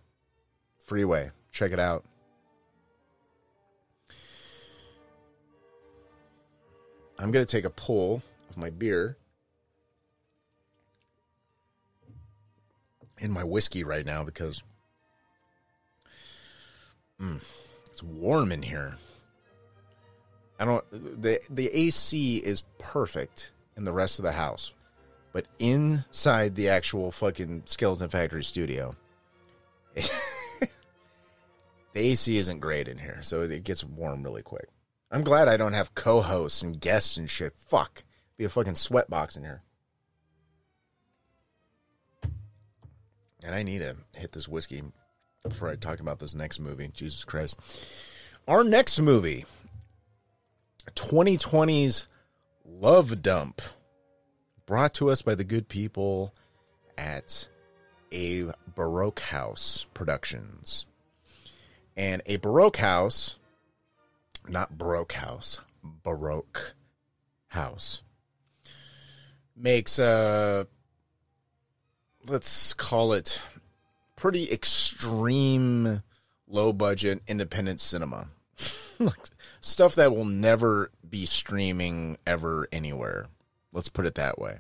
Freeway, 0.78 1.32
check 1.52 1.74
it 1.74 1.80
out. 1.80 2.06
I'm 7.20 7.32
gonna 7.32 7.44
take 7.44 7.66
a 7.66 7.70
pull 7.70 8.24
of 8.50 8.56
my 8.56 8.70
beer 8.70 9.18
and 13.20 13.34
my 13.34 13.44
whiskey 13.44 13.84
right 13.84 14.06
now 14.06 14.24
because 14.24 14.64
mm, 17.22 17.42
it's 17.92 18.02
warm 18.02 18.54
in 18.54 18.62
here. 18.62 18.96
I 20.58 20.64
don't 20.64 20.86
the 20.92 21.42
the 21.50 21.68
AC 21.78 22.38
is 22.38 22.64
perfect 22.80 23.52
in 23.76 23.84
the 23.84 23.92
rest 23.92 24.18
of 24.18 24.24
the 24.24 24.32
house, 24.32 24.72
but 25.36 25.48
inside 25.60 26.56
the 26.56 26.70
actual 26.70 27.12
fucking 27.12 27.64
Skeleton 27.66 28.08
Factory 28.08 28.42
studio, 28.42 28.96
the 29.94 30.10
AC 31.94 32.38
isn't 32.38 32.62
great 32.62 32.88
in 32.88 33.00
here, 33.00 33.20
so 33.22 33.42
it 33.42 33.66
gets 33.66 33.84
warm 33.84 34.24
really 34.24 34.42
quick. 34.42 34.70
I'm 35.12 35.26
glad 35.26 35.50
I 35.50 35.58
don't 35.58 35.74
have 35.74 35.94
co-hosts 35.94 36.62
and 36.62 36.80
guests 36.80 37.18
and 37.18 37.30
shit. 37.30 37.52
Fuck, 37.68 38.06
be 38.38 38.46
a 38.46 38.50
fucking 38.50 38.76
sweat 38.76 39.10
box 39.10 39.36
in 39.36 39.44
here. 39.44 39.62
And 43.44 43.54
I 43.54 43.62
need 43.62 43.80
to 43.80 43.98
hit 44.16 44.32
this 44.32 44.48
whiskey 44.48 44.84
before 45.44 45.68
I 45.70 45.76
talk 45.76 46.00
about 46.00 46.20
this 46.20 46.34
next 46.34 46.62
movie. 46.62 46.92
Jesus 46.94 47.26
Christ. 47.26 47.60
Our 48.48 48.64
next 48.64 49.02
movie 49.02 49.44
2020's 50.96 52.08
Love 52.64 53.22
Dump, 53.22 53.62
brought 54.66 54.94
to 54.96 55.10
us 55.10 55.22
by 55.22 55.36
the 55.36 55.44
good 55.44 55.68
people 55.68 56.34
at 56.98 57.48
a 58.12 58.46
Baroque 58.74 59.20
House 59.20 59.86
Productions. 59.94 60.86
And 61.98 62.22
a 62.26 62.38
Baroque 62.38 62.78
House, 62.78 63.38
not 64.48 64.78
Baroque 64.78 65.14
House, 65.14 65.60
Baroque 65.84 66.74
House, 67.48 68.02
makes 69.56 70.00
a 70.00 70.68
let's 72.28 72.74
call 72.74 73.14
it 73.14 73.42
pretty 74.16 74.52
extreme 74.52 76.02
low 76.48 76.74
budget 76.74 77.22
independent 77.28 77.80
cinema 77.80 78.28
stuff 79.62 79.96
that 79.96 80.14
will 80.14 80.26
never 80.26 80.92
be 81.08 81.26
streaming 81.26 82.18
ever 82.26 82.68
anywhere 82.72 83.28
let's 83.76 83.90
put 83.90 84.06
it 84.06 84.16
that 84.16 84.40
way. 84.40 84.60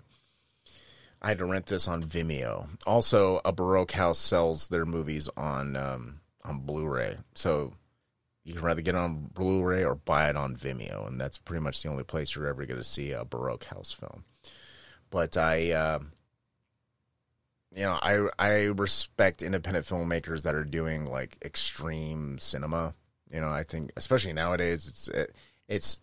I 1.22 1.30
had 1.30 1.40
to 1.40 1.46
rent 1.46 1.66
this 1.66 1.88
on 1.88 2.04
vimeo. 2.04 2.68
Also 2.86 3.42
a 3.44 3.52
baroque 3.52 3.94
house 3.94 4.20
sells 4.20 4.68
their 4.68 4.86
movies 4.86 5.30
on 5.36 5.76
um, 5.76 6.20
on 6.44 6.60
blu-ray. 6.60 7.18
So 7.34 7.74
you 8.44 8.54
can 8.54 8.64
rather 8.64 8.82
get 8.82 8.94
it 8.94 9.00
on 9.00 9.32
blu-ray 9.34 9.84
or 9.84 9.96
buy 9.96 10.30
it 10.30 10.36
on 10.36 10.56
vimeo 10.56 11.08
and 11.08 11.20
that's 11.20 11.40
pretty 11.40 11.64
much 11.64 11.82
the 11.82 11.90
only 11.90 12.04
place 12.04 12.36
you're 12.36 12.46
ever 12.46 12.66
going 12.66 12.78
to 12.78 12.84
see 12.84 13.12
a 13.12 13.26
baroque 13.26 13.64
house 13.64 13.92
film. 13.92 14.26
But 15.10 15.38
i 15.38 15.72
uh, 15.72 16.00
you 17.76 17.84
know, 17.84 17.98
I 18.02 18.28
I 18.38 18.66
respect 18.66 19.42
independent 19.42 19.86
filmmakers 19.86 20.44
that 20.44 20.56
are 20.56 20.64
doing 20.64 21.06
like 21.06 21.38
extreme 21.44 22.38
cinema. 22.40 22.94
You 23.32 23.42
know, 23.42 23.50
I 23.50 23.64
think 23.64 23.92
especially 23.98 24.34
nowadays 24.34 24.88
it's 24.88 25.08
it, 25.08 25.36
it's 25.68 26.00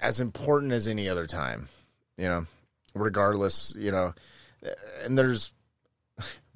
as 0.00 0.20
important 0.20 0.72
as 0.72 0.88
any 0.88 1.08
other 1.08 1.26
time. 1.26 1.68
You 2.16 2.26
know, 2.26 2.46
regardless, 2.94 3.76
you 3.78 3.92
know, 3.92 4.14
and 5.04 5.16
there's 5.18 5.52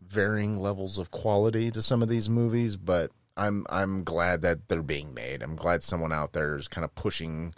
varying 0.05 0.61
levels 0.61 0.99
of 0.99 1.11
quality 1.11 1.71
to 1.71 1.81
some 1.83 2.03
of 2.03 2.09
these 2.09 2.29
movies, 2.29 2.77
but 2.77 3.11
I'm 3.37 3.67
I'm 3.71 4.05
glad 4.05 4.43
that 4.43 4.69
they're 4.69 4.83
being 4.83 5.15
made. 5.15 5.43
I'm 5.43 5.57
glad 5.57 5.83
someone 5.83 6.13
out 6.13 6.33
there 6.33 6.57
is 6.57 6.69
kind 6.69 6.85
of 6.85 6.95
pushing 6.95 7.55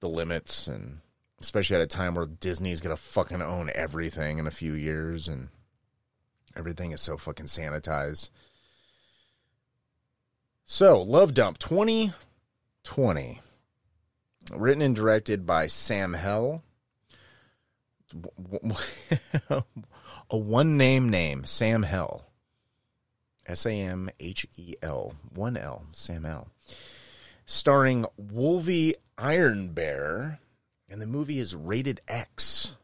the 0.00 0.08
limits 0.08 0.68
and 0.68 0.98
especially 1.40 1.76
at 1.76 1.82
a 1.82 1.86
time 1.86 2.14
where 2.14 2.26
Disney's 2.26 2.80
gonna 2.80 2.96
fucking 2.96 3.42
own 3.42 3.70
everything 3.74 4.38
in 4.38 4.46
a 4.46 4.52
few 4.52 4.74
years 4.74 5.28
and 5.28 5.48
everything 6.56 6.92
is 6.92 7.00
so 7.00 7.16
fucking 7.16 7.46
sanitized. 7.46 8.30
So, 10.66 11.00
Love 11.02 11.34
Dump 11.34 11.58
2020. 11.58 13.40
Written 14.52 14.82
and 14.82 14.94
directed 14.94 15.46
by 15.46 15.66
Sam 15.66 16.14
Hell. 16.14 16.62
A 20.30 20.38
one 20.38 20.76
name 20.76 21.08
name, 21.08 21.44
Sam 21.44 21.82
Hell. 21.82 22.26
S 23.46 23.66
A 23.66 23.72
M 23.72 24.10
H 24.20 24.46
E 24.56 24.74
L. 24.82 25.14
One 25.34 25.56
L, 25.56 25.86
Sam 25.92 26.24
L. 26.24 26.48
Starring 27.46 28.06
Wolvie 28.16 28.94
Iron 29.18 29.68
Bear 29.68 30.40
and 30.88 31.00
the 31.00 31.06
movie 31.06 31.38
is 31.38 31.54
rated 31.54 32.00
X. 32.08 32.74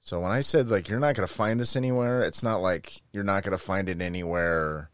So 0.00 0.20
when 0.20 0.30
I 0.30 0.40
said 0.40 0.68
like 0.68 0.88
you're 0.88 1.00
not 1.00 1.14
going 1.14 1.26
to 1.26 1.32
find 1.32 1.58
this 1.58 1.76
anywhere, 1.76 2.22
it's 2.22 2.42
not 2.42 2.58
like 2.58 3.02
you're 3.12 3.24
not 3.24 3.42
going 3.42 3.52
to 3.52 3.58
find 3.58 3.88
it 3.88 4.00
anywhere 4.00 4.90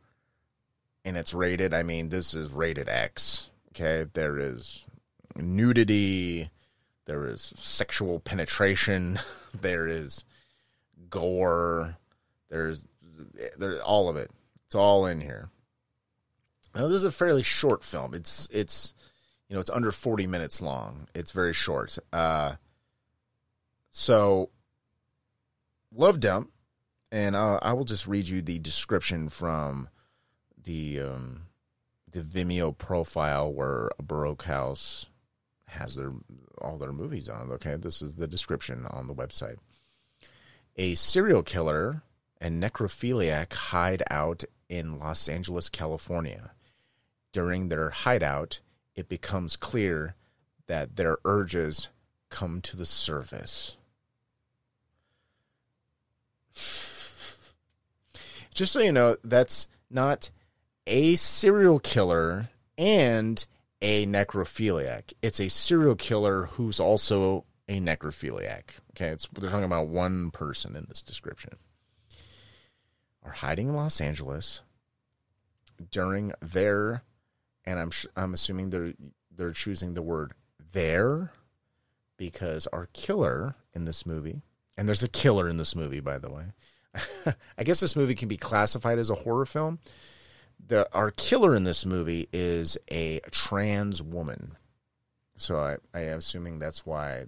and 1.05 1.17
it's 1.17 1.35
rated. 1.35 1.75
I 1.75 1.83
mean, 1.83 2.09
this 2.09 2.35
is 2.35 2.51
rated 2.51 2.89
X. 2.89 3.49
Okay, 3.71 4.09
there 4.13 4.39
is 4.39 4.85
nudity, 5.39 6.51
there 7.07 7.27
is 7.27 7.53
sexual 7.57 8.21
penetration, 8.21 9.19
there 9.61 9.87
is 9.87 10.25
gore, 11.09 11.97
there's 12.51 12.87
there 13.57 13.81
all 13.83 14.09
of 14.09 14.17
it. 14.17 14.31
It's 14.67 14.75
all 14.75 15.07
in 15.07 15.21
here. 15.21 15.49
Now 16.75 16.83
this 16.83 16.97
is 16.97 17.05
a 17.05 17.13
fairly 17.13 17.43
short 17.43 17.85
film. 17.85 18.15
It's 18.15 18.49
it's 18.53 18.95
you 19.49 19.55
know, 19.55 19.61
it's 19.61 19.71
under 19.71 19.91
40 19.91 20.27
minutes 20.27 20.61
long. 20.61 21.09
It's 21.15 21.31
very 21.31 21.55
short. 21.55 21.99
Uh, 22.13 22.57
so, 23.91 24.51
Love 25.95 26.21
Dump, 26.21 26.51
and 27.11 27.35
uh, 27.35 27.59
I 27.63 27.73
will 27.73 27.85
just 27.85 28.07
read 28.07 28.29
you 28.29 28.43
the 28.43 28.59
description 28.59 29.31
from 29.31 29.89
the 30.63 31.01
um, 31.01 31.47
the 32.11 32.21
Vimeo 32.21 32.77
profile 32.77 33.53
where 33.53 33.91
a 33.99 34.03
Baroque 34.03 34.45
House 34.45 35.09
has 35.69 35.95
their 35.95 36.13
all 36.61 36.77
their 36.77 36.93
movies 36.93 37.29
on. 37.29 37.51
Okay, 37.53 37.77
this 37.77 38.03
is 38.03 38.17
the 38.17 38.27
description 38.27 38.87
on 38.91 39.07
the 39.07 39.15
website. 39.15 39.57
A 40.77 40.95
serial 40.95 41.43
killer 41.43 42.03
and 42.41 42.63
necrophiliac 42.63 43.53
hide 43.53 44.03
out 44.11 44.45
in 44.69 44.99
Los 44.99 45.29
Angeles, 45.29 45.69
California. 45.69 46.53
During 47.33 47.69
their 47.69 47.91
hideout, 47.91 48.61
it 48.95 49.09
becomes 49.09 49.57
clear 49.57 50.15
that 50.67 50.97
their 50.97 51.19
urges 51.25 51.89
come 52.31 52.61
to 52.63 52.77
the 52.77 52.87
surface. 52.87 53.77
just 58.55 58.73
so 58.73 58.81
you 58.81 58.93
know, 58.93 59.17
that's 59.25 59.69
not 59.91 60.31
a 60.87 61.17
serial 61.17 61.79
killer 61.79 62.49
and 62.77 63.47
a 63.81 64.07
necrophiliac. 64.07 65.13
It's 65.23 65.41
a 65.41 65.49
serial 65.49 65.95
killer 65.95 66.47
who's 66.47 66.81
also 66.81 67.45
a 67.69 67.81
necrophiliac. 67.81 68.79
Okay, 68.93 69.09
it's 69.09 69.29
they're 69.29 69.51
talking 69.51 69.65
about 69.65 69.89
one 69.89 70.31
person 70.31 70.75
in 70.77 70.87
this 70.89 71.03
description. 71.03 71.55
Are 73.25 73.33
hiding 73.33 73.69
in 73.69 73.77
Los 73.77 74.01
Angeles 74.01 74.63
during 75.91 76.33
their, 76.41 77.03
and 77.65 77.79
I'm 77.79 77.91
I'm 78.17 78.35
assuming 78.35 78.71
they're 78.71 78.95
they're 79.31 79.53
choosing 79.53 79.95
the 79.95 80.03
word 80.03 80.33
there 80.73 81.33
because 82.17 82.67
our 82.69 82.89
killer 82.93 83.55
in 83.75 83.85
this 83.85 84.07
movie, 84.07 84.43
and 84.77 84.89
there's 84.89 85.03
a 85.03 85.09
killer 85.09 85.49
in 85.49 85.57
this 85.57 85.77
movie, 85.77 86.01
by 86.01 86.19
the 86.19 86.31
way. 86.31 86.45
I 87.59 87.65
guess 87.65 87.81
this 87.81 87.97
movie 87.97 88.15
can 88.15 88.29
be 88.29 88.37
classified 88.37 88.99
as 88.99 89.11
a 89.11 89.15
horror 89.15 89.47
film. 89.47 89.79
The 90.65 90.89
our 90.93 91.11
killer 91.11 91.55
in 91.55 91.65
this 91.65 91.87
movie 91.87 92.29
is 92.33 92.77
a 92.91 93.21
trans 93.31 94.03
woman, 94.03 94.57
so 95.37 95.59
I, 95.59 95.77
I 95.95 96.01
am 96.03 96.19
assuming 96.19 96.59
that's 96.59 96.85
why 96.85 97.25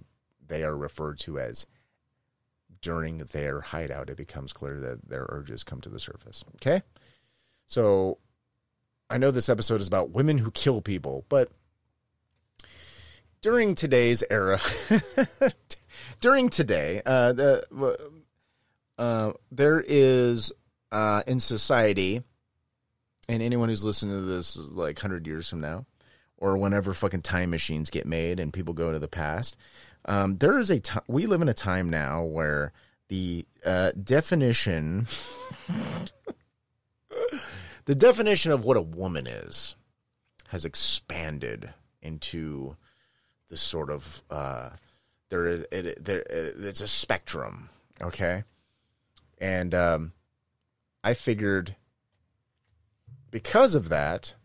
they 0.47 0.63
are 0.63 0.75
referred 0.75 1.17
to 1.19 1.39
as 1.39 1.65
during 2.81 3.19
their 3.19 3.61
hideout. 3.61 4.09
It 4.09 4.17
becomes 4.17 4.53
clear 4.53 4.79
that 4.79 5.09
their 5.09 5.25
urges 5.29 5.63
come 5.63 5.81
to 5.81 5.89
the 5.89 5.99
surface. 5.99 6.43
Okay, 6.55 6.83
so 7.65 8.19
I 9.09 9.17
know 9.17 9.31
this 9.31 9.49
episode 9.49 9.81
is 9.81 9.87
about 9.87 10.11
women 10.11 10.37
who 10.37 10.51
kill 10.51 10.81
people, 10.81 11.25
but 11.27 11.49
during 13.41 13.75
today's 13.75 14.23
era, 14.29 14.59
during 16.21 16.49
today, 16.49 17.01
uh, 17.05 17.33
the 17.33 18.07
uh, 18.97 19.33
there 19.51 19.83
is 19.85 20.51
uh, 20.91 21.23
in 21.27 21.39
society, 21.39 22.21
and 23.27 23.41
anyone 23.41 23.69
who's 23.69 23.83
listening 23.83 24.15
to 24.15 24.21
this 24.21 24.57
like 24.57 24.99
hundred 24.99 25.27
years 25.27 25.49
from 25.49 25.61
now, 25.61 25.85
or 26.37 26.57
whenever 26.57 26.93
fucking 26.93 27.21
time 27.21 27.49
machines 27.49 27.89
get 27.89 28.05
made 28.05 28.39
and 28.39 28.53
people 28.53 28.73
go 28.73 28.91
to 28.91 28.99
the 28.99 29.07
past, 29.07 29.57
um, 30.05 30.37
there 30.37 30.57
is 30.57 30.69
a. 30.71 30.81
We 31.07 31.25
live 31.25 31.41
in 31.41 31.49
a 31.49 31.53
time 31.53 31.89
now 31.89 32.23
where 32.23 32.73
the 33.09 33.45
uh, 33.65 33.91
definition, 34.01 35.07
the 37.85 37.95
definition 37.95 38.51
of 38.51 38.65
what 38.65 38.77
a 38.77 38.81
woman 38.81 39.27
is, 39.27 39.75
has 40.49 40.65
expanded 40.65 41.73
into 42.01 42.75
this 43.49 43.61
sort 43.61 43.89
of 43.89 44.23
uh, 44.29 44.69
there 45.29 45.45
is 45.45 45.65
it, 45.71 46.03
there 46.03 46.23
it's 46.29 46.81
a 46.81 46.87
spectrum 46.87 47.69
okay 48.01 48.43
and 49.39 49.73
um, 49.73 50.13
i 51.03 51.13
figured 51.13 51.75
because 53.31 53.75
of 53.75 53.89
that 53.89 54.35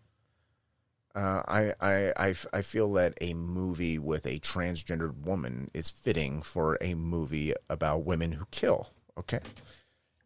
uh, 1.17 1.43
I, 1.49 1.73
I, 1.81 2.13
I, 2.17 2.35
I 2.53 2.61
feel 2.61 2.93
that 2.93 3.15
a 3.23 3.33
movie 3.33 3.99
with 3.99 4.27
a 4.27 4.39
transgendered 4.39 5.25
woman 5.25 5.71
is 5.73 5.89
fitting 5.89 6.43
for 6.43 6.77
a 6.83 6.93
movie 6.95 7.55
about 7.71 8.05
women 8.05 8.33
who 8.33 8.45
kill. 8.51 8.91
Okay. 9.19 9.41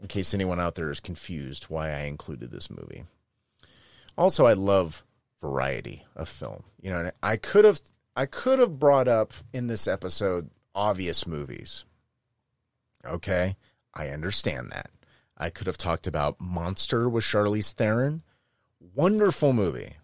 In 0.00 0.08
case 0.08 0.34
anyone 0.34 0.58
out 0.58 0.74
there 0.74 0.90
is 0.90 0.98
confused 0.98 1.64
why 1.64 1.90
I 1.90 2.00
included 2.00 2.50
this 2.50 2.68
movie. 2.68 3.04
Also, 4.18 4.46
I 4.46 4.54
love 4.54 5.04
variety 5.40 6.04
of 6.16 6.28
film. 6.28 6.64
You 6.80 6.90
know, 6.90 7.10
I 7.22 7.36
could 7.36 7.64
have 7.64 7.80
I 8.16 8.26
could 8.26 8.58
have 8.58 8.80
brought 8.80 9.06
up 9.06 9.32
in 9.52 9.68
this 9.68 9.86
episode 9.86 10.50
obvious 10.74 11.24
movies. 11.24 11.84
Okay, 13.06 13.56
I 13.94 14.08
understand 14.08 14.70
that. 14.72 14.90
I 15.38 15.50
could 15.50 15.68
have 15.68 15.78
talked 15.78 16.06
about 16.06 16.40
Monster 16.40 17.08
with 17.08 17.24
Charlize 17.24 17.72
Theron. 17.72 18.22
Wonderful 18.94 19.52
movie. 19.52 19.96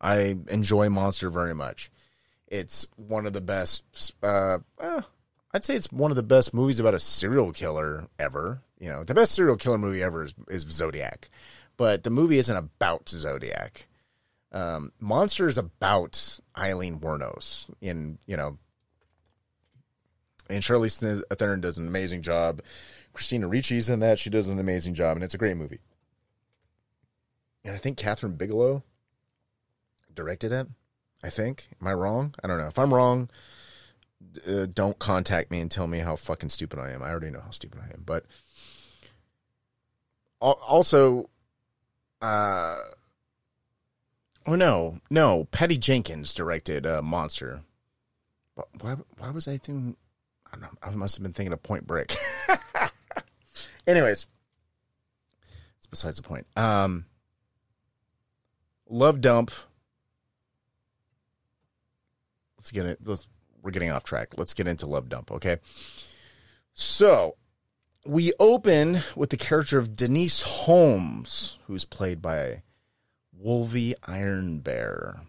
I 0.00 0.36
enjoy 0.48 0.88
Monster 0.88 1.30
very 1.30 1.54
much. 1.54 1.90
It's 2.48 2.86
one 2.96 3.26
of 3.26 3.32
the 3.32 3.40
best. 3.40 4.14
Uh, 4.22 4.58
uh, 4.78 5.02
I'd 5.52 5.64
say 5.64 5.74
it's 5.74 5.92
one 5.92 6.10
of 6.10 6.16
the 6.16 6.22
best 6.22 6.54
movies 6.54 6.80
about 6.80 6.94
a 6.94 6.98
serial 6.98 7.52
killer 7.52 8.08
ever. 8.18 8.62
You 8.78 8.88
know, 8.88 9.04
the 9.04 9.14
best 9.14 9.32
serial 9.32 9.56
killer 9.56 9.78
movie 9.78 10.02
ever 10.02 10.24
is, 10.24 10.34
is 10.48 10.62
Zodiac, 10.62 11.28
but 11.76 12.02
the 12.02 12.10
movie 12.10 12.38
isn't 12.38 12.56
about 12.56 13.08
Zodiac. 13.08 13.86
Um, 14.52 14.92
Monster 14.98 15.46
is 15.46 15.58
about 15.58 16.40
Aileen 16.58 16.98
Wuornos 16.98 17.70
in, 17.80 18.18
you 18.26 18.36
know, 18.36 18.58
and 20.48 20.62
Charlize 20.62 21.22
Theron 21.36 21.60
does 21.60 21.78
an 21.78 21.86
amazing 21.86 22.22
job. 22.22 22.60
Christina 23.12 23.48
Ricci's 23.48 23.88
in 23.88 24.00
that. 24.00 24.18
She 24.18 24.30
does 24.30 24.48
an 24.48 24.58
amazing 24.58 24.94
job, 24.94 25.16
and 25.16 25.22
it's 25.22 25.34
a 25.34 25.38
great 25.38 25.56
movie. 25.56 25.78
And 27.64 27.74
I 27.74 27.78
think 27.78 27.98
Kathryn 27.98 28.38
Bigelow 28.38 28.82
directed 30.14 30.52
it. 30.52 30.66
I 31.22 31.28
think. 31.28 31.68
Am 31.80 31.86
I 31.86 31.92
wrong? 31.92 32.34
I 32.42 32.48
don't 32.48 32.58
know. 32.58 32.66
If 32.66 32.78
I'm 32.78 32.94
wrong, 32.94 33.28
uh, 34.48 34.66
don't 34.72 34.98
contact 34.98 35.50
me 35.50 35.60
and 35.60 35.70
tell 35.70 35.86
me 35.86 35.98
how 35.98 36.16
fucking 36.16 36.48
stupid 36.48 36.78
I 36.78 36.90
am. 36.90 37.02
I 37.02 37.10
already 37.10 37.30
know 37.30 37.42
how 37.42 37.50
stupid 37.50 37.80
I 37.82 37.92
am. 37.92 38.02
But 38.06 38.24
also, 40.40 41.28
uh, 42.22 42.78
Oh 44.46 44.56
no, 44.56 45.00
no! 45.10 45.46
Patty 45.50 45.76
Jenkins 45.76 46.32
directed 46.32 46.86
uh, 46.86 47.02
Monster. 47.02 47.60
But 48.56 48.68
why? 48.80 48.96
Why 49.18 49.30
was 49.30 49.46
I 49.46 49.58
thinking? 49.58 49.96
I 50.46 50.52
don't 50.52 50.62
know. 50.62 50.78
I 50.82 50.90
must 50.90 51.14
have 51.16 51.22
been 51.22 51.32
thinking 51.32 51.52
of 51.52 51.62
Point 51.62 51.86
Break. 51.86 52.16
Anyways, 53.86 54.26
it's 55.78 55.86
besides 55.88 56.16
the 56.16 56.22
point. 56.22 56.46
Um, 56.56 57.04
Love 58.90 59.20
Dump. 59.20 59.52
Let's 62.58 62.72
get 62.72 62.84
it. 62.84 62.98
Let's, 63.04 63.28
we're 63.62 63.70
getting 63.70 63.90
off 63.90 64.04
track. 64.04 64.34
Let's 64.36 64.52
get 64.52 64.66
into 64.66 64.86
Love 64.86 65.08
Dump. 65.08 65.30
Okay. 65.32 65.58
So 66.74 67.36
we 68.04 68.32
open 68.40 69.02
with 69.14 69.30
the 69.30 69.36
character 69.36 69.78
of 69.78 69.96
Denise 69.96 70.42
Holmes, 70.42 71.58
who's 71.66 71.84
played 71.84 72.20
by 72.20 72.62
Wolvie 73.32 73.94
Iron 74.04 74.58
Bear. 74.58 75.20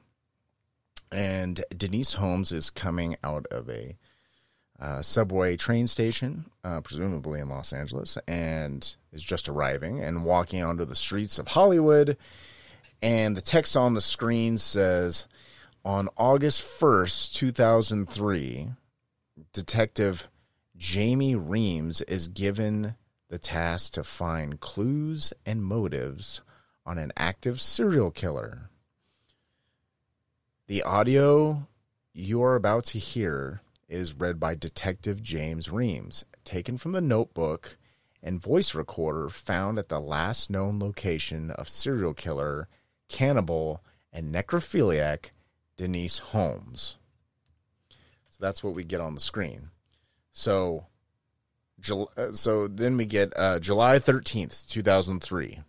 And 1.11 1.63
Denise 1.75 2.13
Holmes 2.13 2.51
is 2.51 2.69
coming 2.69 3.15
out 3.23 3.45
of 3.51 3.69
a 3.69 3.97
uh, 4.79 5.01
subway 5.01 5.55
train 5.55 5.85
station, 5.85 6.45
uh, 6.63 6.81
presumably 6.81 7.39
in 7.39 7.49
Los 7.49 7.71
Angeles, 7.71 8.17
and 8.27 8.95
is 9.13 9.21
just 9.21 9.47
arriving 9.47 9.99
and 9.99 10.25
walking 10.25 10.63
onto 10.63 10.85
the 10.85 10.95
streets 10.95 11.37
of 11.37 11.49
Hollywood. 11.49 12.17
And 13.01 13.35
the 13.35 13.41
text 13.41 13.75
on 13.75 13.93
the 13.93 14.01
screen 14.01 14.57
says, 14.57 15.27
On 15.83 16.07
August 16.17 16.61
1st, 16.61 17.33
2003, 17.33 18.69
Detective 19.53 20.29
Jamie 20.77 21.35
Reams 21.35 22.01
is 22.01 22.27
given 22.27 22.95
the 23.29 23.39
task 23.39 23.93
to 23.93 24.03
find 24.03 24.59
clues 24.59 25.33
and 25.45 25.63
motives 25.63 26.41
on 26.85 26.97
an 26.97 27.11
active 27.15 27.61
serial 27.61 28.11
killer. 28.11 28.69
The 30.67 30.83
audio 30.83 31.67
you 32.13 32.43
are 32.43 32.55
about 32.55 32.85
to 32.85 32.97
hear 32.99 33.61
is 33.87 34.13
read 34.13 34.39
by 34.39 34.55
Detective 34.55 35.21
James 35.21 35.69
Reams, 35.69 36.23
taken 36.43 36.77
from 36.77 36.91
the 36.91 37.01
notebook 37.01 37.77
and 38.23 38.41
voice 38.41 38.75
recorder 38.75 39.29
found 39.29 39.79
at 39.79 39.89
the 39.89 39.99
last 39.99 40.49
known 40.49 40.79
location 40.79 41.51
of 41.51 41.67
serial 41.67 42.13
killer, 42.13 42.67
cannibal, 43.11 43.83
and 44.11 44.33
necrophiliac 44.33 45.31
Denise 45.77 46.19
Holmes. 46.19 46.97
So 48.29 48.37
that's 48.39 48.63
what 48.63 48.73
we 48.73 48.83
get 48.83 49.01
on 49.01 49.15
the 49.15 49.21
screen. 49.21 49.69
So, 50.31 50.87
uh, 51.89 52.31
so 52.31 52.67
then 52.67 52.97
we 52.97 53.05
get 53.05 53.33
uh, 53.35 53.59
July 53.59 53.97
13th, 53.97 54.67
2003 54.67 55.59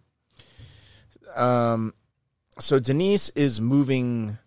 um, 1.34 1.94
so 2.58 2.78
Denise 2.78 3.30
is 3.30 3.60
moving. 3.60 4.38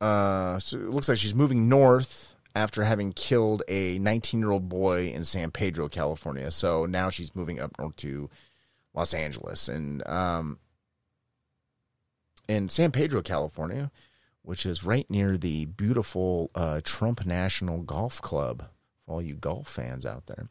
Uh, 0.00 0.58
so 0.58 0.76
it 0.76 0.90
looks 0.90 1.08
like 1.08 1.18
she's 1.18 1.34
moving 1.34 1.68
north 1.68 2.34
after 2.54 2.84
having 2.84 3.12
killed 3.12 3.62
a 3.68 3.98
19 3.98 4.40
year 4.40 4.50
old 4.50 4.68
boy 4.68 5.08
in 5.08 5.24
San 5.24 5.50
Pedro, 5.50 5.88
California. 5.88 6.50
So 6.50 6.86
now 6.86 7.10
she's 7.10 7.34
moving 7.34 7.58
up 7.58 7.72
north 7.78 7.96
to 7.98 8.28
Los 8.92 9.14
Angeles 9.14 9.68
and 9.68 10.06
um, 10.06 10.58
in 12.48 12.68
San 12.68 12.90
Pedro, 12.90 13.22
California, 13.22 13.90
which 14.42 14.66
is 14.66 14.84
right 14.84 15.08
near 15.10 15.36
the 15.36 15.66
beautiful 15.66 16.50
uh, 16.54 16.80
Trump 16.84 17.24
National 17.24 17.78
Golf 17.78 18.20
Club 18.20 18.64
for 19.04 19.12
all 19.12 19.22
you 19.22 19.34
golf 19.34 19.68
fans 19.68 20.04
out 20.06 20.26
there 20.26 20.48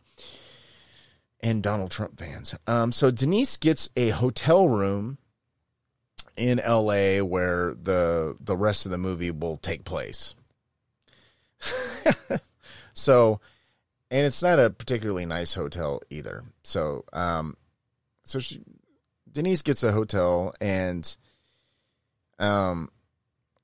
and 1.44 1.62
Donald 1.62 1.92
Trump 1.92 2.18
fans. 2.18 2.56
Um, 2.66 2.92
so 2.92 3.12
Denise 3.12 3.58
gets 3.58 3.90
a 3.98 4.10
hotel 4.10 4.68
room 4.70 5.18
in 6.38 6.62
LA 6.66 7.20
where 7.20 7.76
the 7.76 8.36
the 8.40 8.58
rest 8.58 8.86
of 8.86 8.92
the 8.92 8.98
movie 8.98 9.30
will 9.30 9.58
take 9.58 9.84
place. 9.84 10.34
so, 12.94 13.40
and 14.10 14.26
it's 14.26 14.42
not 14.42 14.60
a 14.60 14.70
particularly 14.70 15.26
nice 15.26 15.54
hotel 15.54 16.02
either. 16.10 16.44
So, 16.64 17.06
um, 17.14 17.58
so 18.24 18.40
she 18.40 18.62
Denise 19.32 19.62
gets 19.62 19.84
a 19.84 19.92
hotel 19.92 20.56
and 20.62 21.16
um 22.40 22.90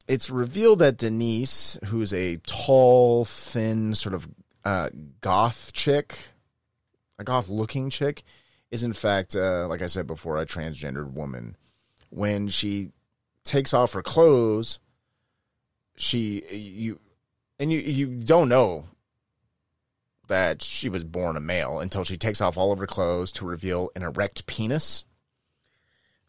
it's 0.10 0.32
revealed 0.32 0.80
that 0.80 0.98
Denise, 0.98 1.78
who's 1.86 2.12
a 2.14 2.38
tall, 2.38 3.26
thin, 3.26 3.94
sort 3.94 4.16
of 4.16 4.28
uh, 4.66 4.90
goth 5.22 5.72
chick, 5.72 6.30
a 7.20 7.24
goth 7.24 7.48
looking 7.48 7.91
chick, 7.91 8.24
is 8.72 8.82
in 8.82 8.94
fact, 8.94 9.36
uh, 9.36 9.68
like 9.68 9.84
I 9.84 9.88
said 9.88 10.08
before, 10.08 10.38
a 10.38 10.48
transgendered 10.48 11.14
woman. 11.14 11.56
When 12.10 12.48
she 12.48 12.91
takes 13.44 13.72
off 13.72 13.94
her 13.94 14.02
clothes, 14.02 14.80
she 15.96 16.44
you 16.52 17.00
and 17.60 17.72
you 17.72 17.80
you 17.80 18.08
don't 18.08 18.50
know 18.50 18.86
that 20.28 20.62
she 20.64 20.90
was 20.90 21.04
born 21.04 21.38
a 21.38 21.40
male 21.40 21.80
until 21.80 22.04
she 22.04 22.18
takes 22.18 22.41
off 22.41 22.58
all 22.58 22.72
of 22.72 22.80
her 22.80 22.88
clothes 22.88 23.32
to 23.34 23.46
reveal 23.46 23.91
an 23.96 24.02
erect 24.02 24.48
penis. 24.48 25.04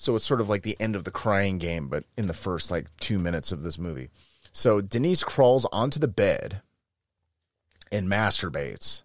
So 0.01 0.16
it's 0.16 0.24
sort 0.24 0.40
of 0.40 0.48
like 0.48 0.62
the 0.62 0.81
end 0.81 0.97
of 0.97 1.05
the 1.05 1.10
crying 1.10 1.59
game, 1.59 1.89
but 1.89 2.05
in 2.16 2.27
the 2.27 2.32
first 2.32 2.70
like 2.70 2.86
two 3.01 3.18
minutes 3.18 3.52
of 3.52 3.60
this 3.60 3.78
movie. 3.78 4.09
So 4.51 4.81
Denise 4.81 5.22
crawls 5.22 5.66
onto 5.70 6.01
the 6.01 6.09
bed 6.09 6.62
and 7.93 8.09
masturbates. 8.09 9.02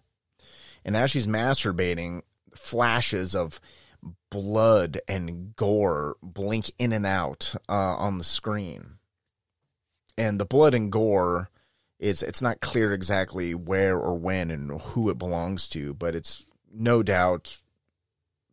And 0.86 0.96
as 0.96 1.10
she's 1.10 1.26
masturbating, 1.26 2.22
flashes 2.54 3.34
of 3.34 3.60
blood 4.30 5.02
and 5.06 5.54
gore 5.54 6.16
blink 6.22 6.70
in 6.78 6.94
and 6.94 7.04
out 7.04 7.54
uh, 7.68 7.96
on 7.96 8.16
the 8.16 8.24
screen. 8.24 8.92
And 10.16 10.40
the 10.40 10.46
blood 10.46 10.72
and 10.72 10.90
gore 10.90 11.50
is 11.98 12.22
it's 12.22 12.40
not 12.40 12.60
clear 12.60 12.94
exactly 12.94 13.54
where 13.54 13.98
or 13.98 14.14
when 14.14 14.50
and 14.50 14.80
who 14.80 15.10
it 15.10 15.18
belongs 15.18 15.68
to, 15.68 15.92
but 15.92 16.14
it's 16.14 16.46
no 16.72 17.02
doubt 17.02 17.58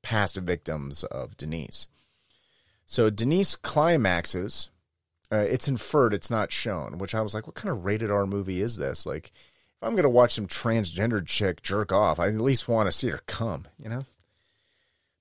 past 0.01 0.35
victims 0.35 1.05
of 1.05 1.37
Denise. 1.37 1.87
So 2.93 3.09
Denise 3.09 3.55
climaxes. 3.55 4.69
Uh, 5.31 5.37
it's 5.37 5.67
inferred, 5.67 6.13
it's 6.13 6.29
not 6.29 6.51
shown, 6.51 6.99
which 6.99 7.15
I 7.15 7.21
was 7.21 7.33
like, 7.33 7.47
what 7.47 7.55
kind 7.55 7.71
of 7.71 7.85
rated 7.85 8.11
R 8.11 8.27
movie 8.27 8.61
is 8.61 8.77
this? 8.77 9.07
Like, 9.07 9.29
if 9.29 9.81
I'm 9.81 9.93
going 9.93 10.03
to 10.03 10.09
watch 10.09 10.35
some 10.35 10.45
transgendered 10.45 11.25
chick 11.25 11.63
jerk 11.63 11.91
off, 11.91 12.19
I 12.19 12.27
at 12.27 12.35
least 12.35 12.67
want 12.67 12.85
to 12.85 12.91
see 12.91 13.09
her 13.09 13.21
come, 13.25 13.65
you 13.79 13.89
know? 13.89 14.03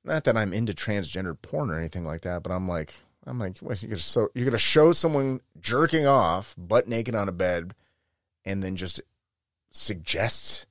Not 0.05 0.25
that 0.25 0.37
I'm 0.37 0.53
into 0.53 0.75
transgendered 0.75 1.41
porn 1.41 1.71
or 1.71 1.79
anything 1.79 2.05
like 2.05 2.21
that, 2.23 2.43
but 2.43 2.53
I'm 2.53 2.69
like, 2.69 2.93
I'm 3.27 3.39
like, 3.39 3.57
what, 3.61 3.83
you're 3.83 3.89
gonna 3.89 4.01
so 4.01 4.29
you're 4.35 4.45
gonna 4.45 4.59
show 4.59 4.93
someone 4.93 5.41
jerking 5.59 6.07
off, 6.07 6.55
butt 6.59 6.89
naked 6.89 7.15
on 7.15 7.31
a 7.31 7.33
bed, 7.33 7.75
and 8.45 8.63
then 8.63 8.77
just 8.77 9.01
suggest 9.71 10.67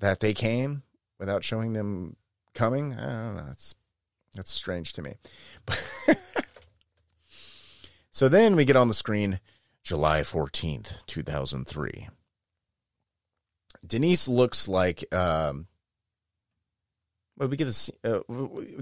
that 0.00 0.18
they 0.18 0.34
came 0.34 0.82
without 1.20 1.44
showing 1.44 1.72
them 1.72 2.16
coming. 2.52 2.94
I 2.94 3.06
don't 3.06 3.36
know. 3.36 3.44
That's 3.46 3.76
that's 4.34 4.50
strange 4.50 4.92
to 4.94 5.02
me. 5.02 5.14
so 8.10 8.28
then 8.28 8.56
we 8.56 8.64
get 8.64 8.76
on 8.76 8.88
the 8.88 8.94
screen 8.94 9.40
July 9.82 10.20
14th, 10.20 11.04
2003. 11.06 12.08
Denise 13.86 14.28
looks 14.28 14.66
like 14.68 15.04
um 15.14 15.66
well, 17.36 17.48
we 17.48 17.56
get 17.56 17.64
this. 17.64 17.90
Uh, 18.04 18.20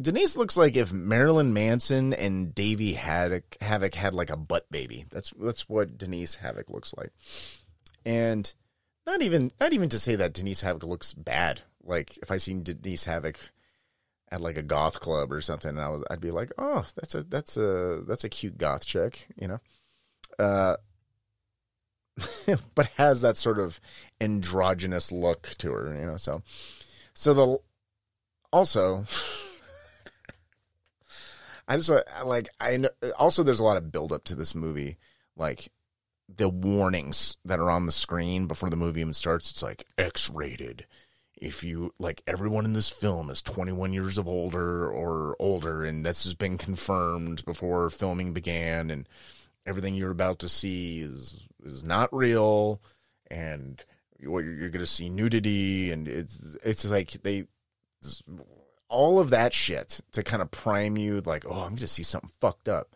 Denise 0.00 0.36
looks 0.36 0.58
like 0.58 0.76
if 0.76 0.92
Marilyn 0.92 1.54
Manson 1.54 2.12
and 2.12 2.54
Davey 2.54 2.94
Havok 2.94 3.56
Havok 3.60 3.94
had 3.94 4.14
like 4.14 4.28
a 4.28 4.36
butt 4.36 4.70
baby. 4.70 5.06
That's 5.10 5.32
that's 5.40 5.68
what 5.68 5.96
Denise 5.96 6.36
Havoc 6.36 6.68
looks 6.68 6.92
like, 6.94 7.12
and 8.04 8.52
not 9.06 9.22
even 9.22 9.50
not 9.58 9.72
even 9.72 9.88
to 9.88 9.98
say 9.98 10.16
that 10.16 10.34
Denise 10.34 10.60
Havoc 10.60 10.84
looks 10.84 11.14
bad. 11.14 11.62
Like 11.82 12.18
if 12.18 12.30
I 12.30 12.36
seen 12.36 12.62
Denise 12.62 13.04
Havoc 13.04 13.38
at 14.32 14.40
like 14.40 14.56
a 14.56 14.62
goth 14.62 14.98
club 14.98 15.30
or 15.30 15.42
something, 15.42 15.68
and 15.68 15.80
I 15.80 15.90
was 15.90 16.02
I'd 16.10 16.20
be 16.20 16.30
like, 16.30 16.50
oh, 16.56 16.86
that's 16.96 17.14
a 17.14 17.22
that's 17.22 17.56
a 17.58 18.02
that's 18.08 18.24
a 18.24 18.30
cute 18.30 18.56
goth 18.56 18.84
chick, 18.84 19.28
you 19.36 19.46
know. 19.46 19.60
Uh, 20.38 20.76
but 22.74 22.86
has 22.96 23.20
that 23.20 23.36
sort 23.36 23.58
of 23.58 23.78
androgynous 24.20 25.12
look 25.12 25.54
to 25.58 25.70
her, 25.70 25.94
you 25.94 26.06
know. 26.06 26.16
So, 26.16 26.42
so 27.12 27.34
the 27.34 27.58
also, 28.50 29.04
I 31.68 31.76
just 31.76 31.92
like 32.24 32.48
I 32.58 32.78
know. 32.78 32.88
Also, 33.18 33.42
there's 33.42 33.60
a 33.60 33.64
lot 33.64 33.76
of 33.76 33.92
buildup 33.92 34.24
to 34.24 34.34
this 34.34 34.54
movie, 34.54 34.96
like 35.36 35.70
the 36.34 36.48
warnings 36.48 37.36
that 37.44 37.60
are 37.60 37.70
on 37.70 37.84
the 37.84 37.92
screen 37.92 38.46
before 38.46 38.70
the 38.70 38.76
movie 38.76 39.02
even 39.02 39.12
starts. 39.12 39.50
It's 39.50 39.62
like 39.62 39.84
X-rated. 39.98 40.86
If 41.42 41.64
you 41.64 41.92
like, 41.98 42.22
everyone 42.24 42.64
in 42.64 42.72
this 42.72 42.88
film 42.88 43.28
is 43.28 43.42
21 43.42 43.92
years 43.92 44.16
of 44.16 44.28
older 44.28 44.88
or 44.88 45.34
older, 45.40 45.84
and 45.84 46.06
this 46.06 46.22
has 46.22 46.34
been 46.34 46.56
confirmed 46.56 47.44
before 47.44 47.90
filming 47.90 48.32
began, 48.32 48.92
and 48.92 49.08
everything 49.66 49.96
you're 49.96 50.12
about 50.12 50.38
to 50.38 50.48
see 50.48 51.00
is 51.00 51.48
is 51.64 51.82
not 51.82 52.14
real, 52.14 52.80
and 53.28 53.82
you're, 54.20 54.40
you're 54.40 54.68
going 54.68 54.84
to 54.84 54.86
see 54.86 55.08
nudity, 55.08 55.90
and 55.90 56.06
it's 56.06 56.56
it's 56.62 56.84
like 56.84 57.10
they 57.24 57.48
all 58.88 59.18
of 59.18 59.30
that 59.30 59.52
shit 59.52 60.00
to 60.12 60.22
kind 60.22 60.42
of 60.42 60.52
prime 60.52 60.96
you 60.96 61.22
like, 61.22 61.44
oh, 61.44 61.62
I'm 61.62 61.70
going 61.70 61.76
to 61.78 61.88
see 61.88 62.04
something 62.04 62.30
fucked 62.40 62.68
up. 62.68 62.94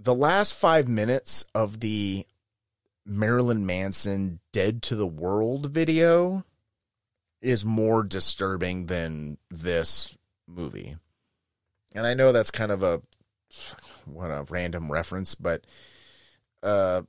The 0.00 0.14
last 0.14 0.54
five 0.54 0.88
minutes 0.88 1.44
of 1.54 1.80
the 1.80 2.24
Marilyn 3.04 3.66
Manson 3.66 4.38
Dead 4.52 4.80
to 4.84 4.96
the 4.96 5.06
World 5.06 5.66
video 5.66 6.44
is 7.40 7.64
more 7.64 8.02
disturbing 8.02 8.86
than 8.86 9.38
this 9.50 10.16
movie. 10.46 10.96
And 11.94 12.06
I 12.06 12.14
know 12.14 12.32
that's 12.32 12.50
kind 12.50 12.72
of 12.72 12.82
a 12.82 13.02
what 14.04 14.30
a 14.30 14.44
random 14.48 14.90
reference, 14.90 15.34
but 15.34 15.64
uh 16.62 17.02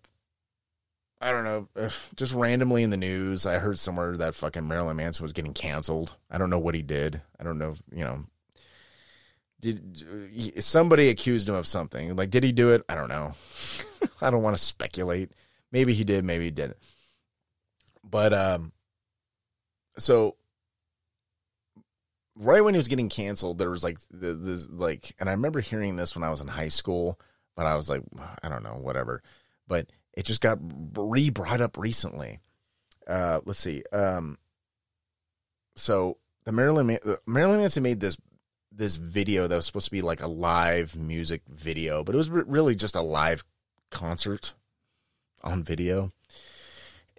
I 1.22 1.32
don't 1.32 1.44
know, 1.44 1.90
just 2.16 2.34
randomly 2.34 2.82
in 2.82 2.92
the 2.92 2.98
news, 2.98 3.46
I 3.46 3.58
heard 3.58 3.78
somewhere 3.78 4.16
that 4.16 4.36
fucking 4.36 4.66
Marilyn 4.66 4.96
Manson 4.96 5.24
was 5.24 5.34
getting 5.34 5.54
canceled. 5.54 6.16
I 6.32 6.38
don't 6.38 6.50
know 6.50 6.60
what 6.60 6.76
he 6.76 6.82
did. 6.82 7.22
I 7.38 7.44
don't 7.44 7.58
know, 7.58 7.76
you 7.94 8.06
know. 8.06 8.26
Did 9.60 10.64
somebody 10.64 11.10
accused 11.10 11.50
him 11.50 11.56
of 11.56 11.68
something? 11.68 12.16
Like, 12.16 12.30
did 12.30 12.46
he 12.46 12.54
do 12.54 12.72
it? 12.72 12.84
I 12.88 12.96
don't 12.96 13.10
know. 13.10 13.34
I 14.22 14.30
don't 14.30 14.42
want 14.42 14.56
to 14.56 14.64
speculate. 14.64 15.34
Maybe 15.74 15.94
he 15.94 16.06
did. 16.06 16.24
Maybe 16.24 16.46
he 16.46 16.52
didn't. 16.52 16.78
But 18.02 18.32
um, 18.32 18.72
so 20.02 20.36
right 22.36 22.64
when 22.64 22.74
he 22.74 22.80
was 22.80 22.88
getting 22.88 23.10
canceled, 23.10 23.58
there 23.58 23.70
was 23.70 23.84
like 23.84 24.00
the 24.10 24.68
like, 24.72 25.16
and 25.20 25.30
I 25.30 25.34
remember 25.34 25.60
hearing 25.60 25.96
this 25.96 26.16
when 26.16 26.24
I 26.24 26.30
was 26.30 26.42
in 26.42 26.48
high 26.48 26.70
school, 26.70 27.20
but 27.56 27.66
I 27.66 27.76
was 27.76 27.90
like, 27.90 28.02
I 28.42 28.50
don't 28.50 28.64
know, 28.64 28.78
whatever. 28.80 29.22
But 29.68 29.92
it 30.14 30.26
just 30.26 30.42
got 30.42 30.58
re 30.62 31.30
brought 31.30 31.62
up 31.62 31.78
recently. 31.78 32.40
Uh, 33.06 33.42
let's 33.46 33.60
see. 33.60 33.84
Um, 33.92 34.38
so 35.76 36.18
the 36.46 36.52
Marilyn 36.52 36.98
Marilyn 37.26 37.60
Manson 37.60 37.84
made 37.84 38.00
this 38.00 38.18
this 38.72 38.96
video 38.96 39.48
that 39.48 39.56
was 39.56 39.66
supposed 39.66 39.86
to 39.86 39.92
be 39.92 40.02
like 40.02 40.22
a 40.22 40.28
live 40.28 40.96
music 40.96 41.42
video, 41.50 42.04
but 42.04 42.16
it 42.16 42.18
was 42.18 42.30
really 42.30 42.76
just 42.76 42.96
a 42.96 43.02
live 43.02 43.44
concert 43.90 44.54
on 45.44 45.64
video. 45.64 46.12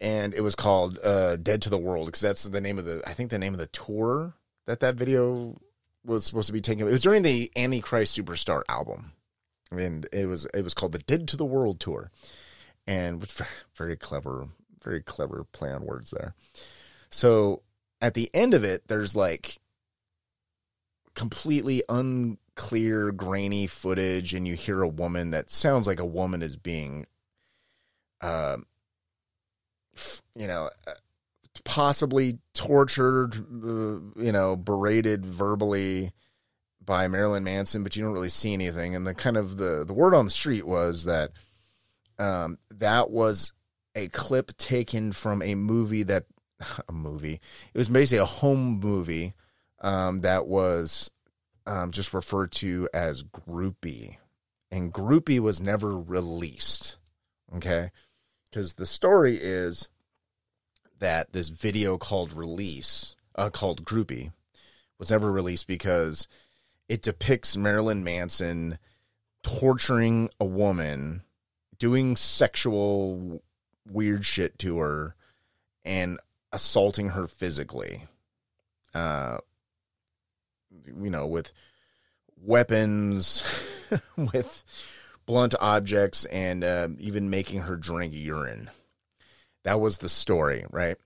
And 0.01 0.33
it 0.33 0.41
was 0.41 0.55
called 0.55 0.99
uh, 1.05 1.37
"Dead 1.37 1.61
to 1.63 1.71
the 1.71 1.79
World" 1.79 2.07
because 2.07 2.21
that's 2.21 2.45
the 2.45 2.61
name 2.61 2.79
of 2.79 2.85
the 2.85 3.03
I 3.07 3.13
think 3.13 3.31
the 3.31 3.39
name 3.39 3.53
of 3.53 3.61
the 3.61 3.67
tour 3.67 4.35
that 4.67 4.81
that 4.81 4.95
video 4.95 5.61
was 6.05 6.25
supposed 6.25 6.47
to 6.47 6.53
be 6.53 6.61
taken. 6.61 6.89
It 6.89 6.91
was 6.91 7.03
during 7.03 7.23
the 7.23 7.51
Antichrist 7.55 8.19
Superstar 8.19 8.63
album, 8.69 9.13
and 9.71 10.09
it 10.13 10.27
was 10.27 10.47
it 10.55 10.65
was 10.65 10.75
called 10.75 10.93
the 10.93 11.01
"Dead 11.01 11.29
to 11.29 11.37
the 11.37 11.45
World" 11.45 11.81
tour 11.81 12.11
and 12.87 13.25
very 13.75 13.97
clever, 13.97 14.49
very 14.83 15.03
clever 15.03 15.45
play 15.53 15.71
on 15.71 15.85
words 15.85 16.11
there. 16.11 16.35
So 17.11 17.63
at 18.01 18.15
the 18.15 18.31
end 18.35 18.55
of 18.55 18.65
it, 18.65 18.89
there's 18.89 19.15
like 19.15 19.59
completely 21.15 21.83
unclear, 21.89 23.13
grainy 23.13 23.67
footage, 23.67 24.35
and 24.35 24.47
you 24.47 24.55
hear 24.55 24.83
a 24.83 24.89
woman 24.89 25.31
that 25.31 25.51
sounds 25.51 25.87
like 25.87 26.01
a 26.01 26.05
woman 26.05 26.43
is 26.43 26.57
being, 26.57 27.07
uh, 28.21 28.59
you 30.35 30.47
know, 30.47 30.71
possibly 31.65 32.39
tortured, 32.55 33.37
uh, 33.37 34.21
you 34.21 34.33
know, 34.33 34.57
berated 34.57 35.25
verbally 35.27 36.13
by 36.85 37.09
Marilyn 37.09 37.45
Manson, 37.45 37.83
but 37.83 37.95
you 37.95 38.03
don't 38.03 38.13
really 38.13 38.29
see 38.29 38.53
anything. 38.53 38.95
And 38.95 39.07
the 39.07 39.15
kind 39.15 39.37
of 39.37 39.57
the 39.57 39.85
the 39.87 39.95
word 39.95 40.15
on 40.15 40.25
the 40.25 40.31
street 40.31 40.67
was 40.67 41.05
that 41.05 41.31
um, 42.19 42.59
that 42.71 43.11
was 43.11 43.53
a 43.95 44.09
clip 44.09 44.57
taken 44.57 45.13
from 45.13 45.43
a 45.43 45.55
movie 45.55 46.03
that 46.05 46.25
a 46.89 46.93
movie. 46.93 47.41
It 47.75 47.79
was 47.79 47.89
basically 47.89 48.19
a 48.19 48.27
home 48.27 48.81
movie 48.81 49.35
um, 49.81 50.21
that 50.21 50.47
was 50.47 51.11
um, 51.67 51.91
just 51.91 52.15
referred 52.15 52.53
to 52.53 52.89
as 52.93 53.23
Groupie, 53.23 54.17
and 54.71 54.93
Groupie 54.93 55.41
was 55.41 55.61
never 55.61 55.99
released. 55.99 56.97
Okay, 57.57 57.91
because 58.51 58.75
the 58.75 58.87
story 58.87 59.37
is 59.37 59.89
that 60.99 61.33
this 61.33 61.49
video 61.49 61.97
called 61.97 62.33
Release, 62.33 63.17
uh, 63.37 63.51
called 63.51 63.85
Groupie, 63.85 64.33
was 64.99 65.11
never 65.11 65.31
released 65.31 65.67
because 65.67 66.29
it 66.89 67.03
depicts 67.03 67.57
Marilyn 67.57 68.05
Manson 68.05 68.79
torturing 69.43 70.31
a 70.39 70.45
woman, 70.45 71.23
doing 71.79 72.17
sexual 72.17 73.43
weird 73.89 74.27
shit 74.27 74.59
to 74.59 74.79
her, 74.79 75.15
and 75.85 76.19
assaulting 76.53 77.11
her 77.11 77.27
physically. 77.27 78.07
Uh, 78.93 79.39
you 80.85 81.11
know, 81.11 81.27
with 81.27 81.53
weapons, 82.43 83.43
with 84.17 84.65
blunt 85.31 85.55
objects, 85.61 86.25
and 86.25 86.65
uh, 86.65 86.89
even 86.99 87.31
making 87.31 87.61
her 87.61 87.77
drink 87.77 88.13
urine. 88.13 88.69
That 89.63 89.79
was 89.79 89.99
the 89.99 90.09
story, 90.09 90.65
right? 90.71 90.97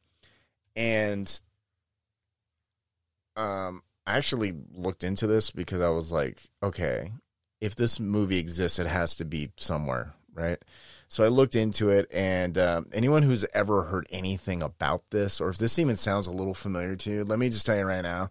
And 0.75 1.29
um, 3.37 3.83
I 4.07 4.17
actually 4.17 4.55
looked 4.73 5.05
into 5.05 5.27
this 5.27 5.51
because 5.51 5.83
I 5.83 5.91
was 5.91 6.11
like, 6.11 6.39
okay, 6.63 7.13
if 7.61 7.77
this 7.77 8.01
movie 8.01 8.39
exists, 8.39 8.79
it 8.79 8.87
has 8.87 9.15
to 9.17 9.27
be 9.27 9.53
somewhere, 9.59 10.15
right? 10.33 10.59
So 11.07 11.23
I 11.23 11.29
looked 11.29 11.55
into 11.55 11.91
it, 11.91 12.11
and 12.11 12.57
um, 12.57 12.87
anyone 12.95 13.25
who's 13.25 13.45
ever 13.53 13.83
heard 13.83 14.07
anything 14.11 14.63
about 14.63 15.03
this, 15.11 15.39
or 15.39 15.51
if 15.51 15.59
this 15.59 15.79
even 15.79 15.97
sounds 15.97 16.27
a 16.27 16.33
little 16.33 16.55
familiar 16.55 16.97
to 16.97 17.11
you, 17.11 17.25
let 17.25 17.39
me 17.39 17.51
just 17.51 17.67
tell 17.67 17.77
you 17.77 17.85
right 17.85 18.01
now 18.01 18.31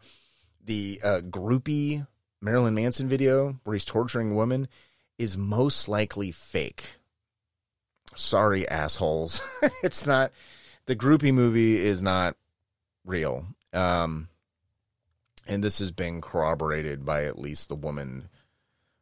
the 0.65 0.99
uh, 1.03 1.19
groupie 1.23 2.07
Marilyn 2.41 2.73
Manson 2.73 3.07
video 3.07 3.59
where 3.63 3.75
he's 3.75 3.85
torturing 3.85 4.31
a 4.31 4.35
woman 4.35 4.67
is 5.18 5.38
most 5.38 5.88
likely 5.88 6.31
fake. 6.31 6.98
Sorry, 8.15 8.68
assholes. 8.68 9.41
it's 9.84 10.06
not, 10.06 10.31
the 10.85 10.95
groupie 10.95 11.34
movie 11.34 11.77
is 11.77 12.02
not 12.02 12.35
real. 13.06 13.45
Um, 13.73 14.27
and 15.48 15.64
this 15.64 15.80
has 15.80 15.91
been 15.91 16.22
corroborated 16.22 17.06
by 17.06 17.26
at 17.26 17.40
least 17.40 17.69
the 17.69 17.76
woman 17.76 18.30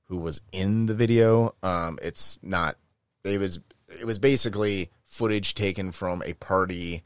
who 0.06 0.18
was 0.18 0.42
in 0.52 0.88
the 0.88 0.94
video. 0.94 1.56
Um, 1.64 2.00
it's 2.02 2.40
not. 2.42 2.78
It 3.24 3.40
was. 3.40 3.60
It 4.00 4.06
was 4.06 4.20
basically 4.20 4.90
footage 5.06 5.54
taken 5.54 5.92
from 5.92 6.24
a 6.26 6.34
party 6.34 7.04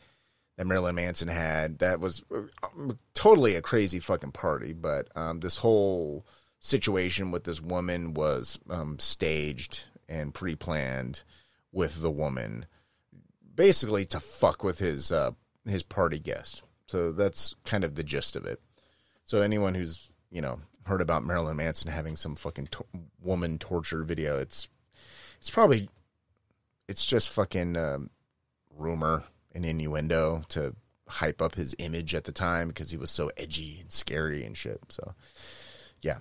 that 0.57 0.67
Marilyn 0.67 0.95
Manson 0.95 1.27
had. 1.27 1.79
That 1.79 1.99
was 1.99 2.23
um, 2.31 2.97
totally 3.13 3.55
a 3.55 3.61
crazy 3.61 3.99
fucking 3.99 4.31
party. 4.31 4.73
But 4.73 5.07
um, 5.15 5.39
this 5.39 5.57
whole 5.57 6.25
situation 6.65 7.29
with 7.29 7.43
this 7.43 7.61
woman 7.61 8.15
was 8.15 8.57
um, 8.71 8.97
staged 8.97 9.85
and 10.09 10.33
pre-planned 10.33 11.21
with 11.71 12.01
the 12.01 12.09
woman, 12.09 12.65
basically 13.53 14.03
to 14.03 14.19
fuck 14.19 14.63
with 14.63 14.79
his 14.79 15.11
uh, 15.11 15.31
his 15.65 15.83
party 15.83 16.17
guest. 16.17 16.63
So 16.87 17.11
that's 17.11 17.55
kind 17.65 17.83
of 17.83 17.93
the 17.93 18.03
gist 18.03 18.35
of 18.35 18.45
it. 18.45 18.61
So 19.25 19.41
anyone 19.41 19.75
who's 19.75 20.11
you 20.31 20.41
know 20.41 20.59
heard 20.85 21.01
about 21.01 21.23
Marilyn 21.23 21.57
Manson 21.57 21.91
having 21.91 22.15
some 22.15 22.35
fucking 22.35 22.67
to- 22.67 22.85
woman 23.21 23.59
torture 23.59 24.03
video, 24.03 24.39
it's 24.39 24.67
it's 25.37 25.51
probably 25.51 25.87
it's 26.87 27.05
just 27.05 27.29
fucking 27.29 27.77
um, 27.77 28.09
rumor 28.75 29.23
and 29.53 29.63
innuendo 29.63 30.41
to 30.49 30.75
hype 31.07 31.43
up 31.43 31.53
his 31.53 31.75
image 31.77 32.15
at 32.15 32.23
the 32.23 32.31
time 32.31 32.69
because 32.69 32.89
he 32.89 32.97
was 32.97 33.11
so 33.11 33.29
edgy 33.37 33.77
and 33.81 33.91
scary 33.91 34.43
and 34.43 34.57
shit. 34.57 34.79
So 34.89 35.13
yeah, 36.01 36.17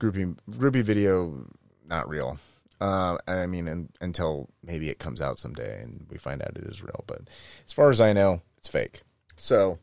groupie 0.00 0.36
groupie 0.50 0.82
video 0.82 1.46
not 1.86 2.08
real. 2.08 2.38
Uh, 2.80 3.18
I 3.28 3.46
mean, 3.46 3.68
and, 3.68 3.90
until 4.00 4.48
maybe 4.64 4.88
it 4.88 4.98
comes 4.98 5.20
out 5.20 5.38
someday 5.38 5.82
and 5.82 6.06
we 6.10 6.16
find 6.16 6.40
out 6.40 6.56
it 6.56 6.64
is 6.64 6.82
real. 6.82 7.04
But 7.06 7.22
as 7.66 7.72
far 7.72 7.90
as 7.90 8.00
I 8.00 8.14
know, 8.14 8.40
it's 8.56 8.68
fake. 8.68 9.02
So, 9.36 9.78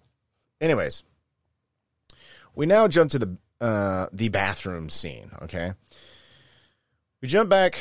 anyways, 0.60 1.04
we 2.56 2.66
now 2.66 2.88
jump 2.88 3.12
to 3.12 3.20
the 3.20 3.38
uh, 3.62 4.08
the 4.12 4.30
bathroom 4.30 4.90
scene. 4.90 5.32
Okay, 5.44 5.74
we 7.22 7.28
jump 7.28 7.50
back 7.50 7.78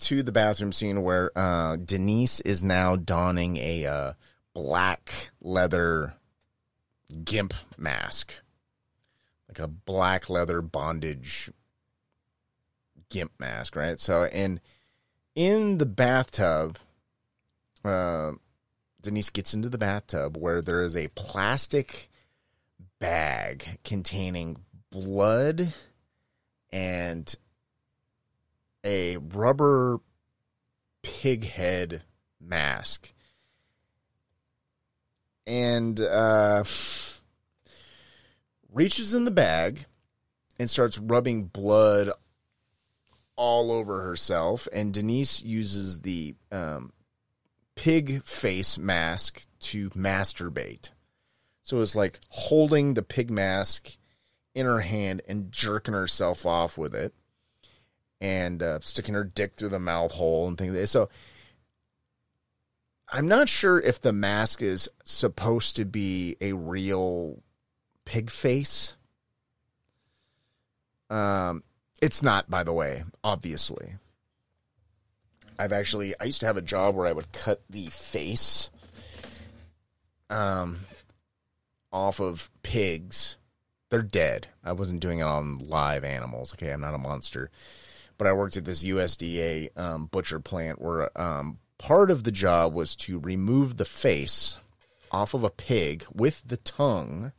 to 0.00 0.22
the 0.22 0.32
bathroom 0.32 0.72
scene 0.72 1.02
where 1.02 1.30
uh, 1.36 1.76
Denise 1.76 2.40
is 2.40 2.62
now 2.62 2.96
donning 2.96 3.56
a 3.58 3.86
uh, 3.86 4.12
black 4.54 5.30
leather 5.40 6.14
gimp 7.24 7.54
mask, 7.76 8.40
like 9.48 9.58
a 9.58 9.68
black 9.68 10.30
leather 10.30 10.62
bondage 10.62 11.50
gimp 13.08 13.32
mask, 13.38 13.76
right? 13.76 13.98
So, 13.98 14.24
and 14.24 14.60
in 15.34 15.78
the 15.78 15.86
bathtub, 15.86 16.78
uh, 17.84 18.32
Denise 19.00 19.30
gets 19.30 19.54
into 19.54 19.68
the 19.68 19.78
bathtub 19.78 20.36
where 20.36 20.62
there 20.62 20.82
is 20.82 20.96
a 20.96 21.08
plastic 21.08 22.10
bag 22.98 23.78
containing 23.84 24.56
blood 24.90 25.74
and 26.72 27.34
a 28.84 29.16
rubber 29.16 30.00
pig 31.02 31.44
head 31.44 32.02
mask. 32.40 33.12
And 35.46 36.00
uh, 36.00 36.64
reaches 38.72 39.14
in 39.14 39.24
the 39.24 39.30
bag 39.30 39.84
and 40.58 40.70
starts 40.70 40.98
rubbing 40.98 41.44
blood 41.44 42.10
all 43.36 43.72
over 43.72 44.02
herself. 44.02 44.68
And 44.72 44.92
Denise 44.92 45.42
uses 45.42 46.00
the 46.00 46.34
um, 46.52 46.92
pig 47.74 48.24
face 48.24 48.78
mask 48.78 49.46
to 49.60 49.90
masturbate. 49.90 50.90
So 51.62 51.80
it's 51.80 51.96
like 51.96 52.20
holding 52.28 52.94
the 52.94 53.02
pig 53.02 53.30
mask 53.30 53.96
in 54.54 54.66
her 54.66 54.80
hand 54.80 55.22
and 55.26 55.50
jerking 55.50 55.94
herself 55.94 56.46
off 56.46 56.78
with 56.78 56.94
it 56.94 57.14
and 58.20 58.62
uh, 58.62 58.80
sticking 58.80 59.14
her 59.14 59.24
dick 59.24 59.54
through 59.54 59.70
the 59.70 59.78
mouth 59.78 60.12
hole 60.12 60.46
and 60.46 60.56
things 60.56 60.74
like. 60.74 60.88
So 60.88 61.08
I'm 63.08 63.28
not 63.28 63.48
sure 63.48 63.80
if 63.80 64.00
the 64.00 64.12
mask 64.12 64.62
is 64.62 64.88
supposed 65.04 65.76
to 65.76 65.84
be 65.84 66.36
a 66.40 66.52
real 66.52 67.42
pig 68.04 68.30
face. 68.30 68.96
Um, 71.10 71.62
it's 72.04 72.22
not, 72.22 72.50
by 72.50 72.62
the 72.62 72.72
way, 72.72 73.02
obviously. 73.24 73.94
I've 75.58 75.72
actually 75.72 76.12
I 76.20 76.24
used 76.24 76.40
to 76.40 76.46
have 76.46 76.58
a 76.58 76.62
job 76.62 76.94
where 76.94 77.06
I 77.06 77.12
would 77.12 77.32
cut 77.32 77.62
the 77.70 77.86
face 77.86 78.68
um 80.28 80.80
off 81.90 82.20
of 82.20 82.50
pigs. 82.62 83.38
They're 83.88 84.02
dead. 84.02 84.48
I 84.62 84.72
wasn't 84.72 85.00
doing 85.00 85.20
it 85.20 85.26
on 85.26 85.58
live 85.58 86.04
animals. 86.04 86.52
Okay, 86.52 86.70
I'm 86.70 86.82
not 86.82 86.92
a 86.92 86.98
monster. 86.98 87.50
But 88.18 88.26
I 88.26 88.34
worked 88.34 88.58
at 88.58 88.66
this 88.66 88.84
USDA 88.84 89.76
um, 89.78 90.06
butcher 90.06 90.40
plant 90.40 90.82
where 90.82 91.16
um, 91.18 91.58
part 91.78 92.10
of 92.10 92.24
the 92.24 92.32
job 92.32 92.74
was 92.74 92.94
to 92.96 93.18
remove 93.18 93.76
the 93.76 93.84
face 93.84 94.58
off 95.10 95.32
of 95.32 95.42
a 95.42 95.50
pig 95.50 96.04
with 96.12 96.42
the 96.46 96.56
tongue, 96.58 97.32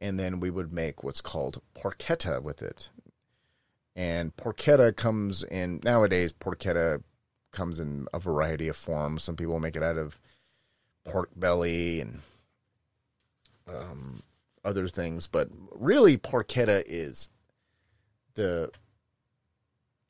and 0.00 0.18
then 0.18 0.40
we 0.40 0.50
would 0.50 0.72
make 0.72 1.04
what's 1.04 1.20
called 1.20 1.62
porchetta 1.76 2.42
with 2.42 2.60
it. 2.60 2.88
And 3.96 4.34
porchetta 4.36 4.94
comes 4.96 5.42
in 5.42 5.80
nowadays. 5.84 6.32
Porchetta 6.32 7.02
comes 7.52 7.78
in 7.78 8.06
a 8.12 8.18
variety 8.18 8.68
of 8.68 8.76
forms. 8.76 9.22
Some 9.22 9.36
people 9.36 9.60
make 9.60 9.76
it 9.76 9.82
out 9.82 9.98
of 9.98 10.20
pork 11.04 11.30
belly 11.36 12.00
and 12.00 12.20
um, 13.68 14.22
other 14.64 14.88
things, 14.88 15.26
but 15.26 15.48
really, 15.72 16.16
porchetta 16.16 16.82
is 16.86 17.28
the 18.34 18.70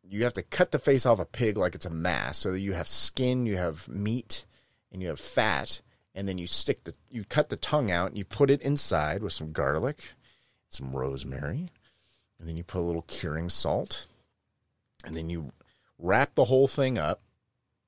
you 0.07 0.25
have 0.25 0.33
to 0.35 0.43
cut 0.43 0.71
the 0.71 0.79
face 0.79 1.07
off 1.07 1.19
a 1.19 1.25
pig 1.25 1.57
like 1.57 1.75
it's 1.75 1.87
a 1.87 1.91
mass. 1.91 2.39
So 2.39 2.53
that 2.53 2.61
you 2.61 2.73
have 2.73 2.89
skin, 2.89 3.47
you 3.47 3.57
have 3.57 3.89
meat, 3.89 4.45
and 4.93 5.03
you 5.03 5.09
have 5.09 5.19
fat, 5.19 5.81
and 6.15 6.29
then 6.29 6.39
you 6.39 6.47
stick 6.47 6.85
the 6.85 6.95
you 7.11 7.25
cut 7.25 7.49
the 7.49 7.57
tongue 7.57 7.91
out 7.91 8.09
and 8.09 8.19
you 8.19 8.25
put 8.25 8.51
it 8.51 8.63
inside 8.63 9.23
with 9.23 9.33
some 9.33 9.53
garlic, 9.53 10.15
some 10.69 10.93
rosemary, 10.93 11.69
and 12.45 12.51
then 12.51 12.59
you 12.59 12.63
put 12.63 12.81
a 12.81 12.85
little 12.85 13.07
curing 13.09 13.49
salt, 13.49 14.07
and 15.03 15.17
then 15.17 15.31
you 15.31 15.53
wrap 15.99 16.35
the 16.35 16.45
whole 16.45 16.69
thing 16.69 16.99
up, 16.99 17.23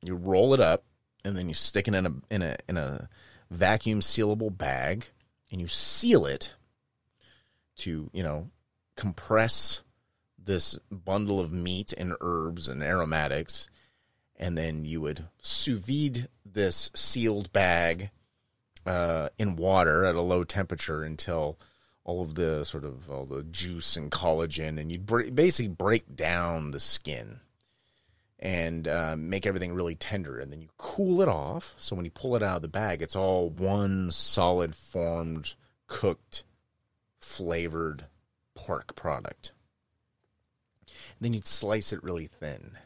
you 0.00 0.14
roll 0.14 0.54
it 0.54 0.60
up, 0.60 0.82
and 1.26 1.36
then 1.36 1.46
you 1.46 1.54
stick 1.54 1.86
it 1.86 1.94
in 1.94 2.06
a 2.06 2.14
in 2.30 2.40
a 2.40 2.56
in 2.66 2.78
a 2.78 3.10
vacuum 3.50 4.00
sealable 4.00 4.56
bag, 4.56 5.08
and 5.52 5.60
you 5.60 5.66
seal 5.66 6.24
it 6.24 6.54
to 7.76 8.08
you 8.14 8.22
know 8.22 8.48
compress 8.96 9.82
this 10.42 10.78
bundle 10.90 11.38
of 11.38 11.52
meat 11.52 11.92
and 11.92 12.14
herbs 12.22 12.66
and 12.66 12.82
aromatics, 12.82 13.68
and 14.36 14.56
then 14.56 14.86
you 14.86 15.02
would 15.02 15.26
sous 15.38 15.78
vide 15.78 16.28
this 16.46 16.90
sealed 16.94 17.52
bag 17.52 18.08
uh, 18.86 19.28
in 19.38 19.54
water 19.54 20.06
at 20.06 20.14
a 20.14 20.22
low 20.22 20.44
temperature 20.44 21.02
until 21.02 21.58
all 22.06 22.22
of 22.22 22.36
the 22.36 22.64
sort 22.64 22.84
of 22.84 23.10
all 23.10 23.24
the 23.24 23.42
juice 23.42 23.96
and 23.96 24.12
collagen, 24.12 24.78
and 24.78 24.92
you'd 24.92 25.04
br- 25.04 25.24
basically 25.24 25.68
break 25.68 26.14
down 26.14 26.70
the 26.70 26.78
skin 26.78 27.40
and 28.38 28.86
uh, 28.86 29.16
make 29.18 29.44
everything 29.44 29.74
really 29.74 29.96
tender, 29.96 30.38
and 30.38 30.52
then 30.52 30.60
you 30.62 30.68
cool 30.78 31.20
it 31.20 31.28
off. 31.28 31.74
So 31.78 31.96
when 31.96 32.04
you 32.04 32.12
pull 32.12 32.36
it 32.36 32.44
out 32.44 32.56
of 32.56 32.62
the 32.62 32.68
bag, 32.68 33.02
it's 33.02 33.16
all 33.16 33.50
one 33.50 34.12
solid 34.12 34.76
formed, 34.76 35.54
cooked, 35.88 36.44
flavored 37.20 38.04
pork 38.54 38.94
product. 38.94 39.50
Then 41.20 41.34
you'd 41.34 41.48
slice 41.48 41.92
it 41.92 42.04
really 42.04 42.26
thin, 42.26 42.78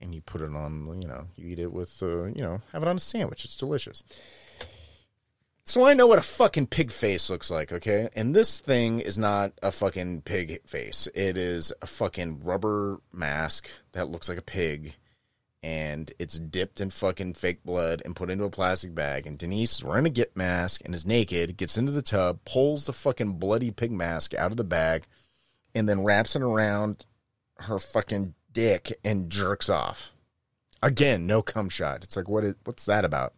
and 0.00 0.12
you 0.12 0.22
put 0.22 0.40
it 0.40 0.56
on. 0.56 1.00
You 1.00 1.06
know, 1.06 1.26
you 1.36 1.50
eat 1.50 1.60
it 1.60 1.72
with. 1.72 2.02
Uh, 2.02 2.24
you 2.24 2.42
know, 2.42 2.62
have 2.72 2.82
it 2.82 2.88
on 2.88 2.96
a 2.96 3.00
sandwich. 3.00 3.44
It's 3.44 3.56
delicious. 3.56 4.02
So 5.66 5.86
I 5.86 5.94
know 5.94 6.06
what 6.06 6.18
a 6.18 6.22
fucking 6.22 6.66
pig 6.66 6.92
face 6.92 7.30
looks 7.30 7.50
like, 7.50 7.72
okay? 7.72 8.10
And 8.14 8.36
this 8.36 8.60
thing 8.60 9.00
is 9.00 9.16
not 9.16 9.52
a 9.62 9.72
fucking 9.72 10.22
pig 10.22 10.60
face. 10.66 11.08
It 11.14 11.38
is 11.38 11.72
a 11.80 11.86
fucking 11.86 12.44
rubber 12.44 13.00
mask 13.12 13.70
that 13.92 14.10
looks 14.10 14.28
like 14.28 14.36
a 14.36 14.42
pig 14.42 14.94
and 15.62 16.12
it's 16.18 16.38
dipped 16.38 16.82
in 16.82 16.90
fucking 16.90 17.32
fake 17.32 17.64
blood 17.64 18.02
and 18.04 18.14
put 18.14 18.28
into 18.28 18.44
a 18.44 18.50
plastic 18.50 18.94
bag. 18.94 19.26
And 19.26 19.38
Denise 19.38 19.76
is 19.76 19.82
wearing 19.84 20.04
a 20.04 20.10
get 20.10 20.36
mask 20.36 20.82
and 20.84 20.94
is 20.94 21.06
naked, 21.06 21.56
gets 21.56 21.78
into 21.78 21.90
the 21.90 22.02
tub, 22.02 22.40
pulls 22.44 22.84
the 22.84 22.92
fucking 22.92 23.38
bloody 23.38 23.70
pig 23.70 23.90
mask 23.90 24.34
out 24.34 24.50
of 24.50 24.58
the 24.58 24.64
bag, 24.64 25.06
and 25.74 25.88
then 25.88 26.04
wraps 26.04 26.36
it 26.36 26.42
around 26.42 27.06
her 27.60 27.78
fucking 27.78 28.34
dick 28.52 28.98
and 29.02 29.30
jerks 29.30 29.70
off. 29.70 30.12
Again, 30.82 31.26
no 31.26 31.40
cum 31.40 31.70
shot. 31.70 32.04
It's 32.04 32.14
like 32.18 32.28
what 32.28 32.44
is 32.44 32.54
what's 32.64 32.84
that 32.84 33.06
about? 33.06 33.32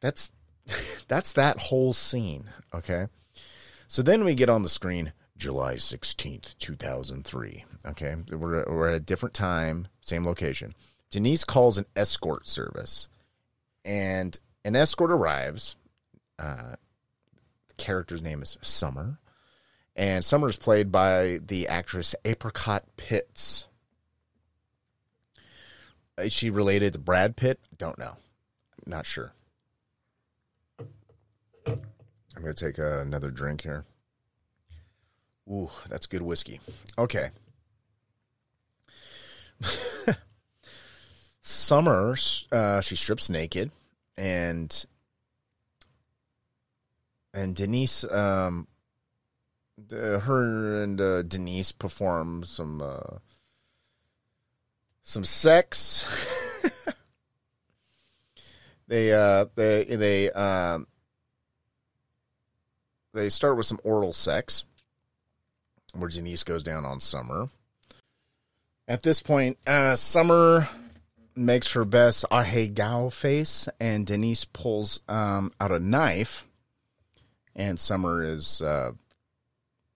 That's 0.00 0.32
that's 1.08 1.32
that 1.34 1.58
whole 1.58 1.92
scene, 1.92 2.44
okay? 2.74 3.06
So 3.88 4.02
then 4.02 4.24
we 4.24 4.34
get 4.34 4.50
on 4.50 4.62
the 4.62 4.68
screen 4.68 5.12
July 5.36 5.74
16th, 5.74 6.56
2003. 6.58 7.64
Okay. 7.86 8.14
We're, 8.30 8.64
we're 8.66 8.88
at 8.88 8.94
a 8.94 9.00
different 9.00 9.34
time, 9.34 9.88
same 10.00 10.26
location. 10.26 10.74
Denise 11.10 11.44
calls 11.44 11.78
an 11.78 11.86
escort 11.96 12.46
service, 12.46 13.08
and 13.84 14.38
an 14.64 14.76
escort 14.76 15.10
arrives. 15.10 15.74
Uh, 16.38 16.76
the 17.68 17.74
character's 17.78 18.22
name 18.22 18.42
is 18.42 18.58
Summer, 18.60 19.18
and 19.96 20.24
Summer 20.24 20.46
is 20.46 20.56
played 20.56 20.92
by 20.92 21.40
the 21.44 21.66
actress 21.66 22.14
Apricot 22.24 22.84
Pitts. 22.96 23.66
Is 26.16 26.32
she 26.32 26.50
related 26.50 26.92
to 26.92 26.98
Brad 26.98 27.34
Pitt? 27.34 27.58
Don't 27.76 27.98
know. 27.98 28.16
Not 28.86 29.06
sure. 29.06 29.32
I'm 32.40 32.44
going 32.44 32.56
to 32.56 32.64
take 32.64 32.78
uh, 32.78 33.00
another 33.00 33.30
drink 33.30 33.60
here. 33.60 33.84
Ooh, 35.46 35.68
that's 35.90 36.06
good 36.06 36.22
whiskey. 36.22 36.58
Okay. 36.96 37.28
Summer, 41.42 42.16
uh, 42.50 42.80
she 42.80 42.96
strips 42.96 43.28
naked, 43.28 43.70
and 44.16 44.86
and 47.34 47.54
Denise, 47.54 48.10
um, 48.10 48.68
the, 49.76 50.20
her 50.20 50.82
and 50.82 50.98
uh, 50.98 51.20
Denise 51.20 51.72
perform 51.72 52.42
some 52.44 52.80
uh, 52.80 53.18
some 55.02 55.24
sex. 55.24 56.06
they 58.88 59.12
uh 59.12 59.44
they 59.56 59.84
they 59.84 60.30
um 60.30 60.86
they 63.12 63.28
start 63.28 63.56
with 63.56 63.66
some 63.66 63.80
oral 63.84 64.12
sex 64.12 64.64
where 65.94 66.08
Denise 66.08 66.44
goes 66.44 66.62
down 66.62 66.84
on 66.84 67.00
Summer. 67.00 67.48
At 68.86 69.02
this 69.02 69.22
point, 69.22 69.58
uh, 69.66 69.96
Summer 69.96 70.68
makes 71.34 71.72
her 71.72 71.84
best 71.84 72.24
ahegao 72.30 73.12
face, 73.12 73.68
and 73.80 74.06
Denise 74.06 74.44
pulls 74.44 75.00
um, 75.08 75.52
out 75.60 75.72
a 75.72 75.78
knife, 75.78 76.46
and 77.54 77.78
Summer 77.78 78.22
is 78.22 78.60
uh, 78.60 78.92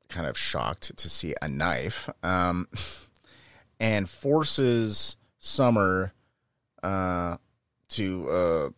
kind 0.09 0.27
of 0.27 0.39
shocked 0.39 0.97
to 0.97 1.09
see 1.09 1.35
a 1.43 1.49
knife, 1.49 2.09
um, 2.23 2.69
and 3.81 4.09
forces 4.09 5.17
Summer 5.39 6.13
uh, 6.83 7.37
to 7.91 8.31
uh, 8.31 8.69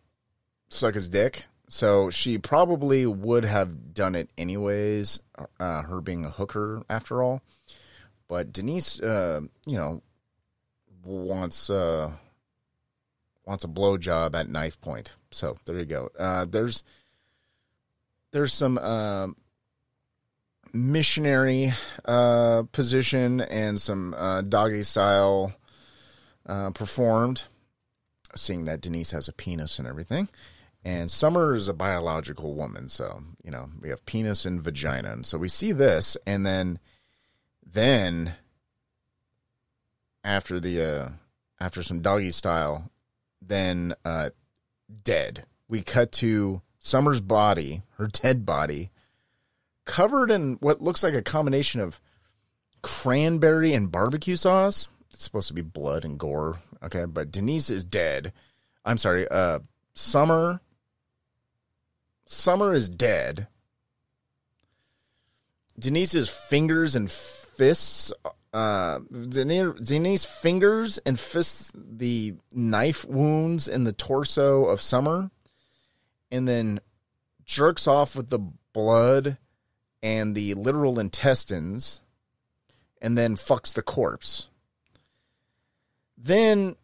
suck 0.69 0.95
his 0.95 1.09
dick. 1.09 1.45
So 1.69 2.09
she 2.09 2.37
probably 2.37 3.05
would 3.05 3.43
have 3.43 3.93
done 3.93 4.15
it 4.15 4.29
anyways, 4.37 5.21
uh, 5.59 5.81
her 5.81 5.99
being 6.01 6.25
a 6.25 6.29
hooker 6.29 6.83
after 6.89 7.21
all. 7.21 7.41
But 8.27 8.53
Denise, 8.53 9.01
uh, 9.01 9.41
you 9.65 9.77
know, 9.77 10.01
wants 11.03 11.69
uh, 11.69 12.11
wants 13.45 13.63
a 13.63 13.67
blowjob 13.67 14.35
at 14.35 14.49
knife 14.49 14.79
point. 14.81 15.13
So 15.31 15.57
there 15.65 15.77
you 15.77 15.85
go. 15.85 16.09
Uh, 16.17 16.45
there's 16.45 16.83
there's 18.31 18.53
some 18.53 18.77
uh, 18.77 19.27
missionary 20.73 21.73
uh, 22.05 22.63
position 22.71 23.41
and 23.41 23.79
some 23.79 24.13
uh, 24.13 24.41
doggy 24.41 24.83
style 24.83 25.53
uh, 26.45 26.71
performed, 26.71 27.43
seeing 28.35 28.65
that 28.65 28.81
Denise 28.81 29.11
has 29.11 29.27
a 29.27 29.33
penis 29.33 29.79
and 29.79 29.87
everything. 29.87 30.27
And 30.87 31.11
Summer 31.11 31.53
is 31.53 31.67
a 31.67 31.73
biological 31.73 32.53
woman, 32.53 32.87
so 32.87 33.21
you 33.43 33.51
know 33.51 33.69
we 33.81 33.89
have 33.89 34.05
penis 34.05 34.45
and 34.45 34.61
vagina, 34.61 35.11
and 35.11 35.25
so 35.25 35.37
we 35.37 35.49
see 35.49 35.73
this, 35.73 36.15
and 36.25 36.45
then, 36.45 36.79
then 37.61 38.35
after 40.23 40.61
the 40.61 40.81
uh, 40.81 41.09
after 41.59 41.83
some 41.83 42.01
doggy 42.01 42.31
style, 42.31 42.89
then 43.41 43.95
uh, 44.05 44.29
dead. 45.03 45.45
We 45.67 45.81
cut 45.81 46.13
to 46.13 46.61
Summer's 46.79 47.19
body, 47.19 47.81
her 47.97 48.07
dead 48.07 48.45
body, 48.45 48.89
covered 49.83 50.31
in 50.31 50.53
what 50.61 50.81
looks 50.81 51.03
like 51.03 51.13
a 51.13 51.21
combination 51.21 51.81
of 51.81 51.99
cranberry 52.81 53.73
and 53.73 53.91
barbecue 53.91 54.37
sauce. 54.37 54.87
It's 55.11 55.25
supposed 55.25 55.49
to 55.49 55.53
be 55.53 55.61
blood 55.61 56.05
and 56.05 56.17
gore, 56.17 56.59
okay? 56.81 57.03
But 57.03 57.29
Denise 57.29 57.69
is 57.69 57.83
dead. 57.83 58.31
I'm 58.85 58.97
sorry, 58.97 59.27
uh, 59.27 59.59
Summer 59.93 60.61
Summer 62.27 62.73
is 62.73 62.89
dead. 62.89 63.47
Denise's 65.79 66.27
fingers 66.27 66.95
and 66.95 67.09
fists, 67.09 68.11
uh, 68.53 68.99
Denise 69.09 70.25
fingers 70.25 70.97
and 70.99 71.17
fists 71.17 71.71
the 71.75 72.35
knife 72.53 73.05
wounds 73.05 73.67
in 73.67 73.85
the 73.85 73.93
torso 73.93 74.65
of 74.65 74.81
Summer, 74.81 75.31
and 76.29 76.47
then 76.47 76.81
jerks 77.45 77.87
off 77.87 78.15
with 78.15 78.29
the 78.29 78.39
blood 78.73 79.37
and 80.03 80.35
the 80.35 80.53
literal 80.53 80.99
intestines, 80.99 82.01
and 83.01 83.17
then 83.17 83.37
fucks 83.37 83.73
the 83.73 83.81
corpse. 83.81 84.47
Then 86.17 86.75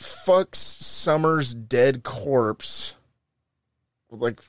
fucks 0.00 0.56
Summer's 0.56 1.54
dead 1.54 2.02
corpse, 2.02 2.94
like 4.10 4.40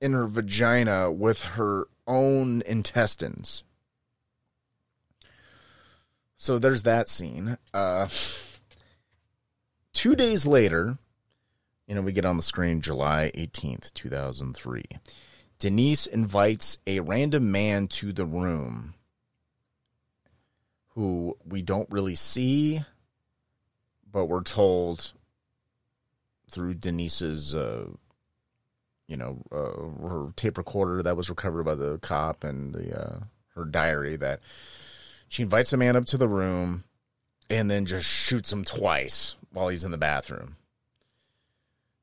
in 0.00 0.12
her 0.12 0.26
vagina, 0.26 1.10
with 1.10 1.42
her 1.42 1.88
own 2.06 2.62
intestines. 2.66 3.64
So 6.36 6.58
there's 6.58 6.82
that 6.82 7.08
scene. 7.08 7.56
Uh, 7.72 8.08
two 9.92 10.14
days 10.14 10.46
later, 10.46 10.98
you 11.86 11.94
know, 11.94 12.02
we 12.02 12.12
get 12.12 12.24
on 12.24 12.36
the 12.36 12.42
screen 12.42 12.80
July 12.80 13.30
18th, 13.34 13.94
2003. 13.94 14.84
Denise 15.58 16.06
invites 16.06 16.78
a 16.86 17.00
random 17.00 17.50
man 17.50 17.88
to 17.88 18.12
the 18.12 18.26
room 18.26 18.94
who 20.90 21.36
we 21.44 21.62
don't 21.62 21.90
really 21.90 22.14
see 22.14 22.82
but 24.16 24.30
we're 24.30 24.42
told 24.42 25.12
through 26.50 26.72
Denise's, 26.72 27.54
uh, 27.54 27.84
you 29.06 29.14
know, 29.14 29.42
uh, 29.52 30.08
her 30.08 30.32
tape 30.36 30.56
recorder 30.56 31.02
that 31.02 31.18
was 31.18 31.28
recovered 31.28 31.64
by 31.64 31.74
the 31.74 31.98
cop 31.98 32.42
and 32.42 32.72
the 32.72 32.98
uh, 32.98 33.18
her 33.54 33.66
diary 33.66 34.16
that 34.16 34.40
she 35.28 35.42
invites 35.42 35.74
a 35.74 35.76
man 35.76 35.96
up 35.96 36.06
to 36.06 36.16
the 36.16 36.28
room 36.28 36.84
and 37.50 37.70
then 37.70 37.84
just 37.84 38.08
shoots 38.08 38.50
him 38.50 38.64
twice 38.64 39.36
while 39.52 39.68
he's 39.68 39.84
in 39.84 39.90
the 39.90 39.98
bathroom. 39.98 40.56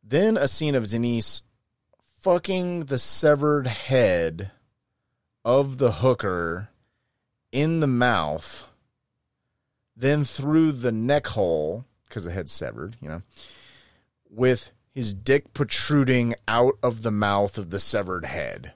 Then 0.03 0.38
a 0.38 0.48
scene 0.48 0.76
of 0.76 0.91
Denise 0.91 1.41
fucking 2.22 2.85
the 2.85 2.99
severed 2.99 3.65
head 3.65 4.52
of 5.44 5.80
the 5.80 5.94
hooker 5.94 6.69
in 7.52 7.80
the 7.80 7.88
mouth, 7.88 8.68
then 9.98 10.23
through 10.23 10.73
the 10.73 10.91
neck 10.91 11.26
hole 11.26 11.85
because 12.14 12.26
the 12.26 12.31
head's 12.31 12.52
severed, 12.52 12.95
you 13.02 13.10
know, 13.10 13.23
with 14.30 14.69
his 14.94 15.15
dick 15.15 15.52
protruding 15.56 16.35
out 16.48 16.77
of 16.84 17.02
the 17.02 17.10
mouth 17.10 17.57
of 17.57 17.72
the 17.72 17.80
severed 17.80 18.26
head. 18.26 18.73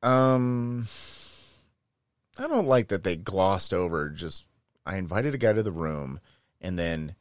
Um, 0.00 0.86
I 2.38 2.46
don't 2.46 2.68
like 2.68 2.88
that 2.88 3.02
they 3.02 3.16
glossed 3.16 3.74
over 3.74 4.08
just. 4.08 4.46
I 4.86 4.96
invited 4.96 5.34
a 5.34 5.38
guy 5.38 5.52
to 5.52 5.64
the 5.64 5.72
room, 5.72 6.20
and 6.60 6.78
then 6.78 7.16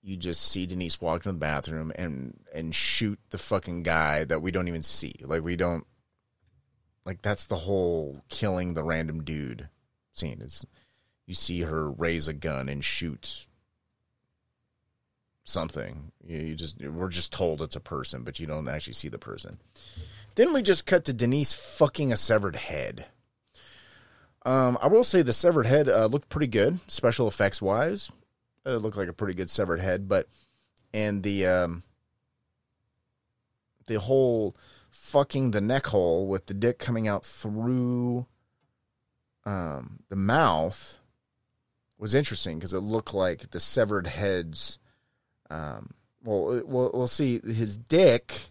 you 0.00 0.16
just 0.16 0.40
see 0.40 0.64
Denise 0.66 1.00
walk 1.00 1.26
in 1.26 1.32
the 1.32 1.38
bathroom 1.40 1.90
and 1.96 2.38
and 2.54 2.72
shoot 2.72 3.18
the 3.30 3.38
fucking 3.38 3.82
guy 3.82 4.22
that 4.22 4.40
we 4.40 4.52
don't 4.52 4.68
even 4.68 4.84
see. 4.84 5.16
Like 5.22 5.42
we 5.42 5.56
don't 5.56 5.84
like 7.04 7.22
that's 7.22 7.46
the 7.46 7.56
whole 7.56 8.22
killing 8.28 8.74
the 8.74 8.84
random 8.84 9.24
dude 9.24 9.68
scene. 10.12 10.40
Is 10.40 10.64
you 11.30 11.34
see 11.34 11.60
her 11.60 11.88
raise 11.88 12.26
a 12.26 12.32
gun 12.32 12.68
and 12.68 12.84
shoot 12.84 13.46
something. 15.44 16.10
You, 16.26 16.38
you 16.38 16.54
just 16.56 16.84
we're 16.84 17.08
just 17.08 17.32
told 17.32 17.62
it's 17.62 17.76
a 17.76 17.80
person, 17.80 18.24
but 18.24 18.40
you 18.40 18.48
don't 18.48 18.68
actually 18.68 18.94
see 18.94 19.08
the 19.08 19.18
person. 19.18 19.58
Then 20.34 20.52
we 20.52 20.60
just 20.60 20.86
cut 20.86 21.04
to 21.04 21.14
Denise 21.14 21.52
fucking 21.52 22.12
a 22.12 22.16
severed 22.16 22.56
head. 22.56 23.06
Um, 24.44 24.76
I 24.82 24.88
will 24.88 25.04
say 25.04 25.22
the 25.22 25.32
severed 25.32 25.66
head 25.66 25.88
uh, 25.88 26.06
looked 26.06 26.30
pretty 26.30 26.48
good, 26.48 26.80
special 26.88 27.28
effects 27.28 27.62
wise. 27.62 28.10
It 28.66 28.70
looked 28.70 28.96
like 28.96 29.08
a 29.08 29.12
pretty 29.12 29.34
good 29.34 29.50
severed 29.50 29.80
head, 29.80 30.08
but 30.08 30.28
and 30.92 31.22
the 31.22 31.46
um, 31.46 31.84
the 33.86 34.00
whole 34.00 34.56
fucking 34.90 35.52
the 35.52 35.60
neck 35.60 35.86
hole 35.86 36.26
with 36.26 36.46
the 36.46 36.54
dick 36.54 36.80
coming 36.80 37.06
out 37.06 37.24
through 37.24 38.26
um, 39.46 40.00
the 40.08 40.16
mouth 40.16 41.00
was 42.00 42.14
interesting 42.14 42.58
because 42.58 42.72
it 42.72 42.80
looked 42.80 43.14
like 43.14 43.50
the 43.50 43.60
severed 43.60 44.06
heads. 44.06 44.78
Um, 45.50 45.90
well, 46.24 46.62
we'll 46.64 46.90
we'll 46.92 47.06
see. 47.06 47.40
His 47.40 47.76
dick 47.76 48.50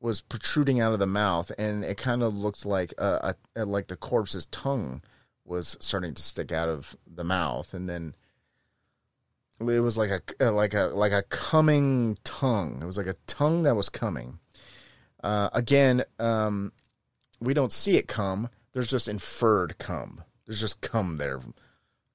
was 0.00 0.20
protruding 0.20 0.80
out 0.80 0.92
of 0.92 0.98
the 0.98 1.06
mouth, 1.06 1.50
and 1.58 1.84
it 1.84 1.96
kind 1.96 2.22
of 2.22 2.36
looked 2.36 2.64
like 2.64 2.94
a, 2.98 3.34
a 3.56 3.64
like 3.64 3.88
the 3.88 3.96
corpse's 3.96 4.46
tongue 4.46 5.02
was 5.44 5.76
starting 5.80 6.14
to 6.14 6.22
stick 6.22 6.52
out 6.52 6.68
of 6.68 6.96
the 7.06 7.24
mouth, 7.24 7.74
and 7.74 7.88
then 7.88 8.14
it 9.60 9.80
was 9.80 9.96
like 9.96 10.10
a 10.40 10.50
like 10.50 10.74
a 10.74 10.86
like 10.94 11.12
a 11.12 11.22
coming 11.24 12.16
tongue. 12.24 12.78
It 12.82 12.86
was 12.86 12.98
like 12.98 13.06
a 13.06 13.14
tongue 13.26 13.62
that 13.64 13.76
was 13.76 13.88
coming. 13.88 14.38
Uh, 15.22 15.48
again, 15.52 16.04
um, 16.18 16.72
we 17.40 17.54
don't 17.54 17.72
see 17.72 17.96
it 17.96 18.06
come. 18.06 18.50
There's 18.72 18.90
just 18.90 19.08
inferred 19.08 19.78
come. 19.78 20.22
There's 20.44 20.60
just 20.60 20.80
come 20.80 21.16
there, 21.16 21.40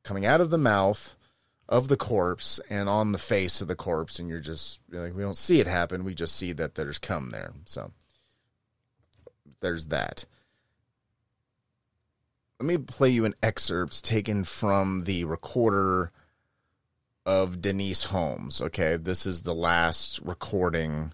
coming 0.04 0.26
out 0.26 0.42
of 0.42 0.50
the 0.50 0.58
mouth 0.58 1.16
of 1.68 1.88
the 1.88 1.98
corpse 1.98 2.60
and 2.70 2.90
on 2.90 3.12
the 3.12 3.18
face 3.18 3.62
of 3.62 3.68
the 3.68 3.76
corpse, 3.76 4.20
and 4.20 4.28
you're 4.28 4.40
just 4.40 4.82
like 4.92 5.16
we 5.16 5.22
don't 5.22 5.38
see 5.38 5.60
it 5.60 5.68
happen. 5.68 6.04
We 6.04 6.16
just 6.16 6.36
see 6.36 6.52
that 6.54 6.76
there's 6.76 7.00
come 7.00 7.30
there. 7.30 7.54
So 7.66 7.92
there's 9.62 9.88
that. 9.88 10.26
Let 12.60 12.66
me 12.66 12.78
play 12.78 13.10
you 13.10 13.24
an 13.24 13.36
excerpt 13.42 14.04
taken 14.04 14.44
from 14.44 15.06
the 15.06 15.24
recorder 15.24 16.12
of 17.26 17.62
Denise 17.62 18.06
Holmes. 18.06 18.62
Okay, 18.62 18.98
this 18.98 19.26
is 19.26 19.44
the 19.44 19.56
last 19.56 20.20
recording 20.24 21.14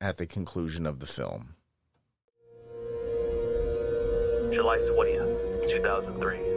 at 0.00 0.16
the 0.16 0.26
conclusion 0.26 0.86
of 0.86 1.00
the 1.00 1.06
film. 1.06 1.56
July 4.52 4.78
20th, 4.78 5.68
2003. 5.68 6.53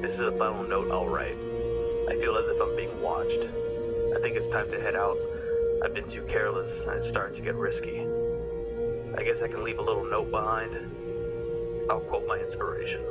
This 0.00 0.12
is 0.12 0.20
a 0.20 0.32
final 0.38 0.64
note 0.64 0.90
I'll 0.90 1.06
write. 1.06 1.36
I 2.08 2.14
feel 2.14 2.34
as 2.38 2.46
if 2.46 2.60
I'm 2.60 2.74
being 2.74 3.02
watched. 3.02 3.44
I 4.16 4.20
think 4.22 4.34
it's 4.34 4.50
time 4.50 4.70
to 4.70 4.80
head 4.80 4.96
out. 4.96 5.18
I've 5.84 5.92
been 5.92 6.10
too 6.10 6.22
careless 6.22 6.72
and 6.88 7.00
it's 7.00 7.10
starting 7.10 7.36
to 7.36 7.42
get 7.44 7.54
risky. 7.54 8.00
I 9.18 9.22
guess 9.22 9.42
I 9.42 9.48
can 9.48 9.62
leave 9.62 9.78
a 9.78 9.82
little 9.82 10.04
note 10.04 10.30
behind. 10.30 10.74
I'll 11.90 12.00
quote 12.00 12.26
my 12.26 12.38
inspiration. 12.38 13.02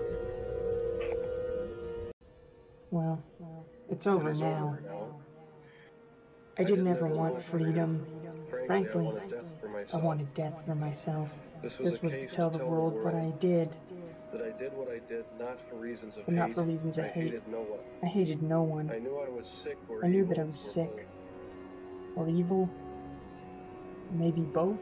Well, 2.89 3.21
it's 3.87 4.07
over 4.07 4.33
now. 4.33 4.75
I 6.57 6.63
didn't 6.63 6.87
ever 6.87 7.05
want 7.05 7.43
freedom. 7.43 8.03
Frankly, 8.65 9.13
I 9.93 9.97
wanted 9.97 10.33
death 10.33 10.55
for 10.65 10.73
myself. 10.73 11.29
This 11.61 12.01
was 12.01 12.13
to 12.13 12.25
tell 12.25 12.49
the 12.49 12.65
world 12.65 12.95
what 13.03 13.13
I 13.13 13.31
did, 13.39 13.69
That 14.31 14.41
I 14.41 14.51
did 14.59 14.73
what 14.73 14.89
I 14.89 14.99
did 15.09 15.25
not 15.39 15.59
for 15.69 15.75
reasons 15.77 16.15
of 16.17 16.25
but 16.25 16.35
not 16.35 16.47
hate. 16.49 16.55
for 16.55 16.63
reasons 16.63 16.97
of 16.99 17.05
I 17.05 17.07
hate. 17.07 17.23
hated 17.25 17.47
no 17.47 17.61
one. 17.61 17.79
I 18.03 18.05
hated 18.05 18.41
no 18.43 18.61
one, 18.61 18.91
I 18.91 18.99
knew 18.99 19.17
I 19.17 19.29
was 19.29 19.47
sick 19.47 19.77
or 19.89 20.05
I 20.05 20.07
knew 20.07 20.23
that 20.25 20.37
I 20.37 20.43
was 20.43 20.63
or 20.65 20.69
sick. 20.71 21.07
both. 22.15 22.27
or 22.27 22.29
evil. 22.29 22.69
Maybe 24.11 24.41
both. 24.41 24.81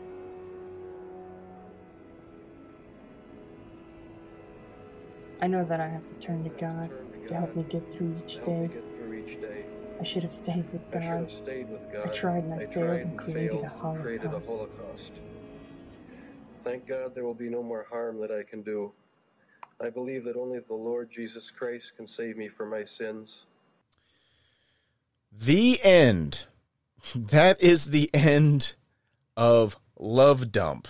I 5.41 5.47
know 5.47 5.63
that 5.65 5.79
I 5.79 5.87
have 5.87 6.07
to 6.09 6.15
turn 6.15 6.43
to 6.43 6.49
God 6.49 6.89
to 7.27 7.33
help 7.33 7.55
me 7.55 7.63
get 7.69 7.83
through 7.93 8.15
each 8.17 8.33
To 8.35 8.39
help 8.41 8.59
me 8.61 8.67
day. 8.67 8.81
through 8.97 9.13
each 9.13 9.39
day. 9.39 9.65
I 9.99 10.03
should 10.03 10.23
have 10.23 10.33
stayed 10.33 10.65
with 10.73 10.81
I 10.93 10.99
should 10.99 11.09
God. 11.09 11.19
have 11.19 11.31
stayed 11.31 11.69
with 11.69 11.91
God. 11.91 12.13
tried 12.13 12.43
and 12.43 12.53
I 12.53 12.57
failed 12.59 12.71
tried 12.73 13.01
and 13.01 13.17
created 13.17 13.49
failed 13.51 13.65
a 13.65 13.85
and 13.87 14.01
created 14.01 14.25
a 14.25 14.29
holocaust. 14.29 14.47
holocaust. 14.47 15.11
Thank 16.63 16.87
God 16.87 17.15
there 17.15 17.23
will 17.23 17.33
be 17.33 17.49
no 17.49 17.63
more 17.63 17.85
harm 17.89 18.19
that 18.21 18.31
I 18.31 18.43
can 18.43 18.61
do. 18.61 18.91
I 19.79 19.89
believe 19.89 20.23
that 20.25 20.35
only 20.35 20.59
the 20.59 20.73
Lord 20.73 21.11
Jesus 21.11 21.51
Christ 21.51 21.91
can 21.95 22.07
save 22.07 22.35
me 22.35 22.47
from 22.47 22.71
my 22.71 22.85
sins. 22.85 23.45
The 25.31 25.79
end. 25.83 26.45
That 27.15 27.61
is 27.61 27.91
the 27.91 28.09
end 28.13 28.75
of 29.37 29.77
Love 29.97 30.51
Dump. 30.51 30.89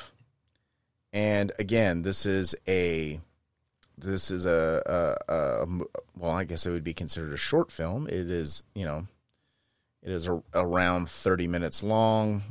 And 1.14 1.52
again, 1.60 2.02
this 2.02 2.26
is 2.26 2.56
a 2.68 3.20
this 3.98 4.32
is 4.32 4.46
a, 4.46 4.82
a, 5.28 5.34
a 5.34 5.68
well, 6.16 6.32
I 6.32 6.44
guess 6.44 6.66
it 6.66 6.72
would 6.72 6.84
be 6.84 6.94
considered 6.94 7.34
a 7.34 7.38
short 7.38 7.72
film. 7.72 8.08
It 8.08 8.32
is, 8.32 8.64
you 8.74 8.86
know, 8.86 9.06
it 10.02 10.12
is 10.12 10.28
a, 10.28 10.42
around 10.54 11.10
30 11.10 11.48
minutes 11.48 11.84
long 11.84 12.44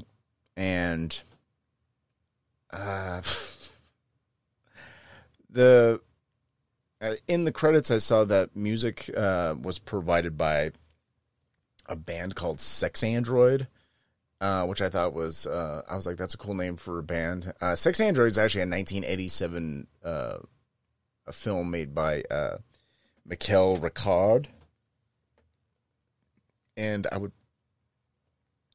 and 0.57 1.23
uh 2.73 3.23
the 5.51 6.01
in 7.29 7.45
the 7.45 7.53
credits 7.53 7.91
I 7.91 7.99
saw 7.99 8.25
that 8.25 8.57
music 8.57 9.11
uh 9.17 9.55
was 9.61 9.79
provided 9.79 10.37
by 10.37 10.73
a 11.89 11.97
band 11.97 12.35
called 12.35 12.61
Sex 12.61 13.03
Android, 13.03 13.69
uh, 14.41 14.67
which 14.67 14.83
I 14.83 14.89
thought 14.89 15.13
was 15.13 15.47
uh, 15.47 15.83
I 15.89 15.97
was 15.97 16.07
like 16.07 16.17
that's 16.17 16.35
a 16.35 16.39
cool 16.39 16.55
name 16.55 16.77
for 16.77 16.99
a 16.99 17.03
band. 17.03 17.53
Uh, 17.61 17.75
Sex 17.75 18.01
Android 18.01 18.29
is 18.29 18.39
actually 18.39 18.63
a 18.63 18.67
1987 18.67 19.87
uh, 20.05 20.39
a 21.27 21.33
film 21.33 21.71
made 21.71 21.95
by 21.95 22.23
uh, 22.31 22.59
Mikel 23.25 23.79
Ricard, 23.79 24.47
and 26.77 27.07
I 27.11 27.19
would 27.19 27.33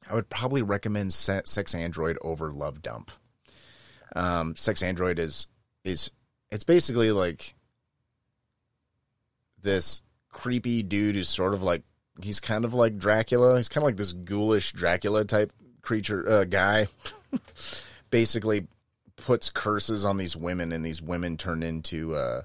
I 0.08 0.14
would 0.14 0.28
probably 0.28 0.62
recommend 0.62 1.12
Sex 1.12 1.74
Android 1.74 2.18
over 2.22 2.52
Love 2.52 2.82
Dump. 2.82 3.10
Um, 4.14 4.56
Sex 4.56 4.82
Android 4.82 5.18
is 5.18 5.46
is 5.84 6.10
it's 6.50 6.64
basically 6.64 7.12
like 7.12 7.54
this 9.62 10.02
creepy 10.30 10.82
dude 10.82 11.14
who's 11.14 11.28
sort 11.28 11.54
of 11.54 11.62
like 11.62 11.82
he's 12.22 12.40
kind 12.40 12.64
of 12.64 12.74
like 12.74 12.98
Dracula. 12.98 13.56
He's 13.56 13.68
kind 13.68 13.82
of 13.82 13.86
like 13.86 13.96
this 13.96 14.12
ghoulish 14.12 14.72
Dracula 14.72 15.24
type 15.24 15.52
creature 15.80 16.28
uh, 16.28 16.44
guy. 16.44 16.88
Basically, 18.10 18.66
puts 19.16 19.50
curses 19.50 20.04
on 20.04 20.16
these 20.16 20.36
women, 20.36 20.72
and 20.72 20.84
these 20.84 21.00
women 21.00 21.36
turn 21.36 21.62
into 21.62 22.14
uh, 22.14 22.42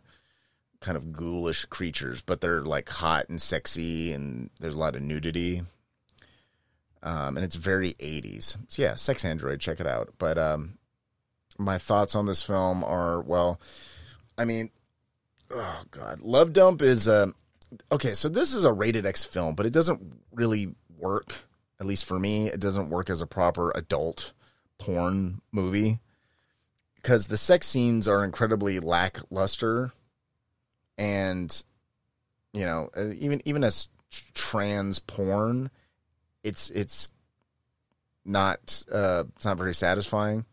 kind 0.79 0.95
of 0.95 1.11
ghoulish 1.11 1.65
creatures. 1.65 2.21
But 2.21 2.41
they're 2.41 2.61
like 2.61 2.89
hot 2.89 3.29
and 3.29 3.41
sexy, 3.41 4.13
and 4.13 4.49
there's 4.59 4.75
a 4.75 4.79
lot 4.79 4.95
of 4.95 5.01
nudity. 5.01 5.63
Um, 7.03 7.37
and 7.37 7.43
it's 7.45 7.55
very 7.55 7.93
80s. 7.93 8.57
So 8.67 8.81
yeah, 8.81 8.95
Sex 8.95 9.23
Android, 9.23 9.59
check 9.59 9.79
it 9.79 9.87
out. 9.87 10.13
But 10.17 10.37
um, 10.37 10.77
my 11.57 11.77
thoughts 11.77 12.15
on 12.15 12.25
this 12.25 12.43
film 12.43 12.83
are 12.83 13.21
well, 13.21 13.59
I 14.37 14.45
mean, 14.45 14.71
oh 15.51 15.83
god, 15.91 16.21
Love 16.21 16.53
Dump 16.53 16.81
is 16.81 17.07
a 17.07 17.33
okay. 17.91 18.13
So 18.13 18.29
this 18.29 18.53
is 18.53 18.65
a 18.65 18.71
rated 18.71 19.05
X 19.05 19.23
film, 19.23 19.55
but 19.55 19.65
it 19.65 19.73
doesn't 19.73 20.01
really 20.31 20.75
work. 20.97 21.35
At 21.79 21.85
least 21.85 22.05
for 22.05 22.19
me, 22.19 22.47
it 22.47 22.59
doesn't 22.59 22.89
work 22.89 23.09
as 23.09 23.21
a 23.21 23.27
proper 23.27 23.71
adult 23.75 24.33
porn 24.79 25.41
movie 25.51 25.99
because 26.95 27.27
the 27.27 27.37
sex 27.37 27.67
scenes 27.67 28.07
are 28.07 28.23
incredibly 28.23 28.79
lackluster, 28.79 29.91
and 30.97 31.63
you 32.53 32.65
know, 32.65 32.89
uh, 32.97 33.09
even 33.19 33.41
even 33.45 33.63
as 33.63 33.89
trans 34.33 34.99
porn, 34.99 35.69
it's 36.43 36.69
it's 36.71 37.09
not 38.25 38.83
uh, 38.91 39.23
it's 39.35 39.45
not 39.45 39.57
very 39.57 39.73
satisfying 39.73 40.45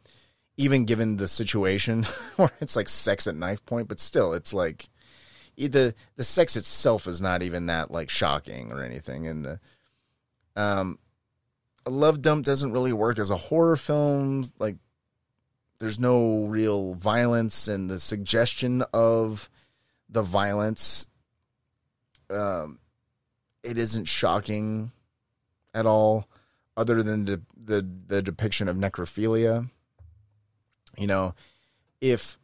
even 0.56 0.84
given 0.84 1.16
the 1.16 1.28
situation 1.28 2.04
where 2.36 2.50
it's 2.60 2.76
like 2.76 2.88
sex 2.88 3.26
at 3.26 3.36
knife 3.36 3.64
point, 3.64 3.88
but 3.88 4.00
still, 4.00 4.32
it's 4.32 4.54
like 4.54 4.88
the 5.56 5.94
the 6.16 6.24
sex 6.24 6.56
itself 6.56 7.06
is 7.06 7.20
not 7.20 7.42
even 7.42 7.66
that 7.66 7.90
like 7.90 8.10
shocking 8.10 8.72
or 8.72 8.82
anything. 8.82 9.26
And 9.26 9.44
the 9.44 9.60
um, 10.56 10.98
Love 11.86 12.22
Dump 12.22 12.44
doesn't 12.44 12.72
really 12.72 12.92
work 12.92 13.18
as 13.18 13.30
a 13.30 13.36
horror 13.36 13.76
film. 13.76 14.44
Like, 14.58 14.76
there's 15.78 15.98
no 15.98 16.44
real 16.44 16.94
violence, 16.94 17.68
and 17.68 17.90
the 17.90 18.00
suggestion 18.00 18.82
of 18.92 19.50
the 20.08 20.22
violence 20.22 21.06
um 22.30 22.78
it 23.62 23.78
isn't 23.78 24.04
shocking 24.04 24.92
at 25.72 25.86
all, 25.86 26.28
other 26.76 27.02
than 27.02 27.24
the 27.24 27.40
the, 27.56 27.86
the 28.06 28.22
depiction 28.22 28.68
of 28.68 28.76
necrophilia. 28.76 29.70
You 30.98 31.06
know, 31.06 31.34
if 32.00 32.38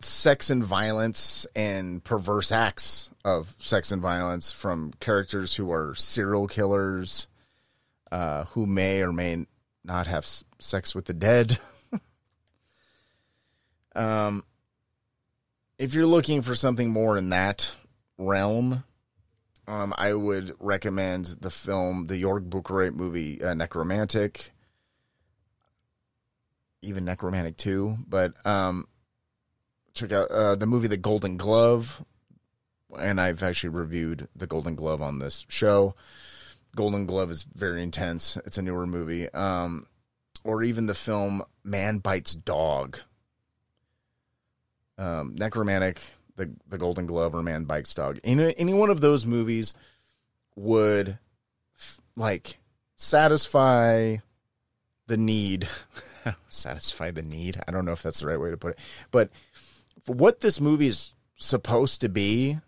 sex 0.00 0.50
and 0.50 0.64
violence 0.64 1.46
and 1.56 2.02
perverse 2.04 2.52
acts 2.52 3.10
of 3.24 3.54
sex 3.58 3.90
and 3.90 4.00
violence 4.00 4.52
from 4.52 4.92
characters 5.00 5.56
who 5.56 5.72
are 5.72 5.94
serial 5.94 6.46
killers, 6.46 7.26
uh, 8.12 8.44
who 8.46 8.66
may 8.66 9.02
or 9.02 9.12
may 9.12 9.46
not 9.84 10.06
have 10.06 10.26
sex 10.58 10.94
with 10.94 11.06
the 11.06 11.14
dead. 11.14 11.58
um, 13.94 14.44
if 15.78 15.94
you're 15.94 16.06
looking 16.06 16.42
for 16.42 16.54
something 16.54 16.90
more 16.90 17.16
in 17.16 17.30
that 17.30 17.72
realm, 18.18 18.84
um, 19.66 19.92
I 19.96 20.14
would 20.14 20.54
recommend 20.60 21.26
the 21.40 21.50
film, 21.50 22.06
the 22.06 22.22
Jörg 22.22 22.48
Buttgereit 22.48 22.94
movie, 22.94 23.42
uh, 23.42 23.54
Nekromantik. 23.54 24.50
Even 26.82 27.04
Nekromantik 27.04 27.56
2. 27.56 27.98
But 28.06 28.34
um, 28.46 28.86
check 29.94 30.12
out 30.12 30.30
uh, 30.30 30.54
the 30.54 30.66
movie 30.66 30.88
The 30.88 30.96
Golden 30.96 31.36
Glove. 31.36 32.04
And 32.98 33.20
I've 33.20 33.42
actually 33.42 33.70
reviewed 33.70 34.28
The 34.34 34.46
Golden 34.46 34.74
Glove 34.74 35.02
on 35.02 35.18
this 35.18 35.44
show. 35.48 35.94
Golden 36.74 37.06
Glove 37.06 37.30
is 37.30 37.42
very 37.42 37.82
intense. 37.82 38.36
It's 38.46 38.58
a 38.58 38.62
newer 38.62 38.86
movie. 38.86 39.28
Um, 39.30 39.86
or 40.44 40.62
even 40.62 40.86
the 40.86 40.94
film 40.94 41.42
Man 41.64 41.98
Bites 41.98 42.34
Dog. 42.34 43.00
Um, 44.96 45.36
Nekromantik, 45.36 45.98
the 46.36 46.50
the 46.66 46.78
Golden 46.78 47.06
Glove, 47.06 47.34
or 47.34 47.42
Man 47.42 47.64
Bites 47.64 47.94
Dog. 47.94 48.18
Any 48.24 48.54
any 48.58 48.74
one 48.74 48.90
of 48.90 49.00
those 49.00 49.26
movies 49.26 49.74
would 50.56 51.18
like 52.16 52.58
satisfy 52.96 54.16
the 55.06 55.16
need. 55.16 55.68
satisfy 56.48 57.10
the 57.10 57.22
need. 57.22 57.60
I 57.66 57.70
don't 57.70 57.84
know 57.84 57.92
if 57.92 58.02
that's 58.02 58.20
the 58.20 58.26
right 58.26 58.40
way 58.40 58.50
to 58.50 58.56
put 58.56 58.72
it, 58.72 58.78
but 59.10 59.30
for 60.04 60.14
what 60.14 60.40
this 60.40 60.60
movie 60.60 60.86
is 60.86 61.12
supposed 61.36 62.00
to 62.00 62.08
be, 62.08 62.58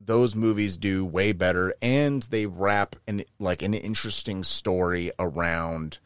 those 0.00 0.34
movies 0.34 0.78
do 0.78 1.04
way 1.04 1.32
better 1.32 1.74
and 1.82 2.22
they 2.24 2.46
wrap 2.46 2.96
an 3.06 3.22
like 3.38 3.62
an 3.62 3.74
interesting 3.74 4.42
story 4.42 5.10
around 5.18 5.98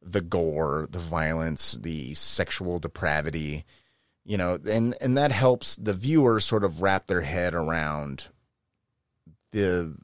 the 0.00 0.20
gore, 0.20 0.88
the 0.90 0.98
violence, 0.98 1.72
the 1.72 2.14
sexual 2.14 2.78
depravity, 2.78 3.64
you 4.24 4.36
know, 4.36 4.58
and 4.68 4.96
and 5.00 5.18
that 5.18 5.32
helps 5.32 5.76
the 5.76 5.92
viewer 5.92 6.40
sort 6.40 6.64
of 6.64 6.80
wrap 6.80 7.06
their 7.06 7.22
head 7.22 7.54
around 7.54 8.28
the 9.52 9.94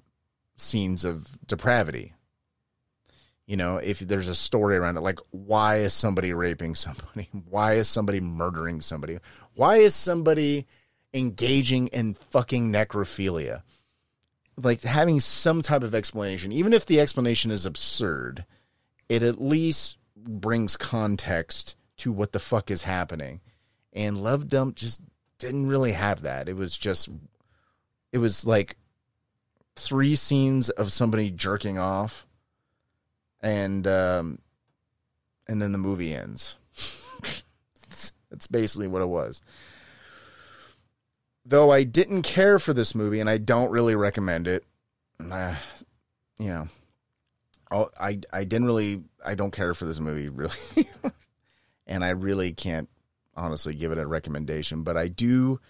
scenes 0.57 1.05
of 1.05 1.39
depravity. 1.47 2.15
You 3.47 3.57
know, 3.57 3.77
if 3.79 3.99
there's 3.99 4.29
a 4.29 4.35
story 4.35 4.77
around 4.77 4.97
it, 4.97 5.01
like 5.01 5.19
why 5.31 5.79
is 5.79 5.93
somebody 5.93 6.33
raping 6.33 6.75
somebody? 6.75 7.29
Why 7.49 7.75
is 7.75 7.89
somebody 7.89 8.21
murdering 8.21 8.81
somebody? 8.81 9.19
Why 9.55 9.79
is 9.79 9.95
somebody 9.95 10.67
engaging 11.13 11.89
in 11.89 12.15
fucking 12.15 12.73
necrophilia? 12.73 13.63
Like 14.57 14.83
having 14.83 15.21
some 15.21 15.61
type 15.61 15.83
of 15.83 15.95
explanation, 15.95 16.53
even 16.53 16.73
if 16.73 16.87
the 16.87 17.01
explanation 17.01 17.51
is 17.51 17.67
absurd, 17.67 18.45
it 19.09 19.23
at 19.23 19.41
least 19.41 19.99
brings 20.17 20.77
context 20.77 21.75
to 21.99 22.13
what 22.13 22.33
the 22.33 22.41
fuck 22.41 22.71
is 22.71 22.83
happening. 22.83 23.41
And 23.93 24.23
Love 24.23 24.49
Dump 24.49 24.77
just 24.77 25.01
didn't 25.39 25.67
really 25.67 25.93
have 25.93 26.23
that. 26.23 26.49
It 26.49 26.57
was 26.57 26.77
just, 26.77 27.09
it 28.13 28.19
was 28.19 28.47
like 28.47 28.77
three 29.77 30.15
scenes 30.15 30.71
of 30.71 30.93
somebody 30.93 31.31
jerking 31.31 31.79
off, 31.79 32.27
and 33.43 33.87
um, 33.87 34.39
and 35.49 35.61
then 35.61 35.73
the 35.73 35.79
movie 35.79 36.15
ends. 36.15 36.57
That's 38.31 38.47
basically 38.47 38.89
what 38.89 39.03
it 39.03 39.09
was. 39.09 39.43
Though 41.45 41.71
I 41.71 41.85
didn't 41.85 42.23
care 42.23 42.59
for 42.59 42.73
this 42.73 42.95
movie, 42.95 43.21
and 43.21 43.29
I 43.29 43.39
don't 43.39 43.71
really 43.71 43.95
recommend 43.95 44.47
it. 44.47 44.65
You 46.39 46.49
know, 46.49 46.69
I 48.01 48.21
I 48.33 48.45
didn't 48.45 48.67
really 48.67 49.03
I 49.25 49.35
don't 49.35 49.51
care 49.51 49.75
for 49.75 49.85
this 49.85 50.01
movie 50.01 50.29
really, 50.31 50.57
and 51.87 52.05
I 52.05 52.11
really 52.11 52.53
can't 52.53 52.89
honestly 53.35 53.75
give 53.75 53.93
it 53.93 53.99
a 53.99 54.07
recommendation. 54.07 54.83
But 54.83 54.97
I 54.97 55.09
do, 55.09 55.61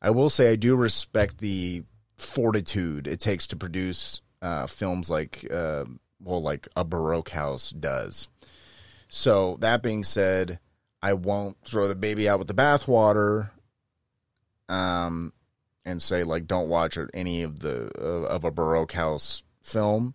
I 0.00 0.10
will 0.10 0.30
say 0.30 0.50
I 0.50 0.56
do 0.56 0.76
respect 0.76 1.38
the 1.38 1.82
fortitude 2.16 3.06
it 3.06 3.20
takes 3.20 3.46
to 3.48 3.56
produce 3.56 4.22
uh, 4.40 4.66
films 4.66 5.10
like 5.10 5.46
uh, 5.52 5.84
well 6.26 6.42
like 6.42 6.68
a 6.76 6.84
Baroque 6.84 7.30
House 7.30 7.70
does. 7.70 8.28
So 9.08 9.56
that 9.60 9.82
being 9.82 10.04
said, 10.04 10.58
I 11.02 11.14
won't 11.14 11.56
throw 11.64 11.88
the 11.88 11.94
baby 11.94 12.28
out 12.28 12.38
with 12.38 12.48
the 12.48 12.54
bathwater. 12.54 13.50
Um, 14.68 15.32
and 15.84 16.02
say 16.02 16.24
like 16.24 16.48
don't 16.48 16.68
watch 16.68 16.98
any 17.14 17.42
of 17.42 17.60
the 17.60 17.86
of 17.96 18.44
a 18.44 18.50
Baroque 18.50 18.92
House 18.92 19.44
film. 19.62 20.14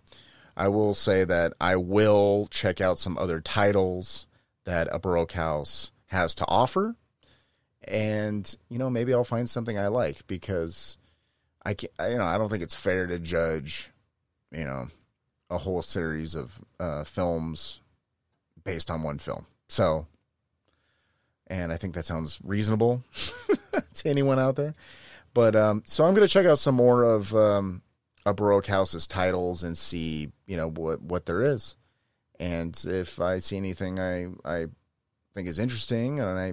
I 0.55 0.67
will 0.67 0.93
say 0.93 1.23
that 1.23 1.53
I 1.61 1.77
will 1.77 2.47
check 2.51 2.81
out 2.81 2.99
some 2.99 3.17
other 3.17 3.39
titles 3.39 4.27
that 4.65 4.89
a 4.91 4.99
Baroque 4.99 5.31
House 5.31 5.91
has 6.07 6.35
to 6.35 6.45
offer. 6.47 6.95
And, 7.87 8.53
you 8.69 8.77
know, 8.77 8.89
maybe 8.89 9.13
I'll 9.13 9.23
find 9.23 9.49
something 9.49 9.77
I 9.79 9.87
like 9.87 10.27
because 10.27 10.97
I 11.65 11.73
can't. 11.73 11.91
you 12.11 12.17
know, 12.17 12.25
I 12.25 12.37
don't 12.37 12.49
think 12.49 12.63
it's 12.63 12.75
fair 12.75 13.07
to 13.07 13.17
judge, 13.17 13.89
you 14.51 14.65
know, 14.65 14.89
a 15.51 15.59
whole 15.59 15.81
series 15.81 16.33
of 16.33 16.59
uh, 16.79 17.03
films 17.03 17.81
based 18.63 18.89
on 18.89 19.03
one 19.03 19.19
film. 19.19 19.45
So, 19.67 20.07
and 21.47 21.71
I 21.71 21.77
think 21.77 21.93
that 21.93 22.05
sounds 22.05 22.39
reasonable 22.43 23.03
to 23.93 24.09
anyone 24.09 24.39
out 24.39 24.55
there. 24.55 24.73
But 25.33 25.55
um, 25.55 25.83
so 25.85 26.05
I'm 26.05 26.15
going 26.15 26.27
to 26.27 26.33
check 26.33 26.45
out 26.45 26.57
some 26.59 26.75
more 26.75 27.03
of 27.03 27.35
um, 27.35 27.81
a 28.25 28.33
Baroque 28.33 28.67
House's 28.67 29.07
titles 29.07 29.63
and 29.63 29.77
see, 29.77 30.31
you 30.45 30.57
know, 30.57 30.69
what 30.69 31.01
what 31.01 31.25
there 31.25 31.43
is. 31.43 31.75
And 32.39 32.79
if 32.87 33.19
I 33.21 33.37
see 33.37 33.57
anything 33.57 33.99
I 33.99 34.27
I 34.43 34.67
think 35.33 35.47
is 35.47 35.59
interesting 35.59 36.19
and 36.19 36.39
I, 36.39 36.47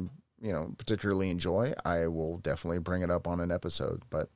you 0.44 0.52
know, 0.52 0.74
particularly 0.76 1.30
enjoy, 1.30 1.72
I 1.84 2.06
will 2.08 2.38
definitely 2.38 2.78
bring 2.78 3.02
it 3.02 3.10
up 3.10 3.26
on 3.26 3.40
an 3.40 3.50
episode. 3.50 4.02
But 4.10 4.28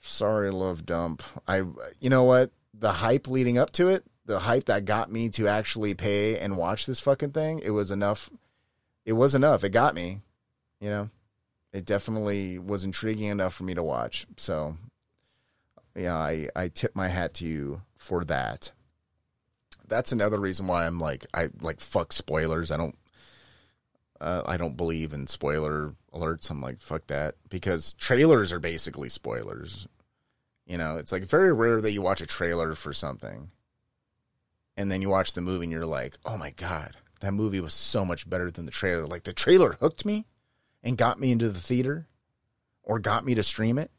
sorry, 0.00 0.50
love 0.50 0.86
dump. 0.86 1.22
I 1.46 1.64
you 2.00 2.08
know 2.08 2.24
what? 2.24 2.50
The 2.74 2.92
hype 2.94 3.26
leading 3.26 3.58
up 3.58 3.70
to 3.72 3.88
it, 3.88 4.04
the 4.26 4.40
hype 4.40 4.64
that 4.66 4.84
got 4.84 5.10
me 5.10 5.28
to 5.30 5.48
actually 5.48 5.94
pay 5.94 6.38
and 6.38 6.56
watch 6.56 6.86
this 6.86 7.00
fucking 7.00 7.32
thing, 7.32 7.60
it 7.60 7.70
was 7.70 7.90
enough. 7.90 8.30
It 9.04 9.14
was 9.14 9.34
enough. 9.34 9.64
It 9.64 9.70
got 9.70 9.94
me, 9.94 10.20
you 10.80 10.90
know. 10.90 11.10
It 11.72 11.84
definitely 11.84 12.58
was 12.58 12.84
intriguing 12.84 13.28
enough 13.28 13.54
for 13.54 13.64
me 13.64 13.74
to 13.74 13.82
watch. 13.82 14.26
So 14.36 14.76
yeah, 15.94 16.16
I, 16.16 16.48
I 16.54 16.68
tip 16.68 16.94
my 16.94 17.08
hat 17.08 17.34
to 17.34 17.44
you 17.44 17.82
for 17.96 18.24
that. 18.24 18.70
That's 19.86 20.12
another 20.12 20.38
reason 20.38 20.66
why 20.66 20.86
I'm 20.86 21.00
like 21.00 21.26
I 21.34 21.48
like 21.60 21.80
fuck 21.80 22.12
spoilers. 22.12 22.70
I 22.70 22.76
don't 22.76 22.96
uh, 24.20 24.42
I 24.46 24.56
don't 24.56 24.76
believe 24.76 25.12
in 25.12 25.26
spoiler 25.26 25.94
alerts. 26.12 26.50
I'm 26.50 26.60
like 26.60 26.80
fuck 26.80 27.06
that 27.08 27.34
because 27.48 27.94
trailers 27.94 28.52
are 28.52 28.60
basically 28.60 29.08
spoilers. 29.08 29.86
You 30.68 30.78
know, 30.78 30.98
it's 30.98 31.12
like 31.12 31.24
very 31.24 31.52
rare 31.52 31.80
that 31.80 31.92
you 31.92 32.02
watch 32.02 32.20
a 32.20 32.26
trailer 32.26 32.74
for 32.74 32.92
something 32.92 33.50
and 34.76 34.92
then 34.92 35.02
you 35.02 35.08
watch 35.08 35.32
the 35.32 35.40
movie 35.40 35.64
and 35.64 35.72
you're 35.72 35.86
like, 35.86 36.18
"Oh 36.24 36.36
my 36.36 36.50
god, 36.50 36.96
that 37.20 37.32
movie 37.32 37.60
was 37.60 37.74
so 37.74 38.04
much 38.04 38.28
better 38.28 38.50
than 38.50 38.66
the 38.66 38.70
trailer." 38.70 39.06
Like 39.06 39.24
the 39.24 39.32
trailer 39.32 39.72
hooked 39.80 40.04
me 40.04 40.26
and 40.82 40.96
got 40.96 41.18
me 41.18 41.32
into 41.32 41.48
the 41.48 41.60
theater 41.60 42.06
or 42.82 42.98
got 43.00 43.24
me 43.24 43.34
to 43.34 43.42
stream 43.42 43.78
it 43.78 43.90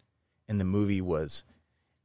and 0.48 0.60
the 0.60 0.66
movie 0.66 1.02
was 1.02 1.44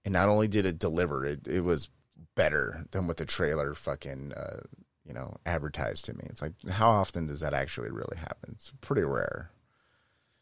and 0.04 0.12
not 0.12 0.28
only 0.28 0.48
did 0.48 0.66
it 0.66 0.78
deliver, 0.78 1.24
it 1.24 1.46
it 1.46 1.60
was 1.60 1.88
better 2.34 2.84
than 2.90 3.06
what 3.06 3.16
the 3.16 3.26
trailer 3.26 3.74
fucking 3.74 4.32
uh, 4.32 4.60
you 5.04 5.12
know 5.12 5.36
advertised 5.46 6.06
to 6.06 6.14
me. 6.14 6.24
It's 6.24 6.42
like 6.42 6.54
how 6.70 6.90
often 6.90 7.26
does 7.26 7.40
that 7.40 7.54
actually 7.54 7.90
really 7.90 8.16
happen? 8.16 8.52
It's 8.52 8.72
pretty 8.80 9.02
rare. 9.02 9.50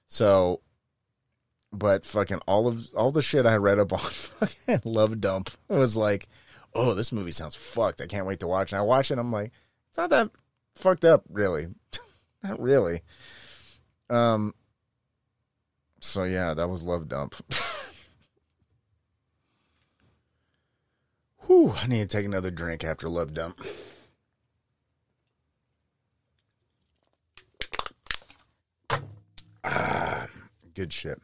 So, 0.07 0.61
but 1.73 2.05
fucking 2.05 2.40
all 2.47 2.69
of 2.69 2.89
all 2.94 3.11
the 3.11 3.23
shit 3.23 3.47
I 3.47 3.57
read 3.57 3.78
up 3.78 3.93
on 3.93 3.99
fucking 4.01 4.82
Love 4.85 5.20
Dump 5.20 5.51
was 5.69 5.97
like, 5.97 6.28
oh, 6.74 6.94
this 6.94 7.12
movie 7.12 7.32
sounds 7.32 7.55
fucked. 7.55 8.01
I 8.01 8.07
can't 8.07 8.27
wait 8.27 8.40
to 8.40 8.47
watch. 8.47 8.73
And 8.73 8.78
I 8.78 8.82
watch 8.82 9.11
it. 9.11 9.19
I'm 9.19 9.32
like, 9.32 9.53
it's 9.89 9.99
not 9.99 10.11
that 10.11 10.31
fucked 10.74 11.05
up, 11.05 11.24
really. 11.31 11.69
not 12.43 12.61
really. 12.61 13.01
Um. 14.11 14.55
So 16.01 16.24
yeah, 16.24 16.53
that 16.55 16.69
was 16.69 16.82
Love 16.82 17.09
Dump. 17.09 17.36
Whew, 21.47 21.73
I 21.77 21.86
need 21.86 22.01
to 22.03 22.07
take 22.07 22.27
another 22.27 22.51
drink 22.51 22.85
after 22.85 23.09
Love 23.09 23.32
Dump. 23.35 23.61
Ah, 29.65 30.27
good 30.74 30.93
shit. 30.93 31.20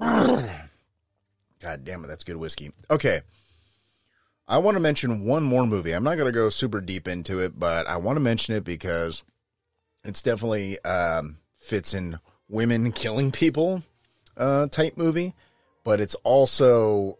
God 0.00 1.84
damn 1.84 2.04
it, 2.04 2.08
that's 2.08 2.24
good 2.24 2.36
whiskey. 2.36 2.70
Okay. 2.90 3.20
I 4.46 4.58
want 4.58 4.76
to 4.76 4.80
mention 4.80 5.24
one 5.24 5.42
more 5.42 5.66
movie. 5.66 5.92
I'm 5.92 6.04
not 6.04 6.16
going 6.16 6.32
to 6.32 6.38
go 6.38 6.48
super 6.48 6.80
deep 6.80 7.06
into 7.06 7.40
it, 7.40 7.58
but 7.58 7.86
I 7.86 7.98
want 7.98 8.16
to 8.16 8.20
mention 8.20 8.54
it 8.54 8.64
because 8.64 9.22
it's 10.04 10.22
definitely 10.22 10.82
um, 10.84 11.38
fits 11.56 11.92
in 11.92 12.18
women 12.48 12.92
killing 12.92 13.30
people 13.30 13.82
uh, 14.36 14.68
type 14.68 14.96
movie, 14.96 15.34
but 15.84 16.00
it's 16.00 16.14
also, 16.16 17.18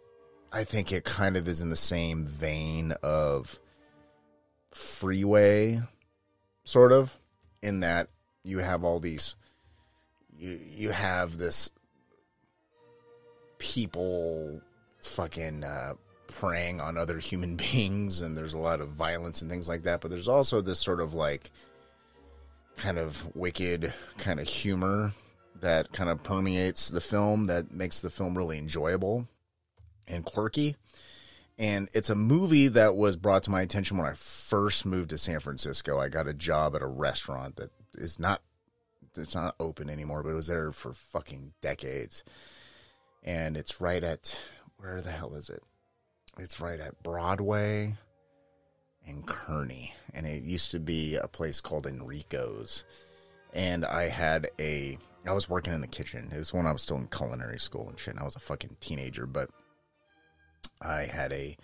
I 0.53 0.65
think 0.65 0.93
it 0.93 1.05
kind 1.05 1.37
of 1.37 1.49
is 1.49 1.61
in 1.61 1.69
the 1.69 1.77
same 1.77 2.25
vein 2.25 2.93
of 3.03 3.59
Freeway, 4.73 5.83
sort 6.65 6.93
of, 6.93 7.19
in 7.63 7.81
that 7.81 8.09
you 8.45 8.59
have 8.59 8.85
all 8.85 9.01
these, 9.01 9.35
you 10.39 10.59
you 10.65 10.91
have 10.91 11.37
this 11.37 11.71
people 13.59 14.61
fucking 15.01 15.65
uh, 15.65 15.95
preying 16.29 16.81
on 16.81 16.97
other 16.97 17.19
human 17.19 17.57
beings, 17.73 18.21
and 18.21 18.37
there's 18.37 18.55
a 18.55 18.59
lot 18.59 18.81
of 18.81 18.89
violence 18.89 19.43
and 19.43 19.51
things 19.51 19.69
like 19.69 19.83
that. 19.85 20.01
But 20.01 20.11
there's 20.11 20.29
also 20.29 20.61
this 20.61 20.79
sort 20.79 21.01
of 21.01 21.15
like 21.15 21.51
kind 22.77 22.99
of 22.99 23.35
wicked 23.35 23.93
kind 24.19 24.39
of 24.39 24.47
humor 24.47 25.13
that 25.61 25.93
kind 25.93 26.09
of 26.09 26.23
permeates 26.23 26.89
the 26.89 27.01
film 27.01 27.47
that 27.47 27.73
makes 27.73 28.01
the 28.01 28.11
film 28.11 28.39
really 28.39 28.59
enjoyable 28.59 29.27
and 30.07 30.25
quirky. 30.25 30.77
And 31.59 31.89
it's 31.93 32.09
a 32.09 32.15
movie 32.15 32.69
that 32.69 32.95
was 32.95 33.17
brought 33.17 33.43
to 33.45 33.51
my 33.51 33.63
attention 33.63 33.99
when 33.99 34.07
I 34.07 34.13
first 34.13 34.87
moved 34.87 35.11
to 35.11 35.19
San 35.19 35.41
Francisco. 35.41 35.99
I 35.99 36.09
got 36.09 36.29
a 36.29 36.35
job 36.35 36.77
at 36.77 36.83
a 36.83 36.87
restaurant 36.87 37.57
that 37.57 37.71
is 37.95 38.21
not 38.21 38.43
it's 39.17 39.35
not 39.35 39.57
open 39.59 39.91
anymore, 39.91 40.23
but 40.23 40.31
it 40.31 40.35
was 40.35 40.47
there 40.47 40.71
for 40.71 40.93
fucking 40.93 41.55
decades. 41.61 42.23
And 43.25 43.57
it's 43.57 43.81
right 43.81 44.03
at 44.03 44.39
where 44.79 45.01
the 45.01 45.11
hell 45.11 45.35
is 45.35 45.51
it? 45.51 45.63
It's 46.39 46.61
right 46.61 46.81
at 46.81 47.03
Broadway 47.03 47.97
and 49.07 49.27
Kearny. 49.27 49.93
And 50.15 50.27
it 50.27 50.43
used 50.43 50.71
to 50.71 50.79
be 50.79 51.17
a 51.17 51.29
place 51.29 51.61
called 51.61 51.87
Enrico's. 51.87 52.85
And 53.53 53.85
I 53.85 54.09
had 54.09 54.49
a 54.59 54.99
I 55.27 55.33
was 55.33 55.49
working 55.49 55.75
in 55.75 55.81
the 55.81 55.87
kitchen. 55.87 56.31
It 56.33 56.39
was 56.39 56.55
when 56.55 56.67
I 56.67 56.73
was 56.73 56.83
still 56.83 56.97
in 56.97 57.09
culinary 57.09 57.59
school 57.59 57.89
and 57.89 57.99
shit. 57.99 58.15
And 58.15 58.21
I 58.21 58.25
was 58.25 58.37
a 58.37 58.41
fucking 58.41 58.77
teenager, 58.81 59.27
but 59.27 59.51
I 60.81 61.03
had 61.03 61.33
a 61.33 61.57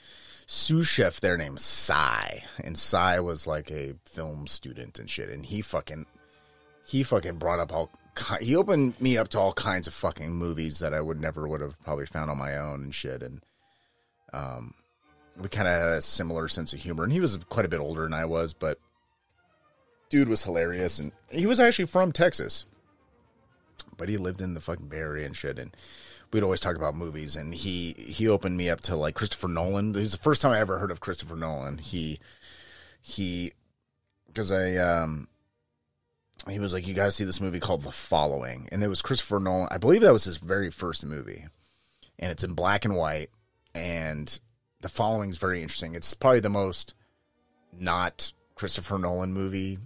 sous 0.46 0.86
chef 0.86 1.20
there 1.20 1.36
named 1.36 1.60
Cy, 1.60 2.44
and 2.62 2.78
Cy 2.78 3.20
was 3.20 3.46
like 3.46 3.70
a 3.70 3.94
film 4.04 4.46
student 4.46 4.98
and 4.98 5.08
shit. 5.08 5.30
And 5.30 5.46
he 5.46 5.62
fucking, 5.62 6.06
he 6.86 7.02
fucking 7.02 7.36
brought 7.36 7.60
up 7.60 7.72
all, 7.72 7.90
he 8.40 8.56
opened 8.56 9.00
me 9.00 9.18
up 9.18 9.28
to 9.28 9.38
all 9.38 9.52
kinds 9.52 9.86
of 9.86 9.94
fucking 9.94 10.32
movies 10.32 10.78
that 10.78 10.94
I 10.94 11.00
would 11.00 11.20
never 11.20 11.48
would 11.48 11.60
have 11.60 11.82
probably 11.82 12.06
found 12.06 12.30
on 12.30 12.38
my 12.38 12.56
own 12.56 12.84
and 12.84 12.94
shit. 12.94 13.22
And 13.22 13.42
um, 14.32 14.74
we 15.36 15.48
kind 15.48 15.66
of 15.66 15.74
had 15.74 15.90
a 15.90 16.02
similar 16.02 16.48
sense 16.48 16.72
of 16.72 16.80
humor. 16.80 17.04
And 17.04 17.12
he 17.12 17.20
was 17.20 17.36
quite 17.48 17.66
a 17.66 17.68
bit 17.68 17.80
older 17.80 18.02
than 18.02 18.14
I 18.14 18.24
was, 18.24 18.52
but 18.52 18.78
dude 20.10 20.28
was 20.28 20.44
hilarious. 20.44 20.98
And 20.98 21.12
he 21.30 21.46
was 21.46 21.58
actually 21.58 21.86
from 21.86 22.12
Texas, 22.12 22.64
but 23.96 24.08
he 24.08 24.16
lived 24.16 24.40
in 24.40 24.54
the 24.54 24.60
fucking 24.60 24.88
Bay 24.88 24.98
Area 24.98 25.26
and 25.26 25.36
shit. 25.36 25.58
And 25.58 25.76
we'd 26.32 26.42
always 26.42 26.60
talk 26.60 26.76
about 26.76 26.96
movies, 26.96 27.36
and 27.36 27.54
he 27.54 27.94
he 27.96 28.28
opened 28.28 28.56
me 28.56 28.68
up 28.68 28.80
to 28.82 28.96
like 28.96 29.14
Christopher 29.14 29.48
Nolan. 29.48 29.94
It 29.94 30.00
was 30.00 30.12
the 30.12 30.18
first 30.18 30.42
time 30.42 30.52
I 30.52 30.60
ever 30.60 30.78
heard 30.78 30.90
of 30.90 31.00
Christopher 31.00 31.36
Nolan. 31.36 31.78
He 31.78 32.18
he 33.00 33.52
because 34.26 34.50
I 34.50 34.76
um 34.76 35.28
he 36.48 36.58
was 36.58 36.72
like, 36.72 36.86
you 36.86 36.94
got 36.94 37.06
to 37.06 37.10
see 37.10 37.24
this 37.24 37.40
movie 37.40 37.60
called 37.60 37.82
The 37.82 37.90
Following, 37.90 38.68
and 38.70 38.82
it 38.82 38.88
was 38.88 39.02
Christopher 39.02 39.38
Nolan. 39.38 39.68
I 39.70 39.78
believe 39.78 40.02
that 40.02 40.12
was 40.12 40.24
his 40.24 40.36
very 40.36 40.70
first 40.70 41.04
movie, 41.04 41.46
and 42.18 42.30
it's 42.30 42.44
in 42.44 42.54
black 42.54 42.84
and 42.84 42.96
white, 42.96 43.30
and 43.74 44.38
The 44.80 44.88
Following 44.88 45.30
is 45.30 45.38
very 45.38 45.62
interesting. 45.62 45.94
It's 45.94 46.12
probably 46.14 46.40
the 46.40 46.50
most 46.50 46.94
not 47.72 48.32
Christopher 48.54 48.98
Nolan 48.98 49.32
movie. 49.32 49.78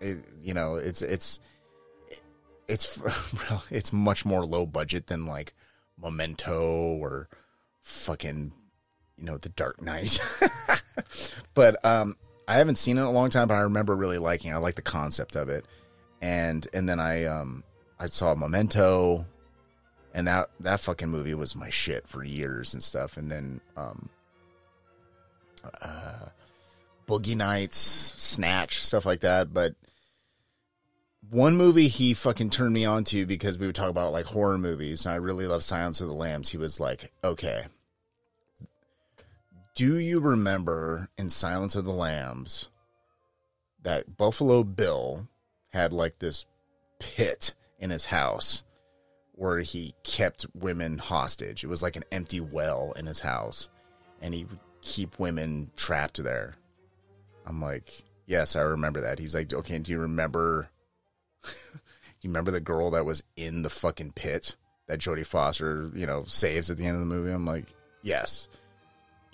It, 0.00 0.18
you 0.42 0.54
know, 0.54 0.76
it's 0.76 1.02
it's 1.02 1.40
it's 2.68 3.00
it's 3.70 3.92
much 3.92 4.24
more 4.24 4.44
low 4.44 4.66
budget 4.66 5.06
than 5.06 5.26
like 5.26 5.54
Memento 5.96 6.96
or 7.00 7.28
fucking 7.82 8.52
you 9.16 9.24
know 9.24 9.38
The 9.38 9.50
Dark 9.50 9.80
Knight. 9.80 10.18
but 11.54 11.82
um 11.84 12.16
I 12.46 12.56
haven't 12.56 12.76
seen 12.76 12.98
it 12.98 13.02
in 13.02 13.06
a 13.06 13.12
long 13.12 13.30
time, 13.30 13.48
but 13.48 13.54
I 13.54 13.60
remember 13.60 13.94
really 13.96 14.18
liking. 14.18 14.50
It. 14.50 14.54
I 14.54 14.58
like 14.58 14.74
the 14.74 14.82
concept 14.82 15.36
of 15.36 15.48
it, 15.48 15.64
and 16.20 16.66
and 16.72 16.88
then 16.88 17.00
I 17.00 17.24
um 17.24 17.64
I 17.98 18.06
saw 18.06 18.34
Memento, 18.34 19.26
and 20.12 20.26
that 20.28 20.50
that 20.60 20.80
fucking 20.80 21.08
movie 21.08 21.34
was 21.34 21.56
my 21.56 21.70
shit 21.70 22.06
for 22.06 22.22
years 22.22 22.74
and 22.74 22.82
stuff. 22.82 23.16
And 23.16 23.30
then 23.30 23.60
um 23.76 24.08
uh 25.80 26.28
Boogie 27.06 27.36
Nights, 27.36 27.78
Snatch, 28.16 28.80
stuff 28.84 29.06
like 29.06 29.20
that. 29.20 29.52
But 29.52 29.74
one 31.30 31.56
movie 31.56 31.88
he 31.88 32.14
fucking 32.14 32.50
turned 32.50 32.74
me 32.74 32.84
on 32.84 33.04
to 33.04 33.26
because 33.26 33.58
we 33.58 33.66
would 33.66 33.74
talk 33.74 33.90
about 33.90 34.12
like 34.12 34.26
horror 34.26 34.58
movies, 34.58 35.06
and 35.06 35.14
I 35.14 35.16
really 35.16 35.46
love 35.46 35.64
Silence 35.64 36.00
of 36.00 36.08
the 36.08 36.14
Lambs. 36.14 36.50
He 36.50 36.58
was 36.58 36.78
like, 36.78 37.12
okay. 37.22 37.66
Do 39.74 39.98
you 39.98 40.20
remember 40.20 41.08
in 41.18 41.30
Silence 41.30 41.74
of 41.74 41.84
the 41.84 41.92
Lambs 41.92 42.68
that 43.82 44.16
Buffalo 44.16 44.62
Bill 44.62 45.26
had 45.70 45.92
like 45.92 46.20
this 46.20 46.46
pit 47.00 47.54
in 47.80 47.90
his 47.90 48.04
house 48.06 48.62
where 49.32 49.58
he 49.60 49.96
kept 50.04 50.46
women 50.54 50.98
hostage? 50.98 51.64
It 51.64 51.66
was 51.66 51.82
like 51.82 51.96
an 51.96 52.04
empty 52.12 52.40
well 52.40 52.92
in 52.92 53.06
his 53.06 53.18
house, 53.18 53.68
and 54.22 54.32
he 54.32 54.44
would 54.44 54.60
keep 54.80 55.18
women 55.18 55.72
trapped 55.74 56.22
there. 56.22 56.54
I'm 57.44 57.60
like, 57.60 58.04
yes, 58.26 58.54
I 58.54 58.60
remember 58.60 59.00
that. 59.00 59.18
He's 59.18 59.34
like, 59.34 59.52
okay, 59.52 59.80
do 59.80 59.90
you 59.90 59.98
remember 59.98 60.70
you 61.44 62.30
remember 62.30 62.52
the 62.52 62.60
girl 62.60 62.92
that 62.92 63.04
was 63.04 63.24
in 63.34 63.62
the 63.62 63.70
fucking 63.70 64.12
pit 64.12 64.54
that 64.86 65.00
Jodie 65.00 65.26
Foster, 65.26 65.90
you 65.96 66.06
know, 66.06 66.22
saves 66.28 66.70
at 66.70 66.76
the 66.76 66.86
end 66.86 66.94
of 66.94 67.00
the 67.00 67.06
movie? 67.06 67.32
I'm 67.32 67.44
like, 67.44 67.66
yes. 68.02 68.46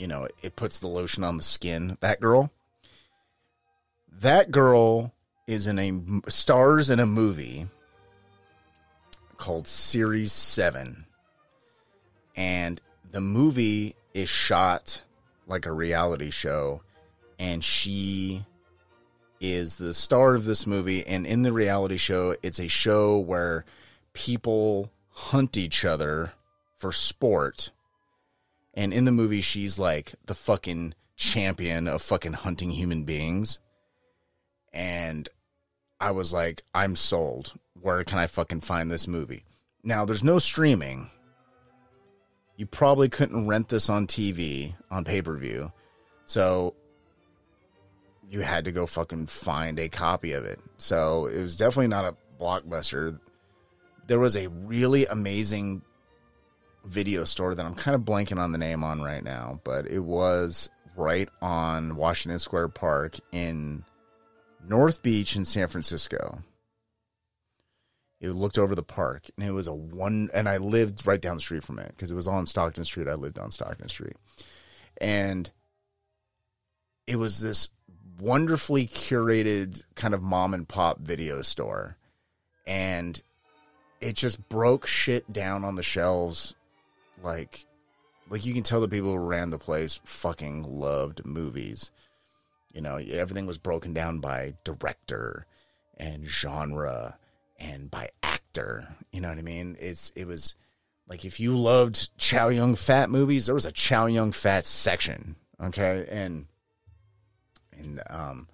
You 0.01 0.07
know, 0.07 0.29
it 0.43 0.57
puts 0.57 0.79
the 0.79 0.87
lotion 0.87 1.25
on 1.25 1.37
the 1.37 1.43
skin. 1.43 1.99
That 2.01 2.21
girl. 2.21 2.51
That 4.21 4.51
girl 4.51 5.13
is 5.47 5.67
in 5.67 5.79
a 5.79 6.31
stars 6.31 6.89
in 6.89 7.01
a 7.01 7.05
movie 7.07 7.67
called 9.37 9.69
Series 9.69 10.33
7. 10.33 11.05
And 12.35 12.81
the 13.13 13.21
movie 13.21 13.95
is 14.15 14.31
shot 14.31 15.03
like 15.47 15.67
a 15.67 15.73
reality 15.73 16.31
show 16.31 16.81
and 17.39 17.63
she 17.63 18.47
is 19.39 19.77
the 19.77 19.93
star 19.93 20.35
of 20.35 20.47
this 20.47 20.67
movie 20.67 21.07
and 21.07 21.27
in 21.27 21.43
the 21.43 21.53
reality 21.53 21.97
show 21.97 22.35
it's 22.43 22.59
a 22.59 22.69
show 22.69 23.19
where 23.19 23.65
people 24.13 24.91
hunt 25.11 25.57
each 25.57 25.85
other 25.85 26.33
for 26.77 26.93
sport 26.93 27.71
and 28.75 28.93
in 28.93 29.05
the 29.05 29.13
movie 29.13 29.41
she's 29.41 29.79
like 29.79 30.15
the 30.27 30.35
fucking 30.35 30.95
champion 31.17 31.87
of 31.87 32.03
fucking 32.03 32.33
hunting 32.33 32.71
human 32.71 33.05
beings. 33.05 33.59
And 34.73 35.29
i 36.01 36.11
was 36.11 36.33
like 36.33 36.63
i'm 36.75 36.97
sold. 36.97 37.55
Where 37.81 38.05
can 38.05 38.19
i 38.19 38.27
fucking 38.27 38.61
find 38.61 38.91
this 38.91 39.07
movie? 39.07 39.45
Now 39.83 40.05
there's 40.05 40.25
no 40.25 40.39
streaming. 40.39 41.11
You 42.57 42.67
probably 42.67 43.09
couldn't 43.09 43.47
rent 43.47 43.69
this 43.69 43.89
on 43.89 44.07
tv 44.07 44.75
on 44.91 45.05
pay-per-view. 45.05 45.73
So 46.27 46.75
you 48.31 48.41
had 48.41 48.65
to 48.67 48.73
go 48.73 48.87
fucking 48.87 49.27
find 49.27 49.79
a 49.79 49.89
copy 49.89 50.33
of 50.33 50.45
it. 50.45 50.61
So 50.79 51.27
it 51.27 51.41
was 51.41 51.57
definitely 51.57 51.89
not 51.89 52.05
a 52.05 52.17
blockbuster. 52.41 53.19
There 54.07 54.21
was 54.21 54.37
a 54.37 54.47
really 54.49 55.07
amazing 55.07 55.83
video 56.85 57.25
store 57.25 57.55
that 57.55 57.65
I'm 57.65 57.75
kind 57.75 57.95
of 57.95 58.03
blanking 58.03 58.39
on 58.39 58.53
the 58.53 58.59
name 58.59 58.85
on 58.85 59.03
right 59.03 59.23
now, 59.23 59.61
but 59.65 59.91
it 59.91 60.01
was 60.01 60.69
right 60.97 61.29
on 61.41 61.97
Washington 61.97 62.39
Square 62.39 62.69
Park 62.69 63.19
in 63.33 63.85
North 64.67 65.03
Beach 65.03 65.37
in 65.37 65.45
San 65.45 65.69
Francisco. 65.69 66.43
It 68.21 68.31
looked 68.31 68.59
over 68.59 68.75
the 68.75 68.83
park 68.83 69.31
and 69.37 69.47
it 69.47 69.53
was 69.53 69.67
a 69.67 69.73
one 69.73 70.29
and 70.35 70.49
I 70.49 70.59
lived 70.59 71.07
right 71.07 71.21
down 71.21 71.37
the 71.37 71.41
street 71.41 71.65
from 71.65 71.79
it 71.79 71.89
because 71.89 72.11
it 72.11 72.17
was 72.17 72.29
on 72.29 72.47
Stockton 72.47 72.85
Street. 72.85 73.09
I 73.09 73.15
lived 73.15 73.39
on 73.39 73.51
Stockton 73.51 73.89
Street. 73.89 74.17
And 75.01 75.51
it 77.07 77.17
was 77.17 77.41
this 77.41 77.71
wonderfully 78.19 78.87
curated 78.87 79.83
kind 79.95 80.13
of 80.13 80.23
mom 80.23 80.53
and 80.53 80.69
pop 80.69 81.01
video 81.01 81.41
store. 81.41 81.97
And 82.67 83.23
it 84.03 84.17
just 84.17 84.49
broke 84.51 84.87
shit 84.87 85.33
down 85.33 85.65
on 85.65 85.77
the 85.77 85.83
shelves 85.83 86.55
like 87.23 87.67
like 88.29 88.47
you 88.47 88.55
can 88.55 88.63
tell 88.63 88.81
the 88.81 88.89
people 88.89 89.11
who 89.11 89.19
ran 89.19 89.51
the 89.51 89.59
place 89.59 90.01
fucking 90.05 90.63
loved 90.63 91.25
movies. 91.27 91.91
You 92.73 92.81
know, 92.81 92.97
everything 92.97 93.47
was 93.47 93.59
broken 93.59 93.93
down 93.93 94.21
by 94.21 94.55
director 94.63 95.47
and 95.97 96.27
genre 96.27 97.19
and 97.59 97.91
by 97.91 98.11
actor. 98.23 98.89
You 99.13 99.21
know 99.21 99.29
what 99.29 99.39
I 99.39 99.43
mean? 99.43 99.77
It's 99.81 100.11
it 100.15 100.27
was 100.27 100.55
like 101.09 101.25
if 101.25 101.41
you 101.41 101.59
loved 101.59 102.17
Chow 102.17 102.49
Yun 102.49 102.77
Fat 102.77 103.11
movies, 103.11 103.47
there 103.47 103.55
was 103.55 103.67
a 103.67 103.73
Chow 103.73 104.07
Yun 104.07 104.33
Fat 104.33 104.65
section. 104.65 105.35
Okay, 105.61 106.07
and 106.09 106.47
and 107.77 108.01
um, 108.09 108.49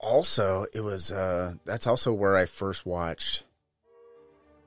also 0.00 0.66
it 0.74 0.80
was 0.80 1.12
uh, 1.12 1.54
that's 1.64 1.86
also 1.86 2.12
where 2.12 2.36
I 2.36 2.46
first 2.46 2.84
watched 2.84 3.44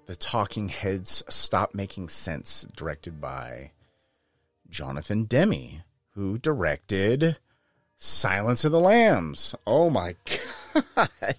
the 0.05 0.15
Talking 0.15 0.69
Heads 0.69 1.23
Stop 1.29 1.73
Making 1.73 2.09
Sense, 2.09 2.65
directed 2.75 3.21
by 3.21 3.71
Jonathan 4.69 5.23
Demme, 5.23 5.83
who 6.11 6.37
directed 6.37 7.37
Silence 7.97 8.65
of 8.65 8.71
the 8.71 8.79
Lambs. 8.79 9.55
Oh 9.65 9.89
my 9.89 10.15
god. 10.95 11.37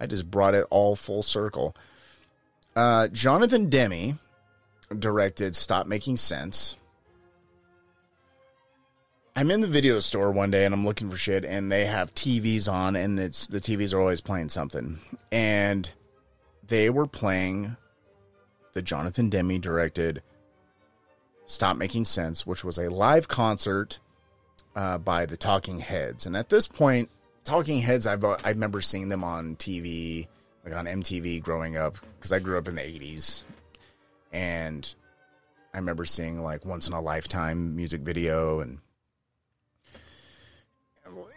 I 0.00 0.06
just 0.06 0.30
brought 0.30 0.54
it 0.54 0.66
all 0.70 0.96
full 0.96 1.22
circle. 1.22 1.74
Uh, 2.74 3.08
Jonathan 3.08 3.68
Demme 3.68 4.18
directed 4.96 5.56
Stop 5.56 5.86
Making 5.86 6.16
Sense. 6.16 6.76
I'm 9.36 9.52
in 9.52 9.60
the 9.60 9.68
video 9.68 10.00
store 10.00 10.32
one 10.32 10.50
day 10.50 10.64
and 10.64 10.74
I'm 10.74 10.84
looking 10.84 11.08
for 11.08 11.16
shit, 11.16 11.44
and 11.44 11.70
they 11.70 11.86
have 11.86 12.12
TVs 12.14 12.70
on, 12.70 12.96
and 12.96 13.18
it's 13.20 13.46
the 13.46 13.60
TVs 13.60 13.94
are 13.94 14.00
always 14.00 14.20
playing 14.20 14.48
something, 14.48 14.98
and 15.30 15.88
they 16.68 16.90
were 16.90 17.06
playing 17.06 17.76
the 18.72 18.82
Jonathan 18.82 19.28
Demme 19.28 19.60
directed 19.60 20.22
Stop 21.46 21.76
Making 21.76 22.04
Sense, 22.04 22.46
which 22.46 22.62
was 22.62 22.78
a 22.78 22.90
live 22.90 23.26
concert 23.26 23.98
uh, 24.76 24.98
by 24.98 25.26
the 25.26 25.36
Talking 25.36 25.80
Heads, 25.80 26.26
and 26.26 26.36
at 26.36 26.50
this 26.50 26.68
point, 26.68 27.10
Talking 27.44 27.80
Heads, 27.80 28.06
I've 28.06 28.22
I 28.22 28.50
remember 28.50 28.80
seeing 28.82 29.08
them 29.08 29.24
on 29.24 29.56
TV, 29.56 30.28
like 30.64 30.74
on 30.74 30.84
MTV 30.84 31.42
growing 31.42 31.76
up, 31.76 31.96
because 32.18 32.32
I 32.32 32.38
grew 32.38 32.58
up 32.58 32.68
in 32.68 32.74
the 32.74 32.82
'80s, 32.82 33.42
and 34.32 34.94
I 35.72 35.78
remember 35.78 36.04
seeing 36.04 36.42
like 36.42 36.66
once 36.66 36.86
in 36.86 36.92
a 36.92 37.00
lifetime 37.00 37.74
music 37.74 38.02
video 38.02 38.60
and 38.60 38.78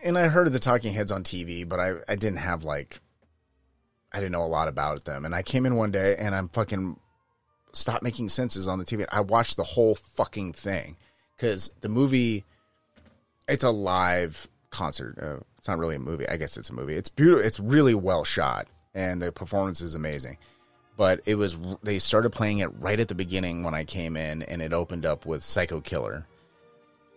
and 0.03 0.17
I 0.17 0.27
heard 0.27 0.47
of 0.47 0.53
the 0.53 0.59
Talking 0.59 0.93
Heads 0.93 1.11
on 1.11 1.23
TV, 1.23 1.67
but 1.67 1.79
I 1.79 1.91
I 2.09 2.15
didn't 2.15 2.39
have 2.39 2.65
like 2.65 2.99
I 4.13 4.19
didn't 4.19 4.31
know 4.31 4.43
a 4.43 4.45
lot 4.45 4.67
about 4.67 5.05
them. 5.05 5.25
And 5.25 5.33
I 5.33 5.41
came 5.41 5.65
in 5.65 5.75
one 5.75 5.91
day 5.91 6.15
and 6.17 6.35
I'm 6.35 6.49
fucking 6.49 6.97
stop 7.73 8.01
making 8.01 8.29
senses 8.29 8.67
on 8.67 8.79
the 8.79 8.85
TV. 8.85 9.05
I 9.11 9.21
watched 9.21 9.57
the 9.57 9.63
whole 9.63 9.95
fucking 9.95 10.53
thing 10.53 10.97
because 11.35 11.71
the 11.81 11.89
movie 11.89 12.43
it's 13.47 13.63
a 13.63 13.71
live 13.71 14.47
concert. 14.69 15.17
Uh, 15.21 15.37
it's 15.57 15.67
not 15.67 15.77
really 15.77 15.95
a 15.95 15.99
movie. 15.99 16.27
I 16.27 16.37
guess 16.37 16.57
it's 16.57 16.69
a 16.69 16.73
movie. 16.73 16.95
It's 16.95 17.09
beautiful. 17.09 17.45
It's 17.45 17.59
really 17.59 17.95
well 17.95 18.23
shot 18.23 18.67
and 18.93 19.21
the 19.21 19.31
performance 19.31 19.81
is 19.81 19.95
amazing. 19.95 20.37
But 20.97 21.21
it 21.25 21.35
was 21.35 21.57
they 21.81 21.99
started 21.99 22.31
playing 22.31 22.59
it 22.59 22.67
right 22.79 22.99
at 22.99 23.07
the 23.07 23.15
beginning 23.15 23.63
when 23.63 23.73
I 23.73 23.85
came 23.85 24.17
in 24.17 24.43
and 24.43 24.61
it 24.61 24.73
opened 24.73 25.05
up 25.05 25.25
with 25.25 25.43
Psycho 25.43 25.81
Killer 25.81 26.25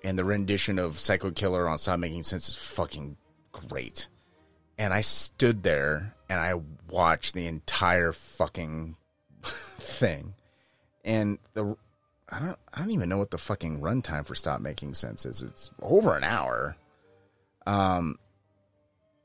and 0.04 0.18
the 0.18 0.24
rendition 0.24 0.78
of 0.78 1.00
Psycho 1.00 1.30
Killer 1.30 1.66
on 1.66 1.78
Stop 1.78 1.98
Making 1.98 2.22
Sense 2.22 2.48
is 2.48 2.56
fucking 2.56 3.16
great. 3.52 4.06
And 4.78 4.92
I 4.92 5.00
stood 5.00 5.62
there 5.62 6.14
and 6.28 6.40
I 6.40 6.60
watched 6.88 7.34
the 7.34 7.46
entire 7.46 8.12
fucking 8.12 8.96
thing. 9.42 10.34
And 11.04 11.38
the 11.54 11.76
I 12.28 12.38
don't 12.40 12.58
I 12.72 12.80
don't 12.80 12.90
even 12.90 13.08
know 13.08 13.18
what 13.18 13.30
the 13.30 13.38
fucking 13.38 13.80
runtime 13.80 14.26
for 14.26 14.34
Stop 14.34 14.60
Making 14.60 14.94
Sense 14.94 15.26
is. 15.26 15.42
It's 15.42 15.70
over 15.82 16.16
an 16.16 16.24
hour. 16.24 16.76
Um 17.66 18.18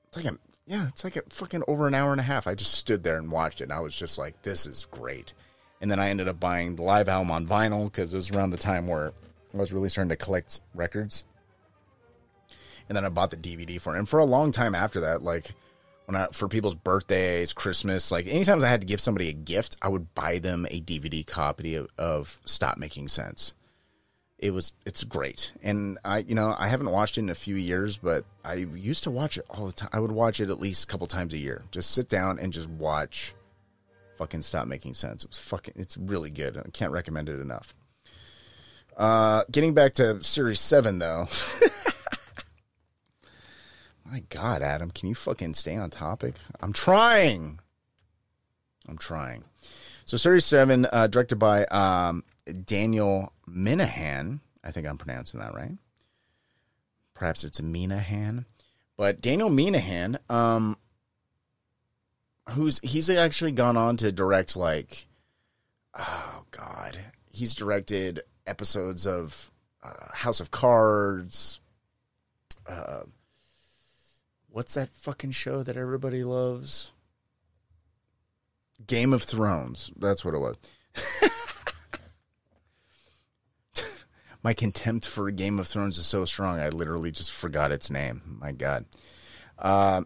it's 0.07 0.18
like 0.18 0.34
a 0.34 0.38
yeah, 0.65 0.88
it's 0.88 1.03
like 1.03 1.15
a 1.15 1.23
fucking 1.30 1.64
over 1.68 1.88
an 1.88 1.95
hour 1.95 2.11
and 2.11 2.22
a 2.22 2.23
half. 2.23 2.45
I 2.45 2.53
just 2.53 2.73
stood 2.73 3.03
there 3.03 3.18
and 3.18 3.31
watched 3.31 3.61
it 3.61 3.65
and 3.65 3.73
I 3.73 3.80
was 3.80 3.95
just 3.95 4.18
like, 4.18 4.41
this 4.44 4.65
is 4.65 4.88
great. 4.91 5.34
And 5.81 5.90
then 5.90 5.99
I 5.99 6.10
ended 6.10 6.27
up 6.27 6.40
buying 6.40 6.76
the 6.76 6.84
live 6.84 7.07
album 7.07 7.31
on 7.31 7.48
vinyl 7.48 7.86
because 7.86 8.14
it 8.14 8.18
was 8.18 8.31
around 8.31 8.52
the 8.52 8.57
time 8.57 8.88
where 8.88 9.14
I 9.56 9.57
was 9.57 9.73
really 9.73 9.90
starting 9.90 10.10
to 10.10 10.15
collect 10.15 10.60
records. 10.76 11.23
And 12.88 12.95
then 12.95 13.06
I 13.06 13.10
bought 13.10 13.30
the 13.30 13.38
DVD 13.38 13.80
for 13.80 13.95
it. 13.95 13.99
And 13.99 14.10
for 14.10 14.19
a 14.19 14.26
long 14.26 14.52
time 14.52 14.76
after 14.76 14.99
that, 15.02 15.23
like 15.23 15.53
when 16.10 16.19
I 16.19 16.26
for 16.31 16.48
people's 16.48 16.73
birthdays, 16.73 17.53
Christmas, 17.53 18.11
like 18.11 18.26
anytime 18.26 18.64
I 18.64 18.68
had 18.68 18.81
to 18.81 18.88
give 18.88 18.99
somebody 18.99 19.30
a 19.30 19.34
gift, 19.34 19.77
I 19.80 19.90
would 19.90 20.15
buy 20.15 20.40
them 20.40 20.65
a 20.72 20.81
DVD 20.81 21.26
copy 21.26 21.76
of, 21.76 21.88
of 21.99 22.41
Stop 22.45 22.80
Making 22.80 23.07
Sense. 23.07 23.53
It 24.40 24.49
was 24.52 24.73
it's 24.88 25.03
great. 25.03 25.53
And 25.61 25.99
I 26.03 26.19
you 26.19 26.34
know, 26.34 26.56
I 26.57 26.68
haven't 26.68 26.90
watched 26.90 27.19
it 27.19 27.22
in 27.22 27.30
a 27.30 27.36
few 27.36 27.53
years, 27.53 27.98
but 27.98 28.26
I 28.44 28.56
used 28.56 29.03
to 29.03 29.11
watch 29.11 29.38
it 29.38 29.45
all 29.52 29.68
the 29.68 29.72
time. 29.72 29.90
I 29.94 29.99
would 29.99 30.11
watch 30.11 30.40
it 30.40 30.49
at 30.49 30.60
least 30.60 30.86
a 30.86 30.88
couple 30.88 31.06
times 31.06 31.31
a 31.34 31.38
year. 31.38 31.61
Just 31.69 31.91
sit 31.91 32.10
down 32.10 32.40
and 32.40 32.52
just 32.52 32.69
watch 32.69 33.36
fucking 34.18 34.41
Stop 34.41 34.68
Making 34.68 34.95
Sense. 34.95 35.23
It 35.23 35.30
was 35.30 35.38
fucking 35.38 35.76
it's 35.77 35.95
really 35.95 36.31
good. 36.31 36.57
I 36.57 36.69
can't 36.72 36.91
recommend 36.91 37.30
it 37.30 37.40
enough. 37.40 37.76
Uh, 38.98 39.44
getting 39.52 39.73
back 39.73 39.94
to 39.94 40.22
Series 40.22 40.60
7, 40.60 40.99
though. 40.99 41.27
My 44.11 44.23
God, 44.30 44.64
Adam, 44.64 44.90
can 44.90 45.07
you 45.07 45.14
fucking 45.14 45.53
stay 45.53 45.76
on 45.76 45.91
topic? 45.91 46.34
I'm 46.60 46.73
trying. 46.73 47.60
I'm 48.88 48.98
trying. 48.98 49.44
So, 50.06 50.18
Series 50.18 50.45
7, 50.45 50.88
uh, 50.91 51.06
directed 51.07 51.36
by 51.36 51.65
um, 51.65 52.23
Daniel 52.65 53.34
Minahan. 53.48 54.40
I 54.64 54.72
think 54.72 54.88
I'm 54.88 54.98
pronouncing 54.98 55.40
that 55.40 55.53
right. 55.53 55.77
Perhaps 57.14 57.44
it's 57.44 57.61
Minahan. 57.61 58.45
But 58.98 59.22
Daniel 59.22 59.49
Minahan, 59.49 60.18
um, 60.27 60.76
who's 62.49 62.80
he's 62.80 63.10
actually 63.11 63.52
gone 63.52 63.77
on 63.77 63.95
to 63.98 64.11
direct 64.11 64.56
like, 64.56 65.07
oh 65.98 66.45
God, 66.49 66.98
he's 67.31 67.53
directed 67.53 68.23
episodes 68.48 69.06
of 69.06 69.52
uh, 69.84 69.94
House 70.14 70.40
of 70.40 70.49
Cards. 70.49 71.60
Uh, 72.68 73.02
what's 74.51 74.73
that 74.76 74.89
fucking 74.89 75.31
show 75.31 75.63
that 75.63 75.77
everybody 75.77 76.23
loves? 76.23 76.91
Game 78.85 79.13
of 79.13 79.23
Thrones. 79.23 79.91
That's 79.97 80.23
what 80.23 80.34
it 80.34 80.39
was. 80.39 80.55
My 84.43 84.53
contempt 84.53 85.05
for 85.05 85.30
Game 85.31 85.59
of 85.59 85.67
Thrones 85.67 85.97
is 85.97 86.05
so 86.05 86.23
strong, 86.26 86.59
I 86.59 86.69
literally 86.69 87.11
just 87.11 87.31
forgot 87.31 87.71
its 87.71 87.89
name. 87.91 88.38
My 88.39 88.53
God. 88.53 88.85
Uh, 89.57 90.03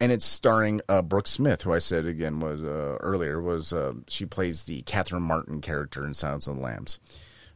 and 0.00 0.12
it's 0.12 0.26
starring 0.26 0.80
uh, 0.88 1.02
Brooke 1.02 1.28
Smith, 1.28 1.62
who 1.62 1.72
I 1.72 1.78
said 1.78 2.06
again 2.06 2.40
was 2.40 2.62
uh, 2.62 2.96
earlier 3.00 3.40
was 3.40 3.72
uh, 3.72 3.94
she 4.06 4.26
plays 4.26 4.64
the 4.64 4.82
Catherine 4.82 5.22
Martin 5.22 5.60
character 5.60 6.04
in 6.04 6.14
Silence 6.14 6.46
of 6.46 6.56
the 6.56 6.62
Lambs. 6.62 6.98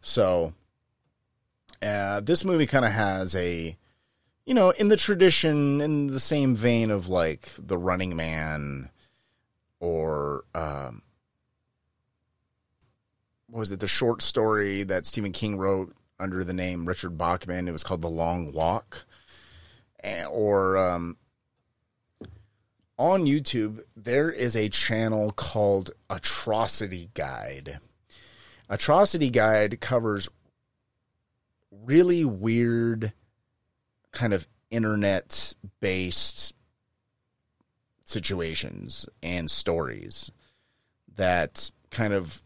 So 0.00 0.52
uh, 1.82 2.20
this 2.20 2.44
movie 2.44 2.66
kind 2.66 2.84
of 2.84 2.92
has 2.92 3.34
a, 3.36 3.76
you 4.44 4.54
know, 4.54 4.70
in 4.70 4.88
the 4.88 4.96
tradition, 4.96 5.80
in 5.80 6.08
the 6.08 6.20
same 6.20 6.54
vein 6.54 6.90
of 6.90 7.08
like 7.08 7.52
The 7.58 7.78
Running 7.78 8.16
Man 8.16 8.90
or, 9.80 10.44
um, 10.54 11.02
what 13.48 13.60
was 13.60 13.72
it, 13.72 13.80
the 13.80 13.88
short 13.88 14.22
story 14.22 14.82
that 14.82 15.06
Stephen 15.06 15.32
King 15.32 15.58
wrote 15.58 15.94
under 16.18 16.44
the 16.44 16.54
name 16.54 16.86
Richard 16.86 17.18
Bachman. 17.18 17.68
It 17.68 17.72
was 17.72 17.84
called 17.84 18.02
The 18.02 18.08
Long 18.08 18.52
Walk. 18.52 19.04
Or, 20.30 20.76
um, 20.76 21.16
on 22.98 23.26
YouTube, 23.26 23.80
there 23.96 24.30
is 24.30 24.56
a 24.56 24.68
channel 24.68 25.32
called 25.32 25.90
Atrocity 26.10 27.10
Guide 27.14 27.80
Atrocity 28.72 29.28
Guide 29.28 29.82
covers 29.82 30.30
really 31.70 32.24
weird 32.24 33.12
kind 34.12 34.32
of 34.32 34.46
internet 34.70 35.54
based 35.80 36.54
situations 38.04 39.06
and 39.22 39.50
stories 39.50 40.30
that 41.14 41.70
kind 41.90 42.12
of 42.12 42.42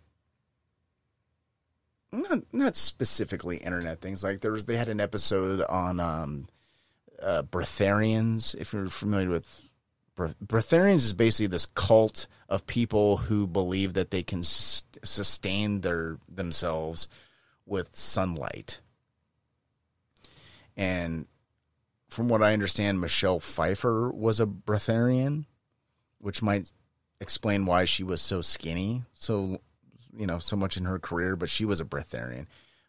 not 2.12 2.40
not 2.52 2.76
specifically 2.76 3.58
internet 3.58 4.00
things 4.00 4.24
like 4.24 4.40
there 4.40 4.52
was 4.52 4.64
they 4.64 4.76
had 4.76 4.88
an 4.88 5.00
episode 5.00 5.60
on 5.68 6.00
um 6.00 6.46
uh 7.22 7.42
breatharians 7.42 8.54
if 8.56 8.72
you're 8.72 8.88
familiar 8.88 9.28
with 9.28 9.66
Breatharians 10.16 11.04
is 11.04 11.12
basically 11.12 11.48
this 11.48 11.66
cult 11.66 12.26
of 12.48 12.66
people 12.66 13.18
who 13.18 13.46
believe 13.46 13.94
that 13.94 14.10
they 14.10 14.22
can 14.22 14.42
sustain 14.42 15.82
their 15.82 16.18
themselves 16.28 17.06
with 17.66 17.94
sunlight. 17.94 18.80
And 20.76 21.26
from 22.08 22.28
what 22.28 22.42
I 22.42 22.52
understand, 22.52 23.00
Michelle 23.00 23.40
Pfeiffer 23.40 24.10
was 24.10 24.40
a 24.40 24.46
Breatharian, 24.46 25.46
which 26.18 26.42
might 26.42 26.72
explain 27.20 27.66
why 27.66 27.84
she 27.84 28.04
was 28.04 28.20
so 28.22 28.40
skinny, 28.42 29.02
so 29.14 29.58
you 30.16 30.26
know, 30.26 30.38
so 30.38 30.56
much 30.56 30.76
in 30.76 30.84
her 30.84 30.98
career. 30.98 31.36
But 31.36 31.50
she 31.50 31.64
was 31.64 31.80
a 31.80 31.84
Breatharian. 31.84 32.46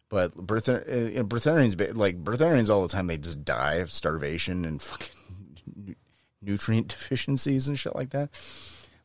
But 0.10 0.35
Breathar- 0.38 1.18
uh, 1.19 1.23
Breatharians, 1.23 1.95
like 1.95 2.23
Breatharians, 2.23 2.69
all 2.69 2.81
the 2.81 2.88
time 2.88 3.07
they 3.07 3.18
just 3.18 3.44
die 3.44 3.76
of 3.76 3.91
starvation 3.91 4.64
and 4.64 4.81
fucking 4.81 5.95
nutrient 6.41 6.88
deficiencies 6.88 7.68
and 7.68 7.77
shit 7.77 7.95
like 7.95 8.11
that. 8.11 8.30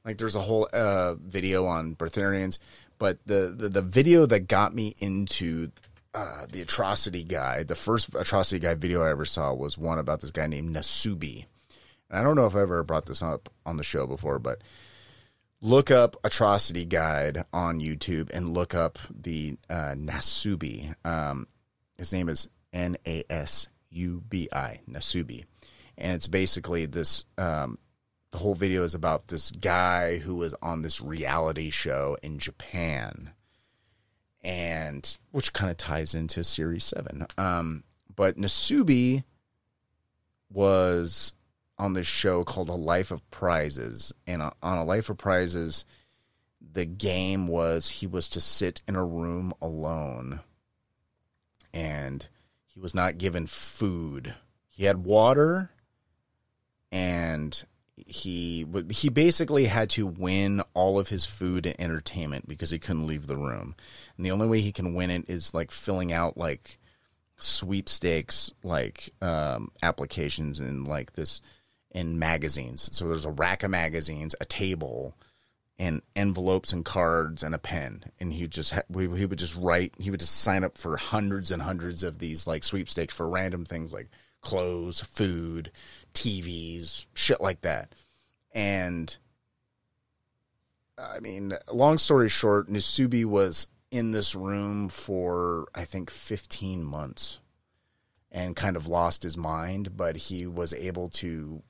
Like 0.05 0.19
there's 0.19 0.37
a 0.37 0.41
whole 0.41 0.69
uh, 0.73 1.15
video 1.15 1.67
on 1.67 1.97
Breatharians. 1.97 2.59
but 2.99 3.19
the, 3.27 3.55
the 3.57 3.69
the 3.69 3.83
video 3.83 4.27
that 4.27 4.47
got 4.47 4.75
me 4.75 4.95
into 5.01 5.71
uh, 6.15 6.47
the 6.51 6.63
atrocity 6.63 7.25
guide, 7.25 7.69
the 7.69 7.75
first 7.75 8.15
atrocity 8.15 8.61
guide 8.61 8.81
video 8.81 9.03
I 9.03 9.11
ever 9.11 9.25
saw 9.25 9.53
was 9.55 9.79
one 9.79 9.99
about 9.99 10.21
this 10.21 10.31
guy 10.31 10.47
named 10.47 10.75
Nasubi. 10.75 11.47
And 12.11 12.21
I 12.21 12.23
don't 12.23 12.37
know 12.37 12.47
if 12.47 12.55
I 12.55 12.61
ever 12.61 12.83
brought 12.83 13.07
this 13.07 13.23
up 13.23 13.49
on 13.65 13.77
the 13.77 13.83
show 13.83 14.07
before, 14.07 14.39
but 14.39 14.61
look 15.63 15.91
up 15.91 16.17
atrocity 16.25 16.85
guide 16.85 17.45
on 17.53 17.81
YouTube 17.81 18.31
and 18.31 18.53
look 18.53 18.75
up 18.75 18.99
the 19.11 19.57
uh, 19.71 19.95
Nasubi. 19.97 20.95
Um, 21.05 21.47
his 21.97 22.13
name 22.13 22.29
is 22.29 22.49
N 22.73 22.97
A 23.07 23.25
S 23.31 23.69
U 23.91 24.23
B 24.29 24.49
I 24.53 24.81
Nasubi, 24.91 25.45
and 25.97 26.13
it's 26.15 26.27
basically 26.27 26.87
this. 26.87 27.25
Um, 27.39 27.79
the 28.31 28.39
whole 28.39 28.55
video 28.55 28.83
is 28.83 28.95
about 28.95 29.29
this 29.29 29.51
guy 29.51 30.17
who 30.17 30.37
was 30.37 30.55
on 30.63 30.81
this 30.81 31.03
reality 31.03 31.69
show 31.69 32.17
in 32.23 32.39
Japan, 32.39 33.31
and 34.45 35.19
which 35.31 35.53
kind 35.53 35.71
of 35.71 35.77
ties 35.77 36.15
into 36.15 36.43
Series 36.45 36.85
Seven. 36.85 37.27
Um, 37.39 37.85
but 38.15 38.37
Nasubi 38.37 39.25
was 40.51 41.35
on 41.79 41.95
this 41.95 42.07
show 42.07 42.45
called 42.45 42.69
A 42.69 42.75
Life 42.75 43.11
of 43.11 43.29
Prizes, 43.31 44.13
and 44.27 44.43
on 44.43 44.79
A 44.79 44.85
Life 44.85 45.09
of 45.11 45.19
Prizes, 45.19 45.85
the 46.61 46.85
game 46.85 47.49
was 47.49 47.89
he 47.89 48.07
was 48.07 48.29
to 48.31 48.41
sit 48.41 48.83
in 48.87 48.97
a 48.97 49.05
room 49.05 49.53
alone, 49.61 50.41
and 51.73 52.29
he 52.67 52.81
was 52.81 52.95
not 52.95 53.19
given 53.19 53.47
food. 53.47 54.35
He 54.69 54.85
had 54.85 55.05
water, 55.05 55.71
and 56.91 57.65
he 58.07 58.67
he 58.91 59.09
basically 59.09 59.67
had 59.67 59.91
to 59.91 60.07
win 60.07 60.63
all 60.75 60.99
of 60.99 61.09
his 61.09 61.27
food 61.27 61.67
and 61.67 61.81
entertainment 61.81 62.49
because 62.49 62.71
he 62.71 62.79
couldn't 62.79 63.07
leave 63.07 63.27
the 63.27 63.37
room. 63.37 63.75
And 64.17 64.27
the 64.27 64.31
only 64.31 64.49
way 64.49 64.61
he 64.61 64.73
can 64.73 64.95
win 64.95 65.11
it 65.11 65.29
is 65.29 65.55
like 65.55 65.71
filling 65.71 66.13
out 66.13 66.37
like 66.37 66.79
sweepstakes 67.39 68.53
like 68.63 69.13
um, 69.21 69.73
applications 69.83 70.61
and 70.61 70.87
like 70.87 71.13
this 71.13 71.41
in 71.91 72.19
magazines. 72.19 72.89
So 72.93 73.09
there's 73.09 73.25
a 73.25 73.31
rack 73.31 73.63
of 73.63 73.71
magazines, 73.71 74.35
a 74.41 74.45
table, 74.45 75.15
and 75.79 76.03
envelopes 76.15 76.73
and 76.73 76.85
cards 76.85 77.43
and 77.43 77.55
a 77.55 77.59
pen. 77.59 78.05
And 78.21 78.33
he 78.33 78.47
just 78.47 78.73
ha- 78.73 78.83
he 78.93 79.27
would 79.27 79.39
just 79.39 79.57
write. 79.57 79.95
He 79.99 80.11
would 80.11 80.21
just 80.21 80.41
sign 80.41 80.65
up 80.65 80.79
for 80.79 80.97
hundreds 80.97 81.51
and 81.51 81.63
hundreds 81.63 82.03
of 82.03 82.19
these 82.19 82.47
like 82.47 82.65
sweepstakes 82.65 83.15
for 83.15 83.29
random 83.29 83.65
things 83.65 83.93
like 83.93 84.09
clothes, 84.43 85.01
food, 85.01 85.71
TVs, 86.13 87.07
shit 87.15 87.41
like 87.41 87.63
that. 87.63 87.95
And 88.55 89.17
I 90.99 91.21
mean, 91.21 91.55
long 91.73 91.99
story 91.99 92.29
short, 92.29 92.69
Nasubi 92.69 93.25
was 93.25 93.67
in 93.91 94.13
this 94.13 94.35
room 94.35 94.89
for 94.89 95.67
I 95.75 95.85
think 95.85 96.11
15 96.11 96.83
months 96.83 97.41
and 98.31 98.57
kind 98.57 98.77
of 98.77 98.87
lost 98.87 99.23
his 99.23 99.37
mind, 99.37 99.97
but 99.97 100.17
he 100.17 100.47
was 100.47 100.73
able 100.73 101.11
to 101.11 101.63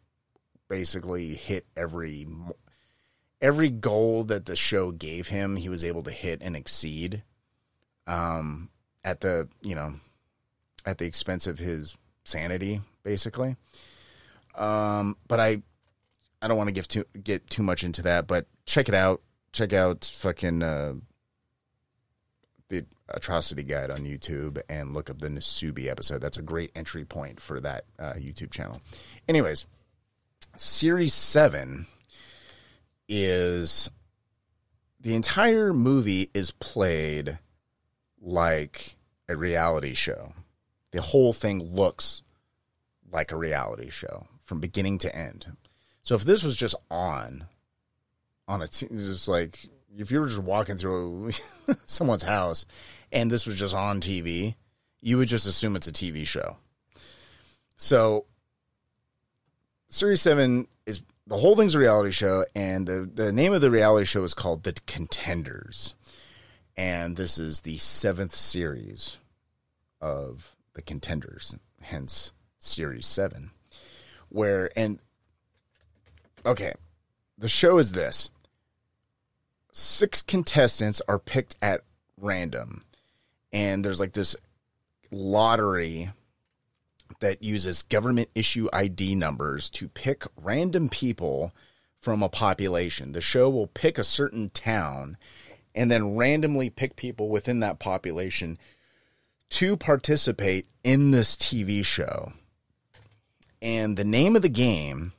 basically 0.68 1.34
hit 1.34 1.66
every 1.76 2.26
every 3.40 3.70
goal 3.70 4.22
that 4.24 4.46
the 4.46 4.54
show 4.56 4.92
gave 4.92 5.28
him. 5.28 5.56
He 5.56 5.68
was 5.68 5.84
able 5.84 6.04
to 6.04 6.10
hit 6.12 6.42
and 6.42 6.56
exceed 6.56 7.22
um 8.06 8.70
at 9.04 9.20
the, 9.20 9.48
you 9.60 9.74
know, 9.74 9.94
at 10.86 10.98
the 10.98 11.06
expense 11.06 11.46
of 11.46 11.58
his 11.58 11.96
sanity 12.24 12.80
basically. 13.02 13.56
Um 14.54 15.16
but 15.28 15.40
I 15.40 15.62
I 16.40 16.48
don't 16.48 16.56
want 16.56 16.68
to 16.68 16.72
give 16.72 16.88
too 16.88 17.04
get 17.22 17.48
too 17.48 17.62
much 17.62 17.84
into 17.84 18.02
that, 18.02 18.26
but 18.26 18.46
check 18.66 18.88
it 18.88 18.94
out. 18.94 19.22
Check 19.52 19.72
out 19.72 20.04
fucking 20.04 20.62
uh 20.62 20.94
the 22.68 22.86
atrocity 23.08 23.62
guide 23.62 23.90
on 23.90 23.98
YouTube 23.98 24.60
and 24.68 24.94
look 24.94 25.10
up 25.10 25.20
the 25.20 25.28
Nasubi 25.28 25.88
episode. 25.88 26.20
That's 26.20 26.38
a 26.38 26.42
great 26.42 26.72
entry 26.74 27.04
point 27.04 27.40
for 27.40 27.60
that 27.60 27.84
uh, 27.98 28.14
YouTube 28.14 28.50
channel. 28.50 28.80
Anyways, 29.28 29.66
series 30.56 31.12
7 31.12 31.86
is 33.08 33.90
the 34.98 35.14
entire 35.14 35.72
movie 35.72 36.30
is 36.32 36.50
played 36.52 37.38
like 38.20 38.96
a 39.28 39.36
reality 39.36 39.94
show. 39.94 40.32
The 40.92 41.02
whole 41.02 41.32
thing 41.32 41.74
looks 41.74 42.22
like 43.12 43.30
a 43.30 43.36
reality 43.36 43.90
show 43.90 44.26
from 44.42 44.60
beginning 44.60 44.98
to 44.98 45.14
end. 45.14 45.56
So 46.02 46.14
if 46.14 46.22
this 46.22 46.42
was 46.42 46.56
just 46.56 46.74
on 46.90 47.46
on 48.48 48.62
a 48.62 48.66
t- 48.66 48.88
just 48.88 49.28
like 49.28 49.68
if 49.96 50.10
you 50.10 50.20
were 50.20 50.26
just 50.26 50.40
walking 50.40 50.76
through 50.76 51.32
someone's 51.86 52.24
house 52.24 52.66
and 53.12 53.30
this 53.30 53.46
was 53.46 53.58
just 53.58 53.74
on 53.74 54.00
TV, 54.00 54.56
you 55.00 55.18
would 55.18 55.28
just 55.28 55.46
assume 55.46 55.76
it's 55.76 55.86
a 55.86 55.92
TV 55.92 56.26
show. 56.26 56.56
So 57.76 58.24
Series 59.88 60.22
7 60.22 60.66
is 60.86 61.02
the 61.26 61.36
whole 61.36 61.54
thing's 61.54 61.74
a 61.74 61.78
reality 61.78 62.10
show 62.10 62.44
and 62.54 62.86
the 62.86 63.10
the 63.12 63.32
name 63.32 63.52
of 63.52 63.60
the 63.60 63.70
reality 63.70 64.06
show 64.06 64.24
is 64.24 64.34
called 64.34 64.64
The 64.64 64.74
Contenders. 64.86 65.94
And 66.74 67.16
this 67.18 67.38
is 67.38 67.60
the 67.60 67.76
7th 67.76 68.32
series 68.32 69.18
of 70.00 70.56
The 70.72 70.80
Contenders, 70.80 71.54
hence 71.82 72.32
Series 72.62 73.06
7. 73.06 73.50
Where 74.28 74.70
and 74.76 75.00
okay, 76.46 76.72
the 77.36 77.48
show 77.48 77.78
is 77.78 77.92
this 77.92 78.30
six 79.72 80.22
contestants 80.22 81.02
are 81.08 81.18
picked 81.18 81.56
at 81.60 81.82
random 82.16 82.84
and 83.52 83.84
there's 83.84 83.98
like 83.98 84.12
this 84.12 84.36
lottery 85.10 86.10
that 87.20 87.42
uses 87.42 87.82
government 87.82 88.30
issue 88.34 88.68
ID 88.72 89.16
numbers 89.16 89.68
to 89.70 89.88
pick 89.88 90.24
random 90.40 90.88
people 90.88 91.52
from 92.00 92.22
a 92.22 92.28
population. 92.28 93.12
The 93.12 93.20
show 93.20 93.50
will 93.50 93.66
pick 93.66 93.98
a 93.98 94.04
certain 94.04 94.50
town 94.50 95.16
and 95.74 95.90
then 95.90 96.16
randomly 96.16 96.70
pick 96.70 96.94
people 96.94 97.28
within 97.28 97.60
that 97.60 97.80
population 97.80 98.56
to 99.50 99.76
participate 99.76 100.66
in 100.84 101.10
this 101.10 101.36
TV 101.36 101.84
show. 101.84 102.32
And 103.62 103.96
the 103.96 104.04
name 104.04 104.34
of 104.34 104.42
the 104.42 104.48
game 104.48 105.12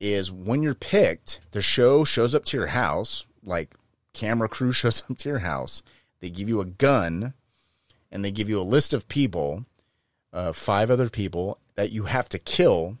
is 0.00 0.32
when 0.32 0.62
you're 0.62 0.74
picked, 0.74 1.40
the 1.52 1.60
show 1.60 2.02
shows 2.02 2.34
up 2.34 2.46
to 2.46 2.56
your 2.56 2.68
house, 2.68 3.26
like 3.44 3.74
camera 4.14 4.48
crew 4.48 4.72
shows 4.72 5.02
up 5.08 5.18
to 5.18 5.28
your 5.28 5.40
house. 5.40 5.82
They 6.20 6.30
give 6.30 6.48
you 6.48 6.62
a 6.62 6.66
gun 6.66 7.34
and 8.10 8.24
they 8.24 8.30
give 8.30 8.48
you 8.48 8.58
a 8.58 8.62
list 8.62 8.94
of 8.94 9.06
people, 9.06 9.66
uh, 10.32 10.54
five 10.54 10.90
other 10.90 11.10
people 11.10 11.58
that 11.74 11.92
you 11.92 12.04
have 12.04 12.28
to 12.30 12.38
kill. 12.38 12.96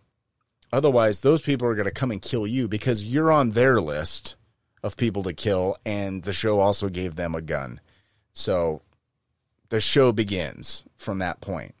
Otherwise, 0.70 1.20
those 1.20 1.40
people 1.40 1.66
are 1.66 1.74
going 1.74 1.86
to 1.86 1.90
come 1.90 2.10
and 2.10 2.20
kill 2.20 2.46
you 2.46 2.68
because 2.68 3.04
you're 3.04 3.32
on 3.32 3.50
their 3.50 3.80
list 3.80 4.36
of 4.82 4.98
people 4.98 5.22
to 5.22 5.32
kill. 5.32 5.76
And 5.86 6.24
the 6.24 6.32
show 6.34 6.60
also 6.60 6.90
gave 6.90 7.16
them 7.16 7.34
a 7.34 7.40
gun. 7.40 7.80
So 8.34 8.82
the 9.70 9.80
show 9.80 10.12
begins 10.12 10.84
from 10.96 11.20
that 11.20 11.40
point. 11.40 11.74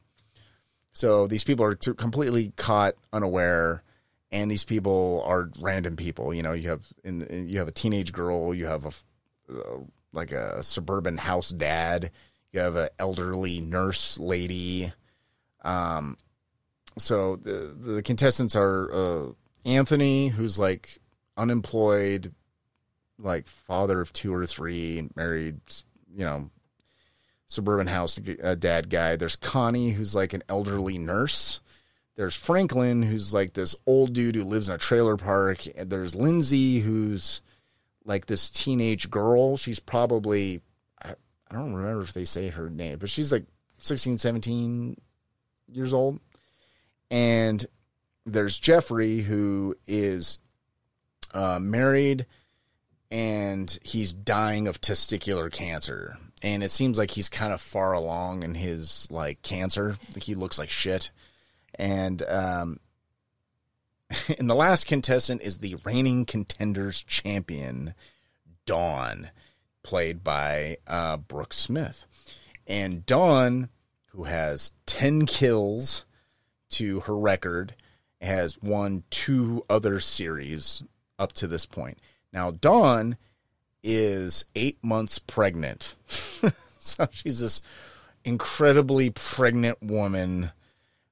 So 0.94 1.26
these 1.26 1.44
people 1.44 1.64
are 1.64 1.74
completely 1.74 2.52
caught 2.56 2.94
unaware 3.12 3.82
and 4.30 4.50
these 4.50 4.64
people 4.64 5.22
are 5.26 5.50
random 5.60 5.96
people. 5.96 6.32
You 6.32 6.42
know, 6.42 6.52
you 6.52 6.70
have 6.70 6.86
in, 7.04 7.22
in 7.26 7.48
you 7.48 7.58
have 7.58 7.68
a 7.68 7.72
teenage 7.72 8.12
girl, 8.12 8.54
you 8.54 8.66
have 8.66 8.84
a 8.84 8.92
uh, 9.52 9.80
like 10.12 10.32
a 10.32 10.62
suburban 10.62 11.18
house 11.18 11.50
dad. 11.50 12.10
You 12.52 12.60
have 12.60 12.76
an 12.76 12.88
elderly 12.98 13.60
nurse 13.60 14.18
lady. 14.18 14.92
Um, 15.62 16.16
so 16.96 17.36
the 17.36 17.76
the 17.78 18.02
contestants 18.02 18.54
are 18.56 18.92
uh, 18.92 19.32
Anthony, 19.64 20.28
who's 20.28 20.58
like 20.58 20.98
unemployed, 21.36 22.32
like 23.18 23.46
father 23.46 24.00
of 24.00 24.12
two 24.12 24.32
or 24.32 24.46
three, 24.46 25.08
married, 25.16 25.60
you 26.12 26.24
know, 26.24 26.50
suburban 27.54 27.86
house 27.86 28.18
uh, 28.42 28.54
dad 28.54 28.90
guy. 28.90 29.16
There's 29.16 29.36
Connie, 29.36 29.90
who's 29.90 30.14
like 30.14 30.32
an 30.32 30.42
elderly 30.48 30.98
nurse. 30.98 31.60
There's 32.16 32.36
Franklin, 32.36 33.02
who's 33.02 33.32
like 33.34 33.54
this 33.54 33.74
old 33.86 34.12
dude 34.12 34.34
who 34.34 34.44
lives 34.44 34.68
in 34.68 34.74
a 34.74 34.78
trailer 34.78 35.16
park. 35.16 35.66
And 35.76 35.90
there's 35.90 36.14
Lindsay, 36.14 36.80
who's 36.80 37.40
like 38.04 38.26
this 38.26 38.50
teenage 38.50 39.10
girl. 39.10 39.56
She's 39.56 39.80
probably, 39.80 40.60
I, 41.02 41.14
I 41.50 41.54
don't 41.54 41.74
remember 41.74 42.02
if 42.02 42.12
they 42.12 42.24
say 42.24 42.48
her 42.48 42.70
name, 42.70 42.98
but 42.98 43.08
she's 43.08 43.32
like 43.32 43.44
16, 43.78 44.18
17 44.18 44.96
years 45.68 45.92
old. 45.92 46.20
And 47.10 47.64
there's 48.26 48.56
Jeffrey, 48.56 49.20
who 49.20 49.76
is 49.86 50.38
uh, 51.32 51.58
married 51.60 52.26
and 53.14 53.78
he's 53.84 54.12
dying 54.12 54.66
of 54.66 54.80
testicular 54.80 55.50
cancer. 55.50 56.18
And 56.44 56.62
it 56.62 56.70
seems 56.70 56.98
like 56.98 57.12
he's 57.12 57.30
kind 57.30 57.54
of 57.54 57.60
far 57.62 57.94
along 57.94 58.42
in 58.42 58.54
his 58.54 59.10
like 59.10 59.40
cancer. 59.40 59.96
He 60.20 60.34
looks 60.34 60.58
like 60.58 60.68
shit. 60.68 61.10
And 61.76 62.22
um, 62.28 62.80
and 64.38 64.50
the 64.50 64.54
last 64.54 64.86
contestant 64.86 65.40
is 65.40 65.58
the 65.58 65.76
reigning 65.84 66.26
contenders 66.26 67.02
champion, 67.02 67.94
Dawn. 68.66 69.30
played 69.82 70.22
by 70.22 70.76
uh, 70.86 71.16
Brooke 71.16 71.54
Smith. 71.54 72.04
And 72.66 73.06
Dawn, 73.06 73.70
who 74.08 74.24
has 74.24 74.72
10 74.84 75.24
kills 75.24 76.04
to 76.70 77.00
her 77.00 77.16
record, 77.16 77.74
has 78.20 78.60
won 78.62 79.04
two 79.08 79.64
other 79.70 79.98
series 79.98 80.82
up 81.18 81.32
to 81.34 81.46
this 81.46 81.64
point. 81.64 81.98
Now, 82.34 82.50
Dawn 82.50 83.16
is 83.84 84.46
eight 84.56 84.82
months 84.82 85.20
pregnant. 85.20 85.94
so 86.78 87.06
she's 87.12 87.38
this 87.40 87.62
incredibly 88.24 89.10
pregnant 89.10 89.80
woman 89.82 90.50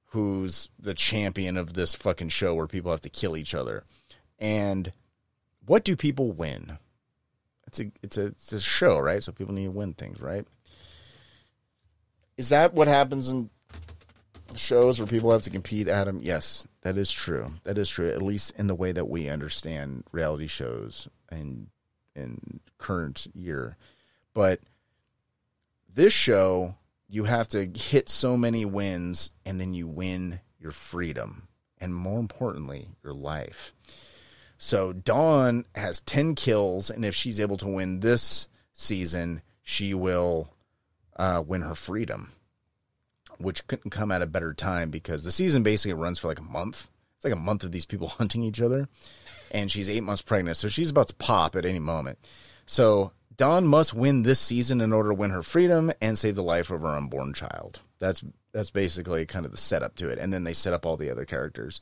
who's 0.07 0.71
the 0.79 0.95
champion 0.95 1.57
of 1.57 1.75
this 1.75 1.95
fucking 1.95 2.31
show 2.31 2.55
where 2.55 2.67
people 2.67 2.91
have 2.91 3.03
to 3.03 3.09
kill 3.09 3.37
each 3.37 3.55
other. 3.55 3.85
And 4.39 4.93
what 5.65 5.85
do 5.85 5.95
people 5.95 6.33
win? 6.33 6.79
It's 7.67 7.81
a 7.81 7.93
it's 8.03 8.19
a 8.19 8.27
it's 8.27 8.53
a 8.53 8.61
show, 8.61 8.99
right? 8.99 9.23
So 9.23 9.33
people 9.33 9.55
need 9.55 9.67
to 9.67 9.71
win 9.71 9.95
things, 9.95 10.21
right? 10.21 10.47
Is 12.37 12.49
that 12.49 12.75
what 12.75 12.89
happens 12.89 13.29
in 13.29 13.51
shows 14.57 14.99
where 14.99 15.07
people 15.07 15.31
have 15.31 15.43
to 15.43 15.51
compete, 15.51 15.89
Adam? 15.89 16.19
Yes, 16.21 16.67
that 16.83 16.97
is 16.97 17.11
true. 17.11 17.55
That 17.65 17.79
is 17.79 17.89
true, 17.89 18.11
at 18.11 18.21
least 18.21 18.53
in 18.59 18.67
the 18.67 18.75
way 18.75 18.93
that 18.93 19.09
we 19.09 19.29
understand 19.29 20.05
reality 20.13 20.47
shows 20.47 21.09
and 21.31 21.69
in 22.15 22.61
current 22.79 23.27
year. 23.35 23.77
But 24.35 24.61
this 25.93 26.13
show, 26.13 26.77
you 27.09 27.25
have 27.25 27.49
to 27.49 27.67
hit 27.67 28.09
so 28.09 28.37
many 28.37 28.65
wins 28.65 29.31
and 29.45 29.61
then 29.61 29.75
you 29.75 29.87
win 29.87 30.41
your 30.59 30.73
freedom 30.73 31.49
and 31.83 31.95
more 31.95 32.21
importantly, 32.21 32.89
your 33.03 33.13
life. 33.13 33.75
So 34.57 34.93
Dawn 34.93 35.65
has 35.75 36.01
10 36.03 36.37
kills, 36.37 36.89
and 36.89 37.05
if 37.05 37.17
she's 37.17 37.41
able 37.41 37.57
to 37.57 37.67
win 37.67 37.99
this 37.99 38.47
season, 38.73 39.43
she 39.61 39.93
will 39.93 40.55
uh, 41.17 41.43
win 41.45 41.63
her 41.63 41.75
freedom, 41.75 42.31
which 43.39 43.67
couldn't 43.67 43.91
come 43.91 44.13
at 44.13 44.23
a 44.23 44.27
better 44.27 44.55
time 44.55 44.91
because 44.91 45.25
the 45.25 45.33
season 45.33 45.65
basically 45.65 45.95
runs 45.95 46.21
for 46.21 46.29
like 46.29 46.39
a 46.39 46.45
month. 46.45 46.89
It's 47.17 47.25
like 47.25 47.35
a 47.35 47.37
month 47.37 47.65
of 47.65 47.73
these 47.73 47.85
people 47.85 48.07
hunting 48.19 48.45
each 48.45 48.63
other, 48.63 48.89
and 49.53 49.71
she's 49.71 49.89
eight 49.89 50.03
months 50.03 50.23
pregnant, 50.23 50.57
so 50.57 50.67
she's 50.67 50.91
about 50.91 51.09
to 51.09 51.15
pop 51.15 51.55
at 51.55 51.65
any 51.65 51.79
moment. 51.79 52.19
So 52.67 53.13
Dawn 53.37 53.67
must 53.67 53.95
win 53.95 54.23
this 54.23 54.41
season 54.41 54.81
in 54.81 54.93
order 54.93 55.11
to 55.11 55.15
win 55.15 55.31
her 55.31 55.43
freedom 55.43 55.93
and 56.01 56.19
save 56.19 56.35
the 56.35 56.43
life 56.43 56.71
of 56.71 56.81
her 56.81 56.89
unborn 56.89 57.35
child. 57.35 57.81
That's 58.01 58.25
that's 58.53 58.71
basically 58.71 59.25
kind 59.27 59.47
of 59.47 59.53
the 59.53 59.59
setup 59.59 59.95
to 59.97 60.09
it, 60.09 60.19
and 60.19 60.33
then 60.33 60.45
they 60.45 60.53
set 60.53 60.73
up 60.73 60.85
all 60.85 60.97
the 60.97 61.11
other 61.11 61.25
characters 61.25 61.81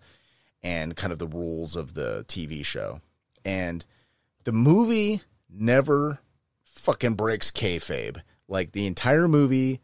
and 0.63 0.97
kind 0.97 1.13
of 1.13 1.19
the 1.19 1.27
rules 1.27 1.75
of 1.75 1.95
the 1.95 2.25
TV 2.29 2.65
show. 2.65 3.01
And 3.45 3.85
the 4.45 4.53
movie 4.53 5.23
never 5.49 6.19
fucking 6.65 7.15
breaks 7.15 7.51
kayfabe. 7.51 8.21
Like 8.47 8.73
the 8.73 8.87
entire 8.87 9.29
movie, 9.29 9.81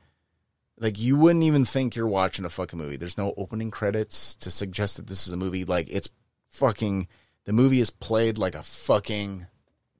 like 0.78 1.00
you 1.00 1.16
wouldn't 1.16 1.44
even 1.44 1.64
think 1.64 1.94
you're 1.94 2.06
watching 2.06 2.44
a 2.44 2.50
fucking 2.50 2.78
movie. 2.78 2.96
There's 2.96 3.18
no 3.18 3.32
opening 3.36 3.70
credits 3.70 4.36
to 4.36 4.50
suggest 4.50 4.96
that 4.96 5.06
this 5.06 5.26
is 5.26 5.32
a 5.32 5.36
movie. 5.36 5.64
Like 5.64 5.88
it's 5.88 6.10
fucking 6.50 7.08
the 7.46 7.52
movie 7.52 7.80
is 7.80 7.90
played 7.90 8.38
like 8.38 8.54
a 8.54 8.62
fucking 8.62 9.46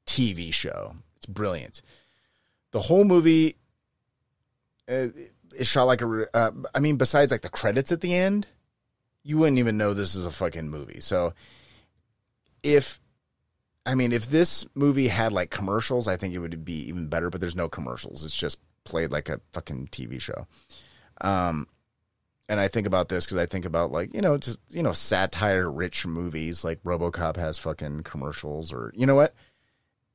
TV 0.06 0.52
show. 0.52 0.97
It's 1.16 1.27
brilliant. 1.27 1.81
The 2.73 2.81
whole 2.81 3.05
movie 3.05 3.56
uh, 4.89 5.09
is 5.56 5.66
shot 5.66 5.85
like 5.85 6.02
a. 6.02 6.27
Uh, 6.36 6.51
I 6.74 6.81
mean, 6.81 6.97
besides 6.97 7.32
like 7.32 7.40
the 7.40 7.48
credits 7.48 7.93
at 7.93 8.01
the 8.01 8.14
end, 8.14 8.47
you 9.23 9.39
wouldn't 9.39 9.59
even 9.59 9.77
know 9.77 9.94
this 9.94 10.14
is 10.14 10.27
a 10.27 10.31
fucking 10.31 10.68
movie. 10.68 11.01
So 11.01 11.35
if 12.62 13.01
I 13.85 13.94
mean 13.94 14.12
if 14.12 14.27
this 14.27 14.66
movie 14.74 15.09
had 15.09 15.32
like 15.32 15.51
commercials, 15.51 16.09
I 16.09 16.16
think 16.16 16.35
it 16.35 16.39
would 16.39 16.64
be 16.64 16.89
even 16.89 17.09
better, 17.09 17.31
but 17.31 17.40
there's 17.40 17.56
no 17.56 17.68
commercials. 17.68 18.24
It's 18.24 18.36
just 18.36 18.59
played 18.85 19.10
like 19.10 19.28
a 19.28 19.40
fucking 19.52 19.89
TV 19.89 20.20
show. 20.20 20.47
Um 21.20 21.66
and 22.48 22.60
I 22.60 22.68
think 22.68 22.86
about 22.86 23.09
this 23.09 23.27
cuz 23.27 23.39
I 23.39 23.47
think 23.47 23.64
about 23.64 23.93
like, 23.93 24.14
you 24.14 24.20
know, 24.20 24.36
just 24.39 24.59
you 24.68 24.82
know, 24.82 24.93
satire 24.93 25.70
rich 25.70 26.06
movies 26.06 26.64
like 26.64 26.82
RoboCop 26.82 27.36
has 27.36 27.59
fucking 27.59 28.02
commercials 28.02 28.73
or 28.73 28.93
you 28.94 29.06
know 29.06 29.14
what? 29.14 29.35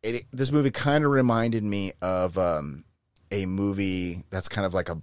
It, 0.03 0.25
this 0.31 0.51
movie 0.51 0.71
kind 0.71 1.05
of 1.05 1.11
reminded 1.11 1.63
me 1.63 1.93
of 2.01 2.37
um 2.37 2.85
a 3.31 3.45
movie 3.45 4.23
that's 4.29 4.49
kind 4.49 4.65
of 4.65 4.73
like 4.73 4.89
a 4.89 5.01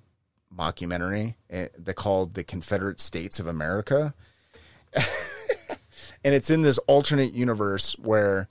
mockumentary 0.55 1.35
eh, 1.51 1.69
they 1.79 1.93
called 1.93 2.35
the 2.35 2.45
Confederate 2.45 3.01
States 3.01 3.39
of 3.39 3.47
America. 3.47 4.15
and 4.95 6.35
it's 6.35 6.51
in 6.51 6.63
this 6.63 6.79
alternate 6.79 7.33
universe 7.33 7.93
where 7.99 8.49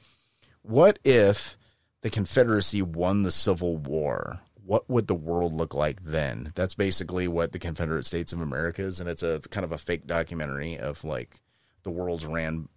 what 0.61 0.99
if 1.03 1.57
the 2.01 2.09
Confederacy 2.09 2.81
won 2.81 3.23
the 3.23 3.31
Civil 3.31 3.77
War? 3.77 4.41
What 4.67 4.89
would 4.89 5.07
the 5.07 5.15
world 5.15 5.53
look 5.53 5.73
like 5.73 6.03
then? 6.03 6.51
That's 6.55 6.75
basically 6.75 7.27
what 7.27 7.53
the 7.53 7.59
Confederate 7.59 8.05
States 8.05 8.33
of 8.33 8.41
America 8.41 8.83
is, 8.83 8.99
and 8.99 9.09
it's 9.09 9.23
a 9.23 9.39
kind 9.49 9.63
of 9.63 9.71
a 9.71 9.77
fake 9.77 10.05
documentary 10.05 10.77
of 10.77 11.03
like 11.03 11.41
the 11.83 11.89
world's 11.89 12.25
ran 12.25 12.67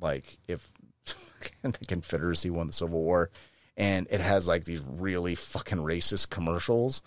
like 0.00 0.38
if 0.48 0.72
the 1.62 1.86
Confederacy 1.86 2.50
won 2.50 2.66
the 2.66 2.72
Civil 2.72 3.02
War, 3.02 3.30
and 3.76 4.06
it 4.10 4.20
has 4.20 4.48
like 4.48 4.64
these 4.64 4.80
really 4.80 5.34
fucking 5.34 5.78
racist 5.78 6.30
commercials 6.30 7.02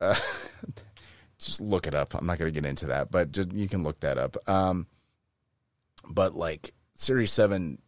uh, 0.00 0.14
just 1.38 1.60
look 1.60 1.86
it 1.86 1.94
up. 1.94 2.14
I'm 2.14 2.26
not 2.26 2.38
going 2.38 2.52
to 2.52 2.60
get 2.60 2.68
into 2.68 2.86
that, 2.86 3.10
but 3.10 3.32
just, 3.32 3.52
you 3.52 3.68
can 3.68 3.82
look 3.82 4.00
that 4.00 4.18
up. 4.18 4.36
Um, 4.48 4.86
but 6.08 6.34
like 6.34 6.72
Series 6.94 7.32
Seven, 7.32 7.78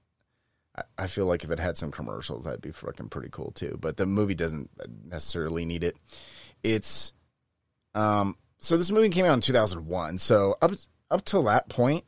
I, 0.96 1.06
feel 1.06 1.26
like 1.26 1.44
if 1.44 1.50
it 1.50 1.58
had 1.58 1.76
some 1.76 1.90
commercials, 1.90 2.44
that'd 2.44 2.60
be 2.60 2.72
fucking 2.72 3.08
pretty 3.08 3.28
cool 3.30 3.52
too. 3.52 3.78
But 3.80 3.96
the 3.96 4.06
movie 4.06 4.34
doesn't 4.34 4.70
necessarily 5.04 5.64
need 5.64 5.84
it. 5.84 5.96
It's 6.62 7.12
um. 7.94 8.36
So 8.60 8.76
this 8.76 8.90
movie 8.90 9.08
came 9.08 9.24
out 9.24 9.34
in 9.34 9.40
2001. 9.40 10.18
So 10.18 10.56
up 10.60 10.72
up 11.10 11.24
till 11.24 11.44
that 11.44 11.68
point, 11.68 12.04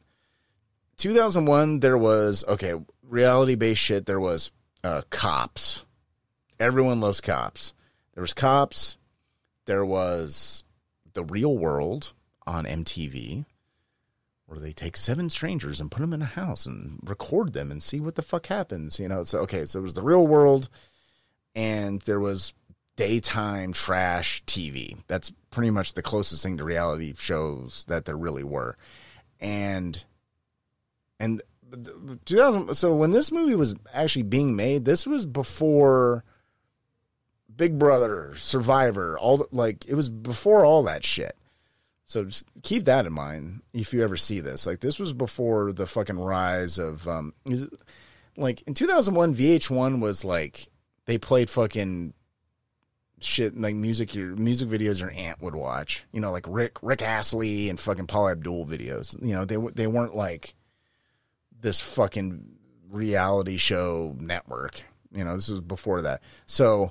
2001, 0.96 1.80
there 1.80 1.98
was 1.98 2.44
okay 2.48 2.74
reality 3.02 3.54
based 3.54 3.80
shit. 3.80 4.06
There 4.06 4.20
was 4.20 4.50
uh, 4.82 5.02
cops. 5.10 5.84
Everyone 6.58 7.00
loves 7.00 7.20
cops. 7.20 7.72
There 8.14 8.22
was 8.22 8.34
cops 8.34 8.98
there 9.70 9.84
was 9.84 10.64
The 11.12 11.24
Real 11.24 11.56
World 11.56 12.12
on 12.44 12.64
MTV, 12.64 13.44
where 14.50 14.58
they 14.58 14.72
take 14.72 14.96
seven 14.96 15.30
strangers 15.30 15.80
and 15.80 15.92
put 15.92 16.00
them 16.00 16.12
in 16.12 16.22
a 16.22 16.26
house 16.26 16.66
and 16.66 16.98
record 17.04 17.52
them 17.52 17.70
and 17.70 17.80
see 17.80 18.00
what 18.00 18.16
the 18.16 18.22
fuck 18.22 18.46
happens. 18.46 18.98
You 18.98 19.06
know, 19.06 19.22
so 19.22 19.38
okay, 19.40 19.64
so 19.64 19.78
it 19.78 19.82
was 19.82 19.94
The 19.94 20.02
Real 20.02 20.26
World, 20.26 20.68
and 21.54 22.02
there 22.02 22.18
was 22.18 22.52
daytime 22.96 23.72
trash 23.72 24.42
TV. 24.46 24.98
That's 25.06 25.32
pretty 25.52 25.70
much 25.70 25.94
the 25.94 26.02
closest 26.02 26.42
thing 26.42 26.58
to 26.58 26.64
reality 26.64 27.14
shows 27.16 27.84
that 27.86 28.06
there 28.06 28.16
really 28.16 28.42
were. 28.42 28.76
And 29.38 30.04
and 31.20 31.40
2000 32.24 32.74
so 32.74 32.92
when 32.92 33.12
this 33.12 33.30
movie 33.30 33.54
was 33.54 33.76
actually 33.94 34.24
being 34.24 34.56
made, 34.56 34.84
this 34.84 35.06
was 35.06 35.26
before 35.26 36.24
Big 37.54 37.78
Brother, 37.78 38.34
Survivor, 38.34 39.16
all 39.16 39.38
the, 39.38 39.46
like 39.52 39.86
it 39.86 39.94
was 39.94 40.08
before 40.08 40.64
all 40.64 40.82
that 40.82 41.04
shit. 41.04 41.36
So 42.10 42.24
just 42.24 42.44
keep 42.64 42.86
that 42.86 43.06
in 43.06 43.12
mind 43.12 43.62
if 43.72 43.94
you 43.94 44.02
ever 44.02 44.16
see 44.16 44.40
this. 44.40 44.66
Like 44.66 44.80
this 44.80 44.98
was 44.98 45.12
before 45.12 45.72
the 45.72 45.86
fucking 45.86 46.18
rise 46.18 46.76
of 46.76 47.06
um 47.06 47.34
like 48.36 48.62
in 48.62 48.74
2001 48.74 49.36
VH1 49.36 50.00
was 50.00 50.24
like 50.24 50.70
they 51.06 51.18
played 51.18 51.48
fucking 51.48 52.12
shit 53.20 53.56
like 53.56 53.76
music 53.76 54.12
your 54.12 54.34
music 54.34 54.68
videos 54.68 55.00
your 55.00 55.12
aunt 55.12 55.40
would 55.40 55.54
watch. 55.54 56.04
You 56.10 56.20
know, 56.20 56.32
like 56.32 56.46
Rick 56.48 56.78
Rick 56.82 57.00
Astley 57.00 57.70
and 57.70 57.78
fucking 57.78 58.08
Paula 58.08 58.32
Abdul 58.32 58.66
videos. 58.66 59.14
You 59.24 59.34
know, 59.34 59.44
they 59.44 59.56
they 59.76 59.86
weren't 59.86 60.16
like 60.16 60.56
this 61.60 61.80
fucking 61.80 62.56
reality 62.90 63.56
show 63.56 64.16
network. 64.18 64.82
You 65.12 65.22
know, 65.22 65.36
this 65.36 65.48
was 65.48 65.60
before 65.60 66.02
that. 66.02 66.22
So 66.46 66.90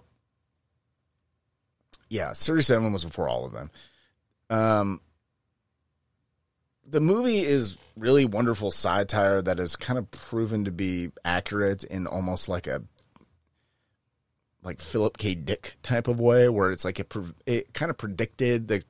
yeah, 2.07 2.31
Series 2.31 2.67
7 2.67 2.93
was 2.93 3.03
before 3.03 3.27
all 3.27 3.45
of 3.45 3.51
them. 3.51 3.69
Um, 4.49 5.01
the 6.89 6.99
movie 6.99 7.39
is 7.39 7.77
really 7.97 8.25
wonderful 8.25 8.71
satire 8.71 9.41
that 9.41 9.57
has 9.57 9.75
kind 9.75 9.99
of 9.99 10.09
proven 10.11 10.65
to 10.65 10.71
be 10.71 11.11
accurate 11.23 11.83
in 11.83 12.07
almost 12.07 12.49
like 12.49 12.67
a 12.67 12.81
like 14.63 14.81
Philip 14.81 15.17
K. 15.17 15.35
Dick 15.35 15.77
type 15.83 16.07
of 16.07 16.19
way, 16.19 16.49
where 16.49 16.71
it's 16.71 16.83
like 16.83 16.99
it 16.99 17.13
it 17.45 17.73
kind 17.73 17.89
of 17.89 17.97
predicted 17.97 18.67
the 18.67 18.83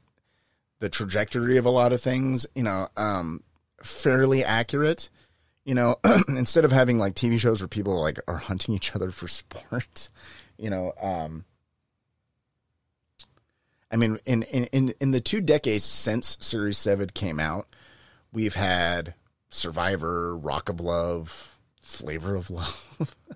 the 0.80 0.90
trajectory 0.90 1.58
of 1.58 1.66
a 1.66 1.70
lot 1.70 1.94
of 1.94 2.02
things, 2.02 2.46
you 2.56 2.64
know, 2.64 2.88
um, 2.98 3.44
fairly 3.84 4.44
accurate. 4.44 5.10
You 5.66 5.76
know, 5.76 5.98
instead 6.28 6.66
of 6.66 6.72
having 6.72 6.98
like 6.98 7.14
TV 7.14 7.40
shows 7.40 7.62
where 7.62 7.68
people 7.68 7.94
are 7.94 8.02
like 8.02 8.20
are 8.28 8.38
hunting 8.38 8.74
each 8.74 8.96
other 8.96 9.12
for 9.12 9.28
sport, 9.28 10.10
you 10.58 10.70
know, 10.70 10.94
um, 11.02 11.46
I 13.92 13.96
mean, 13.96 14.20
in, 14.26 14.44
in, 14.44 14.94
in 15.00 15.12
the 15.12 15.22
two 15.22 15.42
decades 15.42 15.84
since 15.84 16.38
Series 16.40 16.78
7 16.78 17.10
came 17.10 17.40
out, 17.40 17.68
we've 18.32 18.56
had 18.56 19.14
Survivor, 19.50 20.38
Rock 20.38 20.70
of 20.70 20.80
Love, 20.80 21.60
Flavor 21.82 22.36
of 22.36 22.50
Love. 22.50 23.16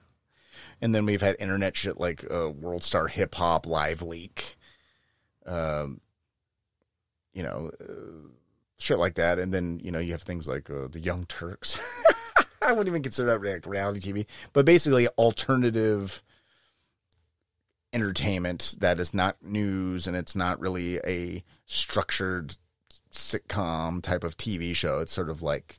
And 0.84 0.94
then 0.94 1.06
we've 1.06 1.22
had 1.22 1.38
internet 1.40 1.78
shit 1.78 1.98
like 1.98 2.26
uh, 2.30 2.50
World 2.50 2.84
Star 2.84 3.08
Hip 3.08 3.36
Hop 3.36 3.66
Live 3.66 4.02
Leak, 4.02 4.58
um, 5.46 6.02
you 7.32 7.42
know, 7.42 7.72
uh, 7.80 8.28
shit 8.80 8.98
like 8.98 9.16
that. 9.16 9.40
And 9.40 9.54
then 9.54 9.80
you 9.82 9.92
know 9.92 10.00
you 10.00 10.12
have 10.12 10.24
things 10.24 10.46
like 10.46 10.70
uh, 10.70 10.90
the 10.90 11.00
Young 11.00 11.26
Turks. 11.28 11.80
I 12.62 12.74
wouldn't 12.74 12.90
even 12.90 13.02
consider 13.02 13.30
that 13.30 13.50
like 13.50 13.66
reality 13.66 14.12
TV, 14.12 14.26
but 14.52 14.66
basically 14.66 15.08
alternative 15.18 16.22
entertainment 17.94 18.76
that 18.80 19.00
is 19.00 19.14
not 19.14 19.38
news 19.42 20.06
and 20.06 20.18
it's 20.18 20.36
not 20.36 20.60
really 20.60 20.98
a 21.08 21.46
structured 21.66 22.58
sitcom 23.14 24.02
type 24.02 24.24
of 24.24 24.38
TV 24.38 24.76
show. 24.76 25.00
It's 25.00 25.12
sort 25.12 25.30
of 25.30 25.42
like 25.42 25.78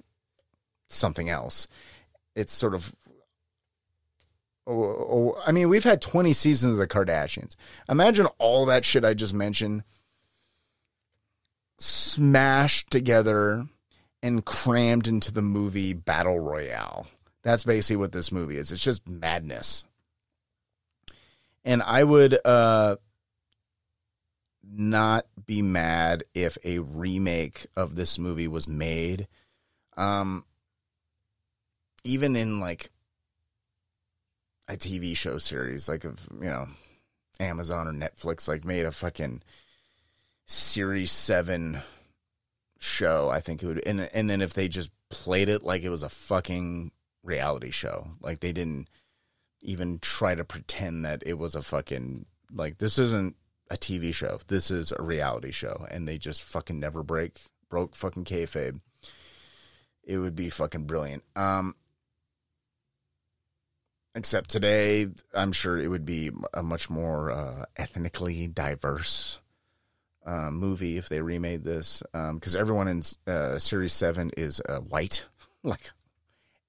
something 0.87 1.29
else. 1.29 1.67
It's 2.35 2.53
sort 2.53 2.75
of. 2.75 2.95
Oh, 4.67 4.83
oh, 4.83 5.43
I 5.47 5.53
mean, 5.53 5.69
we've 5.69 5.85
had 5.85 6.01
20 6.01 6.33
seasons 6.33 6.73
of 6.73 6.79
the 6.79 6.89
Kardashians. 6.89 7.55
Imagine 7.89 8.27
all 8.39 8.65
that 8.67 8.85
shit 8.85 9.05
I 9.05 9.13
just 9.13 9.35
mentioned 9.35 9.85
smashed 11.79 12.91
together 12.91 13.67
and 14.23 14.45
crammed 14.45 15.07
into 15.07 15.33
the 15.33 15.43
movie 15.43 15.93
Battle 15.93 16.39
Royale. 16.39 17.07
That's 17.43 17.65
basically 17.65 17.97
what 17.97 18.13
this 18.13 18.33
movie 18.33 18.57
is. 18.57 18.73
It's 18.73 18.83
just 18.83 19.07
madness. 19.07 19.85
And 21.65 21.83
I 21.83 22.05
would 22.05 22.39
uh 22.45 22.97
not 24.67 25.27
be 25.47 25.63
mad 25.63 26.25
if 26.35 26.59
a 26.65 26.79
remake 26.79 27.67
of 27.77 27.95
this 27.95 28.19
movie 28.19 28.49
was 28.49 28.69
made. 28.69 29.29
Um 29.97 30.45
even 32.05 32.37
in 32.37 32.61
like 32.61 32.91
a 34.69 34.75
TV 34.75 35.17
show 35.17 35.39
series, 35.39 35.89
like 35.89 36.05
of 36.05 36.29
you 36.33 36.49
know, 36.49 36.69
Amazon 37.41 37.89
or 37.89 37.93
Netflix, 37.93 38.49
like 38.49 38.65
made 38.65 38.87
a 38.87 38.93
fucking 38.93 39.43
series 40.47 41.11
seven 41.11 41.81
show, 42.79 43.31
I 43.31 43.41
think 43.41 43.63
it 43.63 43.67
would 43.67 43.87
and 43.87 44.09
and 44.13 44.29
then 44.29 44.43
if 44.43 44.55
they 44.55 44.69
just 44.69 44.91
played 45.11 45.49
it 45.49 45.63
like 45.63 45.83
it 45.83 45.91
was 45.91 46.03
a 46.03 46.09
fucking 46.09 46.91
reality 47.23 47.71
show. 47.71 48.09
Like 48.21 48.41
they 48.41 48.53
didn't 48.53 48.89
even 49.61 49.99
try 49.99 50.35
to 50.35 50.45
pretend 50.45 51.05
that 51.05 51.23
it 51.25 51.39
was 51.39 51.55
a 51.55 51.63
fucking 51.63 52.27
like 52.53 52.79
this 52.79 52.99
isn't 52.99 53.37
a 53.75 53.77
TV 53.77 54.15
show. 54.15 54.39
This 54.47 54.71
is 54.71 54.93
a 54.93 55.03
reality 55.03 55.51
show, 55.51 55.87
and 55.91 56.07
they 56.09 56.17
just 56.17 56.43
fucking 56.43 56.79
never 56.79 57.03
break 57.03 57.43
broke 57.69 57.97
fucking 57.97 58.25
kayfabe. 58.25 58.81
It 60.05 60.19
would 60.19 60.37
be 60.37 60.49
fucking 60.49 60.85
brilliant. 60.85 61.25
Um, 61.35 61.75
except 64.15 64.49
today, 64.49 65.09
I'm 65.35 65.51
sure 65.53 65.77
it 65.77 65.89
would 65.89 66.07
be 66.07 66.31
a 66.53 66.63
much 66.63 66.89
more 66.89 67.33
uh, 67.33 67.65
ethnically 67.77 68.47
diverse 68.47 69.41
uh, 70.25 70.51
movie 70.51 70.97
if 70.97 71.09
they 71.09 71.21
remade 71.21 71.65
this, 71.65 72.03
Um 72.15 72.37
because 72.39 72.55
um, 72.55 72.61
everyone 72.61 72.89
in 72.89 73.03
uh, 73.27 73.59
Series 73.59 73.93
Seven 73.93 74.31
is 74.37 74.61
uh, 74.69 74.79
white, 74.79 75.27
like 75.65 75.91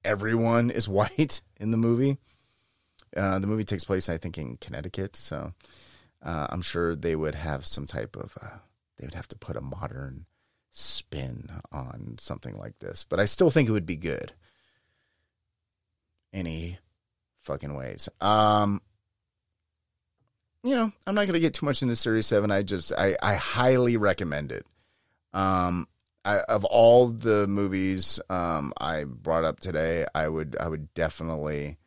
everyone 0.04 0.72
is 0.72 0.88
white 1.00 1.42
in 1.60 1.70
the 1.70 1.78
movie. 1.78 2.18
Uh, 3.16 3.40
the 3.40 3.48
movie 3.48 3.64
takes 3.64 3.86
place, 3.86 4.10
I 4.10 4.18
think, 4.18 4.38
in 4.38 4.58
Connecticut, 4.58 5.16
so 5.16 5.54
uh, 6.26 6.48
I'm 6.50 6.62
sure 6.62 6.96
they 6.96 7.16
would 7.16 7.36
have 7.36 7.66
some 7.66 7.86
type 7.86 8.16
of. 8.16 8.38
Uh, 8.42 8.58
they 8.98 9.06
would 9.06 9.14
have 9.14 9.28
to 9.30 9.38
put 9.38 9.58
a 9.58 9.62
modern 9.62 10.26
spin 10.72 11.50
on 11.72 12.16
something 12.20 12.58
like 12.58 12.80
this, 12.80 13.06
but 13.08 13.20
I 13.20 13.26
still 13.26 13.50
think 13.50 13.70
it 13.70 13.74
would 13.74 13.86
be 13.86 13.96
good. 13.96 14.34
Any 16.34 16.80
fucking 17.44 17.76
ways. 17.76 18.10
Um, 18.20 18.82
you 20.64 20.76
know, 20.76 20.92
I'm 21.06 21.16
not 21.16 21.28
going 21.28 21.34
to 21.34 21.40
get 21.40 21.54
too 21.54 21.66
much 21.66 21.82
into 21.82 21.96
Series 21.96 22.26
Seven. 22.26 22.52
I 22.52 22.64
just, 22.64 22.92
I, 22.92 23.16
I 23.22 23.36
highly 23.36 23.98
recommend 23.98 24.52
it. 24.52 24.66
Um, 25.34 25.88
I, 26.26 26.40
of 26.40 26.66
all 26.66 27.08
the 27.08 27.46
movies 27.48 28.20
um, 28.30 28.74
I 28.78 29.04
brought 29.04 29.44
up 29.44 29.60
today, 29.60 30.06
I 30.16 30.28
would, 30.28 30.58
I 30.60 30.68
would 30.68 30.94
definitely 30.96 31.78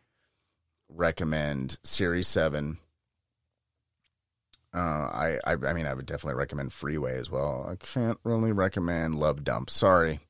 recommend 0.89 1.79
Series 1.83 2.29
Seven. 2.29 2.79
Uh, 4.75 4.79
I, 4.79 5.39
I, 5.47 5.53
I 5.67 5.73
mean, 5.73 5.87
I 5.87 5.95
would 5.95 6.07
definitely 6.07 6.39
recommend 6.39 6.73
Freeway 6.73 7.19
as 7.19 7.31
well. 7.31 7.67
I 7.71 7.77
can't 7.77 8.19
really 8.23 8.53
recommend 8.53 9.15
Love 9.15 9.43
Dump. 9.43 9.71
Sorry, 9.71 10.21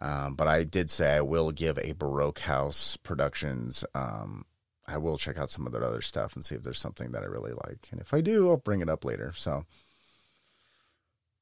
um, 0.00 0.34
but 0.34 0.48
I 0.48 0.64
did 0.64 0.90
say 0.90 1.16
I 1.16 1.20
will 1.20 1.52
give 1.52 1.78
a 1.78 1.92
Baroque 1.92 2.40
House 2.40 2.96
Productions. 2.96 3.84
Um, 3.94 4.44
I 4.88 4.98
will 4.98 5.16
check 5.16 5.38
out 5.38 5.50
some 5.50 5.66
of 5.66 5.72
their 5.72 5.84
other 5.84 6.00
stuff 6.02 6.34
and 6.34 6.44
see 6.44 6.56
if 6.56 6.62
there's 6.62 6.78
something 6.78 7.12
that 7.12 7.22
I 7.22 7.26
really 7.26 7.52
like, 7.52 7.88
and 7.92 8.00
if 8.00 8.12
I 8.12 8.20
do, 8.20 8.48
I'll 8.50 8.56
bring 8.56 8.80
it 8.80 8.88
up 8.88 9.04
later. 9.04 9.32
So. 9.34 9.64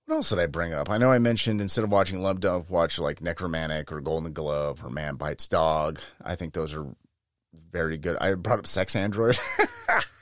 What 0.07 0.17
else 0.17 0.29
did 0.29 0.39
I 0.39 0.45
bring 0.45 0.75
up? 0.75 0.91
I 0.91 0.99
know 0.99 1.11
I 1.11 1.19
mentioned 1.19 1.63
instead 1.63 1.83
of 1.83 1.91
watching 1.91 2.21
Love 2.21 2.39
Dump, 2.39 2.69
watch 2.69 2.99
like 2.99 3.21
Nekromantik 3.21 3.91
or 3.91 4.03
Golden 4.03 4.35
Glove 4.35 4.85
or 4.85 4.91
Man 4.91 5.15
Bites 5.15 5.49
Dog. 5.49 5.99
I 6.23 6.35
think 6.35 6.53
those 6.53 6.75
are 6.75 6.87
very 7.73 7.97
good. 7.97 8.19
I 8.21 8.35
brought 8.35 8.59
up 8.59 8.67
Sex 8.67 8.95
Android. 8.95 9.39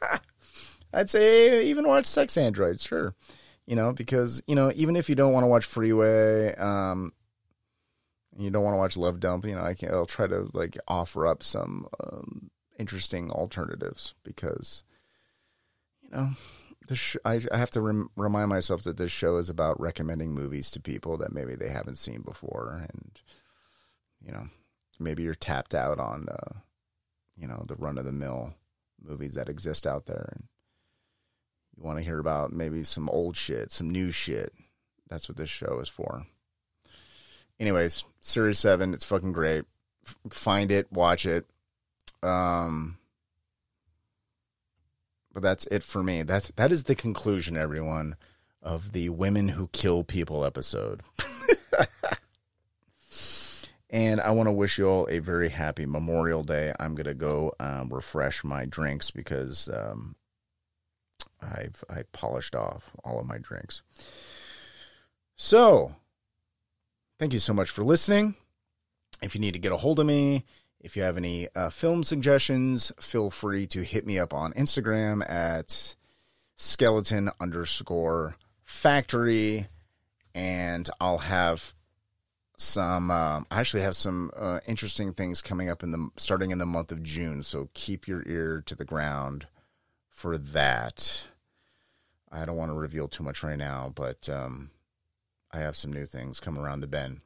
I'd 0.93 1.11
say 1.11 1.65
even 1.65 1.87
watch 1.87 2.07
Sex 2.07 2.37
Android, 2.37 2.81
sure. 2.81 3.15
You 3.67 3.77
know, 3.77 3.93
because 3.93 4.43
you 4.47 4.55
know, 4.55 4.73
even 4.75 4.97
if 4.97 5.09
you 5.09 5.15
don't 5.15 5.33
want 5.33 5.45
to 5.45 5.49
watch 5.49 5.65
Freeway, 5.65 6.55
um, 6.57 7.13
you 8.37 8.51
don't 8.51 8.65
want 8.65 8.75
to 8.75 8.79
watch 8.79 8.97
Love 8.97 9.21
Dump, 9.21 9.47
you 9.47 9.55
know, 9.55 9.63
I 9.63 9.75
can 9.75 9.93
I'll 9.93 10.07
try 10.07 10.27
to 10.27 10.49
like 10.53 10.77
offer 10.89 11.27
up 11.27 11.43
some 11.43 11.87
um, 12.03 12.51
interesting 12.79 13.31
alternatives 13.31 14.15
because 14.25 14.83
you 16.03 16.11
know, 16.11 16.31
the 16.89 16.97
sh- 16.97 17.17
I, 17.25 17.41
I 17.53 17.57
have 17.57 17.71
to 17.73 17.81
rem- 17.81 18.11
remind 18.17 18.49
myself 18.49 18.83
that 18.83 18.97
this 18.97 19.13
show 19.13 19.37
is 19.37 19.49
about 19.49 19.81
recommending 19.81 20.33
movies 20.33 20.71
to 20.73 20.81
people 20.81 21.17
that 21.19 21.33
maybe 21.33 21.55
they 21.55 21.69
haven't 21.69 21.99
seen 21.99 22.23
before, 22.23 22.85
and 22.91 23.21
you 24.21 24.33
know, 24.33 24.49
maybe 24.99 25.23
you're 25.23 25.35
tapped 25.35 25.75
out 25.75 25.99
on. 26.01 26.29
Uh, 26.29 26.59
you 27.37 27.47
know 27.47 27.63
the 27.67 27.77
run 27.77 27.99
of 27.99 28.05
the 28.05 28.13
mill 28.13 28.55
movies 29.03 29.35
that 29.35 29.49
exist 29.49 29.87
out 29.87 30.07
there 30.07 30.29
and 30.33 30.45
you 31.77 31.83
want 31.83 31.99
to 31.99 32.05
hear 32.05 32.19
about 32.19 32.53
maybe 32.53 32.83
some 32.83 33.09
old 33.09 33.37
shit 33.37 33.73
some 33.73 33.91
new 33.91 34.11
shit. 34.11 34.53
That's 35.09 35.29
what 35.29 35.37
this 35.37 35.51
show 35.51 35.81
is 35.81 35.89
for. 35.89 36.27
Anyways 37.61 38.05
series 38.21 38.59
7 38.59 38.95
it's 38.95 39.05
fucking 39.05 39.33
great. 39.33 39.65
F- 40.07 40.19
find 40.31 40.73
it 40.73 40.93
watch 40.93 41.27
it. 41.27 41.47
Um 42.23 42.99
but 45.33 45.43
that's 45.43 45.67
it 45.67 45.83
for 45.83 46.03
me. 46.03 46.23
That's 46.23 46.51
that 46.57 46.73
is 46.73 46.85
the 46.85 46.95
conclusion 46.95 47.57
everyone 47.57 48.17
of 48.63 48.93
the 48.93 49.09
women 49.09 49.49
who 49.49 49.69
kill 49.69 50.05
people 50.05 50.45
episode. 50.45 51.03
And 53.93 54.23
I 54.23 54.31
want 54.31 54.47
to 54.47 54.53
wish 54.53 54.79
you 54.79 54.89
all 54.89 55.07
a 55.11 55.19
very 55.19 55.51
happy 55.51 55.85
Memorial 55.85 56.43
Day. 56.43 56.73
I'm 56.81 56.95
gonna 56.95 57.13
go 57.13 57.53
um, 57.61 57.93
refresh 57.93 58.43
my 58.43 58.65
drinks 58.65 59.11
because 59.11 59.69
um, 59.69 60.17
I've 61.43 61.85
I 61.91 62.03
polished 62.13 62.55
off 62.55 62.91
all 63.05 63.21
of 63.21 63.27
my 63.27 63.39
drinks. 63.39 63.83
So, 65.35 65.97
thank 67.19 67.33
you 67.33 67.39
so 67.39 67.53
much 67.53 67.71
for 67.71 67.85
listening. 67.85 68.37
If 69.23 69.35
you 69.35 69.41
need 69.41 69.55
to 69.55 69.61
get 69.61 69.73
a 69.73 69.77
hold 69.77 70.01
of 70.01 70.07
me, 70.07 70.45
if 70.81 70.97
you 70.97 71.03
have 71.03 71.17
any 71.17 71.49
uh, 71.55 71.71
film 71.71 72.03
suggestions, 72.03 72.93
feel 73.01 73.31
free 73.31 73.67
to 73.69 73.83
hit 73.83 74.07
me 74.07 74.19
up 74.19 74.35
on 74.35 74.53
Instagram 74.55 75.29
at 75.29 75.95
skeleton 76.57 77.31
underscore 77.41 78.37
factory, 78.65 79.69
and 80.35 80.89
I'll 81.01 81.19
have 81.19 81.75
some 82.57 83.11
uh, 83.11 83.41
I 83.51 83.61
actually 83.61 83.83
have 83.83 83.97
some 83.97 84.31
uh, 84.37 84.61
interesting 84.67 85.13
things 85.13 85.43
coming 85.43 85.69
up 85.69 85.83
in 85.83 85.91
the 85.91 86.09
starting 86.17 86.51
in 86.51 86.59
the 86.59 86.67
month 86.67 86.93
of 86.93 87.03
June, 87.03 87.43
so 87.43 87.69
keep 87.75 88.07
your 88.07 88.23
ear 88.27 88.63
to 88.67 88.75
the 88.75 88.85
ground 88.85 89.47
for 90.09 90.39
that. 90.39 91.27
I 92.33 92.45
don't 92.45 92.57
want 92.57 92.71
to 92.71 92.79
reveal 92.79 93.09
too 93.09 93.23
much 93.23 93.43
right 93.43 93.59
now, 93.59 93.93
but 93.95 94.29
um, 94.29 94.71
I 95.53 95.59
have 95.59 95.77
some 95.77 95.93
new 95.93 96.07
things 96.07 96.41
coming 96.41 96.63
around 96.63 96.81
the 96.81 96.87
bend. 96.87 97.21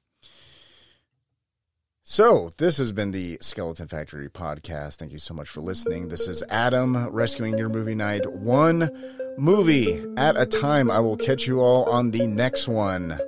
So, 2.09 2.51
this 2.59 2.79
has 2.79 2.93
been 2.93 3.11
the 3.11 3.39
Skeleton 3.41 3.89
Factory 3.89 4.29
podcast. 4.29 4.97
Thank 4.97 5.11
you 5.13 5.19
so 5.19 5.35
much 5.35 5.49
for 5.49 5.61
listening. 5.61 6.09
This 6.09 6.29
is 6.29 6.45
Adam 6.51 7.09
rescuing 7.09 7.59
your 7.59 7.69
movie 7.69 7.97
night 7.97 8.31
one 8.31 8.91
movie 9.39 10.05
at 10.17 10.37
a 10.37 10.47
time. 10.47 10.89
I 10.91 11.01
will 11.01 11.17
catch 11.17 11.47
you 11.49 11.61
all 11.61 11.85
on 11.91 12.13
the 12.13 12.27
next 12.27 12.69
one. 12.69 13.19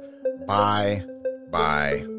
Bye. 0.46 1.04
Bye. 1.50 2.17